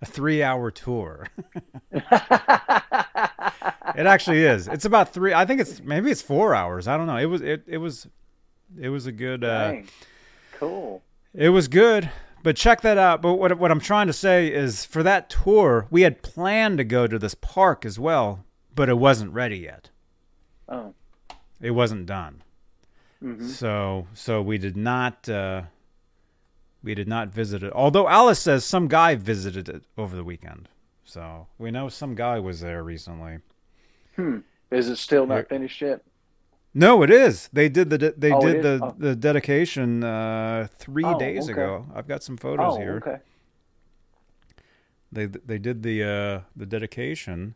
a 0.00 0.06
three 0.06 0.40
hour 0.40 0.70
tour. 0.70 1.26
it 1.92 2.02
actually 3.96 4.44
is. 4.44 4.68
It's 4.68 4.84
about 4.84 5.12
three. 5.12 5.34
I 5.34 5.44
think 5.44 5.60
it's 5.60 5.82
maybe 5.82 6.12
it's 6.12 6.22
four 6.22 6.54
hours. 6.54 6.86
I 6.86 6.96
don't 6.96 7.08
know. 7.08 7.16
It 7.16 7.26
was 7.26 7.42
it 7.42 7.64
it 7.66 7.78
was 7.78 8.06
it 8.80 8.90
was 8.90 9.06
a 9.06 9.12
good. 9.12 9.42
Uh, 9.42 9.78
Cool. 10.52 11.02
it 11.34 11.50
was 11.50 11.68
good. 11.68 12.10
But 12.44 12.56
check 12.56 12.80
that 12.82 12.98
out. 12.98 13.20
But 13.20 13.34
what 13.34 13.58
what 13.58 13.72
I'm 13.72 13.80
trying 13.80 14.06
to 14.06 14.12
say 14.12 14.46
is, 14.52 14.84
for 14.84 15.02
that 15.02 15.28
tour, 15.28 15.88
we 15.90 16.02
had 16.02 16.22
planned 16.22 16.78
to 16.78 16.84
go 16.84 17.08
to 17.08 17.18
this 17.18 17.34
park 17.34 17.84
as 17.84 17.98
well, 17.98 18.44
but 18.76 18.88
it 18.88 18.96
wasn't 18.98 19.32
ready 19.32 19.58
yet. 19.58 19.90
Oh. 20.68 20.94
It 21.60 21.72
wasn't 21.72 22.06
done. 22.06 22.42
Hmm 23.20 23.46
So 23.46 24.06
so 24.14 24.40
we 24.42 24.58
did 24.58 24.76
not 24.76 25.28
uh, 25.28 25.62
we 26.82 26.94
did 26.94 27.08
not 27.08 27.28
visit 27.28 27.62
it. 27.62 27.72
Although 27.72 28.08
Alice 28.08 28.38
says 28.38 28.64
some 28.64 28.88
guy 28.88 29.14
visited 29.14 29.68
it 29.68 29.82
over 29.96 30.14
the 30.16 30.24
weekend. 30.24 30.68
So 31.04 31.46
we 31.58 31.70
know 31.70 31.88
some 31.88 32.14
guy 32.14 32.38
was 32.38 32.60
there 32.60 32.82
recently. 32.82 33.38
Hmm. 34.16 34.38
Is 34.70 34.88
it 34.88 34.96
still 34.96 35.26
not 35.26 35.48
finished 35.48 35.80
yet? 35.80 36.02
No, 36.74 37.02
it 37.02 37.10
is. 37.10 37.48
They 37.52 37.68
did 37.68 37.88
the 37.90 37.98
de- 37.98 38.12
they 38.12 38.30
Oh, 38.30 38.40
did 38.40 38.62
the 38.62 38.80
Oh. 38.82 38.94
the 38.98 39.16
dedication 39.16 40.04
uh, 40.04 40.68
three 40.78 41.04
Oh, 41.04 41.18
days 41.18 41.44
okay. 41.44 41.52
ago. 41.52 41.86
I've 41.94 42.06
got 42.06 42.22
some 42.22 42.36
photos 42.36 42.74
oh, 42.74 42.78
here. 42.78 42.96
okay. 43.04 43.18
They 45.10 45.26
they 45.26 45.58
did 45.58 45.82
the 45.82 46.04
uh, 46.04 46.40
the 46.54 46.66
dedication. 46.66 47.54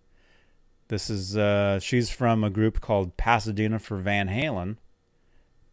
This 0.88 1.10
is 1.10 1.36
uh, 1.36 1.78
she's 1.80 2.10
from 2.10 2.42
a 2.42 2.50
group 2.50 2.80
called 2.80 3.16
Pasadena 3.16 3.78
for 3.78 3.98
Van 3.98 4.28
Halen, 4.28 4.76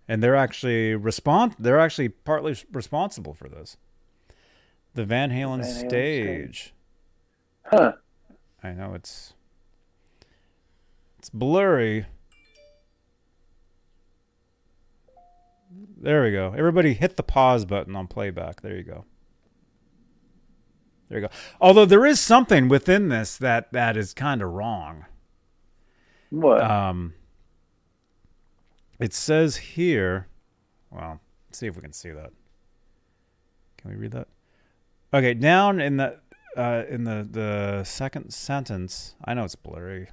and 0.09 0.23
they're 0.23 0.35
actually 0.35 0.95
respond. 0.95 1.55
They're 1.59 1.79
actually 1.79 2.09
partly 2.09 2.57
responsible 2.73 3.35
for 3.35 3.47
this. 3.47 3.77
The 4.95 5.05
Van 5.05 5.29
Halen, 5.29 5.61
Van 5.61 5.71
Halen 5.71 5.87
stage. 5.87 6.73
Huh. 7.65 7.93
I 8.63 8.71
know 8.71 8.95
it's 8.95 9.33
it's 11.19 11.29
blurry. 11.29 12.07
There 16.01 16.23
we 16.23 16.31
go. 16.31 16.55
Everybody 16.57 16.93
hit 16.93 17.15
the 17.15 17.23
pause 17.23 17.65
button 17.65 17.95
on 17.95 18.07
playback. 18.07 18.61
There 18.61 18.75
you 18.75 18.83
go. 18.83 19.05
There 21.09 21.19
you 21.19 21.27
go. 21.27 21.33
Although 21.61 21.85
there 21.85 22.05
is 22.05 22.19
something 22.19 22.67
within 22.67 23.09
this 23.09 23.37
that 23.37 23.71
that 23.73 23.95
is 23.95 24.15
kind 24.15 24.41
of 24.41 24.49
wrong. 24.49 25.05
What? 26.31 26.63
Um 26.63 27.13
it 28.99 29.13
says 29.13 29.55
here, 29.57 30.27
well, 30.91 31.19
see 31.51 31.67
if 31.67 31.75
we 31.75 31.81
can 31.81 31.93
see 31.93 32.11
that. 32.11 32.31
Can 33.77 33.91
we 33.91 33.95
read 33.95 34.11
that? 34.11 34.27
Okay, 35.13 35.33
down 35.33 35.79
in 35.79 35.97
the 35.97 36.19
uh, 36.57 36.83
in 36.89 37.05
the 37.05 37.27
the 37.29 37.83
second 37.83 38.31
sentence, 38.31 39.15
I 39.23 39.33
know 39.33 39.45
it's 39.45 39.55
blurry. 39.55 40.09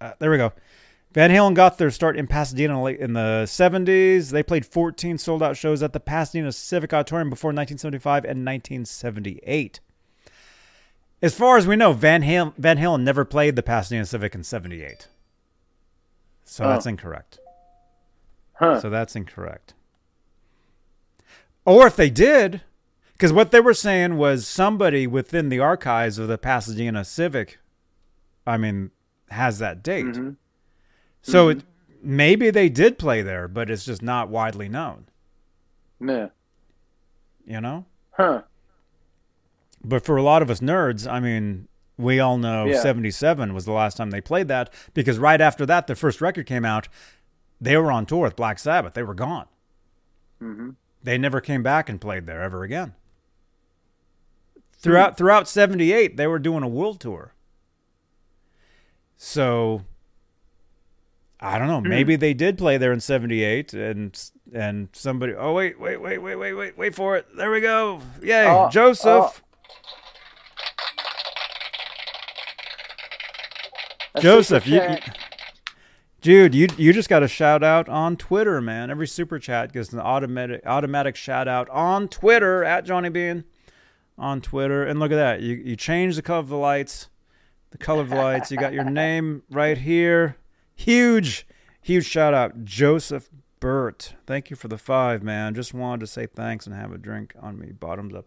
Uh, 0.00 0.12
there 0.18 0.30
we 0.30 0.36
go. 0.36 0.52
Van 1.12 1.30
Halen 1.30 1.54
got 1.54 1.78
their 1.78 1.90
start 1.90 2.16
in 2.16 2.26
Pasadena 2.26 2.84
in 2.84 3.14
the 3.14 3.44
70s. 3.46 4.30
They 4.30 4.42
played 4.42 4.66
14 4.66 5.18
sold 5.18 5.42
out 5.42 5.56
shows 5.56 5.82
at 5.82 5.92
the 5.92 6.00
Pasadena 6.00 6.52
Civic 6.52 6.92
Auditorium 6.92 7.30
before 7.30 7.48
1975 7.48 8.24
and 8.24 8.44
1978. 8.44 9.80
As 11.20 11.34
far 11.34 11.56
as 11.56 11.66
we 11.66 11.74
know, 11.74 11.92
Van 11.92 12.22
Halen, 12.22 12.54
Van 12.56 12.78
Halen 12.78 13.02
never 13.02 13.24
played 13.24 13.56
the 13.56 13.62
Pasadena 13.62 14.04
Civic 14.04 14.34
in 14.34 14.44
78. 14.44 15.08
So 16.48 16.64
Oh. 16.64 16.68
that's 16.68 16.86
incorrect. 16.86 17.38
Huh. 18.54 18.80
So 18.80 18.88
that's 18.90 19.14
incorrect. 19.14 19.74
Or 21.64 21.86
if 21.86 21.94
they 21.94 22.08
did, 22.10 22.62
because 23.12 23.32
what 23.32 23.50
they 23.50 23.60
were 23.60 23.74
saying 23.74 24.16
was 24.16 24.46
somebody 24.48 25.06
within 25.06 25.50
the 25.50 25.60
archives 25.60 26.18
of 26.18 26.26
the 26.28 26.38
Pasadena 26.38 27.04
Civic, 27.04 27.58
I 28.46 28.56
mean, 28.56 28.90
has 29.30 29.58
that 29.58 29.82
date. 29.82 30.06
Mhm. 30.06 30.36
So 31.20 31.50
it, 31.50 31.64
maybe 32.02 32.48
they 32.50 32.70
did 32.70 32.98
play 32.98 33.20
there, 33.20 33.46
but 33.46 33.68
it's 33.68 33.84
just 33.84 34.02
not 34.02 34.30
widely 34.30 34.68
known, 34.68 35.06
Yeah. 36.00 36.28
you 37.44 37.60
know? 37.60 37.84
Huh. 38.12 38.42
But 39.84 40.04
for 40.04 40.16
a 40.16 40.22
lot 40.22 40.40
of 40.40 40.48
us 40.50 40.60
nerds, 40.60 41.06
I 41.10 41.20
mean, 41.20 41.67
we 41.98 42.20
all 42.20 42.38
know 42.38 42.66
Yeah. 42.66 42.80
77 42.80 43.52
was 43.52 43.64
the 43.66 43.72
last 43.72 43.96
time 43.96 44.10
they 44.10 44.20
played 44.20 44.48
that 44.48 44.72
because 44.94 45.18
right 45.18 45.40
after 45.40 45.66
that, 45.66 45.86
their 45.86 45.96
first 45.96 46.20
record 46.20 46.46
came 46.46 46.64
out. 46.64 46.88
They 47.60 47.76
were 47.76 47.90
on 47.92 48.06
tour 48.06 48.22
with 48.22 48.36
Black 48.36 48.58
Sabbath. 48.58 48.94
They 48.94 49.02
were 49.02 49.14
gone. 49.14 49.46
hmm 50.40 50.70
They 51.02 51.18
never 51.18 51.40
came 51.40 51.62
back 51.62 51.88
and 51.88 52.00
played 52.00 52.26
there 52.26 52.40
ever 52.42 52.62
again. 52.62 52.94
Hmm. 54.54 54.60
Throughout 54.80 55.16
throughout 55.18 55.48
78, 55.48 56.16
they 56.16 56.26
were 56.28 56.38
doing 56.38 56.62
a 56.62 56.68
world 56.68 57.00
tour. 57.00 57.34
So 59.16 59.82
I 61.40 61.58
don't 61.58 61.68
know, 61.68 61.80
hmm. 61.80 61.88
maybe 61.88 62.14
they 62.16 62.34
did 62.34 62.56
play 62.58 62.76
there 62.78 62.92
in 62.92 63.00
78 63.00 63.72
and 63.74 64.30
and 64.52 64.88
somebody 64.92 65.34
Oh 65.36 65.52
wait, 65.52 65.78
wait, 65.80 66.00
wait, 66.00 66.18
wait, 66.18 66.36
wait, 66.36 66.52
wait, 66.54 66.78
wait 66.78 66.94
for 66.94 67.16
it. 67.16 67.26
There 67.36 67.50
we 67.50 67.60
go. 67.60 68.00
Yay, 68.22 68.46
Oh, 68.46 68.68
Joseph. 68.70 69.42
A 69.42 69.47
Joseph, 74.20 74.66
you, 74.66 74.80
you- 74.82 74.96
dude, 76.20 76.54
you 76.54 76.68
you 76.76 76.92
just 76.92 77.08
got 77.08 77.22
a 77.22 77.28
shout 77.28 77.62
out 77.62 77.88
on 77.88 78.16
Twitter, 78.16 78.60
man. 78.60 78.90
Every 78.90 79.06
super 79.06 79.38
chat 79.38 79.72
gets 79.72 79.92
an 79.92 80.00
automatic 80.00 80.62
automatic 80.66 81.16
shout 81.16 81.48
out 81.48 81.68
on 81.70 82.08
Twitter 82.08 82.64
at 82.64 82.84
Johnny 82.84 83.08
Bean 83.08 83.44
on 84.16 84.40
Twitter. 84.40 84.84
And 84.84 84.98
look 84.98 85.12
at 85.12 85.16
that, 85.16 85.40
you 85.42 85.54
you 85.56 85.76
change 85.76 86.16
the 86.16 86.22
color 86.22 86.40
of 86.40 86.48
the 86.48 86.56
lights, 86.56 87.08
the 87.70 87.78
color 87.78 88.02
of 88.02 88.08
the 88.10 88.16
lights. 88.16 88.50
You 88.50 88.56
got 88.58 88.72
your 88.72 88.84
name 88.90 89.42
right 89.50 89.78
here. 89.78 90.36
Huge, 90.74 91.46
huge 91.82 92.06
shout 92.06 92.34
out, 92.34 92.64
Joseph 92.64 93.28
Burt. 93.60 94.14
Thank 94.26 94.48
you 94.50 94.54
for 94.56 94.68
the 94.68 94.78
five, 94.78 95.22
man. 95.24 95.54
Just 95.54 95.74
wanted 95.74 96.00
to 96.00 96.06
say 96.06 96.26
thanks 96.26 96.66
and 96.66 96.74
have 96.76 96.92
a 96.92 96.98
drink 96.98 97.34
on 97.40 97.58
me. 97.58 97.72
Bottoms 97.72 98.14
up. 98.14 98.26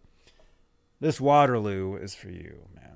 This 1.00 1.20
Waterloo 1.22 1.96
is 1.96 2.14
for 2.14 2.30
you, 2.30 2.68
man. 2.76 2.91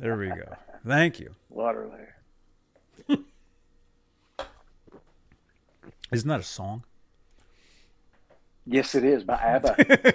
There 0.00 0.16
we 0.16 0.28
go. 0.28 0.56
Thank 0.86 1.20
you. 1.20 1.34
Waterloo. 1.48 1.90
Isn't 6.10 6.28
that 6.28 6.40
a 6.40 6.44
song? 6.44 6.84
Yes, 8.66 8.94
it 8.94 9.04
is 9.04 9.24
by 9.24 9.34
ABBA. 9.34 10.14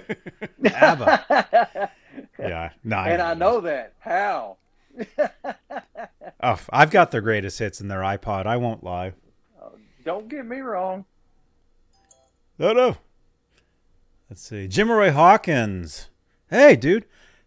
ABBA. 0.74 1.90
yeah, 2.38 2.70
no, 2.82 2.96
and 2.98 3.22
I 3.22 3.34
know 3.34 3.60
that. 3.60 3.92
How? 4.00 4.56
Oh, 6.42 6.58
I've 6.70 6.90
got 6.90 7.10
their 7.10 7.20
greatest 7.20 7.58
hits 7.58 7.80
in 7.80 7.88
their 7.88 8.00
iPod. 8.00 8.46
I 8.46 8.56
won't 8.56 8.82
lie. 8.82 9.12
Oh, 9.60 9.72
don't 10.04 10.28
get 10.28 10.46
me 10.46 10.60
wrong. 10.60 11.04
No, 12.58 12.72
no. 12.72 12.96
Let's 14.28 14.42
see. 14.42 14.68
Jim 14.68 14.90
Roy 14.90 15.12
Hawkins. 15.12 16.08
Hey, 16.48 16.76
dude. 16.76 17.04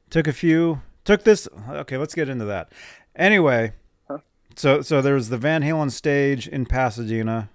Took 0.09 0.27
a 0.27 0.33
few. 0.33 0.81
Took 1.05 1.23
this. 1.23 1.47
Okay, 1.69 1.97
let's 1.97 2.15
get 2.15 2.29
into 2.29 2.45
that. 2.45 2.71
Anyway, 3.15 3.73
Huh? 4.07 4.19
so 4.55 4.81
so 4.81 5.01
there 5.01 5.13
was 5.15 5.29
the 5.29 5.37
Van 5.37 5.61
Halen 5.63 5.91
stage 5.91 6.47
in 6.47 6.65
Pasadena. 6.65 7.49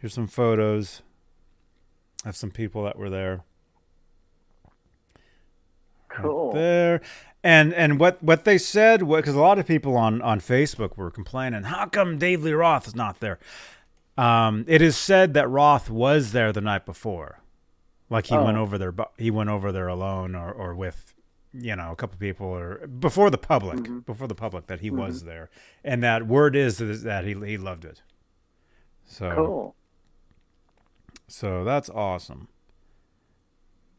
Here's 0.00 0.14
some 0.14 0.26
photos 0.26 1.02
of 2.24 2.36
some 2.36 2.50
people 2.50 2.82
that 2.84 2.98
were 2.98 3.10
there. 3.10 3.42
Cool. 6.08 6.52
there 6.52 7.00
and 7.44 7.72
and 7.72 8.00
what 8.00 8.20
what 8.20 8.44
they 8.44 8.58
said 8.58 9.06
because 9.08 9.36
a 9.36 9.40
lot 9.40 9.60
of 9.60 9.66
people 9.66 9.96
on 9.96 10.20
on 10.22 10.40
facebook 10.40 10.96
were 10.96 11.08
complaining 11.08 11.62
how 11.62 11.86
come 11.86 12.18
dave 12.18 12.42
lee 12.42 12.50
roth 12.52 12.88
is 12.88 12.96
not 12.96 13.20
there 13.20 13.38
um 14.18 14.64
it 14.66 14.82
is 14.82 14.96
said 14.96 15.34
that 15.34 15.48
roth 15.48 15.88
was 15.88 16.32
there 16.32 16.52
the 16.52 16.60
night 16.60 16.84
before 16.84 17.38
like 18.10 18.26
he 18.26 18.34
Oh. 18.34 18.44
went 18.44 18.58
over 18.58 18.76
there 18.76 18.92
he 19.18 19.30
went 19.30 19.50
over 19.50 19.70
there 19.70 19.86
alone 19.86 20.34
or 20.34 20.50
or 20.50 20.74
with 20.74 21.14
you 21.52 21.74
know 21.74 21.90
a 21.92 21.96
couple 21.96 22.16
people 22.18 22.46
or 22.46 22.86
before 22.86 23.30
the 23.30 23.38
public 23.38 23.78
Mm-hmm. 23.78 23.98
before 24.00 24.28
the 24.28 24.34
public 24.34 24.66
that 24.68 24.80
he 24.80 24.90
was 24.90 25.24
there 25.24 25.50
and 25.84 26.02
that 26.02 26.26
word 26.26 26.54
is 26.54 26.78
that 26.78 27.24
he 27.24 27.34
he 27.34 27.56
loved 27.58 27.84
it 27.84 28.02
so 29.04 29.32
Cool. 29.34 29.74
so 31.28 31.64
that's 31.64 31.90
awesome 31.90 32.48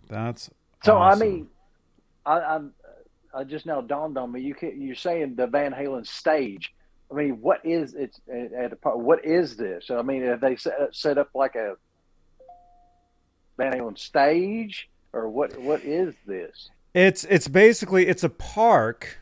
that's 0.07 0.49
So 0.83 0.97
I 0.97 1.15
mean, 1.15 1.47
I, 2.25 2.39
I'm. 2.41 2.73
I 3.33 3.45
just 3.45 3.65
now 3.65 3.79
dawned 3.79 4.17
on 4.17 4.31
me. 4.33 4.41
You 4.41 4.53
can, 4.53 4.81
you're 4.81 4.95
saying 4.95 5.35
the 5.35 5.47
Van 5.47 5.71
Halen 5.71 6.05
stage. 6.05 6.73
I 7.09 7.15
mean, 7.15 7.39
what 7.41 7.61
is 7.65 7.93
it 7.93 8.19
at 8.29 8.73
a? 8.73 8.77
What 8.97 9.23
is 9.23 9.55
this? 9.55 9.89
I 9.89 10.01
mean, 10.01 10.23
have 10.23 10.41
they 10.41 10.57
set, 10.57 10.73
set 10.91 11.17
up 11.17 11.29
like 11.33 11.55
a 11.55 11.75
Van 13.57 13.71
Halen 13.73 13.97
stage, 13.97 14.89
or 15.13 15.29
what? 15.29 15.57
What 15.57 15.81
is 15.83 16.13
this? 16.27 16.69
It's 16.93 17.23
it's 17.25 17.47
basically 17.47 18.07
it's 18.07 18.23
a 18.23 18.29
park. 18.29 19.19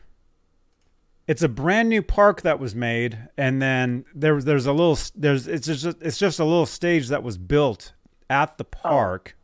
It's 1.26 1.42
a 1.42 1.48
brand 1.48 1.88
new 1.88 2.02
park 2.02 2.42
that 2.42 2.58
was 2.58 2.74
made, 2.74 3.28
and 3.36 3.62
then 3.62 4.04
there 4.14 4.40
there's 4.42 4.66
a 4.66 4.72
little 4.72 4.98
there's 5.14 5.46
it's 5.46 5.66
just 5.66 5.84
it's 6.02 6.18
just 6.18 6.40
a 6.40 6.44
little 6.44 6.66
stage 6.66 7.08
that 7.08 7.22
was 7.22 7.38
built 7.38 7.92
at 8.28 8.58
the 8.58 8.64
park, 8.64 9.36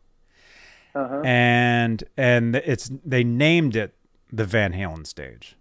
Uh 0.94 1.06
huh. 1.08 1.22
and 1.24 2.02
and 2.16 2.56
it's 2.56 2.90
they 3.04 3.22
named 3.22 3.76
it 3.76 3.94
the 4.32 4.44
Van 4.44 4.72
Halen 4.72 5.06
stage. 5.06 5.56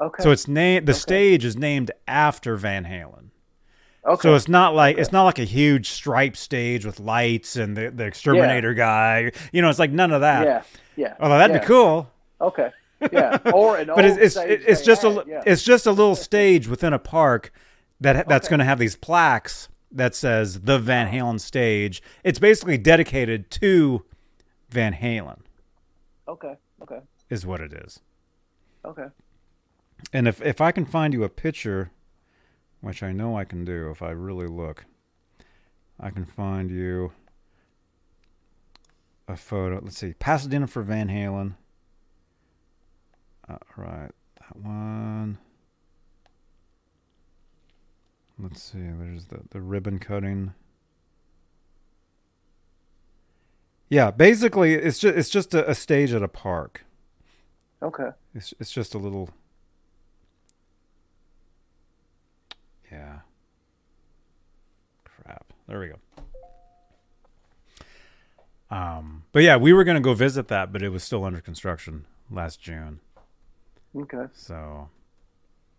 Okay. 0.00 0.22
So 0.24 0.32
it's 0.32 0.48
named 0.48 0.86
the 0.86 0.92
Okay. 0.92 0.98
stage 0.98 1.44
is 1.44 1.56
named 1.56 1.92
after 2.08 2.56
Van 2.56 2.84
Halen. 2.84 3.26
okay. 4.04 4.20
So 4.22 4.34
it's 4.34 4.48
not 4.48 4.74
like 4.74 4.98
it's 4.98 5.12
not 5.12 5.22
like 5.22 5.38
a 5.38 5.44
huge 5.44 5.90
stripe 5.90 6.36
stage 6.36 6.84
with 6.84 6.98
lights 6.98 7.54
and 7.54 7.76
the, 7.76 7.90
the 7.90 8.04
exterminator 8.04 8.74
guy. 8.74 9.30
You 9.52 9.62
know, 9.62 9.70
it's 9.70 9.78
like 9.78 9.92
none 9.92 10.10
of 10.10 10.22
that. 10.22 10.44
yeah. 10.44 10.62
Yeah. 10.96 11.14
Although 11.20 11.38
that'd 11.38 11.54
yeah. 11.54 11.60
be 11.60 11.66
cool. 11.66 12.10
Okay. 12.40 12.70
Yeah. 13.12 13.38
Or 13.52 13.76
an 13.78 13.88
but 13.94 14.04
it's 14.04 14.36
it's, 14.36 14.36
it's 14.36 14.82
just 14.82 15.02
a 15.04 15.08
had, 15.08 15.16
li- 15.26 15.32
yeah. 15.32 15.42
it's 15.46 15.62
just 15.62 15.86
a 15.86 15.90
little 15.90 16.14
stage 16.14 16.68
within 16.68 16.92
a 16.92 16.98
park 16.98 17.52
that 18.00 18.28
that's 18.28 18.46
Okay. 18.46 18.52
going 18.52 18.58
to 18.60 18.64
have 18.64 18.78
these 18.78 18.96
plaques 18.96 19.68
that 19.90 20.14
says 20.14 20.60
the 20.62 20.78
Van 20.78 21.12
Halen 21.12 21.40
stage. 21.40 22.02
It's 22.24 22.38
basically 22.38 22.78
dedicated 22.78 23.50
to 23.52 24.04
Van 24.70 24.94
Halen, 24.94 25.40
okay. 26.28 26.54
Okay. 26.82 27.00
is 27.28 27.44
what 27.44 27.60
it 27.60 27.72
is. 27.72 28.00
Okay. 28.84 29.06
And 30.12 30.26
if 30.26 30.40
if 30.42 30.60
I 30.60 30.72
can 30.72 30.84
find 30.84 31.12
you 31.12 31.24
a 31.24 31.28
picture, 31.28 31.90
which 32.80 33.02
I 33.02 33.12
know 33.12 33.36
I 33.36 33.44
can 33.44 33.64
do 33.64 33.90
if 33.90 34.00
I 34.02 34.10
really 34.10 34.46
look, 34.48 34.84
I 36.00 36.10
can 36.10 36.24
find 36.24 36.70
you 36.70 37.12
a 39.32 39.36
photo. 39.36 39.80
Let's 39.82 39.98
see, 39.98 40.14
Pasadena 40.14 40.66
for 40.66 40.82
Van 40.82 41.08
Halen. 41.08 41.54
Uh, 43.48 43.54
all 43.54 43.84
right, 43.84 44.10
that 44.40 44.56
one. 44.56 45.38
Let's 48.38 48.62
see. 48.62 48.78
There's 48.78 49.26
the 49.26 49.40
the 49.50 49.60
ribbon 49.60 49.98
cutting. 49.98 50.54
Yeah, 53.88 54.10
basically, 54.10 54.74
it's 54.74 54.98
just 54.98 55.16
it's 55.16 55.28
just 55.28 55.54
a, 55.54 55.68
a 55.68 55.74
stage 55.74 56.12
at 56.12 56.22
a 56.22 56.28
park. 56.28 56.84
Okay. 57.82 58.10
It's 58.34 58.54
it's 58.60 58.70
just 58.70 58.94
a 58.94 58.98
little. 58.98 59.30
Yeah. 62.90 63.20
Crap. 65.04 65.52
There 65.66 65.80
we 65.80 65.88
go. 65.88 65.96
Um, 68.72 69.24
but 69.32 69.42
yeah, 69.42 69.56
we 69.56 69.72
were 69.74 69.84
gonna 69.84 70.00
go 70.00 70.14
visit 70.14 70.48
that, 70.48 70.72
but 70.72 70.82
it 70.82 70.88
was 70.88 71.04
still 71.04 71.24
under 71.24 71.40
construction 71.42 72.06
last 72.30 72.60
June, 72.60 73.00
Okay. 73.94 74.24
so 74.32 74.88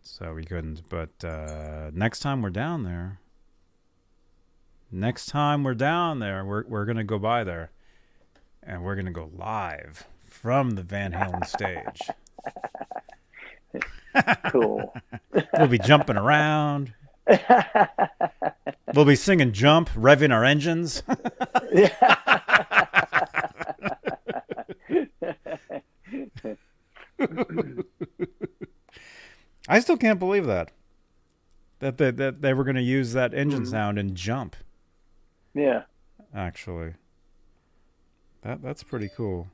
so 0.04 0.34
we 0.36 0.44
couldn't. 0.46 0.84
But 0.90 1.24
uh, 1.26 1.90
next 1.94 2.20
time 2.20 2.42
we're 2.44 2.52
down 2.52 2.84
there, 2.84 3.20
next 4.92 5.26
time 5.26 5.64
we're 5.64 5.74
down 5.74 6.20
there, 6.20 6.46
we're 6.46 6.66
we're 6.68 6.86
gonna 6.86 7.04
go 7.04 7.18
by 7.18 7.44
there, 7.44 7.72
and 8.62 8.84
we're 8.84 8.96
gonna 8.96 9.12
go 9.12 9.32
live 9.36 10.06
from 10.28 10.72
the 10.72 10.84
Van 10.84 11.14
Halen 11.14 11.46
stage. 11.48 12.02
cool. 14.52 14.94
We'll 15.58 15.68
be 15.68 15.80
jumping 15.80 16.18
around. 16.18 16.94
We'll 18.94 19.06
be 19.06 19.16
singing 19.16 19.54
"Jump," 19.54 19.90
revving 19.92 20.32
our 20.32 20.44
engines. 20.44 21.02
I 29.68 29.80
still 29.80 29.98
can't 29.98 30.20
believe 30.20 30.46
that 30.46 30.72
that 31.80 31.98
they, 31.98 32.12
that 32.12 32.42
they 32.42 32.54
were 32.54 32.64
going 32.64 32.76
to 32.78 32.82
use 32.82 33.12
that 33.14 33.34
engine 33.34 33.64
Mhm. 33.64 33.68
sound 33.70 34.00
in 34.00 34.16
"Jump." 34.16 34.56
yeah. 35.54 35.84
Actually, 36.36 36.96
that 38.42 38.62
that's 38.64 38.82
pretty 38.84 39.10
cool. 39.16 39.50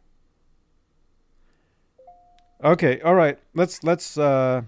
Okay, 2.64 3.02
all 3.02 3.16
right. 3.16 3.38
Let's 3.54 3.84
let's. 3.84 4.18
uh 4.18 4.62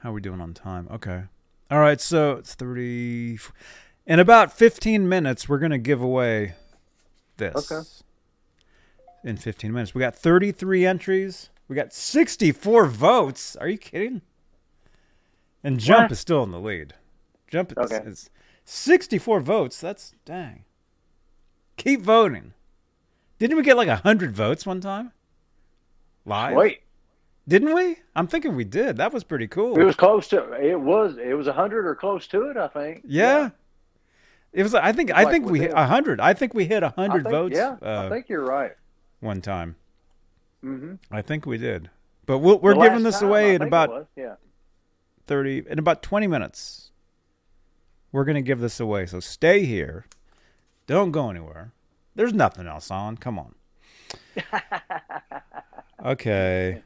How 0.00 0.10
are 0.10 0.12
we 0.14 0.20
doing 0.20 0.40
on 0.40 0.54
time? 0.54 0.88
Okay. 0.90 1.24
All 1.70 1.78
right, 1.78 2.00
so 2.00 2.32
it's 2.32 2.54
thirty. 2.54 3.38
In 4.06 4.18
about 4.18 4.52
fifteen 4.52 5.08
minutes, 5.08 5.48
we're 5.48 5.58
gonna 5.58 5.78
give 5.78 6.00
away 6.00 6.54
this. 7.36 7.70
Okay. 7.70 7.86
In 9.22 9.36
fifteen 9.36 9.72
minutes, 9.72 9.94
we 9.94 10.00
got 10.00 10.16
thirty-three 10.16 10.84
entries. 10.86 11.50
We 11.68 11.76
got 11.76 11.92
sixty-four 11.92 12.86
votes. 12.86 13.54
Are 13.56 13.68
you 13.68 13.78
kidding? 13.78 14.22
And 15.62 15.78
Jump 15.78 16.04
What? 16.04 16.12
is 16.12 16.18
still 16.18 16.42
in 16.42 16.50
the 16.50 16.58
lead. 16.58 16.94
Jump 17.48 17.74
is, 17.78 17.90
is 17.92 18.30
sixty-four 18.64 19.40
votes. 19.40 19.80
That's 19.80 20.14
dang. 20.24 20.64
Keep 21.76 22.00
voting. 22.00 22.54
Didn't 23.38 23.56
we 23.56 23.62
get 23.62 23.76
like 23.76 23.88
hundred 23.88 24.34
votes 24.34 24.66
one 24.66 24.80
time? 24.80 25.12
Live? 26.24 26.56
Wait, 26.56 26.80
Didn't 27.50 27.74
we? 27.74 27.96
I'm 28.14 28.28
thinking 28.28 28.54
we 28.54 28.62
did. 28.62 28.96
That 28.98 29.12
was 29.12 29.24
pretty 29.24 29.48
cool. 29.48 29.76
it 29.76 29.82
was 29.82 29.96
close 29.96 30.28
to. 30.28 30.52
It 30.52 30.80
was. 30.80 31.18
It 31.18 31.34
was 31.34 31.48
a 31.48 31.52
hundred 31.52 31.84
or 31.84 31.96
close 31.96 32.28
to 32.28 32.48
it. 32.48 32.56
I 32.56 32.68
think. 32.68 33.02
yeah. 33.04 33.50
It 34.52 34.62
was. 34.62 34.72
I 34.72 34.92
think. 34.92 35.10
I 35.10 35.24
like 35.24 35.32
think 35.32 35.46
we 35.50 35.58
hit 35.58 35.70
within- 35.70 35.86
hundred. 35.88 36.20
I 36.20 36.32
think 36.32 36.54
we 36.54 36.66
hit 36.66 36.84
I 36.84 36.88
hundred 36.96 37.24
think- 37.24 37.32
votes. 37.34 37.56
Yeah, 37.56 37.76
uh, 37.82 38.06
I 38.06 38.08
think 38.08 38.28
you're 38.28 38.44
right. 38.44 38.70
one 39.18 39.40
time. 39.40 39.74
Mm-hmm. 40.64 40.94
I 41.10 41.22
think 41.22 41.44
we 41.44 41.58
did. 41.58 41.90
But 42.24 42.38
we'll, 42.38 42.60
we're 42.60 42.74
giving 42.74 43.02
this 43.02 43.20
away 43.20 43.56
in 43.56 43.62
about 43.62 44.06
Yeah. 44.14 44.36
thirty. 45.26 45.64
In 45.68 45.80
about 45.80 46.04
twenty 46.04 46.28
minutes. 46.28 46.92
We're 48.12 48.24
gonna 48.24 48.42
give 48.42 48.60
this 48.60 48.78
away. 48.78 49.06
So 49.06 49.18
stay 49.18 49.64
here. 49.64 50.06
Don't 50.86 51.10
go 51.10 51.30
anywhere. 51.30 51.72
There's 52.14 52.32
nothing 52.34 52.68
else 52.68 52.92
on. 52.92 53.16
Come 53.16 53.40
on. 53.40 53.54
Okay. 56.04 56.82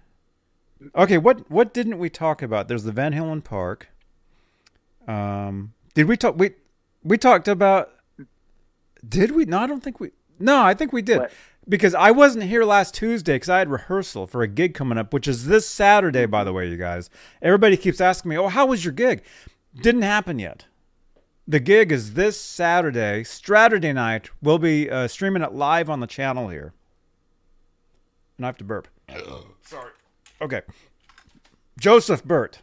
Okay, 0.94 1.18
what 1.18 1.51
what 1.51 1.72
didn't 1.72 1.98
we 1.98 2.10
talk 2.10 2.42
about? 2.42 2.68
There's 2.68 2.84
the 2.84 2.92
Van 2.92 3.12
Halen 3.12 3.42
Park. 3.42 3.88
Um 5.06 5.74
did 5.94 6.06
we 6.06 6.16
talk 6.16 6.36
we 6.36 6.52
we 7.02 7.18
talked 7.18 7.48
about 7.48 7.90
Did 9.06 9.32
we? 9.32 9.44
No, 9.44 9.60
I 9.60 9.66
don't 9.66 9.82
think 9.82 10.01
we 10.01 10.10
No, 10.38 10.62
I 10.62 10.74
think 10.74 10.92
we 10.92 11.02
did. 11.02 11.18
What? 11.20 11.32
Because 11.66 11.94
I 11.94 12.10
wasn't 12.10 12.44
here 12.44 12.64
last 12.64 12.94
Tuesday 12.94 13.38
cuz 13.38 13.48
I 13.48 13.59
had 13.59 13.70
rehearsal 13.70 14.26
for 14.26 14.42
a 14.42 14.48
gig 14.48 14.74
coming 14.74 14.98
up, 14.98 15.12
which 15.14 15.28
is 15.28 15.46
this 15.46 15.68
Saturday 15.68 16.26
by 16.26 16.44
the 16.44 16.52
way, 16.52 16.68
you 16.68 16.76
guys. 16.76 17.09
Everybody 17.40 17.76
keeps 17.76 18.01
asking 18.01 18.30
me, 18.30 18.38
"Oh, 18.38 18.48
how 18.48 18.66
was 18.66 18.84
your 18.84 18.92
gig?" 18.92 19.22
Didn't 19.74 20.02
happen 20.02 20.38
yet. 20.38 20.66
The 21.46 21.60
gig 21.60 21.92
is 21.92 22.14
this 22.14 22.40
Saturday, 22.40 23.22
Saturday 23.24 23.92
night. 23.92 24.30
We'll 24.40 24.59
be 24.59 24.88
uh, 24.88 25.09
streaming 25.09 25.42
it 25.42 25.52
live 25.52 25.90
on 25.90 26.01
the 26.01 26.06
channel 26.06 26.48
here. 26.48 26.72
And 28.38 28.46
I 28.46 28.48
have 28.48 28.56
to 28.59 28.64
burp. 28.64 28.88
Okay. 30.40 30.62
Joseph 31.78 32.24
Burt. 32.24 32.61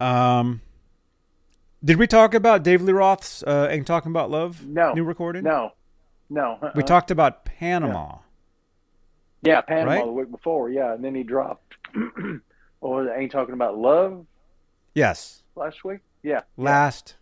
Um, 0.00 0.60
did 1.84 1.96
we 1.98 2.06
talk 2.06 2.34
about 2.34 2.62
Dave 2.62 2.82
Lee 2.82 2.92
Roth's 2.92 3.42
uh, 3.44 3.68
Ain't 3.70 3.86
Talking 3.86 4.10
About 4.10 4.30
Love 4.30 4.66
No. 4.66 4.92
new 4.94 5.04
recording? 5.04 5.44
No. 5.44 5.72
No. 6.28 6.58
uh-uh. 6.62 6.72
We 6.74 6.82
talked 6.82 7.10
about 7.10 7.44
Panama. 7.44 8.18
Yeah, 9.42 9.60
Panama 9.60 9.90
Right? 9.92 10.04
the 10.06 10.12
week 10.12 10.30
before. 10.30 10.70
Yeah, 10.70 10.94
and 10.94 11.04
then 11.04 11.14
he 11.14 11.22
dropped. 11.22 11.74
or 12.80 13.12
ain't 13.14 13.30
talking 13.32 13.54
about 13.54 13.76
love 13.78 14.26
Yes. 14.94 15.42
last 15.56 15.84
week. 15.84 16.00
Yeah. 16.22 16.42
Last, 16.56 17.16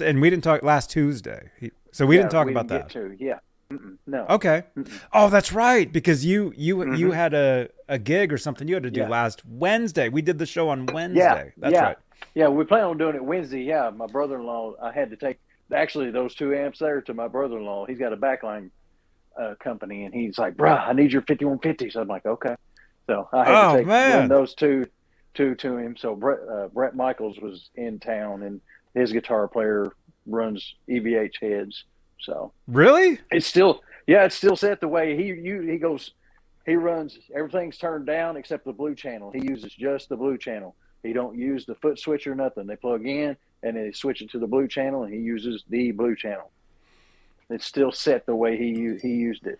and 0.00 0.20
we 0.20 0.30
didn't 0.30 0.44
talk 0.44 0.62
last 0.62 0.90
Tuesday. 0.90 1.50
He, 1.60 1.70
so 1.92 2.06
we 2.06 2.16
Yeah, 2.16 2.22
didn't 2.22 2.32
talk 2.32 2.46
we 2.46 2.52
about 2.52 2.68
didn't 2.68 2.88
that. 2.92 3.16
To. 3.18 3.24
Yeah. 3.24 3.38
Mm-mm. 3.72 3.96
No. 4.06 4.26
Okay. 4.30 4.64
Mm-mm. 4.76 5.00
Oh, 5.12 5.28
that's 5.30 5.52
right. 5.52 5.90
Because 5.92 6.24
you 6.24 6.52
you 6.56 6.94
you 6.94 7.08
Mhm. 7.08 7.14
had 7.14 7.34
a, 7.34 7.68
a 7.88 7.98
gig 7.98 8.32
or 8.32 8.38
something 8.38 8.68
you 8.68 8.74
had 8.74 8.82
to 8.82 8.90
do 8.90 9.00
Yeah. 9.00 9.08
last 9.08 9.44
Wednesday. 9.46 10.08
We 10.08 10.22
did 10.22 10.38
the 10.38 10.46
show 10.46 10.68
on 10.68 10.86
Wednesday. 10.86 11.52
That's 11.56 11.72
yeah. 11.72 11.84
right. 11.84 11.96
Yeah, 12.34 12.48
we 12.48 12.64
plan 12.64 12.84
on 12.84 12.98
doing 12.98 13.14
it 13.16 13.24
Wednesday. 13.24 13.62
Yeah, 13.62 13.90
my 13.90 14.06
brother-in-law. 14.06 14.74
I 14.82 14.92
had 14.92 15.10
to 15.10 15.16
take 15.16 15.38
actually 15.74 16.10
those 16.10 16.34
two 16.34 16.54
amps 16.54 16.78
there 16.78 17.00
to 17.02 17.14
my 17.14 17.28
brother-in-law. 17.28 17.86
He's 17.86 17.98
got 17.98 18.12
a 18.12 18.16
backline 18.16 18.70
uh, 19.40 19.54
company, 19.62 20.04
and 20.04 20.12
he's 20.14 20.38
like, 20.38 20.54
"Bruh, 20.54 20.86
I 20.86 20.92
need 20.92 21.12
your 21.12 21.22
5150s." 21.22 21.96
I'm 21.96 22.08
like, 22.08 22.26
"Okay." 22.26 22.54
So 23.06 23.28
I 23.32 23.44
had 23.44 23.54
Oh, 23.54 23.72
to 23.72 23.78
take 23.78 23.86
man. 23.86 24.28
those 24.28 24.54
two, 24.54 24.86
two 25.34 25.54
to 25.56 25.76
him. 25.76 25.96
So 25.96 26.14
Brett 26.14 26.38
uh, 26.48 26.68
Bret 26.68 26.94
Michaels 26.94 27.38
was 27.40 27.70
in 27.74 27.98
town, 27.98 28.42
and 28.42 28.60
his 28.94 29.12
guitar 29.12 29.48
player 29.48 29.90
runs 30.26 30.74
EVH 30.88 31.32
heads. 31.40 31.84
So 32.22 32.52
Really? 32.68 33.18
it's 33.30 33.46
still, 33.46 33.82
yeah, 34.06 34.24
it's 34.24 34.36
still 34.36 34.56
set 34.56 34.80
the 34.80 34.88
way 34.88 35.16
he 35.16 35.26
you 35.26 35.60
he 35.62 35.78
goes. 35.78 36.12
He 36.64 36.76
runs 36.76 37.18
everything's 37.34 37.76
turned 37.76 38.06
down 38.06 38.36
except 38.36 38.64
the 38.64 38.72
blue 38.72 38.94
channel. 38.94 39.30
He 39.32 39.40
uses 39.44 39.72
just 39.74 40.08
the 40.08 40.16
blue 40.16 40.38
channel. 40.38 40.76
He 41.02 41.12
don't 41.12 41.36
use 41.36 41.66
the 41.66 41.74
foot 41.76 41.98
switch 41.98 42.26
or 42.28 42.36
nothing. 42.36 42.66
They 42.68 42.76
plug 42.76 43.04
in 43.06 43.36
and 43.64 43.76
they 43.76 43.90
switch 43.92 44.22
it 44.22 44.30
to 44.30 44.38
the 44.38 44.46
blue 44.46 44.68
channel, 44.68 45.02
and 45.02 45.12
he 45.12 45.18
uses 45.20 45.64
the 45.68 45.90
blue 45.90 46.14
channel. 46.14 46.50
It's 47.50 47.66
still 47.66 47.90
set 47.92 48.24
the 48.26 48.36
way 48.36 48.56
he 48.56 48.96
he 49.02 49.08
used 49.14 49.46
it. 49.46 49.58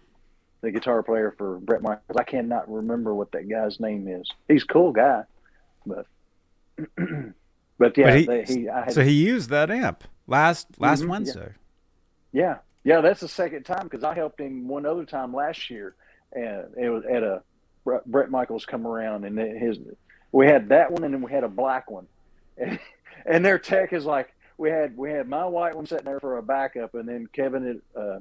The 0.60 0.70
guitar 0.70 1.02
player 1.02 1.34
for 1.36 1.58
Bret 1.58 1.82
Michaels. 1.82 2.16
I 2.16 2.22
cannot 2.22 2.70
remember 2.72 3.12
what 3.14 3.32
that 3.32 3.48
guy's 3.48 3.80
name 3.80 4.06
is. 4.06 4.30
He's 4.46 4.62
a 4.62 4.66
cool 4.66 4.92
guy, 4.92 5.24
but 5.84 6.06
but 7.78 7.96
yeah, 7.98 8.04
But 8.06 8.14
he- 8.18 8.26
they, 8.26 8.42
he 8.44 8.68
I 8.68 8.84
had, 8.84 8.92
So 8.94 9.02
he 9.02 9.10
used 9.12 9.50
that 9.50 9.70
amp 9.72 10.04
last 10.28 10.68
last 10.78 11.00
Mhm, 11.00 11.04
yeah. 11.06 11.10
Wednesday. 11.10 11.52
Yeah, 12.32 12.58
yeah, 12.84 13.00
that's 13.00 13.20
the 13.20 13.28
second 13.28 13.64
time 13.64 13.84
because 13.84 14.04
I 14.04 14.14
helped 14.14 14.40
him 14.40 14.66
one 14.66 14.86
other 14.86 15.04
time 15.04 15.34
last 15.34 15.70
year, 15.70 15.94
and 16.32 16.64
it 16.76 16.88
was 16.88 17.04
at 17.04 17.22
a 17.22 17.42
Bret- 17.84 18.30
Michaels 18.30 18.64
come 18.64 18.86
around, 18.86 19.24
and 19.24 19.38
his 19.38 19.78
we 20.32 20.46
had 20.46 20.70
that 20.70 20.90
one, 20.90 21.04
and 21.04 21.12
then 21.12 21.22
we 21.22 21.30
had 21.30 21.44
a 21.44 21.48
black 21.48 21.90
one, 21.90 22.06
and, 22.56 22.78
and 23.26 23.44
their 23.44 23.58
tech 23.58 23.92
is 23.92 24.04
like 24.04 24.32
we 24.56 24.70
had 24.70 24.96
we 24.96 25.10
had 25.10 25.28
my 25.28 25.44
white 25.44 25.74
one 25.74 25.86
sitting 25.86 26.06
there 26.06 26.20
for 26.20 26.38
a 26.38 26.42
backup, 26.42 26.94
and 26.94 27.08
then 27.08 27.26
Kevin 27.32 27.82
had 27.94 28.02
uh, 28.02 28.18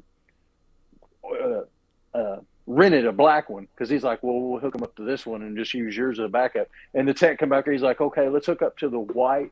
uh, 1.34 2.18
uh, 2.18 2.40
rented 2.68 3.06
a 3.06 3.12
black 3.12 3.50
one 3.50 3.68
because 3.74 3.90
he's 3.90 4.04
like, 4.04 4.22
well, 4.22 4.40
we'll 4.40 4.60
hook 4.60 4.76
him 4.76 4.84
up 4.84 4.96
to 4.96 5.04
this 5.04 5.26
one 5.26 5.42
and 5.42 5.58
just 5.58 5.74
use 5.74 5.96
yours 5.96 6.20
as 6.20 6.26
a 6.26 6.30
backup, 6.30 6.68
and 6.94 7.08
the 7.08 7.14
tech 7.14 7.40
come 7.40 7.50
back, 7.50 7.68
he's 7.68 7.82
like, 7.82 8.02
okay, 8.02 8.28
let's 8.30 8.46
hook 8.46 8.62
up 8.62 8.78
to 8.78 8.90
the 8.90 9.00
white. 9.00 9.52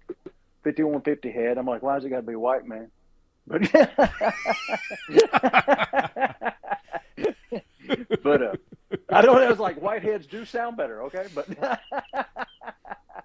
5150 0.64 1.32
head. 1.32 1.58
I'm 1.58 1.66
like, 1.66 1.82
why's 1.82 2.04
it 2.04 2.10
got 2.10 2.18
to 2.18 2.22
be 2.22 2.36
white, 2.36 2.66
man? 2.68 2.92
But 3.50 3.62
but 8.24 8.42
uh, 8.44 8.54
I 9.10 9.22
don't 9.22 9.36
know. 9.36 9.50
It's 9.50 9.60
like 9.60 9.82
whiteheads 9.82 10.30
do 10.30 10.46
sound 10.46 10.78
better, 10.78 11.02
okay? 11.04 11.26
But 11.34 11.48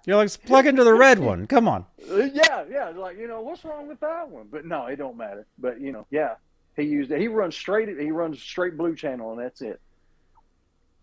You're 0.05 0.17
like 0.17 0.43
plug 0.45 0.65
into 0.65 0.83
the 0.83 0.93
red 0.93 1.19
one. 1.19 1.45
Come 1.45 1.67
on. 1.67 1.85
Uh, 2.09 2.23
yeah, 2.33 2.63
yeah. 2.69 2.89
Like 2.89 3.17
you 3.19 3.27
know 3.27 3.41
what's 3.41 3.63
wrong 3.63 3.87
with 3.87 3.99
that 3.99 4.27
one? 4.27 4.47
But 4.51 4.65
no, 4.65 4.87
it 4.87 4.95
don't 4.95 5.15
matter. 5.15 5.45
But 5.59 5.79
you 5.79 5.91
know, 5.91 6.07
yeah, 6.09 6.35
he 6.75 6.83
used 6.83 7.11
it. 7.11 7.21
He 7.21 7.27
runs 7.27 7.55
straight. 7.55 7.87
He 7.87 8.09
runs 8.09 8.41
straight 8.41 8.77
blue 8.77 8.95
channel, 8.95 9.31
and 9.31 9.39
that's 9.39 9.61
it. 9.61 9.79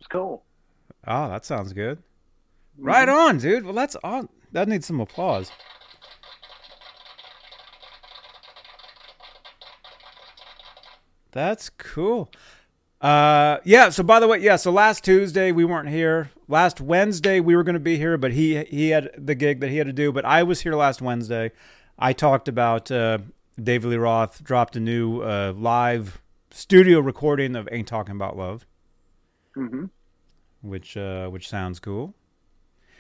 It's 0.01 0.09
cool. 0.09 0.43
Oh, 1.07 1.29
that 1.29 1.45
sounds 1.45 1.73
good. 1.73 1.99
Mm-hmm. 1.99 2.87
Right 2.87 3.09
on, 3.09 3.39
dude. 3.39 3.65
Well, 3.65 3.75
that's 3.75 3.97
on. 4.03 4.29
That 4.51 4.69
needs 4.69 4.87
some 4.87 5.01
applause. 5.01 5.53
That's 11.33 11.71
cool. 11.71 12.31
Uh, 13.01 13.59
yeah. 13.65 13.89
So 13.89 14.03
by 14.03 14.21
the 14.21 14.29
way, 14.29 14.39
yeah. 14.39 14.57
So 14.57 14.71
last 14.71 15.05
Tuesday 15.05 15.51
we 15.51 15.65
weren't 15.65 15.89
here. 15.89 16.31
Last 16.47 16.81
Wednesday 16.81 17.41
we 17.41 17.57
were 17.57 17.65
going 17.65 17.75
to 17.75 17.81
be 17.81 17.97
here, 17.97 18.17
but 18.17 18.33
he 18.33 18.63
he 18.65 18.91
had 18.91 19.11
the 19.19 19.35
gig 19.35 19.61
that 19.61 19.71
he 19.71 19.79
had 19.79 19.87
to 19.89 19.93
do. 19.93 20.13
But 20.13 20.25
I 20.25 20.43
was 20.45 20.61
here 20.61 20.75
last 20.75 21.03
Wednesday. 21.03 21.51
I 21.99 22.13
talked 22.13 22.49
about 22.49 22.91
uh, 22.91 23.19
David 23.61 23.89
Lee 23.89 23.97
Roth 23.97 24.45
dropped 24.45 24.77
a 24.77 24.81
new 24.81 25.23
uh, 25.23 25.53
live 25.57 26.23
studio 26.51 27.01
recording 27.01 27.57
of 27.57 27.69
"Ain't 27.73 27.89
Talking 27.89 28.15
About 28.15 28.37
Love," 28.37 28.67
hmm 29.55 29.87
which 30.61 30.97
uh, 30.97 31.29
which 31.29 31.49
sounds 31.49 31.81
cool. 31.81 32.15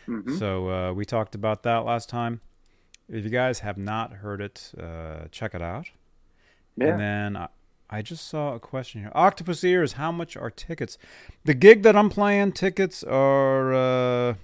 hmm 0.06 0.36
So 0.36 0.68
uh, 0.70 0.92
we 0.94 1.04
talked 1.04 1.34
about 1.34 1.62
that 1.62 1.84
last 1.84 2.08
time. 2.08 2.40
If 3.08 3.24
you 3.24 3.30
guys 3.30 3.60
have 3.60 3.76
not 3.78 4.14
heard 4.14 4.40
it, 4.40 4.72
uh, 4.80 5.26
check 5.30 5.54
it 5.54 5.62
out. 5.62 5.90
Yeah. 6.76 6.88
And 6.88 7.00
then 7.00 7.48
I, 7.92 8.02
just 8.02 8.26
saw 8.26 8.54
a 8.54 8.60
question 8.60 9.02
here. 9.02 9.12
Octopus 9.14 9.62
ears. 9.62 9.92
How 9.94 10.10
much 10.10 10.36
are 10.36 10.50
tickets? 10.50 10.98
The 11.44 11.54
gig 11.54 11.82
that 11.82 11.94
I'm 11.94 12.10
playing, 12.10 12.52
tickets 12.52 13.04
are. 13.04 13.74
Uh, 13.74 14.34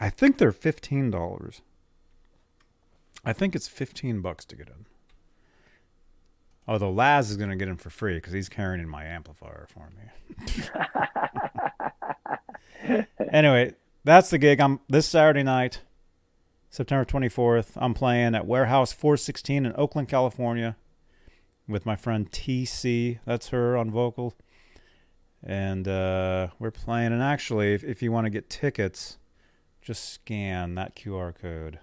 I 0.00 0.10
think 0.10 0.38
they're 0.38 0.52
fifteen 0.52 1.10
dollars. 1.10 1.62
I 3.24 3.32
think 3.32 3.54
it's 3.54 3.68
fifteen 3.68 4.20
bucks 4.20 4.44
to 4.46 4.56
get 4.56 4.68
in. 4.68 4.86
Although 6.68 6.90
Laz 6.90 7.30
is 7.30 7.38
going 7.38 7.48
to 7.50 7.56
get 7.56 7.68
in 7.68 7.76
for 7.76 7.88
free 7.88 8.16
because 8.16 8.34
he's 8.34 8.50
carrying 8.50 8.82
in 8.82 8.88
my 8.88 9.04
amplifier 9.04 9.66
for 9.68 9.88
me. 9.96 10.04
anyway, 13.32 13.74
that's 14.04 14.28
the 14.28 14.36
gig. 14.36 14.60
I'm 14.60 14.80
this 14.86 15.06
Saturday 15.06 15.42
night, 15.42 15.80
September 16.68 17.06
24th. 17.06 17.72
I'm 17.76 17.94
playing 17.94 18.34
at 18.34 18.46
Warehouse 18.46 18.92
416 18.92 19.64
in 19.64 19.72
Oakland, 19.76 20.08
California, 20.08 20.76
with 21.68 21.86
my 21.86 21.96
friend 21.96 22.30
TC. 22.30 23.18
That's 23.24 23.48
her 23.48 23.76
on 23.76 23.90
vocal, 23.90 24.34
and 25.42 25.86
uh, 25.86 26.48
we're 26.58 26.70
playing. 26.70 27.12
And 27.12 27.22
actually, 27.22 27.74
if, 27.74 27.84
if 27.84 28.02
you 28.02 28.10
want 28.10 28.24
to 28.26 28.30
get 28.30 28.48
tickets, 28.48 29.18
just 29.82 30.12
scan 30.12 30.74
that 30.76 30.96
QR 30.96 31.34
code 31.34 31.78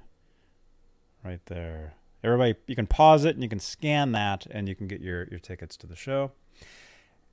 right 1.24 1.46
there. 1.46 1.94
Everybody, 2.24 2.56
you 2.66 2.76
can 2.76 2.88
pause 2.88 3.24
it 3.24 3.36
and 3.36 3.44
you 3.44 3.50
can 3.50 3.60
scan 3.60 4.12
that, 4.14 4.48
and 4.50 4.68
you 4.68 4.76
can 4.76 4.88
get 4.88 5.02
your 5.02 5.26
your 5.26 5.40
tickets 5.40 5.78
to 5.78 5.88
the 5.88 5.96
show. 5.96 6.32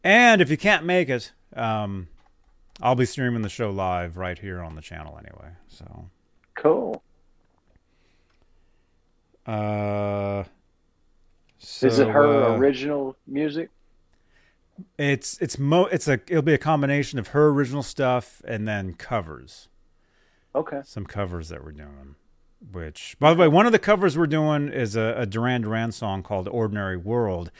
And 0.04 0.42
if 0.42 0.50
you 0.50 0.56
can't 0.56 0.84
make 0.84 1.08
it, 1.08 1.32
um, 1.54 2.08
I'll 2.80 2.96
be 2.96 3.06
streaming 3.06 3.42
the 3.42 3.48
show 3.48 3.70
live 3.70 4.16
right 4.16 4.38
here 4.38 4.60
on 4.60 4.74
the 4.74 4.82
channel 4.82 5.18
anyway. 5.18 5.52
So 5.68 6.08
Cool. 6.54 7.02
Uh, 9.46 10.44
Is 11.62 11.98
it 11.98 12.08
her 12.08 12.26
uh, 12.26 12.56
original 12.56 13.16
music? 13.26 13.70
It's 14.98 15.38
it's 15.40 15.58
mo 15.58 15.86
it's 15.86 16.08
a 16.08 16.14
it'll 16.26 16.42
be 16.42 16.54
a 16.54 16.58
combination 16.58 17.18
of 17.18 17.28
her 17.28 17.48
original 17.48 17.82
stuff 17.82 18.42
and 18.44 18.66
then 18.66 18.94
covers. 18.94 19.68
Okay. 20.54 20.80
Some 20.84 21.06
covers 21.06 21.48
that 21.48 21.64
we're 21.64 21.72
doing. 21.72 22.16
Which, 22.70 23.16
by 23.18 23.34
the 23.34 23.40
way, 23.40 23.48
one 23.48 23.66
of 23.66 23.72
the 23.72 23.78
covers 23.78 24.16
we're 24.16 24.28
doing 24.28 24.68
is 24.68 24.94
a, 24.94 25.14
a 25.18 25.26
Duran 25.26 25.62
Duran 25.62 25.90
song 25.92 26.22
called 26.22 26.48
"Ordinary 26.48 26.96
World," 26.96 27.50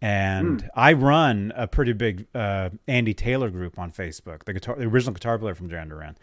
and 0.00 0.70
I 0.74 0.94
run 0.94 1.52
a 1.54 1.66
pretty 1.66 1.92
big 1.92 2.26
uh, 2.34 2.70
Andy 2.86 3.12
Taylor 3.12 3.50
group 3.50 3.78
on 3.78 3.92
Facebook, 3.92 4.44
the 4.44 4.54
guitar, 4.54 4.76
the 4.76 4.86
original 4.86 5.12
guitar 5.12 5.38
player 5.38 5.54
from 5.54 5.68
Duran 5.68 5.88
Duran. 5.88 6.16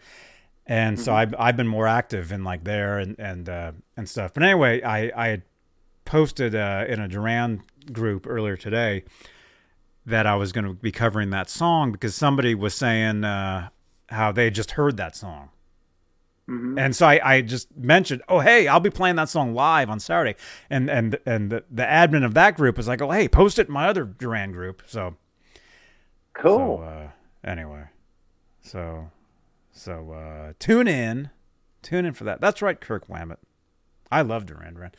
And 0.66 0.98
so 0.98 1.14
I've 1.14 1.34
I've 1.38 1.56
been 1.56 1.68
more 1.68 1.86
active 1.86 2.32
in 2.32 2.42
like 2.42 2.64
there 2.64 2.98
and 2.98 3.16
and 3.20 3.48
uh, 3.48 3.72
and 3.96 4.08
stuff. 4.08 4.34
But 4.34 4.42
anyway, 4.42 4.82
I 4.82 5.12
I 5.14 5.28
had 5.28 5.42
posted 6.06 6.54
uh, 6.54 6.84
in 6.88 7.00
a 7.00 7.08
Duran 7.08 7.62
group 7.92 8.26
earlier 8.26 8.56
today 8.56 9.04
that 10.06 10.26
I 10.26 10.36
was 10.36 10.52
going 10.52 10.64
to 10.66 10.72
be 10.72 10.92
covering 10.92 11.30
that 11.30 11.50
song 11.50 11.92
because 11.92 12.14
somebody 12.14 12.54
was 12.54 12.74
saying 12.74 13.24
uh, 13.24 13.68
how 14.08 14.32
they 14.32 14.44
had 14.44 14.54
just 14.54 14.72
heard 14.72 14.96
that 14.96 15.14
song. 15.16 15.50
Mhm. 16.48 16.78
And 16.80 16.94
so 16.94 17.06
I, 17.08 17.20
I 17.24 17.40
just 17.40 17.76
mentioned, 17.76 18.22
oh 18.28 18.38
hey, 18.38 18.68
I'll 18.68 18.78
be 18.78 18.88
playing 18.90 19.16
that 19.16 19.28
song 19.28 19.52
live 19.52 19.90
on 19.90 19.98
Saturday, 19.98 20.36
and 20.70 20.88
and 20.88 21.18
and 21.26 21.50
the, 21.50 21.64
the 21.68 21.82
admin 21.82 22.24
of 22.24 22.34
that 22.34 22.56
group 22.56 22.76
was 22.76 22.86
like, 22.86 23.02
oh 23.02 23.10
hey, 23.10 23.26
post 23.28 23.58
it 23.58 23.66
in 23.66 23.72
my 23.74 23.88
other 23.88 24.04
Duran 24.04 24.52
group. 24.52 24.82
So 24.86 25.16
Cool. 26.34 26.78
so, 26.78 26.82
uh, 26.84 27.08
anyway, 27.42 27.84
so 28.60 29.10
so 29.72 30.12
uh, 30.12 30.52
tune 30.60 30.86
in, 30.86 31.30
tune 31.82 32.04
in 32.04 32.12
for 32.14 32.22
that. 32.24 32.40
That's 32.40 32.62
right, 32.62 32.80
Kirk 32.80 33.08
Wammett. 33.08 33.38
I 34.12 34.22
love 34.22 34.46
Duran 34.46 34.74
Duran. 34.74 34.92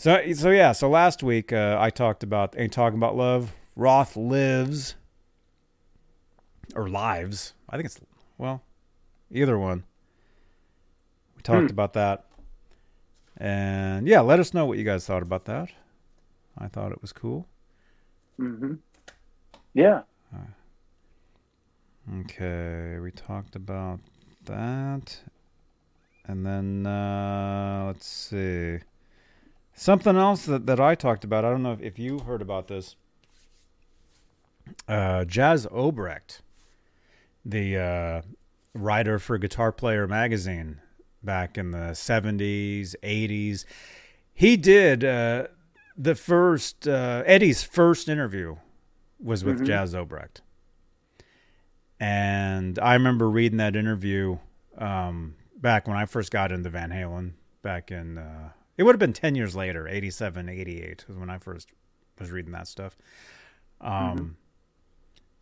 So 0.00 0.32
so 0.32 0.50
yeah. 0.50 0.70
So 0.70 0.88
last 0.88 1.24
week 1.24 1.52
uh, 1.52 1.76
I 1.80 1.90
talked 1.90 2.22
about 2.22 2.54
ain't 2.56 2.72
talking 2.72 2.96
about 2.98 3.16
love. 3.16 3.52
Roth 3.74 4.16
lives 4.16 4.94
or 6.76 6.88
lives. 6.88 7.54
I 7.68 7.76
think 7.76 7.86
it's 7.86 8.00
well, 8.38 8.62
either 9.32 9.58
one. 9.58 9.82
We 11.36 11.42
talked 11.42 11.70
Hmm. 11.70 11.74
about 11.74 11.94
that, 11.94 12.26
and 13.38 14.06
yeah, 14.06 14.20
let 14.20 14.38
us 14.38 14.54
know 14.54 14.66
what 14.66 14.78
you 14.78 14.84
guys 14.84 15.04
thought 15.04 15.22
about 15.22 15.46
that. 15.46 15.70
I 16.56 16.68
thought 16.68 16.92
it 16.92 17.02
was 17.02 17.12
cool. 17.12 17.48
Mm-hmm. 18.38 18.74
Yeah. 19.74 20.02
Okay, 22.20 22.98
we 23.00 23.10
talked 23.10 23.54
about 23.56 24.00
that. 24.44 25.18
And 26.24 26.44
then 26.46 26.86
uh, 26.86 27.84
let's 27.86 28.06
see. 28.06 28.78
Something 29.78 30.16
else 30.16 30.44
that, 30.46 30.66
that 30.66 30.80
I 30.80 30.94
talked 30.94 31.22
about. 31.24 31.44
I 31.44 31.50
don't 31.50 31.62
know 31.62 31.72
if, 31.72 31.80
if 31.80 31.98
you 31.98 32.18
heard 32.18 32.42
about 32.42 32.66
this. 32.68 32.96
Uh, 34.88 35.24
Jas 35.24 35.66
Obrecht, 35.66 36.40
the 37.44 37.76
uh, 37.78 38.22
writer 38.74 39.18
for 39.18 39.38
Guitar 39.38 39.70
Player 39.72 40.06
magazine 40.06 40.80
back 41.22 41.56
in 41.56 41.70
the 41.70 41.92
70s, 41.92 42.94
80s, 43.02 43.64
he 44.34 44.56
did 44.56 45.04
uh, 45.04 45.46
the 45.96 46.14
first, 46.14 46.86
uh, 46.86 47.22
Eddie's 47.24 47.62
first 47.62 48.08
interview 48.08 48.56
was 49.20 49.44
with 49.44 49.60
Mhm. 49.60 49.66
Jas 49.66 49.94
Obrecht 49.94 50.40
and 52.00 52.78
I 52.78 52.94
remember 52.94 53.28
reading 53.28 53.58
that 53.58 53.74
interview 53.74 54.38
um, 54.76 55.34
back 55.56 55.88
when 55.88 55.96
I 55.96 56.04
first 56.06 56.30
got 56.30 56.52
into 56.52 56.70
Van 56.70 56.90
Halen. 56.90 57.32
Back 57.62 57.90
in 57.90 58.18
uh, 58.18 58.50
it 58.78 58.84
would 58.84 58.94
have 58.94 59.00
been 59.00 59.12
ten 59.12 59.34
years 59.34 59.54
later, 59.54 59.86
87, 59.86 60.48
88 60.48 61.04
was 61.08 61.16
when 61.18 61.28
I 61.28 61.38
first 61.38 61.68
was 62.18 62.30
reading 62.30 62.52
that 62.52 62.66
stuff. 62.66 62.96
Um, 63.80 64.36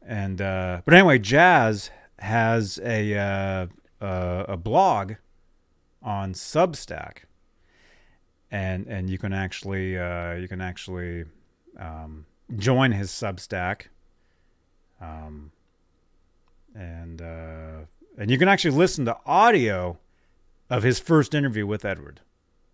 and 0.02 0.40
uh, 0.40 0.82
but 0.84 0.94
anyway, 0.94 1.18
Jas 1.18 1.90
has 2.18 2.78
a 2.82 3.16
uh, 3.16 3.66
uh, 4.04 4.44
a 4.48 4.56
blog 4.56 5.14
on 6.02 6.32
Substack, 6.32 7.18
and 8.50 8.86
and 8.86 9.08
you 9.10 9.18
can 9.18 9.32
actually 9.32 9.98
uh, 9.98 10.34
you 10.34 10.48
can 10.48 10.60
actually 10.60 11.24
um, 11.78 12.26
join 12.56 12.92
his 12.92 13.10
Substack. 13.10 13.82
Um, 15.00 15.52
and 16.74 17.20
uh, 17.20 17.84
and 18.18 18.30
you 18.30 18.38
can 18.38 18.48
actually 18.48 18.76
listen 18.76 19.04
to 19.06 19.16
audio 19.26 19.98
of 20.70 20.82
his 20.82 20.98
first 20.98 21.34
interview 21.34 21.66
with 21.66 21.84
Edward. 21.84 22.20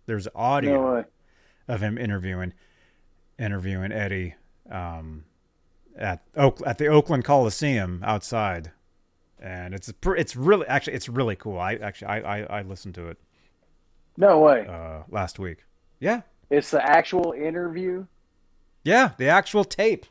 There's 0.05 0.27
audio 0.35 0.95
No 0.97 1.05
of 1.67 1.81
him 1.81 1.97
interviewing 1.97 2.53
interviewing 3.39 3.91
Eddie 3.91 4.35
um, 4.69 5.23
at 5.97 6.21
Oak, 6.35 6.59
at 6.65 6.77
the 6.77 6.87
Oakland 6.87 7.23
Coliseum 7.23 8.01
outside, 8.05 8.71
and 9.39 9.73
it's 9.73 9.91
it's 10.05 10.35
really 10.35 10.67
actually 10.67 10.93
it's 10.93 11.07
really 11.09 11.35
cool. 11.35 11.57
I 11.59 11.75
actually 11.75 12.07
I 12.07 12.19
I, 12.19 12.59
I 12.59 12.61
listened 12.63 12.95
to 12.95 13.07
it 13.07 13.17
No 14.17 14.39
way. 14.39 14.67
uh, 14.67 15.03
last 15.09 15.39
week. 15.39 15.63
Yeah, 15.99 16.21
It's 16.49 16.69
the 16.71 16.83
actual 16.83 17.31
interview. 17.31 18.05
yeah, 18.83 19.11
the 19.17 19.27
actual 19.29 19.63
tape 19.63 20.05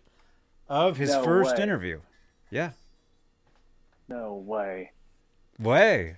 of 0.68 0.96
his 0.96 1.10
No 1.10 1.22
first 1.22 1.56
way. 1.58 1.62
interview. 1.62 2.00
Yeah, 2.50 2.70
No 4.08 4.34
way. 4.34 4.92
way. 5.58 6.16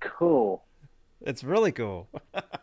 Cool. 0.00 0.64
It's 1.20 1.42
really 1.44 1.70
cool. 1.72 2.08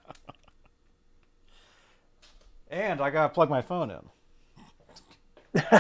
and 2.74 3.00
I 3.02 3.10
gotta 3.12 3.34
plug 3.34 3.50
my 3.50 3.62
phone 3.62 3.92
in. 3.92 5.62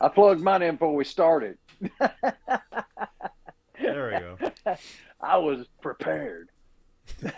I 0.00 0.08
plugged 0.14 0.42
mine 0.42 0.62
in 0.62 0.74
before 0.74 0.94
we 0.94 1.04
started. 1.04 1.56
There 1.80 2.30
we 3.80 3.88
go. 3.88 4.36
I 5.20 5.38
was 5.38 5.66
prepared. 5.80 6.50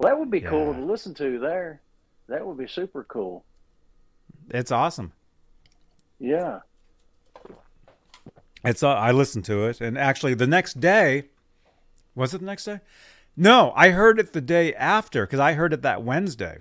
Well, 0.00 0.08
that 0.08 0.18
would 0.18 0.30
be 0.30 0.40
cool 0.40 0.72
to 0.72 0.80
listen 0.80 1.12
to 1.16 1.38
there. 1.38 1.82
That 2.26 2.46
would 2.46 2.56
be 2.56 2.66
super 2.66 3.04
cool. 3.04 3.44
It's 4.48 4.72
awesome. 4.72 5.12
Yeah. 6.18 6.60
It's 8.64 8.82
uh, 8.82 8.94
I 8.94 9.10
listened 9.10 9.44
to 9.44 9.66
it, 9.66 9.82
and 9.82 9.98
actually 9.98 10.32
the 10.32 10.46
next 10.46 10.80
day, 10.80 11.24
was 12.14 12.32
it 12.32 12.38
the 12.38 12.46
next 12.46 12.64
day? 12.64 12.80
No, 13.40 13.72
I 13.74 13.88
heard 13.88 14.20
it 14.20 14.34
the 14.34 14.42
day 14.42 14.74
after 14.74 15.24
because 15.24 15.40
I 15.40 15.54
heard 15.54 15.72
it 15.72 15.80
that 15.80 16.02
Wednesday, 16.02 16.58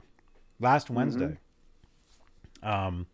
last 0.62 0.90
Wednesday. 0.90 1.38
Um, 2.64 3.08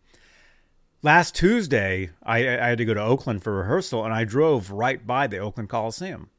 last 1.02 1.34
Tuesday, 1.34 2.10
I, 2.22 2.38
I 2.46 2.68
had 2.68 2.78
to 2.78 2.84
go 2.84 2.94
to 2.94 3.02
Oakland 3.02 3.42
for 3.42 3.52
rehearsal, 3.56 4.04
and 4.04 4.14
I 4.14 4.22
drove 4.22 4.70
right 4.70 5.04
by 5.04 5.26
the 5.26 5.38
Oakland 5.38 5.68
Coliseum, 5.68 6.30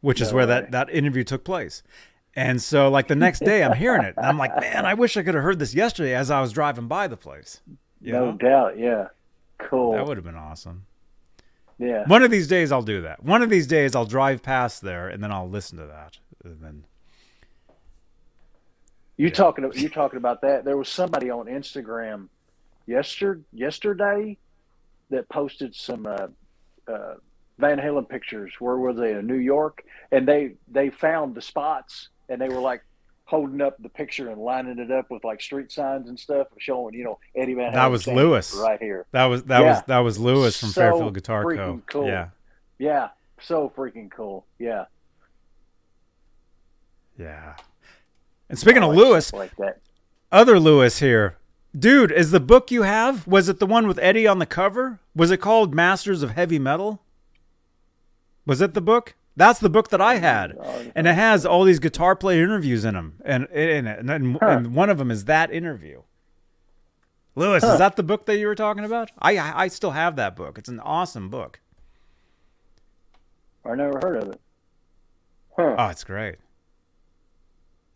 which 0.00 0.22
is 0.22 0.32
where 0.32 0.46
way. 0.46 0.54
that 0.54 0.70
that 0.70 0.88
interview 0.88 1.24
took 1.24 1.44
place. 1.44 1.82
And 2.34 2.62
so, 2.62 2.88
like 2.88 3.08
the 3.08 3.16
next 3.16 3.40
day, 3.40 3.62
I'm 3.62 3.76
hearing 3.76 4.04
it, 4.04 4.14
and 4.16 4.24
I'm 4.24 4.38
like, 4.38 4.58
man, 4.58 4.86
I 4.86 4.94
wish 4.94 5.18
I 5.18 5.22
could 5.22 5.34
have 5.34 5.44
heard 5.44 5.58
this 5.58 5.74
yesterday 5.74 6.14
as 6.14 6.30
I 6.30 6.40
was 6.40 6.52
driving 6.52 6.88
by 6.88 7.06
the 7.06 7.18
place. 7.18 7.60
You 8.00 8.14
no 8.14 8.30
know? 8.30 8.36
doubt. 8.38 8.78
Yeah. 8.78 9.08
Cool. 9.58 9.92
That 9.92 10.06
would 10.06 10.16
have 10.16 10.24
been 10.24 10.34
awesome. 10.34 10.86
yeah. 11.78 12.04
One 12.06 12.22
of 12.22 12.30
these 12.30 12.48
days 12.48 12.72
I'll 12.72 12.80
do 12.80 13.02
that. 13.02 13.22
One 13.22 13.42
of 13.42 13.50
these 13.50 13.66
days 13.66 13.94
I'll 13.94 14.06
drive 14.06 14.42
past 14.42 14.80
there 14.80 15.08
and 15.08 15.22
then 15.22 15.30
I'll 15.30 15.50
listen 15.50 15.76
to 15.76 15.86
that. 15.86 16.16
And 16.46 16.60
then 16.62 16.84
You 19.18 19.28
Yeah. 19.28 19.32
talking 19.34 19.70
you 19.74 19.88
talking 19.88 20.18
about 20.18 20.42
that? 20.42 20.64
There 20.64 20.76
was 20.76 20.88
somebody 20.88 21.30
on 21.30 21.46
Instagram 21.46 22.28
yester 22.86 23.40
yesterday 23.52 24.36
that 25.10 25.28
posted 25.30 25.74
some 25.74 26.06
uh, 26.06 26.26
uh, 26.86 27.14
Van 27.58 27.78
Halen 27.78 28.06
pictures. 28.08 28.52
Where 28.58 28.76
were 28.76 28.92
they? 28.92 29.12
In 29.12 29.26
New 29.26 29.38
York, 29.38 29.82
and 30.12 30.28
they 30.28 30.56
they 30.68 30.90
found 30.90 31.34
the 31.34 31.40
spots, 31.40 32.10
and 32.28 32.38
they 32.40 32.48
were 32.50 32.60
like 32.60 32.82
holding 33.24 33.60
up 33.62 33.76
the 33.82 33.88
picture 33.88 34.28
and 34.28 34.38
lining 34.40 34.78
it 34.78 34.90
up 34.92 35.10
with 35.10 35.24
like 35.24 35.40
street 35.40 35.72
signs 35.72 36.08
and 36.10 36.20
stuff, 36.20 36.48
showing 36.58 36.94
you 36.94 37.02
know 37.04 37.18
Eddie 37.34 37.54
Van 37.54 37.70
Halen. 37.70 37.74
That 37.74 37.86
was 37.90 38.06
Lewis. 38.06 38.54
right 38.54 38.80
here. 38.80 39.06
That 39.12 39.24
was 39.26 39.44
that 39.44 39.60
Yeah. 39.60 39.68
was 39.70 39.82
that 39.84 39.98
was 40.00 40.18
Lewis 40.18 40.60
from 40.60 40.68
So 40.68 40.80
Fairfield 40.82 41.14
Guitar 41.14 41.42
Co. 41.54 41.80
cool. 41.86 42.06
Yeah, 42.06 42.28
Yeah, 42.78 43.08
so 43.40 43.72
freaking 43.74 44.10
cool. 44.10 44.44
Yeah. 44.58 44.84
Yeah. 47.18 47.54
And 48.48 48.58
speaking 48.58 48.82
of 48.82 48.90
oh, 48.90 48.94
Lewis, 48.94 49.32
like 49.32 49.54
that. 49.56 49.78
other 50.30 50.58
Lewis 50.60 50.98
here. 51.00 51.36
Dude, 51.76 52.10
is 52.12 52.30
the 52.30 52.40
book 52.40 52.70
you 52.70 52.82
have, 52.84 53.26
was 53.26 53.48
it 53.48 53.58
the 53.58 53.66
one 53.66 53.86
with 53.86 53.98
Eddie 53.98 54.26
on 54.26 54.38
the 54.38 54.46
cover? 54.46 54.98
Was 55.14 55.30
it 55.30 55.38
called 55.38 55.74
Masters 55.74 56.22
of 56.22 56.30
Heavy 56.30 56.58
Metal? 56.58 57.02
Was 58.46 58.60
it 58.62 58.72
the 58.74 58.80
book? 58.80 59.14
That's 59.36 59.58
the 59.60 59.68
book 59.68 59.90
that 59.90 60.00
I 60.00 60.14
had. 60.16 60.56
And 60.94 61.06
it 61.06 61.14
has 61.14 61.44
all 61.44 61.64
these 61.64 61.78
guitar 61.78 62.16
player 62.16 62.42
interviews 62.42 62.84
in 62.86 62.94
them. 62.94 63.14
And 63.24 63.46
and, 63.52 63.86
and, 63.86 64.10
and, 64.10 64.38
Huh. 64.40 64.46
and 64.48 64.74
one 64.74 64.88
of 64.88 64.96
them 64.96 65.10
is 65.10 65.26
that 65.26 65.50
interview. 65.52 66.02
Lewis, 67.34 67.62
Huh. 67.62 67.72
is 67.72 67.78
that 67.78 67.96
the 67.96 68.02
book 68.02 68.24
that 68.24 68.38
you 68.38 68.46
were 68.46 68.54
talking 68.54 68.84
about? 68.84 69.10
I 69.18 69.36
I 69.36 69.64
I 69.64 69.68
still 69.68 69.90
have 69.90 70.16
that 70.16 70.36
book. 70.36 70.56
It's 70.56 70.70
an 70.70 70.80
awesome 70.80 71.28
book. 71.28 71.60
I 73.66 73.74
never 73.74 73.98
heard 74.02 74.22
of 74.22 74.28
it. 74.30 74.40
Huh. 75.58 75.74
Oh, 75.76 75.88
it's 75.88 76.04
great. 76.04 76.36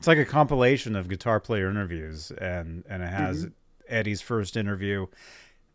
It's 0.01 0.07
like 0.07 0.17
a 0.17 0.25
compilation 0.25 0.97
of 0.97 1.11
guitar 1.11 1.39
player 1.41 1.69
interviews, 1.69 2.31
and 2.31 2.85
and 2.89 3.03
it 3.03 3.11
has 3.11 3.49
Eddie's 3.87 4.23
first 4.23 4.57
interview. 4.57 5.07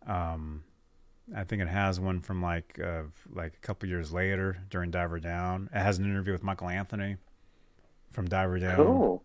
Um, 0.07 0.64
I 1.35 1.43
think 1.43 1.61
it 1.61 1.68
has 1.68 1.99
one 1.99 2.22
from 2.22 2.41
like 2.41 2.80
uh, 2.84 3.03
like 3.31 3.53
a 3.53 3.60
couple 3.60 3.88
years 3.88 4.11
later 4.11 4.57
during 4.72 4.89
Diver 4.89 5.19
Down. 5.19 5.69
It 5.72 5.77
has 5.77 5.99
an 5.99 6.06
interview 6.06 6.34
with 6.34 6.41
Michael 6.41 6.69
Anthony 6.69 7.18
from 8.14 8.27
Diver 8.27 8.57
Down. 8.57 8.77
cool. 8.77 9.23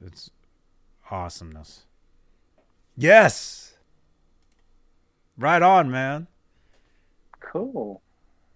It's 0.00 0.30
awesomeness. 1.10 1.82
Yes. 2.96 3.76
Right 5.36 5.62
on, 5.62 5.90
man. 5.90 6.28
Cool. 7.40 8.02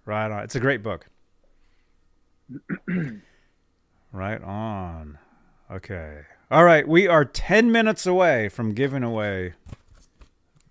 Right 0.05 0.30
on. 0.30 0.44
It's 0.44 0.55
a 0.55 0.60
great 0.60 0.84
book. 0.84 1.09
right 4.12 4.42
on. 4.42 5.18
Okay. 5.70 6.22
All 6.50 6.64
right. 6.64 6.86
We 6.86 7.08
are 7.08 7.24
10 7.24 7.72
minutes 7.72 8.06
away 8.06 8.48
from 8.48 8.74
giving 8.74 9.02
away 9.02 9.54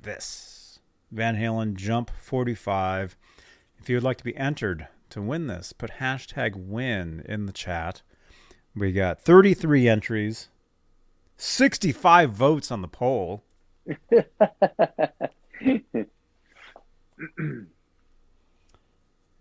this 0.01 0.79
Van 1.11 1.35
Halen 1.35 1.75
Jump 1.75 2.11
45. 2.19 3.15
If 3.79 3.89
you 3.89 3.95
would 3.95 4.03
like 4.03 4.17
to 4.17 4.23
be 4.23 4.37
entered 4.37 4.87
to 5.09 5.21
win 5.21 5.47
this, 5.47 5.73
put 5.73 5.93
hashtag 5.99 6.55
win 6.55 7.23
in 7.27 7.45
the 7.45 7.53
chat. 7.53 8.01
We 8.75 8.91
got 8.91 9.19
33 9.19 9.89
entries, 9.89 10.49
65 11.37 12.31
votes 12.31 12.71
on 12.71 12.81
the 12.81 12.87
poll. 12.87 13.43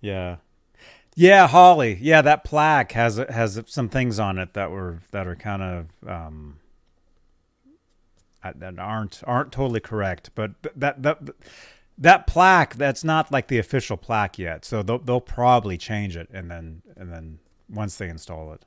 Yeah. 0.00 0.36
Yeah, 1.20 1.48
Holly. 1.48 1.98
Yeah, 2.00 2.22
that 2.22 2.44
plaque 2.44 2.92
has 2.92 3.18
has 3.18 3.62
some 3.66 3.90
things 3.90 4.18
on 4.18 4.38
it 4.38 4.54
that 4.54 4.70
were 4.70 5.00
that 5.10 5.26
are 5.26 5.36
kind 5.36 5.62
of 5.62 6.08
um 6.08 6.56
that 8.42 8.78
aren't 8.78 9.22
aren't 9.26 9.52
totally 9.52 9.80
correct, 9.80 10.30
but 10.34 10.52
that 10.74 11.02
that 11.02 11.18
that 11.98 12.26
plaque 12.26 12.76
that's 12.76 13.04
not 13.04 13.30
like 13.30 13.48
the 13.48 13.58
official 13.58 13.98
plaque 13.98 14.38
yet. 14.38 14.64
So 14.64 14.82
they'll 14.82 14.98
they'll 14.98 15.20
probably 15.20 15.76
change 15.76 16.16
it 16.16 16.30
and 16.32 16.50
then 16.50 16.80
and 16.96 17.12
then 17.12 17.38
once 17.68 17.96
they 17.96 18.08
install 18.08 18.54
it 18.54 18.64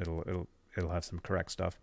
it'll 0.00 0.22
it'll 0.28 0.46
it'll 0.76 0.90
have 0.90 1.04
some 1.04 1.18
correct 1.18 1.50
stuff. 1.50 1.80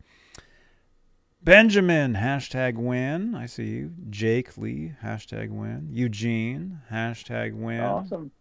Benjamin, 1.44 2.14
hashtag 2.14 2.76
win. 2.76 3.36
I 3.36 3.48
see 3.48 3.66
you. 3.66 3.92
Jake 4.10 4.58
Lee, 4.58 4.94
hashtag 5.04 5.50
win. 5.50 5.90
Eugene, 5.92 6.80
hashtag 6.90 7.54
win. 7.54 7.82
Awesome. 7.82 8.32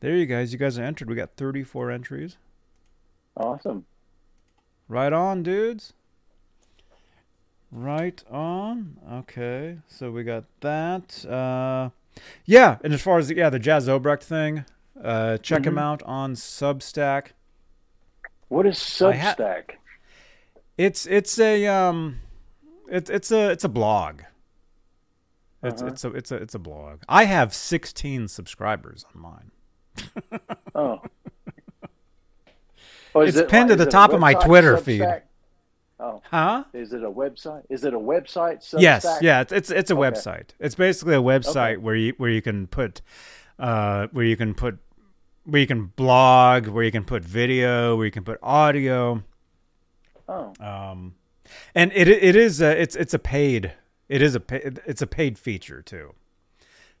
There 0.00 0.14
you 0.16 0.26
guys. 0.26 0.52
You 0.52 0.58
guys 0.58 0.78
are 0.78 0.82
entered. 0.84 1.08
We 1.08 1.16
got 1.16 1.30
34 1.36 1.90
entries. 1.90 2.36
Awesome. 3.36 3.84
Right 4.88 5.12
on, 5.12 5.42
dudes. 5.42 5.92
Right 7.70 8.22
on. 8.30 8.96
Okay. 9.12 9.78
So 9.88 10.10
we 10.10 10.24
got 10.24 10.44
that. 10.60 11.24
Uh, 11.26 11.90
yeah. 12.44 12.78
And 12.82 12.92
as 12.94 13.02
far 13.02 13.18
as 13.18 13.28
the, 13.28 13.36
yeah, 13.36 13.50
the 13.50 13.58
Jas 13.58 13.84
Obrecht 13.86 14.22
thing, 14.22 14.64
uh, 15.02 15.38
check 15.38 15.64
him 15.66 15.74
Mhm. 15.74 15.80
out 15.82 16.02
on 16.04 16.34
Substack. 16.34 17.28
What 18.48 18.66
is 18.66 18.78
ha- 18.98 19.12
Substack? 19.12 19.72
It's 20.78 21.06
it's 21.06 21.38
a 21.38 21.66
um, 21.66 22.20
it's 22.88 23.10
it's 23.10 23.30
a 23.32 23.50
it's 23.50 23.64
a 23.64 23.68
blog. 23.68 24.22
It's 25.62 25.82
Uh-huh. 25.82 25.90
it's 25.92 26.04
a 26.04 26.08
it's 26.14 26.30
a 26.32 26.36
it's 26.36 26.54
a 26.54 26.58
blog. 26.58 27.00
I 27.08 27.24
have 27.24 27.52
16 27.52 28.28
subscribers 28.28 29.04
on 29.14 29.20
mine. 29.20 29.50
Oh. 30.74 31.00
Oh, 33.14 33.22
is 33.22 33.36
It's 33.36 33.50
pinned 33.50 33.70
to 33.70 33.76
the 33.76 33.86
top 33.86 34.12
of 34.12 34.20
my 34.20 34.34
Twitter 34.34 34.76
feed. 34.76 35.22
Oh, 35.98 36.22
Huh? 36.30 36.64
is 36.72 36.92
it 36.92 37.02
a 37.02 37.10
website? 37.10 37.64
Is 37.68 37.84
it 37.84 37.92
a 37.92 37.98
website? 37.98 38.58
Substack? 38.58 38.80
Yes, 38.80 39.18
yeah, 39.20 39.40
it's 39.40 39.52
it's, 39.52 39.70
it's 39.70 39.90
a 39.90 39.94
Okay. 39.96 40.10
website. 40.10 40.50
It's 40.60 40.74
basically 40.76 41.14
a 41.16 41.22
website 41.22 41.72
Okay. 41.72 41.76
where 41.78 41.96
you 41.96 42.14
where 42.18 42.30
you 42.30 42.40
can 42.42 42.66
put 42.68 43.00
uh 43.58 44.06
where 44.12 44.24
you 44.24 44.36
can 44.36 44.54
put 44.54 44.78
where 45.44 45.60
you 45.60 45.66
can 45.66 45.86
blog, 45.86 46.68
where 46.68 46.84
you 46.84 46.92
can 46.92 47.04
put 47.04 47.24
video, 47.24 47.96
where 47.96 48.04
you 48.06 48.12
can 48.12 48.22
put 48.24 48.38
audio. 48.42 49.24
Oh, 50.28 50.52
Um 50.60 51.14
and 51.74 51.90
it 51.94 52.06
it 52.08 52.36
is 52.36 52.60
a, 52.60 52.80
it's 52.80 52.94
it's 52.94 53.14
a 53.14 53.18
paid 53.18 53.72
it 54.08 54.22
is 54.22 54.36
a 54.36 54.42
it's 54.88 55.02
a 55.02 55.06
paid 55.08 55.38
feature 55.38 55.82
too. 55.82 56.14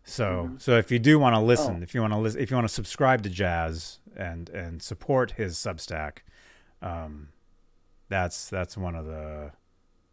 So 0.08 0.50
so 0.58 0.76
if 0.78 0.90
you 0.90 0.98
do 0.98 1.18
want 1.18 1.34
to 1.34 1.40
listen, 1.40 1.76
Oh. 1.80 1.82
if 1.82 1.94
you 1.94 2.00
want 2.00 2.12
to 2.14 2.18
listen, 2.18 2.40
if 2.40 2.50
you 2.50 2.56
want 2.56 2.66
to 2.66 2.72
subscribe 2.74 3.22
to 3.22 3.30
Jas 3.30 4.00
and 4.16 4.48
and 4.50 4.82
support 4.82 5.32
his 5.32 5.56
Substack, 5.56 6.18
um, 6.82 7.28
that's 8.08 8.48
that's 8.48 8.76
one 8.76 8.94
of 8.94 9.04
the 9.06 9.52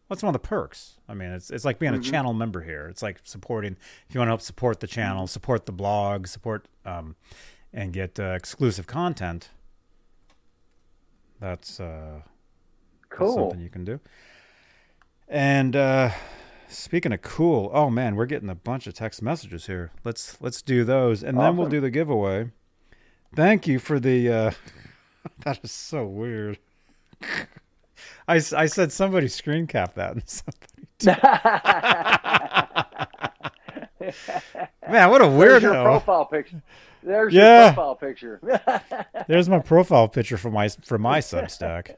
that's 0.09 0.21
one 0.21 0.35
of 0.35 0.41
the 0.41 0.47
perks. 0.47 0.97
I 1.07 1.13
mean, 1.13 1.29
it's 1.31 1.49
it's 1.49 1.63
like 1.65 1.79
being 1.79 1.93
a 1.93 1.99
channel 1.99 2.33
member 2.33 2.61
here. 2.61 2.87
It's 2.87 3.01
like 3.01 3.19
supporting. 3.23 3.77
If 4.07 4.13
you 4.13 4.19
want 4.19 4.27
to 4.27 4.31
help 4.31 4.41
support 4.41 4.79
the 4.81 4.87
channel, 4.87 5.27
support 5.27 5.65
the 5.65 5.71
blog, 5.71 6.27
support 6.27 6.67
um, 6.85 7.15
and 7.73 7.93
get 7.93 8.19
uh, 8.19 8.33
exclusive 8.35 8.87
content. 8.87 9.49
That's 11.39 11.79
uh, 11.79 12.21
that's 13.01 13.17
cool. 13.17 13.33
something 13.35 13.61
you 13.61 13.69
can 13.69 13.85
do. 13.85 13.99
And 15.27 15.75
uh, 15.75 16.11
speaking 16.67 17.13
of 17.13 17.21
cool, 17.21 17.69
oh 17.73 17.89
man, 17.89 18.15
we're 18.15 18.25
getting 18.25 18.49
a 18.49 18.55
bunch 18.55 18.87
of 18.87 18.93
text 18.93 19.21
messages 19.21 19.67
here. 19.67 19.91
Let's 20.03 20.37
let's 20.41 20.61
do 20.61 20.83
those, 20.83 21.23
and 21.23 21.39
then 21.39 21.57
we'll 21.57 21.69
do 21.69 21.81
the 21.81 21.89
giveaway. 21.89 22.51
Thank 23.35 23.67
you 23.67 23.79
for 23.79 23.99
the. 23.99 24.29
Uh, 24.31 24.51
that 25.43 25.59
is 25.63 25.71
so 25.71 26.05
weird. 26.05 26.57
I, 28.27 28.35
I 28.35 28.65
said 28.65 28.91
somebody 28.91 29.27
screen 29.27 29.67
cap 29.67 29.93
that 29.95 30.13
and 30.13 30.23
somebody. 30.27 30.61
Man, 34.89 35.09
what 35.09 35.21
a 35.21 35.29
There's 35.29 35.63
your 35.63 35.73
profile 35.83 36.25
picture. 36.25 36.61
There's 37.03 37.33
Yeah. 37.33 37.65
your 37.65 37.73
profile 37.73 37.95
picture. 37.95 38.39
There's 39.27 39.49
my 39.49 39.59
profile 39.59 40.07
picture 40.07 40.37
for 40.37 40.49
my 40.51 40.69
for 40.69 40.97
my 40.97 41.19
Substack. 41.19 41.95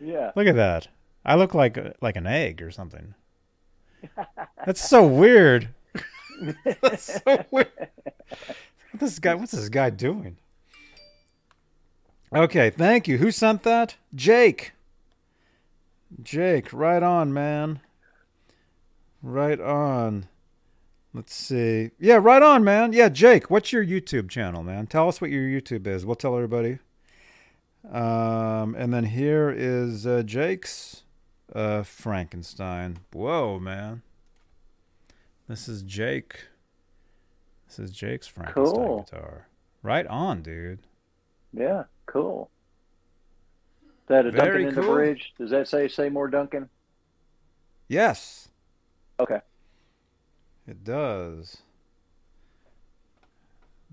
yeah. 0.00 0.32
Look 0.36 0.46
at 0.46 0.56
that. 0.56 0.88
I 1.24 1.34
look 1.36 1.54
like 1.54 1.78
like 2.00 2.16
an 2.16 2.26
egg 2.26 2.62
or 2.62 2.70
something. 2.70 3.14
That's 4.66 4.86
so 4.88 5.06
weird. 5.06 5.68
That's 6.82 7.22
so 7.24 7.44
weird. 7.50 7.88
This 8.94 9.18
guy? 9.18 9.34
What's 9.34 9.52
this 9.52 9.68
guy 9.68 9.90
doing? 9.90 10.36
Okay, 12.34 12.70
thank 12.70 13.08
you. 13.08 13.18
Who 13.18 13.30
sent 13.30 13.62
that? 13.64 13.96
Jake. 14.14 14.72
Jake, 16.22 16.72
right 16.72 17.02
on, 17.02 17.32
man. 17.32 17.80
Right 19.22 19.60
on. 19.60 20.28
Let's 21.12 21.34
see. 21.34 21.90
Yeah, 21.98 22.18
right 22.22 22.42
on, 22.42 22.62
man. 22.62 22.92
Yeah, 22.92 23.08
Jake, 23.08 23.50
what's 23.50 23.72
your 23.72 23.84
YouTube 23.84 24.30
channel, 24.30 24.62
man? 24.62 24.86
Tell 24.86 25.08
us 25.08 25.20
what 25.20 25.30
your 25.30 25.42
YouTube 25.42 25.86
is. 25.86 26.06
We'll 26.06 26.14
tell 26.14 26.36
everybody. 26.36 26.78
Um, 27.90 28.76
and 28.76 28.92
then 28.94 29.04
here 29.04 29.50
is 29.50 30.06
uh, 30.06 30.22
Jake's 30.22 31.02
uh, 31.54 31.82
Frankenstein. 31.82 32.98
Whoa, 33.12 33.58
man. 33.58 34.02
This 35.48 35.68
is 35.68 35.82
Jake. 35.82 36.46
This 37.66 37.78
is 37.78 37.90
Jake's 37.90 38.26
Frankenstein 38.26 38.74
Cool. 38.86 39.02
guitar. 39.10 39.46
Right 39.82 40.06
on, 40.06 40.42
dude. 40.42 40.80
Yeah. 41.52 41.84
Cool. 42.06 42.50
Is 43.84 43.88
that 44.08 44.26
a 44.26 44.30
Very 44.30 44.64
Duncan 44.64 44.68
in 44.68 44.74
the 44.74 44.82
cool. 44.82 44.94
bridge? 44.94 45.32
Does 45.38 45.50
that 45.50 45.68
say 45.68 45.88
Seymour 45.88 46.28
Duncan? 46.28 46.68
Yes, 47.88 48.48
Okay. 49.18 49.40
it 50.68 50.84
does. 50.84 51.58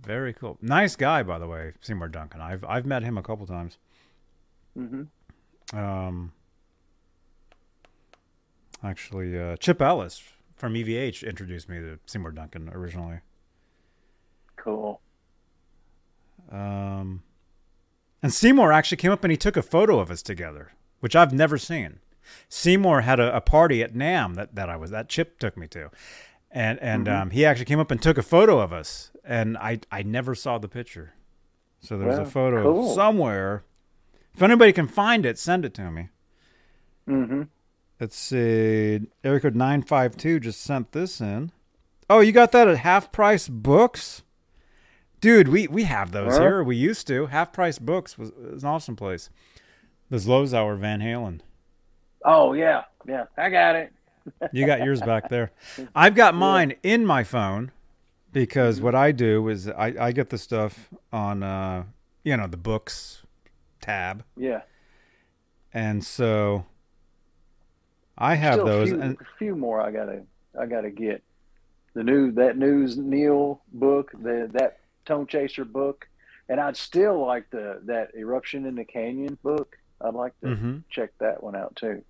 Very 0.01 0.33
cool. 0.33 0.57
Nice 0.61 0.95
guy, 0.95 1.23
by 1.23 1.39
the 1.39 1.47
way, 1.47 1.73
Seymour 1.81 2.07
Duncan. 2.09 2.39
I've 2.39 2.63
I've 2.65 2.85
met 2.85 3.01
him 3.03 3.17
a 3.17 3.23
couple 3.23 3.47
times. 3.47 3.77
Mm-hmm. 4.77 5.77
Um, 5.77 6.31
actually, 8.83 9.39
uh, 9.39 9.55
Chip 9.57 9.81
Ellis 9.81 10.21
from 10.55 10.73
EVH 10.73 11.27
introduced 11.27 11.69
me 11.69 11.77
to 11.79 11.99
Seymour 12.05 12.31
Duncan 12.31 12.69
originally. 12.73 13.19
Cool. 14.55 14.99
Um, 16.51 17.23
and 18.23 18.33
Seymour 18.33 18.71
actually 18.71 18.97
came 18.97 19.11
up 19.11 19.23
and 19.23 19.31
he 19.31 19.37
took 19.37 19.57
a 19.57 19.61
photo 19.61 19.99
of 19.99 20.09
us 20.09 20.21
together, 20.21 20.71
which 20.99 21.15
I've 21.15 21.33
never 21.33 21.57
seen. 21.57 21.99
Seymour 22.49 23.01
had 23.01 23.19
a, 23.19 23.35
a 23.35 23.41
party 23.41 23.81
at 23.83 23.93
NAMM 23.93 24.35
that, 24.35 24.55
that 24.55 24.69
I 24.69 24.75
was 24.77 24.91
that 24.91 25.07
Chip 25.09 25.39
took 25.39 25.55
me 25.55 25.67
to, 25.67 25.89
and 26.51 26.77
and 26.79 27.07
Mhm. 27.07 27.21
um, 27.21 27.29
he 27.31 27.45
actually 27.45 27.65
came 27.65 27.79
up 27.79 27.89
and 27.91 28.01
took 28.01 28.17
a 28.17 28.21
photo 28.23 28.59
of 28.59 28.73
us, 28.73 29.11
and 29.23 29.57
I 29.57 29.79
I 29.91 30.03
never 30.03 30.35
saw 30.35 30.57
the 30.57 30.67
picture, 30.67 31.13
so 31.79 31.97
there's 31.97 32.17
a 32.19 32.25
photo 32.25 32.63
cool. 32.63 32.93
somewhere. 32.93 33.63
If 34.33 34.41
anybody 34.41 34.73
can 34.73 34.87
find 34.87 35.25
it, 35.25 35.39
send 35.39 35.63
it 35.63 35.73
to 35.75 35.89
me. 35.89 36.09
Mm-hmm. 37.07 37.43
Let's 37.99 38.15
see. 38.15 39.01
Area 39.23 39.39
code 39.39 39.55
nine 39.55 39.81
five 39.81 40.15
two 40.17 40.39
just 40.39 40.61
sent 40.61 40.91
this 40.91 41.19
in. 41.19 41.51
Oh, 42.09 42.19
you 42.19 42.31
got 42.31 42.51
that 42.51 42.67
at 42.67 42.77
Half 42.77 43.11
Price 43.11 43.47
Books, 43.49 44.23
dude. 45.19 45.47
We 45.49 45.67
we 45.67 45.83
have 45.83 46.11
those 46.11 46.33
Huh? 46.37 46.41
here. 46.41 46.63
We 46.63 46.75
used 46.75 47.07
to. 47.07 47.25
Half 47.27 47.53
Price 47.53 47.79
Books 47.79 48.17
was, 48.17 48.31
was 48.31 48.63
an 48.63 48.69
awesome 48.69 48.95
place. 48.95 49.29
There's 50.09 50.27
Zlozower 50.27 50.77
Van 50.77 50.99
Halen. 51.01 51.39
Oh 52.23 52.53
yeah, 52.53 52.83
yeah. 53.07 53.25
I 53.35 53.49
got 53.49 53.75
it. 53.75 53.91
You 54.51 54.65
got 54.65 54.83
yours 54.83 55.01
back 55.01 55.29
there. 55.29 55.51
I've 55.95 56.15
got 56.15 56.35
mine 56.35 56.75
in 56.83 57.05
my 57.05 57.23
phone 57.23 57.71
because 58.31 58.79
what 58.79 58.93
I 58.93 59.11
do 59.11 59.47
is 59.47 59.67
I, 59.69 59.93
I 59.99 60.11
get 60.11 60.29
the 60.29 60.37
stuff 60.37 60.89
on 61.11 61.41
uh 61.43 61.83
you 62.23 62.37
know 62.37 62.45
the 62.47 62.57
books 62.57 63.23
tab, 63.81 64.23
Yeah. 64.35 64.61
and 65.73 66.03
so 66.03 66.65
I 68.17 68.35
have 68.35 68.55
Still 68.55 68.65
those. 68.65 68.91
A 68.91 68.95
few, 68.95 69.01
and 69.03 69.17
few 69.37 69.55
more. 69.55 69.81
I 69.81 69.91
gotta. 69.91 70.23
I 70.59 70.65
gotta 70.65 70.89
get 70.89 71.23
the 71.93 72.03
new 72.03 72.31
that 72.33 72.57
news 72.57 72.97
Neil 72.97 73.61
book, 73.73 74.11
the 74.13 74.49
that 74.53 74.79
ToneChaser 75.05 75.71
book, 75.71 76.07
and 76.49 76.59
I'd 76.59 76.75
still 76.77 77.25
like 77.25 77.49
the 77.51 77.81
that 77.85 78.11
Eruption 78.15 78.65
in 78.65 78.75
the 78.75 78.85
Canyon 78.85 79.37
book. 79.43 79.77
I'd 80.01 80.13
like 80.13 80.39
to 80.41 80.47
Mhm. 80.47 80.83
check 80.89 81.11
that 81.19 81.43
one 81.43 81.55
out 81.55 81.75
too. 81.75 82.03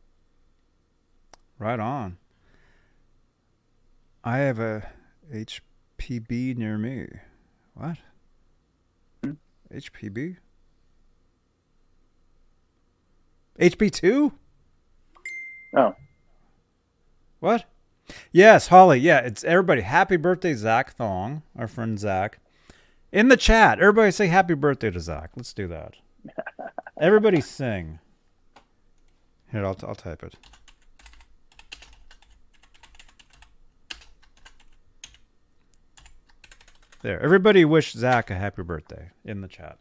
Right 1.60 1.80
on. 1.80 2.18
I 4.24 4.38
have 4.40 4.60
a 4.60 4.90
HPB 5.32 6.54
near 6.58 6.78
me. 6.78 7.08
What? 7.74 7.98
Hmm? 9.24 9.34
HPB? 9.72 10.38
HB2? 13.60 14.34
Oh. 15.76 15.96
What? 17.40 17.66
Yes, 18.32 18.68
Holly. 18.68 19.00
Yeah, 19.00 19.20
it's 19.20 19.44
everybody. 19.44 19.82
Happy 19.82 20.18
birthday, 20.18 20.54
Zach 20.54 20.94
Thong, 20.94 21.44
our 21.58 21.68
friend 21.68 22.00
Zach. 22.00 22.40
In 23.12 23.30
the 23.30 23.38
chat, 23.38 23.80
everybody 23.80 24.12
say 24.12 24.28
happy 24.28 24.54
birthday 24.54 24.92
to 24.92 25.00
Zach. 25.00 25.32
Let's 25.36 25.54
do 25.54 25.68
that. 25.68 25.96
everybody 27.02 27.42
sing. 27.42 28.00
Here, 29.52 29.66
I'll, 29.66 29.78
I'll 29.84 29.96
type 29.96 30.24
it. 30.24 30.36
There. 37.02 37.22
Everybody 37.22 37.64
wish 37.64 37.94
Zach 37.94 38.30
a 38.30 38.36
happy 38.36 38.64
birthday 38.64 39.12
in 39.24 39.42
the 39.42 39.48
chat. 39.48 39.78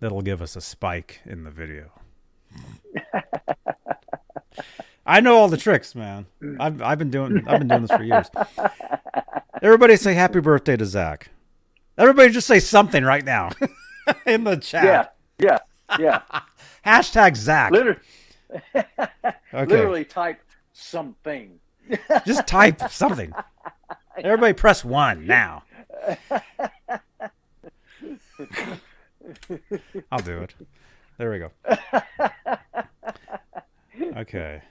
That'll 0.00 0.22
give 0.22 0.42
us 0.42 0.56
a 0.56 0.60
spike 0.60 1.20
in 1.24 1.44
the 1.44 1.50
video. 1.50 1.90
I 5.06 5.20
know 5.20 5.36
all 5.36 5.48
the 5.48 5.56
tricks, 5.56 5.94
man. 5.94 6.26
I've 6.58 6.80
I've 6.82 6.98
been 6.98 7.10
doing 7.10 7.44
I've 7.46 7.58
been 7.58 7.68
doing 7.68 7.82
this 7.82 7.90
for 7.90 8.02
years. 8.02 8.26
Everybody 9.62 9.96
say 9.96 10.14
happy 10.14 10.40
birthday 10.40 10.76
to 10.76 10.86
Zach. 10.86 11.28
Everybody 11.98 12.30
just 12.30 12.46
say 12.46 12.58
something 12.60 13.04
right 13.04 13.24
now 13.24 13.50
in 14.26 14.44
the 14.44 14.56
chat. 14.56 15.14
Yeah. 15.38 15.58
Yeah. 15.98 16.22
Yeah. 16.32 16.40
Hashtag 16.86 17.36
Zach. 17.36 17.70
Literally, 17.72 17.98
Okay. 18.74 19.66
literally 19.66 20.04
type 20.04 20.40
something. 20.72 21.58
Just 22.26 22.46
type 22.46 22.80
something. 22.90 23.32
Everybody 24.16 24.52
press 24.54 24.84
one 24.84 25.26
now. 25.26 25.64
I'll 30.10 30.20
do 30.22 30.38
it. 30.42 30.54
There 31.18 31.30
we 31.30 31.38
go. 31.38 31.50
Okay. 34.16 34.62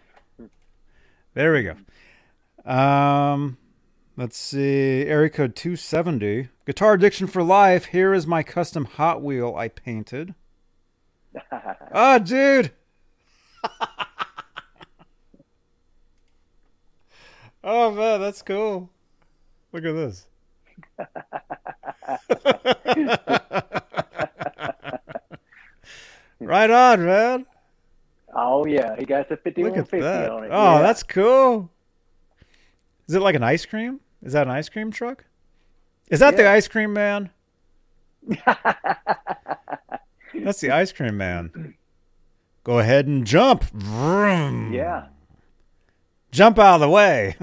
There 1.33 1.53
we 1.53 1.63
go. 1.63 1.75
Um 2.71 3.57
let's 4.15 4.37
see. 4.37 5.05
Area 5.05 5.29
code 5.29 5.55
270. 5.55 6.49
Guitar 6.65 6.93
addiction 6.93 7.27
for 7.27 7.41
life. 7.43 7.85
Here 7.85 8.13
is 8.13 8.27
my 8.27 8.43
custom 8.43 8.85
Hot 8.85 9.21
Wheel 9.21 9.55
I 9.55 9.67
painted. 9.67 10.35
Oh, 11.91 12.19
dude. 12.23 12.71
oh 17.63 17.91
man, 17.91 18.21
that's 18.21 18.41
cool. 18.43 18.89
Look 19.71 19.85
at 19.85 19.93
this. 19.93 20.27
right 26.39 26.69
on, 26.69 27.05
man. 27.05 27.45
Oh 28.35 28.65
yeah, 28.65 28.95
he 28.97 29.05
got 29.05 29.29
the 29.29 29.37
fifty-one 29.37 29.73
fifty 29.75 29.99
that. 29.99 30.29
on 30.31 30.43
it. 30.45 30.49
Oh, 30.51 30.75
yeah. 30.75 30.81
that's 30.81 31.03
cool. 31.03 31.69
Is 33.07 33.15
it 33.15 33.21
like 33.21 33.35
an 33.35 33.43
ice 33.43 33.65
cream? 33.65 33.99
Is 34.23 34.33
that 34.33 34.47
an 34.47 34.51
ice 34.53 34.69
cream 34.69 34.91
truck? 34.91 35.25
Is 36.09 36.19
that 36.19 36.37
the 36.37 36.47
ice 36.47 36.67
cream 36.67 36.93
man? 36.93 37.29
That's 40.33 40.61
the 40.61 40.71
ice 40.71 40.91
cream 40.91 41.17
man. 41.17 41.75
Go 42.63 42.79
ahead 42.79 43.07
and 43.07 43.25
jump. 43.25 43.63
Vroom. 43.65 44.73
yeah. 44.73 45.07
Jump 46.31 46.57
out 46.59 46.75
of 46.75 46.81
the 46.81 46.89
way. 46.89 47.35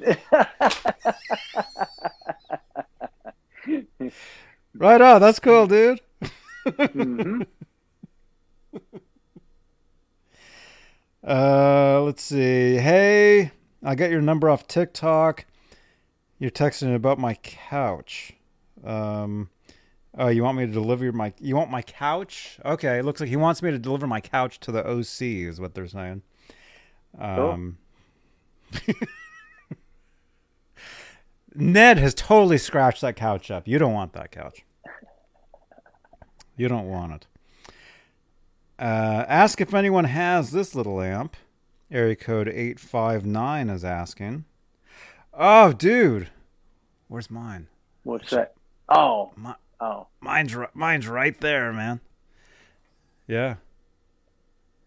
right 4.76 5.02
on. 5.02 5.22
That's 5.22 5.40
cool, 5.40 5.68
dude. 5.68 6.02
hmm 6.78 7.42
Uh, 11.26 12.02
let's 12.02 12.22
see. 12.22 12.76
Hey, 12.76 13.52
I 13.82 13.96
got 13.96 14.12
your 14.12 14.22
number 14.22 14.50
off 14.50 14.68
TikTok. 14.68 15.46
You're 16.38 16.52
texting 16.52 16.94
about 16.94 17.18
my 17.18 17.36
couch. 17.36 18.34
Um, 18.84 19.50
oh, 20.18 20.28
you 20.28 20.44
want 20.44 20.58
me 20.58 20.66
to 20.66 20.72
deliver 20.72 21.14
my? 21.14 21.34
You 21.40 21.56
want 21.56 21.72
my 21.72 21.82
couch? 21.82 22.60
Okay, 22.66 23.00
it 23.00 23.06
looks 23.06 23.22
like 23.22 23.30
he 23.30 23.38
wants 23.38 23.62
me 23.62 23.72
to 23.72 23.80
deliver 23.80 24.06
my 24.06 24.20
couch 24.20 24.60
to 24.62 24.74
the 24.74 24.86
OC. 24.86 25.22
Is 25.22 25.62
what 25.62 25.74
they're 25.74 25.88
saying. 25.88 26.24
Um, 27.18 27.78
Ned 31.56 31.98
has 32.00 32.14
totally 32.14 32.58
scratched 32.58 33.02
that 33.02 33.16
couch 33.16 33.52
up. 33.52 33.68
You 33.68 33.78
don't 33.78 33.94
want 33.94 34.14
that 34.14 34.32
couch. 34.32 34.64
You 36.58 36.68
don't 36.68 36.88
want 36.88 37.14
it. 37.14 37.28
Uh, 38.80 39.26
ask 39.28 39.62
if 39.62 39.74
anyone 39.74 40.06
has 40.06 40.52
this 40.52 40.76
little 40.76 41.02
amp. 41.02 41.36
Area 41.92 42.16
code 42.16 42.48
859 42.48 43.70
is 43.70 43.86
asking. 43.86 44.46
Oh, 45.34 45.74
dude. 45.74 46.30
Where's 47.08 47.30
mine? 47.30 47.68
What's 48.04 48.32
that? 48.32 48.54
Oh, 48.90 49.32
Mi- 49.38 49.52
oh, 49.80 50.08
Mine's, 50.22 50.56
mine's 50.74 51.08
right 51.08 51.40
there, 51.40 51.72
man. 51.72 52.00
Yeah. 53.28 53.56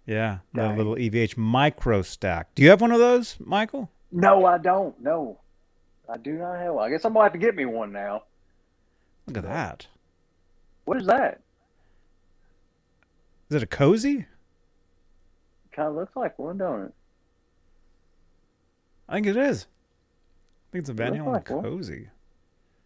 Yeah. 0.04 0.38
The 0.52 0.62
Dang. 0.62 0.76
little 0.76 0.96
EVH 0.96 1.36
micro 1.36 2.02
stack. 2.02 2.54
Do 2.54 2.62
you 2.62 2.70
have 2.70 2.80
one 2.80 2.92
of 2.92 2.98
those, 2.98 3.36
Michael? 3.40 3.90
no, 4.12 4.44
I 4.46 4.58
don't. 4.58 4.98
No, 5.00 5.38
I 6.08 6.16
do 6.16 6.32
not 6.34 6.58
have. 6.58 6.74
one. 6.74 6.84
I 6.84 6.90
guess 6.90 7.04
I'm 7.04 7.12
gonna 7.12 7.24
have 7.24 7.32
to 7.32 7.38
get 7.38 7.54
me 7.54 7.64
one 7.64 7.92
now. 7.92 8.22
Look 9.26 9.38
at 9.38 9.42
that. 9.44 9.86
What 10.84 10.98
is 10.98 11.06
that? 11.06 11.40
Is 13.50 13.56
it 13.56 13.62
a 13.62 13.66
cozy? 13.66 14.26
kind 15.76 15.88
of 15.88 15.94
looks 15.94 16.16
like 16.16 16.38
one, 16.38 16.56
don't 16.58 16.86
it? 16.86 16.94
I 19.08 19.14
think 19.14 19.26
it 19.26 19.36
is. 19.36 19.66
I 19.66 20.72
think 20.72 20.82
it's 20.82 20.90
a 20.90 20.94
Van 20.94 21.12
looks 21.12 21.22
Halen 21.22 21.32
like 21.32 21.50
one. 21.50 21.62
cozy 21.62 22.08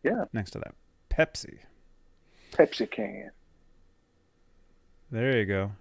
Yeah, 0.03 0.25
next 0.33 0.51
to 0.53 0.59
that 0.59 0.75
Pepsi. 1.09 1.59
Pepsi 2.53 2.91
can. 2.91 3.31
There 5.11 5.39
you 5.39 5.47
go. 5.47 5.73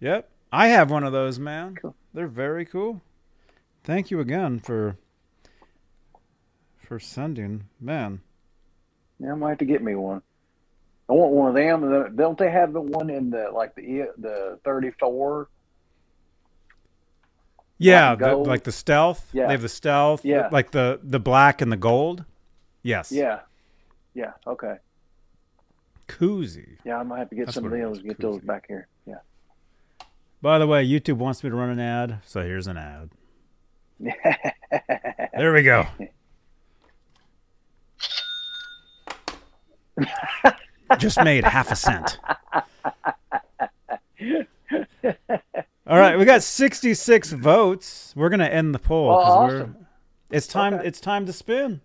Yep. 0.00 0.30
I 0.52 0.68
have 0.68 0.90
one 0.90 1.04
of 1.04 1.12
those, 1.12 1.38
man. 1.38 1.74
Cool. 1.74 1.94
They're 2.14 2.26
very 2.26 2.64
cool. 2.64 3.02
Thank 3.84 4.10
you 4.10 4.20
again 4.20 4.60
for 4.60 4.96
for 6.88 6.98
sending. 6.98 7.64
Man. 7.78 8.22
Yeah, 9.20 9.32
I 9.32 9.34
might 9.34 9.50
have 9.50 9.58
to 9.58 9.64
get 9.66 9.82
me 9.82 9.94
one. 9.94 10.22
I 11.08 11.12
want 11.12 11.32
one 11.32 11.48
of 11.50 11.54
them. 11.54 11.80
The- 11.82 12.10
Don't 12.14 12.38
they 12.38 12.50
have 12.50 12.72
the 12.72 12.80
one 12.80 13.10
in 13.10 13.30
the 13.30 13.50
like 13.52 13.74
the 13.74 14.08
the 14.16 14.58
thirty 14.64 14.90
four? 14.98 15.48
Yeah, 17.76 18.12
and 18.12 18.20
the, 18.20 18.36
like 18.36 18.64
the 18.64 18.72
stealth. 18.72 19.28
Yeah. 19.32 19.46
They 19.46 19.52
have 19.52 19.62
the 19.62 19.68
stealth. 19.68 20.24
Yeah. 20.24 20.48
Like 20.50 20.70
the 20.72 20.98
the 21.02 21.20
black 21.20 21.60
and 21.60 21.70
the 21.70 21.76
gold. 21.76 22.24
Yes. 22.82 23.12
Yeah, 23.12 23.40
yeah. 24.14 24.32
Okay. 24.46 24.76
Koozie. 26.08 26.78
Yeah, 26.84 26.96
I 26.98 27.02
might 27.02 27.18
have 27.18 27.30
to 27.30 27.36
get 27.36 27.46
That's 27.46 27.54
some 27.54 27.66
of 27.66 27.70
those. 27.70 28.00
Get 28.02 28.18
those 28.18 28.40
back 28.40 28.64
here. 28.66 28.88
Yeah. 29.06 29.18
By 30.40 30.58
the 30.58 30.66
way, 30.66 30.86
YouTube 30.86 31.16
wants 31.16 31.44
me 31.44 31.50
to 31.50 31.56
run 31.56 31.68
an 31.68 31.80
ad, 31.80 32.20
so 32.24 32.42
here's 32.42 32.66
an 32.66 32.78
ad. 32.78 33.10
There 35.36 35.52
we 35.52 35.62
go. 35.62 35.86
Just 40.98 41.22
made 41.22 41.44
half 41.44 41.70
a 41.70 41.76
cent. 41.76 42.18
All 45.86 45.98
right, 45.98 46.18
we 46.18 46.24
got 46.24 46.42
66 46.42 47.32
votes. 47.32 48.12
We're 48.16 48.28
gonna 48.28 48.44
end 48.44 48.74
the 48.74 48.78
poll 48.78 49.10
awesome. 49.10 49.76
we're. 49.78 50.36
It's 50.36 50.46
time. 50.46 50.74
Okay. 50.74 50.86
It's 50.86 51.00
time 51.00 51.24
to 51.26 51.32
spin. 51.32 51.80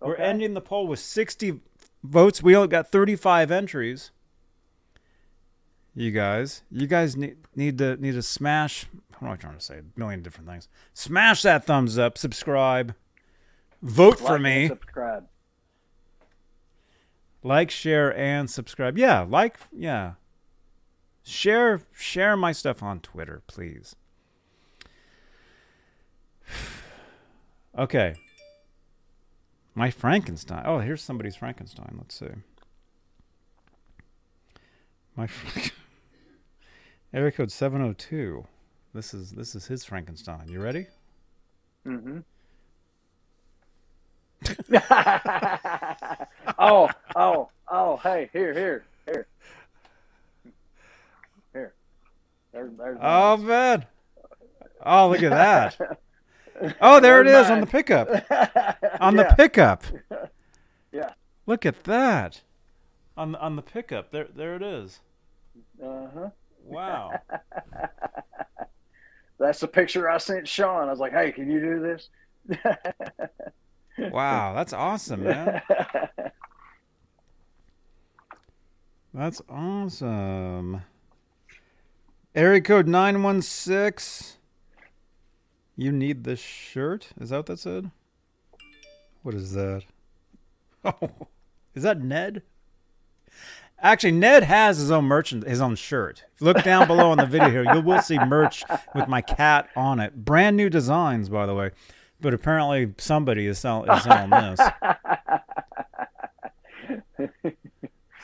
We're 0.00 0.16
ending 0.16 0.54
the 0.54 0.60
poll 0.60 0.86
with 0.86 0.98
60 0.98 1.60
votes. 2.02 2.42
We 2.42 2.56
only 2.56 2.68
got 2.68 2.90
35 2.90 3.50
entries. 3.50 4.10
You 5.94 6.10
guys, 6.10 6.62
you 6.70 6.86
guys 6.86 7.16
need 7.16 7.36
need 7.56 7.78
to 7.78 7.96
need 7.96 8.12
to 8.12 8.22
smash. 8.22 8.86
What 9.18 9.28
am 9.28 9.34
I 9.34 9.36
trying 9.36 9.56
to 9.56 9.60
say? 9.60 9.78
A 9.78 9.98
million 9.98 10.22
different 10.22 10.48
things. 10.48 10.68
Smash 10.94 11.42
that 11.42 11.64
thumbs 11.64 11.98
up, 11.98 12.16
subscribe, 12.16 12.94
vote 13.82 14.18
for 14.18 14.38
me, 14.38 14.68
subscribe. 14.68 15.26
Like, 17.42 17.70
share, 17.70 18.16
and 18.16 18.50
subscribe. 18.50 18.98
Yeah, 18.98 19.26
like, 19.28 19.58
yeah, 19.72 20.14
share 21.22 21.80
share 21.92 22.36
my 22.36 22.52
stuff 22.52 22.82
on 22.82 23.00
Twitter, 23.00 23.42
please. 23.46 23.96
Okay. 27.78 28.16
My 29.76 29.92
Frankenstein. 29.92 30.64
Oh, 30.66 30.80
here's 30.80 31.00
somebody's 31.00 31.36
Frankenstein. 31.36 31.94
Let's 31.96 32.16
see. 32.16 32.26
My 35.16 35.28
Frank- 35.28 35.72
area 37.14 37.30
code 37.30 37.52
702. 37.52 38.44
This 38.92 39.14
is 39.14 39.30
this 39.30 39.54
is 39.54 39.66
his 39.66 39.84
Frankenstein. 39.84 40.48
You 40.48 40.60
ready? 40.60 40.88
Mm-hmm. 41.86 42.18
oh, 46.58 46.88
oh, 47.16 47.48
oh! 47.70 47.96
Hey, 47.98 48.30
here, 48.32 48.52
here, 48.54 48.84
here, 49.06 49.26
here. 51.52 51.74
There, 52.52 52.70
there's 52.78 52.98
Oh 53.00 53.36
mine. 53.36 53.46
man. 53.46 53.86
Oh, 54.84 55.08
look 55.10 55.22
at 55.22 55.30
that. 55.30 55.98
Oh, 56.80 57.00
there 57.00 57.20
it 57.20 57.26
is 57.26 57.50
on 57.50 57.60
the 57.60 57.66
pickup. 57.66 58.08
On 59.00 59.16
Yeah. 59.16 59.22
the 59.28 59.34
pickup. 59.36 59.84
Yeah. 60.92 61.10
Look 61.46 61.64
at 61.64 61.84
that. 61.84 62.40
On 63.16 63.34
on 63.36 63.56
the 63.56 63.62
pickup. 63.62 64.10
There 64.10 64.26
there 64.34 64.56
it 64.56 64.62
is. 64.62 65.00
Uh-huh. 65.82 66.30
Wow. 66.64 67.12
That's 69.38 69.60
the 69.60 69.68
picture 69.68 70.10
I 70.10 70.18
sent 70.18 70.48
Sean. 70.48 70.88
I 70.88 70.90
was 70.90 70.98
like, 70.98 71.12
"Hey, 71.12 71.30
can 71.32 71.50
you 71.50 71.60
do 71.60 71.80
this?" 71.80 72.08
Wow, 74.10 74.54
that's 74.54 74.72
awesome, 74.72 75.24
man. 75.24 75.62
That's 79.12 79.42
awesome. 79.48 80.82
Area 82.32 82.60
code 82.60 82.86
916. 82.86 84.38
You 85.76 85.90
need 85.90 86.22
this 86.22 86.38
shirt? 86.38 87.08
Is 87.20 87.30
that 87.30 87.38
what 87.38 87.46
that 87.46 87.58
said? 87.58 87.90
What 89.22 89.34
is 89.34 89.52
that? 89.52 89.82
Oh, 90.82 91.10
is 91.74 91.82
that 91.82 92.00
Ned? 92.00 92.40
Actually, 93.82 94.12
Ned 94.12 94.44
has 94.44 94.78
his 94.78 94.90
own 94.90 95.04
merchant, 95.04 95.46
his 95.46 95.60
own 95.60 95.74
shirt. 95.74 96.24
Look 96.40 96.62
down 96.62 96.86
below 96.86 97.10
on 97.10 97.18
the 97.18 97.26
video 97.26 97.50
here, 97.50 97.74
you 97.74 97.82
will 97.82 98.00
see 98.00 98.18
merch 98.18 98.64
with 98.94 99.08
my 99.08 99.20
cat 99.20 99.68
on 99.76 100.00
it. 100.00 100.24
Brand 100.24 100.56
new 100.56 100.70
designs, 100.70 101.28
by 101.28 101.44
the 101.44 101.54
way. 101.54 101.72
But 102.20 102.34
apparently, 102.34 102.92
somebody 102.98 103.46
is, 103.46 103.58
sell- 103.58 103.84
is 103.84 104.02
selling 104.04 104.30
this. 104.30 104.60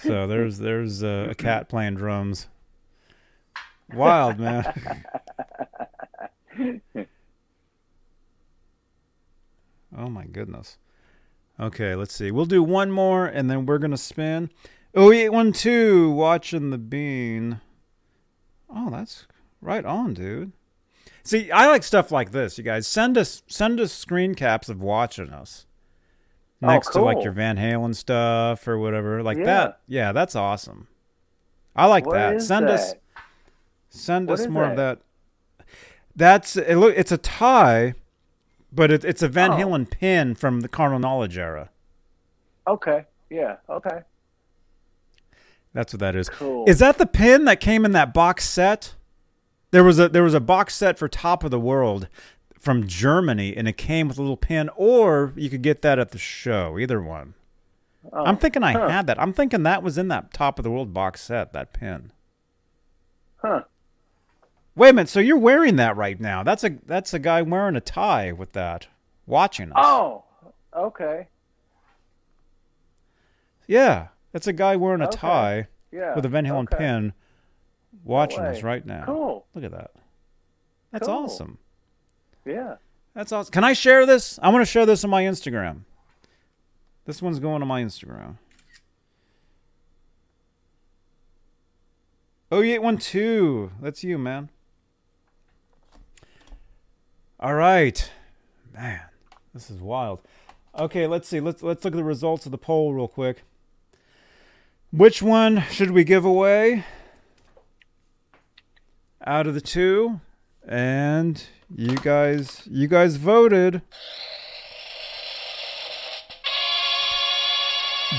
So 0.02 0.26
there's 0.26 0.58
there's 0.58 1.02
uh, 1.02 1.28
a 1.30 1.34
cat 1.34 1.68
playing 1.68 1.94
drums. 1.96 2.48
Wild 3.92 4.38
man. 4.38 4.64
oh 9.96 10.08
my 10.08 10.26
goodness. 10.26 10.78
Okay, 11.58 11.94
let's 11.94 12.14
see. 12.14 12.30
We'll 12.30 12.44
do 12.44 12.62
one 12.62 12.90
more 12.90 13.26
and 13.26 13.50
then 13.50 13.64
we're 13.66 13.78
gonna 13.78 13.96
spin. 13.96 14.50
Oh 14.94 15.10
eight 15.12 15.30
one 15.30 15.52
two 15.52 16.10
watching 16.10 16.70
the 16.70 16.78
bean. 16.78 17.60
Oh, 18.68 18.90
that's 18.90 19.26
right 19.60 19.84
on, 19.84 20.14
dude. 20.14 20.52
See, 21.26 21.50
I 21.50 21.66
like 21.66 21.82
stuff 21.82 22.12
like 22.12 22.30
this. 22.30 22.56
You 22.56 22.62
guys 22.62 22.86
send 22.86 23.18
us 23.18 23.42
send 23.48 23.80
us 23.80 23.92
screen 23.92 24.34
caps 24.36 24.68
of 24.68 24.80
watching 24.80 25.30
us 25.30 25.66
Oh, 26.62 26.68
next 26.68 26.90
to 26.92 27.00
like 27.02 27.22
your 27.24 27.32
Van 27.32 27.56
Halen 27.56 27.94
stuff 27.96 28.66
or 28.68 28.78
whatever, 28.78 29.22
like 29.22 29.36
Yeah. 29.38 29.44
that. 29.44 29.80
Yeah, 29.88 30.12
that's 30.12 30.36
awesome. 30.36 30.86
I 31.74 31.86
like 31.86 32.06
What 32.06 32.14
that. 32.14 32.42
Send 32.42 32.68
us 32.68 32.94
send 33.88 34.28
What 34.28 34.40
us 34.40 34.46
more 34.46 34.64
of 34.70 34.76
that? 34.76 35.00
that. 35.58 35.66
That's 36.14 36.56
it. 36.56 36.76
Look, 36.76 36.94
it's 36.96 37.10
a 37.12 37.18
tie, 37.18 37.94
but 38.72 38.90
it, 38.92 39.04
it's 39.04 39.22
a 39.22 39.28
Van 39.28 39.52
Oh. 39.52 39.56
Halen 39.56 39.90
pin 39.90 40.34
from 40.36 40.60
the 40.60 40.68
Carnal 40.68 40.98
Knowledge 41.00 41.36
era. 41.36 41.70
Okay. 42.68 43.04
Yeah. 43.30 43.56
Okay. 43.68 44.00
That's 45.74 45.92
what 45.92 46.00
that 46.00 46.14
is. 46.16 46.28
Cool. 46.28 46.64
Is 46.68 46.78
that 46.78 46.98
the 46.98 47.04
pin 47.06 47.44
that 47.46 47.58
came 47.60 47.84
in 47.84 47.90
that 47.92 48.14
box 48.14 48.48
set? 48.48 48.94
There 49.76 49.84
was 49.84 49.98
a 49.98 50.08
there 50.08 50.22
was 50.22 50.32
a 50.32 50.40
box 50.40 50.74
set 50.74 50.98
for 50.98 51.06
Top 51.06 51.44
of 51.44 51.50
the 51.50 51.60
World 51.60 52.08
from 52.58 52.86
Germany, 52.86 53.54
and 53.54 53.68
it 53.68 53.76
came 53.76 54.08
with 54.08 54.16
a 54.16 54.22
little 54.22 54.38
pin, 54.38 54.70
or 54.74 55.34
you 55.36 55.50
could 55.50 55.60
get 55.60 55.82
that 55.82 55.98
at 55.98 56.12
the 56.12 56.18
show. 56.18 56.78
Either 56.78 57.02
one. 57.02 57.34
Oh, 58.10 58.24
I'm 58.24 58.38
thinking 58.38 58.62
I 58.62 58.72
huh. 58.72 58.88
had 58.88 59.06
that. 59.08 59.20
I'm 59.20 59.34
thinking 59.34 59.64
that 59.64 59.82
was 59.82 59.98
in 59.98 60.08
that 60.08 60.32
Top 60.32 60.58
of 60.58 60.62
the 60.62 60.70
World 60.70 60.94
box 60.94 61.20
set. 61.20 61.52
That 61.52 61.74
pin. 61.74 62.10
Huh. 63.42 63.64
Wait 64.74 64.88
a 64.88 64.92
minute. 64.94 65.10
So 65.10 65.20
you're 65.20 65.36
wearing 65.36 65.76
that 65.76 65.94
right 65.94 66.18
now? 66.18 66.42
That's 66.42 66.64
a 66.64 66.78
that's 66.86 67.12
a 67.12 67.18
guy 67.18 67.42
wearing 67.42 67.76
a 67.76 67.82
tie 67.82 68.32
with 68.32 68.52
that, 68.52 68.86
watching 69.26 69.72
us. 69.72 69.76
Oh. 69.76 70.24
Okay. 70.74 71.28
Yeah, 73.66 74.08
that's 74.32 74.46
a 74.46 74.54
guy 74.54 74.76
wearing 74.76 75.02
a 75.02 75.08
Okay. 75.08 75.18
tie 75.18 75.68
Yeah. 75.92 76.14
with 76.14 76.24
a 76.24 76.30
Van 76.30 76.46
Halen 76.46 76.64
okay. 76.64 76.78
pin, 76.78 77.12
watching 78.06 78.42
way. 78.42 78.50
us 78.50 78.62
right 78.62 78.84
now. 78.84 79.04
Cool. 79.04 79.46
Look 79.54 79.64
at 79.64 79.72
that. 79.72 79.90
That's 80.92 81.06
Cool. 81.06 81.14
awesome. 81.16 81.58
Yeah. 82.44 82.76
That's 83.14 83.32
awesome. 83.32 83.52
Can 83.52 83.64
I 83.64 83.72
share 83.72 84.06
this? 84.06 84.38
I 84.42 84.48
want 84.50 84.62
to 84.64 84.70
share 84.70 84.86
this 84.86 85.02
on 85.04 85.10
my 85.10 85.22
Instagram. 85.24 85.80
This 87.04 87.20
one's 87.22 87.38
going 87.38 87.62
on 87.62 87.68
my 87.68 87.82
Instagram. 87.82 88.36
Oh, 92.50 92.62
eight 92.62 92.80
one 92.82 92.98
two. 92.98 93.72
That's 93.80 94.04
you, 94.04 94.18
man. 94.18 94.50
All 97.40 97.54
right, 97.54 98.10
man. 98.72 99.00
This 99.52 99.68
is 99.70 99.80
wild. 99.80 100.20
Okay, 100.78 101.06
let's 101.06 101.26
see. 101.26 101.40
Let's 101.40 101.62
let's 101.62 101.84
look 101.84 101.94
at 101.94 101.96
the 101.96 102.04
results 102.04 102.46
of 102.46 102.52
the 102.52 102.58
poll 102.58 102.92
real 102.94 103.08
quick. 103.08 103.42
Which 104.92 105.20
one 105.22 105.62
should 105.70 105.90
we 105.90 106.04
give 106.04 106.24
away? 106.24 106.84
Out 109.26 109.46
of 109.48 109.54
the 109.54 109.60
two, 109.60 110.20
and 110.66 111.42
you 111.74 111.96
guys, 111.96 112.62
you 112.70 112.86
guys 112.86 113.16
voted. 113.16 113.82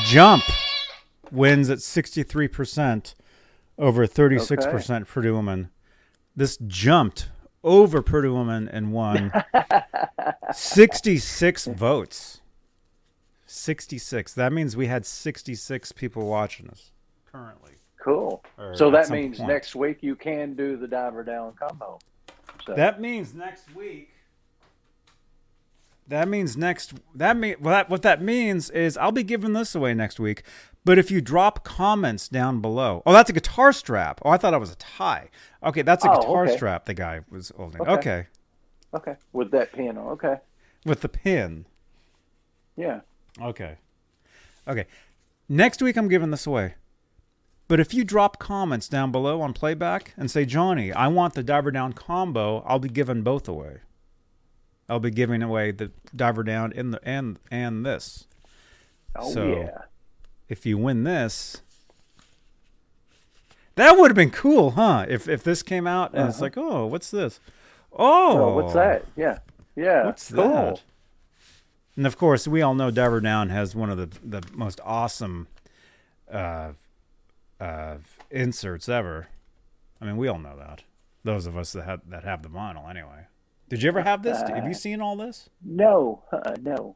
Jump 0.05 0.43
wins 1.31 1.69
at 1.69 1.77
63% 1.79 3.15
over 3.77 4.05
36% 4.05 5.07
for 5.07 5.31
Woman. 5.31 5.69
this 6.35 6.57
jumped 6.67 7.29
over 7.63 8.01
Pretty 8.01 8.27
Woman 8.27 8.67
and 8.67 8.91
won 8.91 9.31
66 10.53 11.65
votes. 11.67 12.41
66. 13.45 14.34
That 14.34 14.51
means 14.51 14.75
we 14.75 14.88
had 14.88 15.05
66 15.05 15.93
people 15.93 16.27
watching 16.27 16.69
us 16.69 16.91
currently. 17.31 17.76
Cool. 18.07 18.41
So 18.73 18.89
that 18.91 19.09
means 19.09 19.38
point. 19.38 19.49
next 19.49 19.75
week 19.75 19.97
you 19.99 20.15
can 20.15 20.53
do 20.53 20.77
the 20.77 20.88
diver 20.88 21.25
down 21.25 21.51
combo. 21.59 21.99
So 22.65 22.73
That 22.73 23.01
means 23.01 23.34
next 23.34 23.75
week. 23.75 24.11
That 26.07 26.29
means 26.29 26.55
next. 26.55 26.93
That 27.13 27.35
mean 27.35 27.57
well, 27.59 27.73
that, 27.73 27.89
what 27.89 28.03
that 28.03 28.21
means 28.21 28.69
is 28.69 28.95
I'll 28.95 29.11
be 29.11 29.23
giving 29.23 29.51
this 29.51 29.75
away 29.75 29.93
next 29.93 30.21
week. 30.21 30.43
But 30.85 30.97
if 30.97 31.11
you 31.11 31.19
drop 31.19 31.65
comments 31.65 32.29
down 32.29 32.61
below, 32.61 33.03
oh, 33.05 33.11
that's 33.11 33.29
a 33.29 33.34
guitar 33.34 33.73
strap. 33.73 34.21
Oh, 34.23 34.29
I 34.29 34.38
thought 34.38 34.53
it 34.53 34.59
was 34.59 34.71
a 34.71 34.77
tie. 34.77 35.29
Okay, 35.61 35.81
that's 35.81 36.05
a 36.05 36.09
Oh, 36.09 36.15
guitar 36.21 36.43
okay. 36.45 36.55
strap. 36.55 36.85
The 36.85 36.93
guy 36.93 37.21
was 37.29 37.51
holding. 37.57 37.81
Okay. 37.81 37.91
okay, 37.91 38.27
okay, 38.93 39.15
with 39.34 39.51
that 39.51 39.73
pin. 39.73 39.97
Okay, 39.97 40.35
with 40.85 41.01
the 41.01 41.09
pin. 41.09 41.65
yeah. 42.77 43.01
Okay. 43.41 43.75
Okay. 44.65 44.85
Next 45.49 45.81
week, 45.81 45.97
I'm 45.97 46.07
giving 46.07 46.31
this 46.31 46.47
away. 46.47 46.75
But 47.68 47.80
if 47.81 47.94
you 47.94 48.03
drop 48.06 48.39
comments 48.39 48.88
down 48.88 49.11
below 49.11 49.41
on 49.41 49.53
playback 49.53 50.14
and 50.15 50.31
say, 50.31 50.45
Johnny, 50.45 50.94
I 50.94 51.07
want 51.07 51.34
the 51.34 51.44
diver 51.44 51.69
down 51.72 51.91
combo, 51.94 52.64
I'll 52.65 52.80
be 52.80 52.88
giving 52.89 53.23
both 53.23 53.48
away. 53.48 53.80
I'll 54.89 55.02
be 55.02 55.11
giving 55.11 55.44
away 55.44 55.72
the 55.72 55.91
diver 56.15 56.44
down 56.44 56.72
and 56.73 56.94
the 56.94 57.02
and 57.03 57.39
and 57.52 57.85
this. 57.85 58.26
Oh 59.15 59.31
So- 59.34 59.48
yeah. 59.48 59.77
If 60.48 60.65
you 60.65 60.77
win 60.77 61.03
this, 61.03 61.61
that 63.76 63.98
would 63.98 64.11
have 64.11 64.15
been 64.15 64.31
cool, 64.31 64.72
huh? 64.72 65.06
If 65.10 65.27
if 65.27 65.44
this 65.44 65.61
came 65.61 65.85
out 65.88 66.14
and 66.14 66.27
it's 66.30 66.38
Uh-huh. 66.38 66.45
like, 66.45 66.57
oh, 66.57 66.85
what's 66.85 67.11
this? 67.11 67.39
Oh, 67.91 68.38
Oh, 68.52 68.56
what's 68.56 68.73
that? 68.73 69.03
Yeah, 69.18 69.39
yeah. 69.76 70.06
What's 70.06 70.31
cool. 70.31 70.48
that? 70.48 70.84
And 71.98 72.07
of 72.07 72.18
course, 72.18 72.48
we 72.48 72.61
all 72.61 72.76
know 72.76 72.91
Diver 72.91 73.19
Down 73.19 73.49
has 73.49 73.76
one 73.76 73.89
of 73.89 73.98
the 73.98 74.10
the 74.23 74.41
most 74.53 74.80
awesome 74.85 75.48
uh, 76.31 76.72
uh, 77.59 77.97
inserts 78.29 78.88
ever. 78.89 79.27
I 80.01 80.05
mean, 80.05 80.17
we 80.17 80.27
all 80.27 80.39
know 80.39 80.57
that. 80.57 80.84
Those 81.23 81.45
of 81.47 81.57
us 81.57 81.73
that 81.73 81.85
have 81.85 82.01
that 82.09 82.23
have 82.23 82.43
the 82.43 82.49
vinyl, 82.49 82.89
anyway. 82.89 83.25
Did 83.69 83.84
you 83.84 83.89
ever 83.89 84.01
have 84.01 84.23
this? 84.23 84.39
have 84.41 84.65
you 84.65 84.73
seen 84.73 85.01
all 85.01 85.17
this? 85.17 85.49
No, 85.63 86.23
uh, 86.31 86.55
no. 86.61 86.95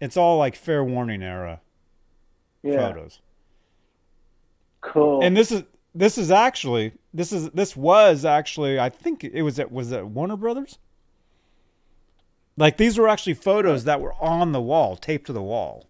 It's 0.00 0.16
all 0.16 0.38
like 0.38 0.56
fair 0.56 0.82
warning 0.82 1.22
era 1.22 1.60
Yeah, 2.62 2.88
photos. 2.88 3.20
cool. 4.80 5.22
And 5.22 5.36
this 5.36 5.52
is 5.52 5.62
this 5.94 6.18
is 6.18 6.30
actually 6.30 6.92
this 7.14 7.32
is 7.32 7.50
this 7.50 7.76
was 7.76 8.24
actually 8.24 8.80
I 8.80 8.88
think 8.88 9.22
it 9.24 9.42
was 9.42 9.58
at 9.60 9.70
was 9.70 9.92
it 9.92 10.06
Warner 10.06 10.36
Brothers. 10.36 10.78
Like 12.56 12.76
these 12.78 12.98
were 12.98 13.08
actually 13.08 13.34
photos 13.34 13.84
that 13.84 14.00
were 14.00 14.14
on 14.14 14.50
the 14.52 14.60
wall, 14.60 14.96
taped 14.96 15.26
to 15.28 15.32
the 15.32 15.42
wall. 15.42 15.88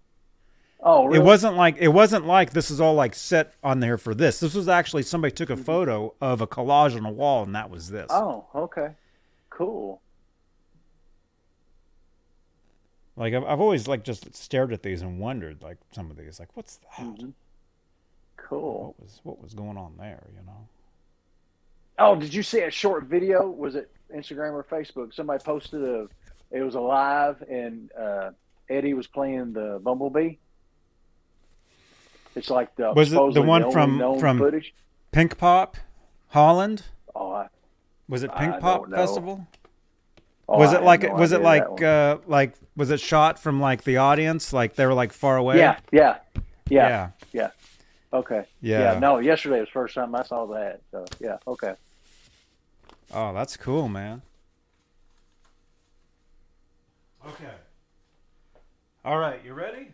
Oh, 0.80 1.06
really? 1.06 1.18
It 1.18 1.24
wasn't 1.24 1.56
like 1.56 1.76
it 1.78 1.88
wasn't 1.88 2.26
like 2.26 2.52
this 2.52 2.70
is 2.70 2.80
all 2.80 2.94
like 2.94 3.14
set 3.14 3.54
on 3.62 3.80
there 3.80 3.98
for 3.98 4.14
this. 4.14 4.40
This 4.40 4.54
was 4.54 4.68
actually 4.68 5.02
somebody 5.02 5.32
took 5.32 5.50
a 5.50 5.56
photo 5.56 6.14
of 6.20 6.40
a 6.40 6.46
collage 6.46 6.96
on 6.96 7.04
a 7.04 7.10
wall, 7.10 7.44
and 7.44 7.54
that 7.54 7.70
was 7.70 7.90
this. 7.90 8.06
Oh, 8.10 8.46
okay. 8.54 8.90
Cool. 9.50 10.00
Like 13.16 13.34
I've, 13.34 13.44
I've 13.44 13.60
always 13.60 13.88
like 13.88 14.04
just 14.04 14.34
stared 14.36 14.72
at 14.72 14.82
these 14.82 15.02
and 15.02 15.18
wondered 15.18 15.62
like 15.62 15.78
some 15.92 16.10
of 16.10 16.16
these 16.16 16.38
like 16.38 16.56
what's 16.56 16.76
that? 16.76 17.04
Mhm. 17.04 17.32
Cool. 18.36 18.94
What 18.96 19.00
was 19.00 19.20
what 19.24 19.42
was 19.42 19.54
going 19.54 19.76
on 19.76 19.94
there? 19.98 20.24
You 20.34 20.46
know? 20.46 20.68
Oh, 21.98 22.14
did 22.14 22.32
you 22.32 22.42
see 22.44 22.60
a 22.60 22.70
short 22.70 23.04
video? 23.04 23.48
Was 23.48 23.74
it 23.74 23.90
Instagram 24.14 24.52
or 24.52 24.64
Facebook? 24.64 25.12
Somebody 25.12 25.42
posted 25.42 25.82
a. 25.82 26.06
It 26.50 26.62
was 26.62 26.76
a 26.76 26.80
live, 26.80 27.42
and 27.42 27.90
uh, 27.92 28.30
Eddie 28.70 28.94
was 28.94 29.06
playing 29.06 29.52
the 29.52 29.80
Bumblebee. 29.82 30.36
It's 32.38 32.50
like 32.50 32.74
the 32.76 32.92
Was 32.92 33.12
it 33.12 33.34
the 33.34 33.42
one 33.42 33.62
only 33.64 33.72
from- 33.72 34.18
from- 34.20 34.38
footage. 34.38 34.72
Pinkpop, 35.12 35.74
Holland. 36.28 36.84
Oh, 37.14 37.32
I, 37.32 37.48
Was 38.08 38.22
it 38.22 38.30
I 38.32 38.38
Pink 38.38 38.52
don't 38.52 38.60
Pop. 38.62 38.90
Festival? 38.90 39.46
oh, 40.48 40.58
was 40.58 40.72
it 40.72 40.82
like 40.82 41.02
no 41.02 41.14
was 41.14 41.32
it 41.32 41.42
like 41.42 41.82
uh 41.82 42.18
like 42.26 42.54
was 42.76 42.90
it 42.90 43.00
shot 43.00 43.38
from 43.38 43.60
like 43.60 43.82
the 43.84 43.96
audience 43.96 44.52
like 44.52 44.76
they 44.76 44.86
were 44.86 44.94
like 44.94 45.12
far 45.12 45.36
away? 45.36 45.58
yeah, 45.58 45.78
yeah, 45.90 46.18
yeah, 46.70 47.10
yeah, 47.32 47.50
Okay. 48.12 48.44
yeah. 48.60 48.92
Yeah. 48.94 48.98
No, 49.00 49.18
yesterday 49.18 49.58
was 49.60 49.68
the 49.68 49.72
first 49.72 49.94
time 49.94 50.14
I 50.14 50.22
saw 50.22 50.46
that. 50.46 50.80
So 50.92 51.04
yeah. 51.20 51.38
Okay. 51.46 51.74
Oh, 53.12 53.32
that's 53.34 53.56
cool, 53.56 53.88
man. 53.88 54.22
Okay. 57.26 57.54
All 59.04 59.18
right, 59.18 59.40
you 59.44 59.54
ready? 59.54 59.88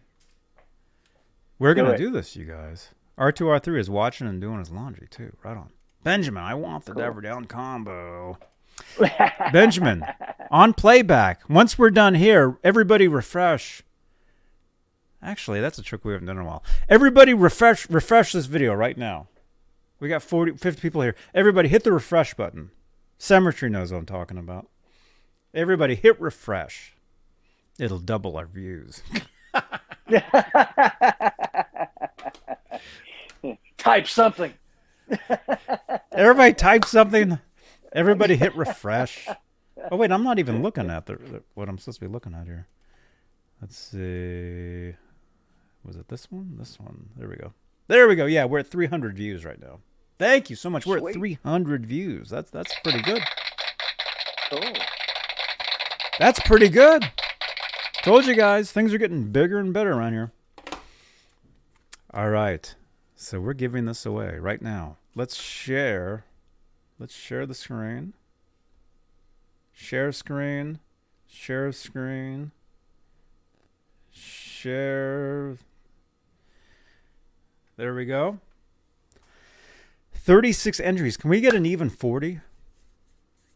We're 1.59 1.75
gonna 1.75 1.97
do 1.97 2.11
this, 2.11 2.37
you 2.37 2.45
guys. 2.45 2.91
R 3.17 3.33
two 3.33 3.49
R 3.49 3.59
three 3.59 3.81
is 3.81 3.89
watching 3.89 4.27
and 4.27 4.41
doing 4.41 4.59
his 4.59 4.71
laundry 4.71 5.07
too. 5.09 5.37
Right 5.43 5.57
on. 5.57 5.71
Benjamin, 6.03 6.43
I 6.43 6.55
want 6.55 6.85
the 6.85 6.93
Cool. 6.93 7.03
Diver 7.03 7.21
Down 7.21 7.45
combo. 7.47 8.39
Benjamin, 9.53 10.05
on 10.51 10.75
playback. 10.75 11.49
Once 11.49 11.79
we're 11.79 11.91
done 11.91 12.15
here, 12.15 12.59
everybody 12.65 13.07
refresh. 13.09 13.83
Actually, 15.23 15.61
that's 15.61 15.79
a 15.79 15.83
trick 15.83 16.05
we 16.05 16.13
haven't 16.13 16.27
done 16.27 16.37
in 16.37 16.43
a 16.43 16.47
while. 16.47 16.63
Everybody 16.89 17.33
refresh 17.33 17.89
refresh 17.89 18.33
this 18.33 18.47
video 18.47 18.75
right 18.75 18.99
now. 18.99 19.29
We 20.01 20.09
got 20.09 20.23
40, 20.23 20.57
50 20.59 20.83
people 20.83 21.01
here. 21.03 21.15
Everybody 21.35 21.69
hit 21.69 21.85
the 21.85 21.93
refresh 21.93 22.35
button. 22.35 22.71
Cemetery 23.17 23.71
knows 23.71 23.91
what 23.93 23.99
I'm 23.99 24.07
talking 24.07 24.37
about. 24.37 24.67
Everybody 25.55 25.95
hit 25.95 26.21
refresh. 26.21 26.95
It'll 27.79 28.01
double 28.01 28.37
our 28.37 28.45
views. 28.47 29.03
Type 33.79 34.07
something. 34.07 34.55
Everybody 36.13 36.55
type 36.55 36.85
something. 36.87 37.39
Everybody 37.93 38.37
hit 38.37 38.57
refresh. 38.57 39.29
Oh 39.91 39.97
wait, 39.97 40.11
I'm 40.11 40.25
not 40.25 40.39
even 40.39 40.63
looking 40.63 40.89
at 40.91 41.05
the, 41.07 41.17
the- 41.17 41.43
what 41.55 41.69
I'm 41.69 41.77
supposed 41.79 42.01
to 42.01 42.07
be 42.07 42.13
looking 42.13 42.35
at 42.35 42.47
here. 42.47 42.67
Let's 43.61 43.77
see. 43.77 44.95
Was 45.85 45.97
it 45.97 46.09
this 46.09 46.31
one? 46.31 46.57
This 46.59 46.79
one. 46.81 47.11
There 47.17 47.29
we 47.29 47.37
go. 47.37 47.53
There 47.89 48.09
we 48.09 48.17
go. 48.17 48.25
Yeah, 48.25 48.47
we're 48.47 48.61
at 48.61 48.67
300 48.69 49.15
views 49.17 49.45
right 49.45 49.61
now. 49.61 49.81
Thank 50.19 50.49
you 50.49 50.57
so 50.57 50.71
much. 50.71 50.87
We're 50.87 51.09
at 51.09 51.13
300 51.15 51.85
views. 51.85 52.31
That's 52.31 52.51
that's 52.51 52.75
pretty 52.81 53.03
good. 53.03 53.23
Cool. 54.51 54.73
That's 56.19 56.41
pretty 56.41 56.69
good. 56.71 57.05
Told 58.05 58.27
you 58.27 58.35
guys, 58.35 58.71
things 58.71 58.93
are 58.93 58.99
getting 58.99 59.31
bigger 59.33 59.59
and 59.59 59.73
better 59.73 59.95
around 59.95 60.13
here. 60.13 60.31
All 62.13 62.29
right. 62.29 62.75
So 63.17 63.41
we're 63.41 63.55
giving 63.55 63.87
this 63.87 64.05
away 64.05 64.37
right 64.39 64.61
now. 64.61 64.99
Let's 65.15 65.41
share. 65.41 66.27
Let's 66.99 67.15
share 67.15 67.47
the 67.47 67.55
screen. 67.55 68.13
Share 69.73 70.13
screen. 70.13 70.81
Share 71.27 71.73
screen. 71.73 72.51
Share. 74.11 75.57
There 77.79 77.95
we 77.95 78.05
go. 78.05 78.39
36 80.13 80.79
entries. 80.79 81.17
Can 81.17 81.31
we 81.31 81.41
get 81.41 81.55
an 81.55 81.65
even 81.65 81.89
40? 81.89 82.41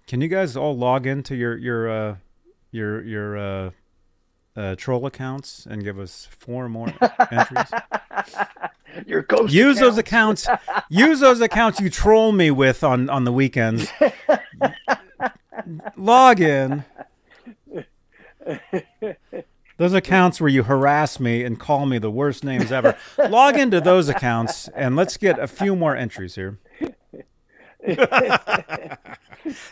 Can 0.07 0.23
you 0.23 0.29
guys 0.29 0.57
all 0.57 0.75
log 0.75 1.07
into 1.07 1.37
your 1.37 1.55
your 1.59 1.91
uh 1.91 2.16
your 2.70 3.03
your 3.03 3.37
uh, 3.37 3.70
uh 4.59 4.74
troll 4.76 5.06
accounts 5.06 5.66
and 5.66 5.85
give 5.85 5.98
us 5.98 6.28
four 6.30 6.68
more 6.68 6.93
entries? 7.30 7.70
Your 9.06 9.22
ghost. 9.22 9.52
use 9.52 9.76
account. 9.76 9.90
those 9.90 9.98
accounts. 9.98 10.48
use 10.90 11.20
those 11.20 11.40
accounts 11.40 11.80
you 11.80 11.89
troll 11.89 12.32
me 12.32 12.51
with 12.51 12.82
on 12.82 13.09
on 13.09 13.24
the 13.24 13.32
weekends. 13.32 13.90
Log 15.97 16.40
in. 16.40 16.85
Those 19.76 19.93
accounts 19.93 20.40
where 20.40 20.51
you 20.51 20.64
harass 20.64 21.20
me 21.20 21.44
and 21.44 21.60
call 21.60 21.86
me 21.86 21.98
the 21.98 22.10
worst 22.10 22.43
names 22.43 22.72
ever. 22.72 22.97
Log 23.16 23.56
into 23.56 23.80
those 23.80 24.09
accounts 24.09 24.66
and 24.74 24.97
let's 24.97 25.16
get 25.16 25.39
a 25.39 25.47
few 25.47 25.76
more 25.76 25.94
entries 25.94 26.35
here. 26.35 26.59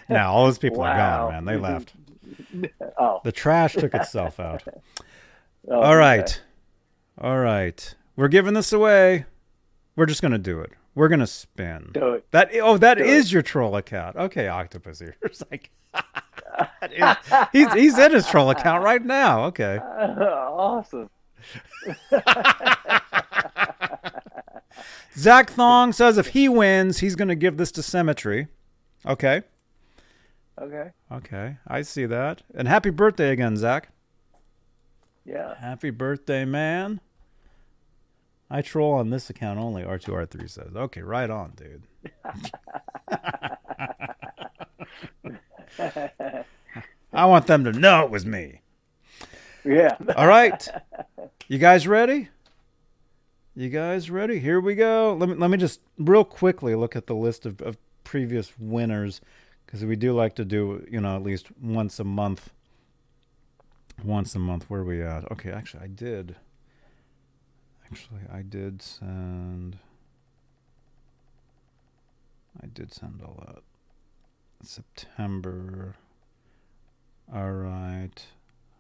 now 0.09 0.33
all 0.33 0.45
those 0.45 0.59
people 0.59 0.83
are 0.83 0.97
gone, 0.97 1.33
man. 1.33 1.45
They 1.45 1.57
left. 1.57 1.95
Oh. 2.99 3.21
The 3.25 3.33
trash 3.33 3.75
took 3.75 3.95
itself 3.95 4.41
out. 4.41 4.63
oh, 5.69 5.81
All 5.81 5.97
right. 5.97 6.41
All 7.21 7.39
right. 7.39 7.95
We're 8.17 8.29
giving 8.29 8.55
this 8.55 8.73
away. 8.73 9.27
We're 9.97 10.07
just 10.07 10.23
going 10.23 10.33
to 10.33 10.39
do 10.39 10.61
it. 10.61 10.71
We're 10.95 11.09
going 11.09 11.21
to 11.21 11.27
spin. 11.27 11.91
Do 11.93 12.15
it. 12.15 12.27
That 12.31 12.51
oh, 12.63 12.79
that 12.79 12.97
Do 12.99 13.05
is 13.05 13.27
it. 13.27 13.33
your 13.33 13.43
troll 13.43 13.77
account. 13.77 14.17
Okay, 14.17 14.49
Octopus 14.49 14.99
here. 14.99 15.15
It's 15.23 15.43
like 15.51 15.71
is- 16.91 17.17
he's 17.53 17.73
he's 17.75 17.99
in 17.99 18.13
his 18.13 18.27
troll 18.27 18.49
account 18.51 18.83
right 18.83 19.05
now. 19.05 19.45
Okay. 19.47 19.79
awesome. 19.79 21.11
Zach 25.17 25.51
Thong 25.51 25.93
says 25.93 26.19
if 26.19 26.29
he 26.29 26.49
wins, 26.49 26.99
he's 26.99 27.15
going 27.17 27.29
to 27.29 27.35
give 27.35 27.57
this 27.57 27.73
to 27.73 27.83
Cemetery. 27.83 28.49
Okay. 29.07 29.43
Okay. 30.61 30.91
Okay, 31.13 31.57
I 31.67 31.83
see 31.83 32.07
that. 32.07 32.43
And 32.55 32.67
happy 32.67 32.91
birthday 32.91 33.31
again, 33.31 33.57
Zach. 33.57 33.91
Yeah. 35.25 35.55
Happy 35.59 35.91
birthday, 35.91 36.45
man. 36.45 37.01
I 38.49 38.63
troll 38.63 38.95
on 38.95 39.11
this 39.11 39.29
account 39.29 39.59
only, 39.59 39.83
R2R3 39.83 40.49
says. 40.49 40.77
Okay, 40.77 41.03
right 41.03 41.29
on, 41.29 41.53
dude. 41.57 41.83
I 47.13 47.25
want 47.25 47.47
them 47.47 47.65
to 47.65 47.73
know 47.73 48.05
it 48.05 48.11
was 48.11 48.25
me. 48.25 48.61
Yeah. 49.65 49.97
All 50.17 50.29
right. 50.29 50.67
You 51.49 51.59
guys 51.59 51.89
ready? 51.89 52.29
You 53.55 53.69
guys 53.69 54.11
ready? 54.11 54.39
Here 54.39 54.61
we 54.61 54.75
go. 54.75 55.17
Let 55.19 55.29
me 55.31 55.35
let 55.35 55.51
me 55.51 55.57
just 55.57 55.81
real 55.99 56.25
quickly 56.25 56.75
look 56.75 56.95
at 56.95 57.07
the 57.07 57.15
list 57.15 57.47
of, 57.47 57.61
of 57.63 57.79
previous 58.05 58.53
winners 58.59 59.21
because 59.67 59.85
we 59.85 59.97
do 59.97 60.13
like 60.15 60.35
to 60.37 60.45
do, 60.45 60.87
you 60.91 61.01
know, 61.01 61.17
at 61.17 61.23
least 61.23 61.49
once 61.61 61.99
a 61.99 62.05
month. 62.05 62.51
Once 64.05 64.35
a 64.35 64.39
month. 64.39 64.65
Where 64.71 64.81
are 64.81 64.85
we 64.85 65.03
at? 65.03 65.31
Okay, 65.33 65.51
actually 65.51 65.83
I 65.85 65.89
did. 65.89 66.37
Actually, 67.85 68.21
I 68.33 68.43
did 68.43 68.83
send 68.83 69.79
I 72.63 72.67
did 72.67 72.93
send 72.93 73.21
all 73.23 73.43
that. 73.47 73.63
September. 74.67 75.95
All 77.33 77.53
right. 77.53 78.25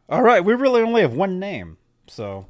All 0.08 0.22
right, 0.22 0.44
we 0.44 0.54
really 0.54 0.82
only 0.82 1.02
have 1.02 1.12
one 1.14 1.38
name. 1.38 1.78
So 2.08 2.46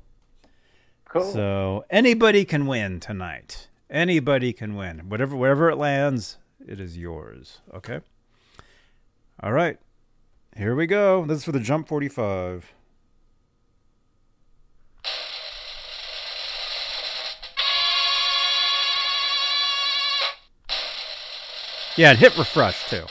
Cool. 1.09 1.25
so 1.33 1.85
anybody 1.91 2.45
can 2.45 2.67
win 2.67 3.01
tonight. 3.01 3.69
Anybody 3.91 4.53
can 4.53 4.75
win. 4.77 5.09
Whatever 5.09 5.37
wherever 5.37 5.71
it 5.71 5.77
lands, 5.77 6.39
it 6.67 6.81
is 6.81 6.97
yours. 6.99 7.61
Okay? 7.75 8.01
All 9.43 9.53
right. 9.53 9.79
Here 10.57 10.75
we 10.75 10.87
go. 10.87 11.27
This 11.27 11.39
is 11.39 11.45
for 11.45 11.53
the 11.53 11.61
jump 11.61 11.89
45. 11.89 12.73
Yeah, 21.97 22.11
and 22.11 22.19
hit 22.19 22.37
refresh 22.37 22.89
too. 22.91 23.05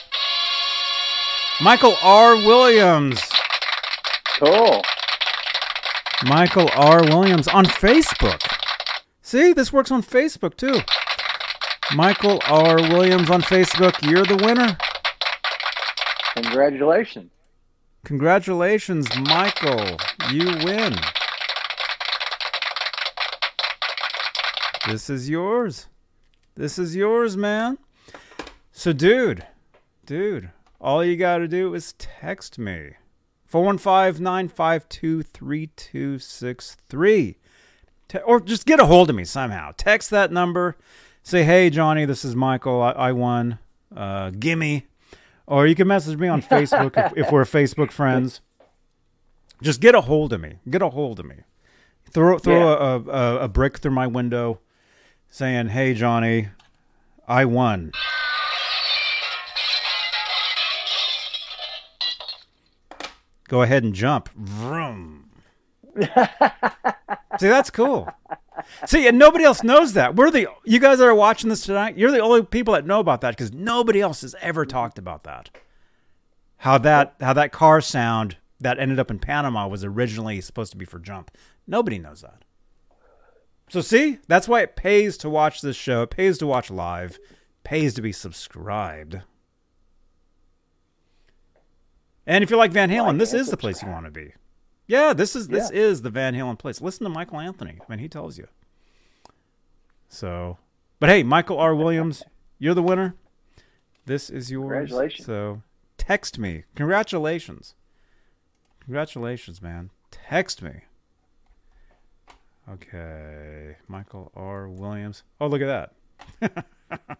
Michael 1.60 1.96
R. 2.02 2.36
Williams. 2.36 3.20
cool. 4.38 4.82
Michael 6.24 6.68
R. 6.74 7.02
Williams 7.02 7.48
on 7.48 7.64
Facebook. 7.64 8.40
See, 9.22 9.52
this 9.52 9.72
works 9.72 9.90
on 9.90 10.02
Facebook 10.02 10.56
too. 10.56 10.80
Michael 11.94 12.40
R. 12.46 12.76
Williams 12.76 13.30
on 13.30 13.42
Facebook. 13.42 14.00
You're 14.08 14.24
the 14.24 14.36
winner. 14.36 14.76
Congratulations. 16.36 17.30
Congratulations, 18.04 19.08
Michael. 19.16 19.96
You 20.30 20.46
win. 20.64 20.94
This 24.86 25.10
is 25.10 25.28
yours. 25.28 25.88
This 26.54 26.78
is 26.78 26.94
yours, 26.94 27.36
man. 27.36 27.78
So, 28.70 28.92
dude, 28.92 29.44
dude, 30.04 30.50
all 30.80 31.04
you 31.04 31.16
got 31.16 31.38
to 31.38 31.48
do 31.48 31.74
is 31.74 31.94
text 31.94 32.58
me 32.58 32.92
415 33.46 34.22
952 34.22 35.22
3263. 35.22 37.38
Or 38.24 38.40
just 38.40 38.66
get 38.66 38.78
a 38.78 38.86
hold 38.86 39.10
of 39.10 39.16
me 39.16 39.24
somehow. 39.24 39.72
Text 39.76 40.10
that 40.10 40.30
number. 40.30 40.76
Say, 41.24 41.42
hey, 41.42 41.70
Johnny, 41.70 42.04
this 42.04 42.24
is 42.24 42.36
Michael. 42.36 42.80
I, 42.80 42.92
I 42.92 43.12
won. 43.12 43.58
Uh, 43.94 44.30
gimme. 44.30 44.86
Or 45.46 45.66
you 45.66 45.74
can 45.74 45.86
message 45.88 46.18
me 46.18 46.28
on 46.28 46.42
Facebook 46.54 46.96
if, 46.96 47.26
if 47.26 47.32
we're 47.32 47.44
Facebook 47.44 47.90
friends. 47.92 48.40
Just 49.62 49.80
get 49.80 49.94
a 49.94 50.00
hold 50.02 50.32
of 50.32 50.40
me. 50.40 50.58
Get 50.68 50.82
a 50.82 50.90
hold 50.90 51.20
of 51.20 51.26
me. 51.26 51.36
Throw 52.10 52.38
throw 52.38 52.54
Yeah. 52.72 52.94
a, 53.06 53.10
a, 53.10 53.38
a 53.44 53.48
brick 53.48 53.78
through 53.78 53.92
my 53.92 54.06
window 54.06 54.60
saying, 55.28 55.68
hey, 55.68 55.94
Johnny, 55.94 56.48
I 57.28 57.44
won. 57.44 57.92
Go 63.48 63.62
ahead 63.62 63.84
and 63.84 63.94
jump. 63.94 64.28
Vroom. 64.34 65.30
See, 67.38 67.48
that's 67.48 67.70
cool. 67.70 68.08
See, 68.86 69.06
and 69.06 69.18
nobody 69.18 69.44
else 69.44 69.62
knows 69.62 69.92
that. 69.92 70.16
We're 70.16 70.30
the 70.30 70.48
you 70.64 70.78
guys 70.78 70.98
that 70.98 71.06
are 71.06 71.14
watching 71.14 71.50
this 71.50 71.64
tonight. 71.64 71.98
You're 71.98 72.10
the 72.10 72.20
only 72.20 72.42
people 72.42 72.74
that 72.74 72.86
know 72.86 73.00
about 73.00 73.20
that 73.20 73.36
because 73.36 73.52
nobody 73.52 74.00
else 74.00 74.22
has 74.22 74.34
ever 74.40 74.64
talked 74.64 74.98
about 74.98 75.24
that. 75.24 75.50
How 76.58 76.78
that 76.78 77.14
how 77.20 77.32
that 77.34 77.52
car 77.52 77.80
sound 77.80 78.36
that 78.60 78.78
ended 78.78 78.98
up 78.98 79.10
in 79.10 79.18
Panama 79.18 79.68
was 79.68 79.84
originally 79.84 80.40
supposed 80.40 80.72
to 80.72 80.78
be 80.78 80.86
for 80.86 80.98
jump. 80.98 81.30
Nobody 81.66 81.98
knows 81.98 82.22
that. 82.22 82.44
So 83.68 83.80
see, 83.80 84.18
that's 84.28 84.48
why 84.48 84.62
it 84.62 84.76
pays 84.76 85.16
to 85.18 85.28
watch 85.28 85.60
this 85.60 85.76
show. 85.76 86.02
It 86.02 86.10
pays 86.10 86.38
to 86.38 86.46
watch 86.46 86.70
live. 86.70 87.18
Pays 87.64 87.94
to 87.94 88.02
be 88.02 88.12
subscribed. 88.12 89.20
And 92.26 92.42
if 92.42 92.50
you 92.50 92.56
like 92.56 92.72
Van 92.72 92.90
Halen, 92.90 93.18
this 93.18 93.34
is 93.34 93.50
the 93.50 93.56
place 93.56 93.82
you 93.82 93.88
want 93.88 94.06
to 94.06 94.10
be. 94.10 94.32
Yeah, 94.86 95.12
this 95.12 95.34
is 95.34 95.48
this 95.48 95.70
is 95.70 96.02
the 96.02 96.10
Van 96.10 96.34
Halen 96.34 96.58
place. 96.58 96.80
Listen 96.80 97.04
to 97.04 97.10
Michael 97.10 97.40
Anthony 97.40 97.78
when 97.86 97.98
he 97.98 98.08
tells 98.08 98.38
you. 98.38 98.46
So, 100.08 100.58
but 101.00 101.08
hey, 101.08 101.22
Michael 101.22 101.58
R. 101.58 101.74
Williams, 101.74 102.22
you're 102.58 102.74
the 102.74 102.82
winner. 102.82 103.14
This 104.04 104.30
is 104.30 104.50
yours. 104.50 104.88
Congratulations. 104.88 105.26
So, 105.26 105.62
text 105.98 106.38
me. 106.38 106.62
Congratulations. 106.76 107.74
Congratulations, 108.84 109.60
man. 109.60 109.90
Text 110.12 110.62
me. 110.62 110.82
Okay, 112.68 113.76
Michael 113.88 114.30
R. 114.36 114.68
Williams. 114.68 115.24
Oh, 115.40 115.48
look 115.48 115.62
at 115.62 115.90
that. 116.40 116.66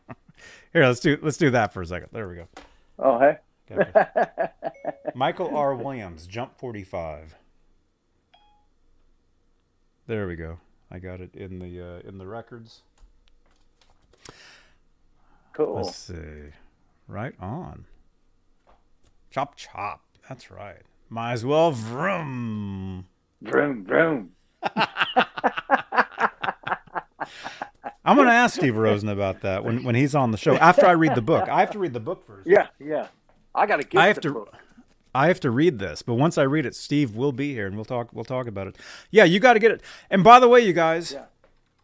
Here, 0.73 0.87
let's 0.87 1.01
do 1.01 1.19
let's 1.21 1.37
do 1.37 1.51
that 1.51 1.73
for 1.73 1.83
a 1.83 1.87
second. 1.87 2.11
There 2.13 2.29
we 2.29 2.37
go. 2.37 2.49
Oh, 2.99 3.19
hey. 3.19 3.39
Michael 5.15 5.57
R. 5.57 5.75
Williams, 5.75 6.27
jump 6.27 6.57
45. 6.59 7.35
There 10.07 10.27
we 10.29 10.37
go. 10.37 10.59
I 10.91 10.99
got 10.99 11.21
it 11.21 11.35
in 11.35 11.59
the 11.59 11.81
uh, 11.81 12.09
in 12.09 12.19
the 12.19 12.27
records. 12.27 12.83
Cool. 15.53 15.77
Let's 15.77 15.97
see. 15.97 16.53
Right 17.09 17.35
on. 17.41 17.87
Chop 19.31 19.57
chop. 19.57 20.03
That's 20.29 20.51
right. 20.51 20.83
Might 21.09 21.33
as 21.33 21.45
well 21.45 21.73
vroom. 21.73 23.07
Vroom, 23.43 23.85
vroom. 23.85 24.31
I'm 28.05 28.17
gonna 28.17 28.31
ask 28.31 28.55
Steve 28.57 28.77
Rosen 28.77 29.09
about 29.09 29.41
that 29.43 29.65
when, 29.65 29.83
when 29.83 29.97
he's 29.97 30.15
on 30.15 30.31
the 30.31 30.39
show. 30.39 30.55
After 30.55 30.87
I 30.87 30.93
read 30.93 31.17
the 31.17 31.23
book. 31.23 31.49
I 31.49 31.61
have 31.61 31.71
to 31.73 31.79
read 31.81 31.93
the 31.93 32.01
book 32.01 32.25
first. 32.27 32.47
Yeah, 32.47 32.69
yeah. 32.79 33.09
I 33.55 33.67
got 33.67 33.77
to 33.77 33.85
get 33.85 34.01
I 34.01 34.07
have 34.07 34.17
the 34.17 34.23
to 34.23 34.33
book. 34.33 34.55
I 35.17 35.29
have 35.29 35.41
to 35.41 35.51
read 35.51 35.79
this, 35.79 36.03
but 36.03 36.15
once 36.15 36.37
I 36.39 36.43
read 36.43 36.67
it, 36.67 36.75
Steve 36.75 37.17
will 37.17 37.33
be 37.33 37.53
here 37.55 37.67
and 37.67 37.75
we'll 37.77 37.85
talk 37.85 38.13
we'll 38.13 38.25
talk 38.25 38.47
about 38.47 38.67
it. 38.67 38.77
Yeah, 39.11 39.25
you 39.25 39.41
got 39.41 39.55
to 39.55 39.59
get 39.59 39.71
it. 39.71 39.81
And 40.11 40.23
by 40.23 40.39
the 40.41 40.49
way, 40.49 40.61
you 40.61 40.73
guys, 40.73 41.13
Yeah. 41.13 41.25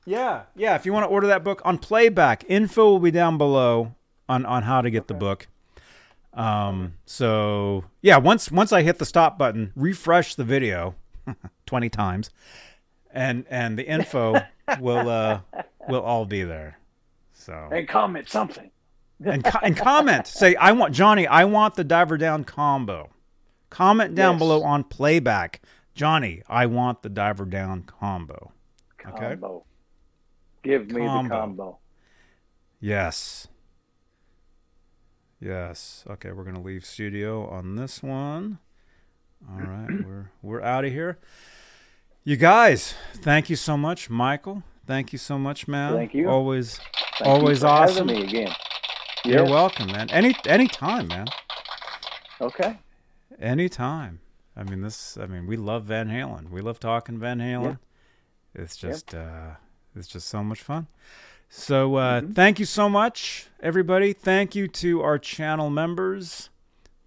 yeah, 0.05 0.43
yeah, 0.57 0.75
if 0.77 0.85
you 0.87 0.93
want 0.93 1.05
to 1.05 1.09
order 1.09 1.27
that 1.29 1.43
book 1.45 1.63
on 1.65 1.79
playback, 1.79 2.45
info 2.49 2.91
will 2.91 2.99
be 3.01 3.11
down 3.11 3.39
below 3.39 3.95
on 4.29 4.45
on 4.47 4.63
how 4.65 4.81
to 4.83 4.91
get 4.91 5.09
the 5.09 5.15
book. 5.15 5.49
Um, 6.35 6.95
so 7.05 7.85
yeah, 8.01 8.17
once 8.17 8.51
once 8.51 8.73
I 8.73 8.83
hit 8.83 8.99
the 8.99 9.05
stop 9.07 9.39
button, 9.39 9.73
refresh 9.77 10.35
the 10.35 10.45
video 10.45 10.95
20 11.67 11.89
times 11.91 12.31
and 13.13 13.45
and 13.51 13.79
the 13.79 13.87
info 13.87 14.41
will 14.81 15.09
uh 15.09 15.41
will 15.89 16.01
all 16.03 16.25
be 16.25 16.43
there. 16.43 16.79
So 17.35 17.69
And 17.73 17.87
comment 17.89 18.29
something. 18.29 18.71
and, 19.25 19.45
co- 19.45 19.59
and 19.63 19.77
comment. 19.77 20.27
Say, 20.27 20.55
I 20.57 20.73
want 20.73 20.95
Johnny. 20.95 21.27
I 21.27 21.45
want 21.45 21.75
the 21.75 21.85
diver 21.85 22.17
down 22.17 22.45
combo. 22.45 23.11
Comment 23.73 24.15
down 24.15 24.35
Yes. 24.35 24.39
below 24.39 24.63
on 24.65 24.85
playback, 24.85 25.63
Johnny. 25.95 26.43
I 26.47 26.67
want 26.67 27.03
the 27.03 27.09
diver 27.09 27.47
down 27.47 27.85
combo. 27.85 28.53
Okay. 29.07 29.31
Combo. 29.31 29.65
Give 30.63 30.91
me 30.91 31.07
Combo. 31.07 31.23
the 31.23 31.41
combo. 31.41 31.79
Yes. 32.79 33.49
Yes. 35.41 36.05
Okay, 36.09 36.33
we're 36.33 36.45
gonna 36.45 36.61
leave 36.61 36.85
studio 36.85 37.49
on 37.49 37.77
this 37.77 38.03
one. 38.03 38.59
All 39.51 39.59
right, 39.59 39.89
we're 40.07 40.31
we're 40.43 40.63
out 40.63 40.85
of 40.85 40.93
here. 40.93 41.19
You 42.25 42.37
guys, 42.37 42.95
thank 43.15 43.49
you 43.49 43.57
so 43.57 43.77
much, 43.79 44.11
Michael. 44.11 44.63
Thank 44.87 45.13
you 45.15 45.19
so 45.19 45.39
much, 45.39 45.67
man. 45.67 45.95
Thank 45.95 46.13
you. 46.13 46.29
Always, 46.29 46.79
Thank 47.19 47.27
always 47.27 47.63
you 47.63 47.69
for 47.69 47.75
having 47.75 47.95
awesome. 47.95 48.07
me 48.09 48.23
again. 48.23 48.53
You're 49.25 49.45
welcome, 49.47 49.87
man. 49.87 50.11
Any 50.11 50.37
any 50.47 50.69
time, 50.69 51.09
man. 51.09 51.27
Okay. 52.41 52.79
Anytime. 53.43 54.21
I 54.57 54.63
mean 54.65 54.83
this 54.83 55.19
I 55.19 55.27
mean 55.27 55.47
we 55.47 55.57
love 55.57 55.85
Van 55.85 56.09
Halen. 56.09 56.51
We 56.51 56.61
love 56.61 56.79
talking 56.79 57.19
Van 57.19 57.39
Halen. 57.41 57.79
It's 58.55 58.77
just 58.77 59.15
uh 59.15 59.57
it's 59.97 60.09
just 60.09 60.29
so 60.29 60.43
much 60.45 60.63
fun. 60.63 60.87
So 61.49 61.97
uh 61.97 62.21
Mm-hmm. 62.21 62.33
thank 62.33 62.59
you 62.61 62.65
so 62.67 62.89
much 62.89 63.49
everybody. 63.61 64.13
Thank 64.13 64.55
you 64.55 64.69
to 64.69 65.03
our 65.03 65.19
channel 65.19 65.71
members. 65.71 66.51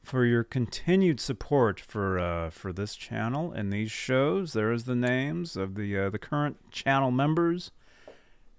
for 0.04 0.24
your 0.26 0.44
continued 0.44 1.20
support 1.20 1.80
for 1.80 2.20
uh, 2.20 2.50
for 2.52 2.72
this 2.74 2.96
channel 2.96 3.52
and 3.52 3.72
these 3.74 3.92
shows. 3.92 4.54
There 4.54 4.72
is 4.72 4.84
the 4.84 4.96
names 4.96 5.56
of 5.58 5.74
the 5.76 5.98
uh, 5.98 6.10
the 6.12 6.20
current 6.20 6.58
channel 6.72 7.10
members, 7.10 7.72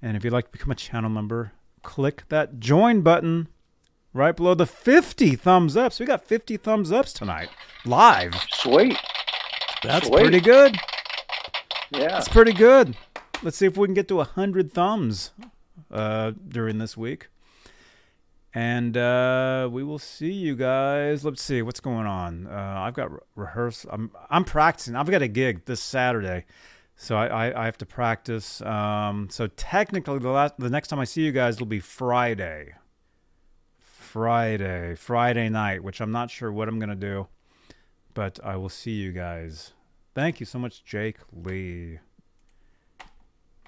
and 0.03 0.17
if 0.17 0.25
you'd 0.25 0.33
like 0.33 0.47
to 0.47 0.51
become 0.59 0.73
a 0.73 0.75
channel 0.89 1.09
member, 1.11 1.53
click 1.85 2.25
that 2.31 2.59
join 2.59 3.03
button 3.03 3.47
right 4.17 4.35
below 4.35 4.55
the 4.55 4.67
50 4.67 5.37
thumbs 5.37 5.77
ups. 5.77 6.01
We 6.01 6.07
got 6.07 6.25
50 6.25 6.57
thumbs 6.57 6.91
ups 6.91 7.13
tonight 7.13 7.51
live. 7.85 8.35
Sweet. 8.55 8.99
That's 9.83 10.07
Sweet. 10.07 10.21
pretty 10.23 10.41
good. 10.41 10.77
Yeah. 11.91 12.09
That's 12.09 12.29
pretty 12.29 12.53
good. 12.53 12.97
Let's 13.43 13.57
see 13.59 13.67
if 13.67 13.77
we 13.77 13.87
can 13.87 13.95
get 13.95 14.09
to 14.09 14.17
100 14.17 14.73
thumbs 14.73 15.33
uh, 15.91 16.33
during 16.49 16.79
this 16.79 16.97
week. 16.97 17.29
And 18.55 18.97
uh, 18.97 19.69
we 19.71 19.85
will 19.85 19.99
see 19.99 20.33
you 20.33 20.57
guys. 20.57 21.25
Let's 21.27 21.43
see 21.43 21.61
what's 21.61 21.81
going 21.81 22.07
on. 22.07 22.47
Uh, 22.47 22.75
I've 22.79 22.95
got 22.95 23.13
re- 23.13 23.19
rehearsal. 23.35 23.91
I'm 23.93 24.11
I'm 24.31 24.45
practicing. 24.45 24.97
I've 24.97 25.11
got 25.11 25.21
a 25.21 25.29
gig 25.29 25.67
this 25.67 25.83
Saturday, 25.83 26.47
so 26.97 27.17
I 27.17 27.27
I, 27.27 27.63
I 27.63 27.65
have 27.67 27.77
to 27.77 27.85
practice. 27.87 28.63
Um, 28.63 29.29
so 29.31 29.47
technically, 29.49 30.21
the 30.21 30.31
last 30.31 30.55
the 30.59 30.71
next 30.71 30.89
time 30.89 30.99
I 30.99 31.05
see 31.05 31.21
you 31.21 31.33
guys 31.33 31.59
will 31.59 31.67
be 31.67 31.81
Friday. 31.81 32.73
Friday, 34.17 34.95
Friday 34.95 35.51
night, 35.51 35.85
which 35.85 36.01
I'm 36.01 36.11
not 36.11 36.31
sure 36.31 36.51
what 36.51 36.69
I'm 36.69 36.79
gonna 36.79 36.95
do, 36.95 37.27
but 38.15 38.41
I 38.43 38.57
will 38.57 38.71
see 38.71 38.93
you 38.93 39.13
guys. 39.13 39.75
Thank 40.15 40.41
you 40.41 40.47
so 40.47 40.59
much, 40.59 40.83
Jake 40.87 41.19
Lee. 41.35 41.99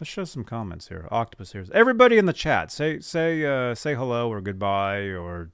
Let's 0.01 0.09
show 0.09 0.25
some 0.25 0.45
comments 0.45 0.89
here. 0.89 1.07
Octopus 1.11 1.53
here. 1.53 1.67
Everybody 1.75 2.17
in 2.17 2.25
the 2.25 2.33
chat, 2.33 2.73
say 2.73 3.01
say 3.01 3.45
uh, 3.45 3.75
say 3.75 3.95
hello 3.95 4.33
or 4.33 4.41
goodbye 4.41 5.09
or 5.09 5.51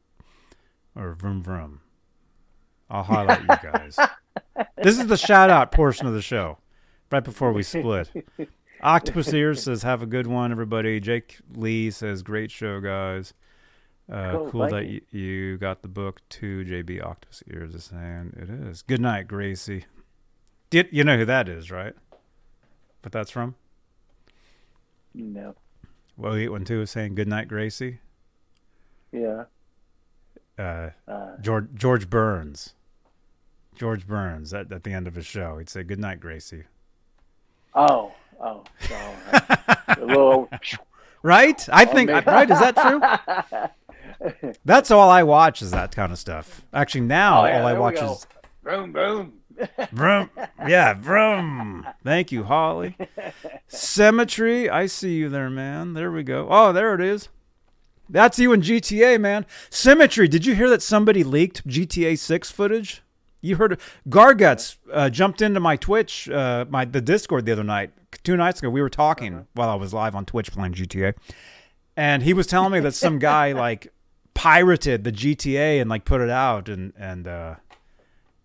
or 0.95 1.15
vroom 1.15 1.43
vroom. 1.43 1.81
I'll 2.89 3.03
highlight 3.03 3.41
you 3.41 3.71
guys. 3.71 3.99
This 4.77 5.01
is 5.01 5.09
the 5.09 5.17
shout 5.17 5.51
out 5.51 5.73
portion 5.73 6.07
of 6.07 6.15
the 6.15 6.23
show, 6.23 6.59
right 7.11 7.25
before 7.25 7.53
we 7.53 7.65
split. 7.65 8.13
Octopus 8.81 9.33
ears 9.33 9.65
says, 9.65 9.83
"Have 9.83 10.03
a 10.03 10.07
good 10.07 10.29
one, 10.29 10.53
everybody." 10.53 11.01
Jake 11.01 11.41
Lee 11.57 11.91
says, 11.91 12.23
"Great 12.23 12.53
show, 12.53 12.81
guys." 12.81 13.35
Uh, 14.11 14.33
Cool, 14.33 14.51
cool 14.51 14.69
that 14.69 14.87
you. 14.87 15.01
you. 15.11 15.21
you 15.21 15.57
got 15.59 15.83
the 15.83 15.89
book 15.89 16.21
to 16.31 16.65
JB 16.65 17.03
Octopus 17.03 17.43
ears 17.51 17.75
is 17.75 17.85
saying 17.85 18.35
it 18.37 18.51
is. 18.51 18.83
Good 18.83 19.01
night, 19.01 19.27
Gracie. 19.29 19.87
Did 20.71 20.89
you 20.93 21.05
know 21.05 21.17
who 21.17 21.25
that 21.25 21.49
is, 21.49 21.71
right? 21.71 21.95
But 23.03 23.13
that's 23.13 23.31
from. 23.31 23.55
No. 25.15 25.55
Well, 26.17 26.35
eight 26.35 26.49
one 26.51 26.65
two 26.65 26.83
is 26.83 26.91
saying 26.91 27.15
good 27.15 27.29
night, 27.29 27.49
Gracie. 27.49 27.99
Yeah. 29.13 29.45
Uh, 30.59 30.91
Uh, 31.09 31.37
George 31.41 31.69
George 31.75 32.11
Burns. 32.11 32.75
George 33.75 34.07
Burns 34.07 34.53
at, 34.55 34.71
at 34.73 34.85
the 34.85 34.93
end 34.93 35.07
of 35.09 35.15
his 35.17 35.27
show, 35.27 35.59
he'd 35.59 35.69
say 35.69 35.83
good 35.83 35.99
night, 35.99 36.21
Gracie. 36.21 36.65
oh. 37.75 38.13
Oh. 38.41 38.65
So, 38.81 38.95
uh. 39.99 40.47
Right? 41.23 41.67
I 41.73 41.85
think 41.87 42.11
right. 42.11 42.51
Is 42.51 42.59
that 42.61 42.77
true? 42.77 43.01
That's 44.65 44.91
all 44.91 45.11
I 45.11 45.23
watch 45.23 45.63
is 45.63 45.71
that 45.73 45.95
kind 45.95 46.13
of 46.13 46.19
stuff. 46.19 46.63
Actually, 46.73 47.03
now 47.03 47.43
Oh, 47.43 47.47
yeah, 47.47 47.61
all 47.61 47.67
I 47.67 47.73
watch 47.75 48.01
is 48.01 48.27
Boom, 48.63 48.93
boom. 48.93 49.33
vroom. 49.93 50.31
Yeah, 50.67 50.95
vroom. 50.95 51.87
Thank 52.03 52.33
you, 52.33 52.45
Holly. 52.45 52.97
Symmetry. 53.69 54.69
I 54.69 54.87
see 54.87 55.15
you 55.15 55.29
there, 55.29 55.51
man. 55.51 55.95
There 55.95 56.11
we 56.11 56.23
go. 56.23 56.49
Oh, 56.51 56.73
there 56.73 56.95
it 56.95 57.01
is. 57.01 57.29
That's 58.09 58.39
you 58.39 58.53
in 58.53 58.63
GTA, 58.63 59.21
man. 59.21 59.47
Symmetry. 59.71 60.29
Did 60.29 60.45
you 60.45 60.55
hear 60.55 60.69
that 60.71 60.83
somebody 60.83 61.25
leaked 61.25 61.67
GTA 61.67 62.19
6 62.19 62.51
footage? 62.51 63.03
You 63.41 63.57
heard 63.57 63.79
Garguts 64.09 64.77
uh, 64.93 65.11
jumped 65.11 65.43
into 65.43 65.61
my 65.61 65.77
Twitch, 65.77 66.29
uh, 66.31 66.65
my 66.69 66.87
the 66.87 67.03
Discord 67.03 67.45
the 67.45 67.53
other 67.53 67.65
night. 67.65 67.91
Two 68.23 68.37
nights 68.37 68.61
ago, 68.61 68.71
we 68.71 68.81
were 68.81 68.89
talking 68.89 69.47
while 69.53 69.69
I 69.69 69.75
was 69.75 69.93
live 69.93 70.15
on 70.15 70.25
Twitch 70.25 70.51
playing 70.51 70.73
GTA, 70.75 71.15
and 71.95 72.23
he 72.23 72.33
was 72.33 72.47
telling 72.47 72.73
me 72.73 72.81
that 72.81 72.95
some 72.95 73.19
guy 73.19 73.53
like 73.67 73.93
pirated 74.35 75.05
the 75.05 75.13
GTA 75.13 75.81
and 75.81 75.89
like 75.89 76.05
put 76.05 76.21
it 76.21 76.31
out 76.31 76.69
and 76.69 76.93
and 76.99 77.27
uh, 77.27 77.55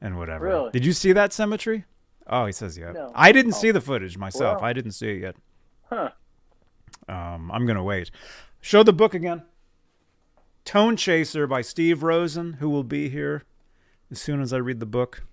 and 0.02 0.18
whatever. 0.18 0.46
Really? 0.46 0.72
Did 0.72 0.86
you 0.86 0.94
see 0.94 1.12
that 1.14 1.34
symmetry? 1.34 1.86
Oh, 2.28 2.46
he 2.46 2.52
says 2.52 2.78
yeah. 2.78 2.92
No. 2.92 3.12
I 3.16 3.32
didn't 3.32 3.54
Oh. 3.56 3.58
see 3.58 3.72
the 3.72 3.82
footage 3.82 4.18
myself. 4.18 4.62
Wow. 4.62 4.68
I 4.68 4.74
didn't 4.74 4.92
see 4.92 5.10
it 5.10 5.22
yet. 5.22 5.36
Huh. 5.90 6.10
Um, 7.08 7.50
I'm 7.52 7.66
gonna 7.66 7.84
wait. 7.84 8.12
Show 8.62 8.84
the 8.84 8.94
book 8.94 9.14
again. 9.14 9.44
ToneChaser 10.66 11.50
by 11.50 11.62
Steve 11.62 12.04
Rosen, 12.04 12.54
who 12.54 12.70
will 12.70 12.84
be 12.84 13.10
here 13.10 13.44
as 14.12 14.22
soon 14.22 14.42
as 14.42 14.54
I 14.54 14.58
read 14.58 14.80
the 14.80 14.86
book. 14.86 15.24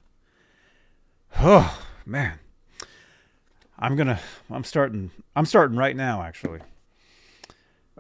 Oh 1.39 1.83
man, 2.07 2.39
I'm 3.79 3.97
gonna. 3.97 4.19
I'm 4.51 4.65
starting. 4.65 5.11
I'm 5.35 5.45
starting 5.45 5.77
right 5.77 5.95
now, 5.95 6.23
actually. 6.23 6.61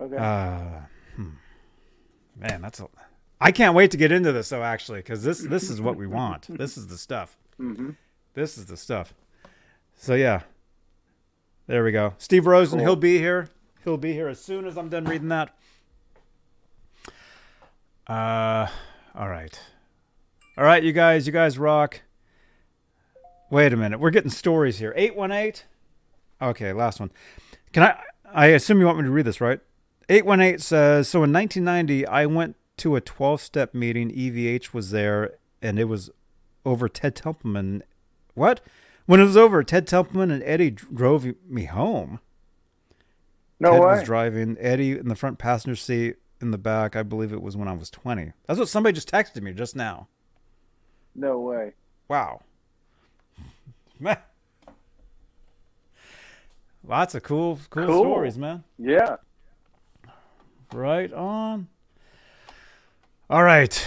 Okay. 0.00 0.16
Uh. 0.16 0.80
Man, 2.38 2.60
that's 2.62 2.80
a. 2.80 2.88
I 3.40 3.50
can't 3.52 3.74
wait 3.74 3.90
to 3.90 3.96
get 3.96 4.12
into 4.12 4.32
this 4.32 4.48
though, 4.48 4.62
actually, 4.62 5.00
because 5.00 5.22
this 5.22 5.40
this 5.40 5.70
is 5.70 5.80
what 5.80 5.96
we 5.96 6.06
want. 6.06 6.46
This 6.48 6.76
is 6.76 6.86
the 6.86 6.98
stuff. 6.98 7.36
hmm 7.56 7.90
This 8.34 8.56
is 8.58 8.66
the 8.66 8.76
stuff. 8.76 9.14
So 9.96 10.14
yeah. 10.14 10.42
There 11.66 11.82
we 11.82 11.90
go. 11.92 12.14
Steve 12.18 12.46
Rosen, 12.46 12.78
Cool. 12.78 12.86
he'll 12.86 12.96
be 12.96 13.18
here. 13.18 13.48
He'll 13.84 13.96
be 13.96 14.12
here 14.12 14.28
as 14.28 14.40
soon 14.40 14.66
as 14.66 14.76
I'm 14.78 14.88
done 14.88 15.04
reading 15.04 15.28
that. 15.28 15.54
Uh 18.06 18.66
all 19.14 19.28
right. 19.28 19.58
All 20.58 20.64
right, 20.64 20.82
you 20.82 20.92
guys, 20.92 21.26
you 21.26 21.32
guys 21.32 21.58
rock. 21.58 22.00
Wait 23.50 23.72
a 23.72 23.76
minute. 23.76 23.98
We're 24.00 24.10
getting 24.10 24.30
stories 24.30 24.78
here. 24.78 24.92
818. 24.96 25.62
Okay, 26.40 26.72
last 26.72 27.00
one. 27.00 27.10
Can 27.72 27.82
I 27.82 28.00
I 28.32 28.46
assume 28.48 28.78
you 28.80 28.86
want 28.86 28.98
me 28.98 29.04
to 29.04 29.10
read 29.10 29.24
this, 29.24 29.40
right? 29.40 29.60
818 30.08 30.58
says, 30.58 31.08
"So 31.08 31.24
in 31.24 31.32
1990, 31.32 32.06
I 32.06 32.26
went 32.26 32.56
to 32.78 32.96
a 32.96 33.00
12-step 33.00 33.74
meeting. 33.74 34.10
EVH 34.10 34.72
was 34.74 34.90
there 34.90 35.34
and 35.62 35.78
it 35.78 35.84
was 35.84 36.10
over 36.64 36.88
Ted 36.88 37.16
Templeman. 37.16 37.82
What? 38.34 38.60
When 39.06 39.20
it 39.20 39.24
was 39.24 39.36
over, 39.36 39.62
Ted 39.64 39.86
Templeman 39.86 40.30
and 40.30 40.42
Eddie 40.42 40.70
drove 40.70 41.26
me 41.48 41.64
home. 41.64 42.20
no 43.58 43.70
Ted 43.72 43.80
way. 43.80 43.86
was 43.86 44.02
driving, 44.02 44.56
Eddie 44.60 44.98
in 44.98 45.08
the 45.08 45.14
front 45.14 45.38
passenger 45.38 45.76
seat 45.76 46.16
in 46.40 46.50
the 46.50 46.58
back. 46.58 46.94
I 46.96 47.02
believe 47.02 47.32
it 47.32 47.40
was 47.40 47.56
when 47.56 47.68
I 47.68 47.72
was 47.72 47.88
20. 47.90 48.32
That's 48.46 48.58
what 48.58 48.68
somebody 48.68 48.92
just 48.94 49.10
texted 49.10 49.42
me 49.42 49.52
just 49.52 49.74
now. 49.74 50.08
no 51.14 51.40
way. 51.40 51.72
Wow. 52.08 52.42
Man. 53.98 54.18
Lots 56.86 57.14
of 57.14 57.22
cool, 57.22 57.58
cool, 57.70 57.86
Cool. 57.86 58.02
stories, 58.02 58.36
man. 58.38 58.62
Yeah. 58.78 59.16
Right 60.72 61.12
on. 61.12 61.68
All 63.28 63.42
right. 63.42 63.86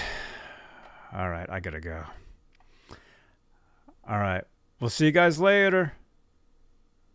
All 1.14 1.30
right, 1.30 1.49
I 1.49 1.60
gotta 1.60 1.80
go. 1.80 2.03
All 4.07 4.19
right. 4.19 4.43
We'll 4.80 4.89
see 4.89 5.06
you 5.06 5.11
guys 5.11 5.39
later. 5.39 5.93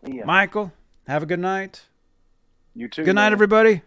Yeah. 0.06 0.24
Michael, 0.24 0.72
have 1.06 1.22
a 1.22 1.26
good 1.26 1.40
night. 1.40 1.82
you 2.74 2.88
too. 2.88 3.04
Good 3.04 3.14
night, 3.14 3.26
man. 3.26 3.32
everybody. 3.32 3.82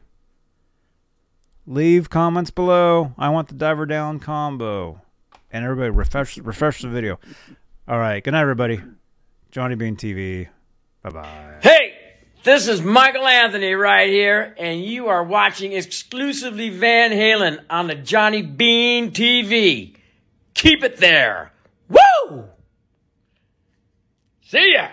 Leave 1.66 2.10
comments 2.10 2.50
below. 2.50 3.14
I 3.18 3.30
want 3.30 3.50
the 3.50 3.56
diver 3.56 3.86
down 3.86 4.20
combo. 4.20 5.02
And 5.52 5.64
everybody 5.64 5.90
refresh 5.90 6.38
refresh 6.38 6.82
the 6.82 6.90
video. 6.90 7.20
All 7.88 8.00
right. 8.00 8.24
Good 8.24 8.32
night, 8.32 8.42
everybody. 8.42 8.82
Johnny 9.52 9.76
Bean 9.76 9.96
TV. 9.96 10.48
Bye 11.04 11.10
bye. 11.10 11.56
Hey, 11.62 11.87
this 12.48 12.70
is 12.70 12.82
Michael 12.82 13.28
Anthony 13.28 13.74
right 13.74 14.10
here, 14.10 14.56
and 14.58 14.82
you 14.82 15.08
are 15.08 15.22
watching 15.22 15.74
exclusively 15.74 16.70
Van 16.70 17.12
Halen 17.12 17.60
on 17.70 17.88
the 17.88 17.96
Johnny 17.96 18.42
Bean 18.42 19.12
TV. 19.12 19.98
Keep 20.54 20.82
it 20.86 20.96
there. 20.96 21.52
Woo! 21.90 22.46
See 24.44 24.76
ya! 24.76 24.88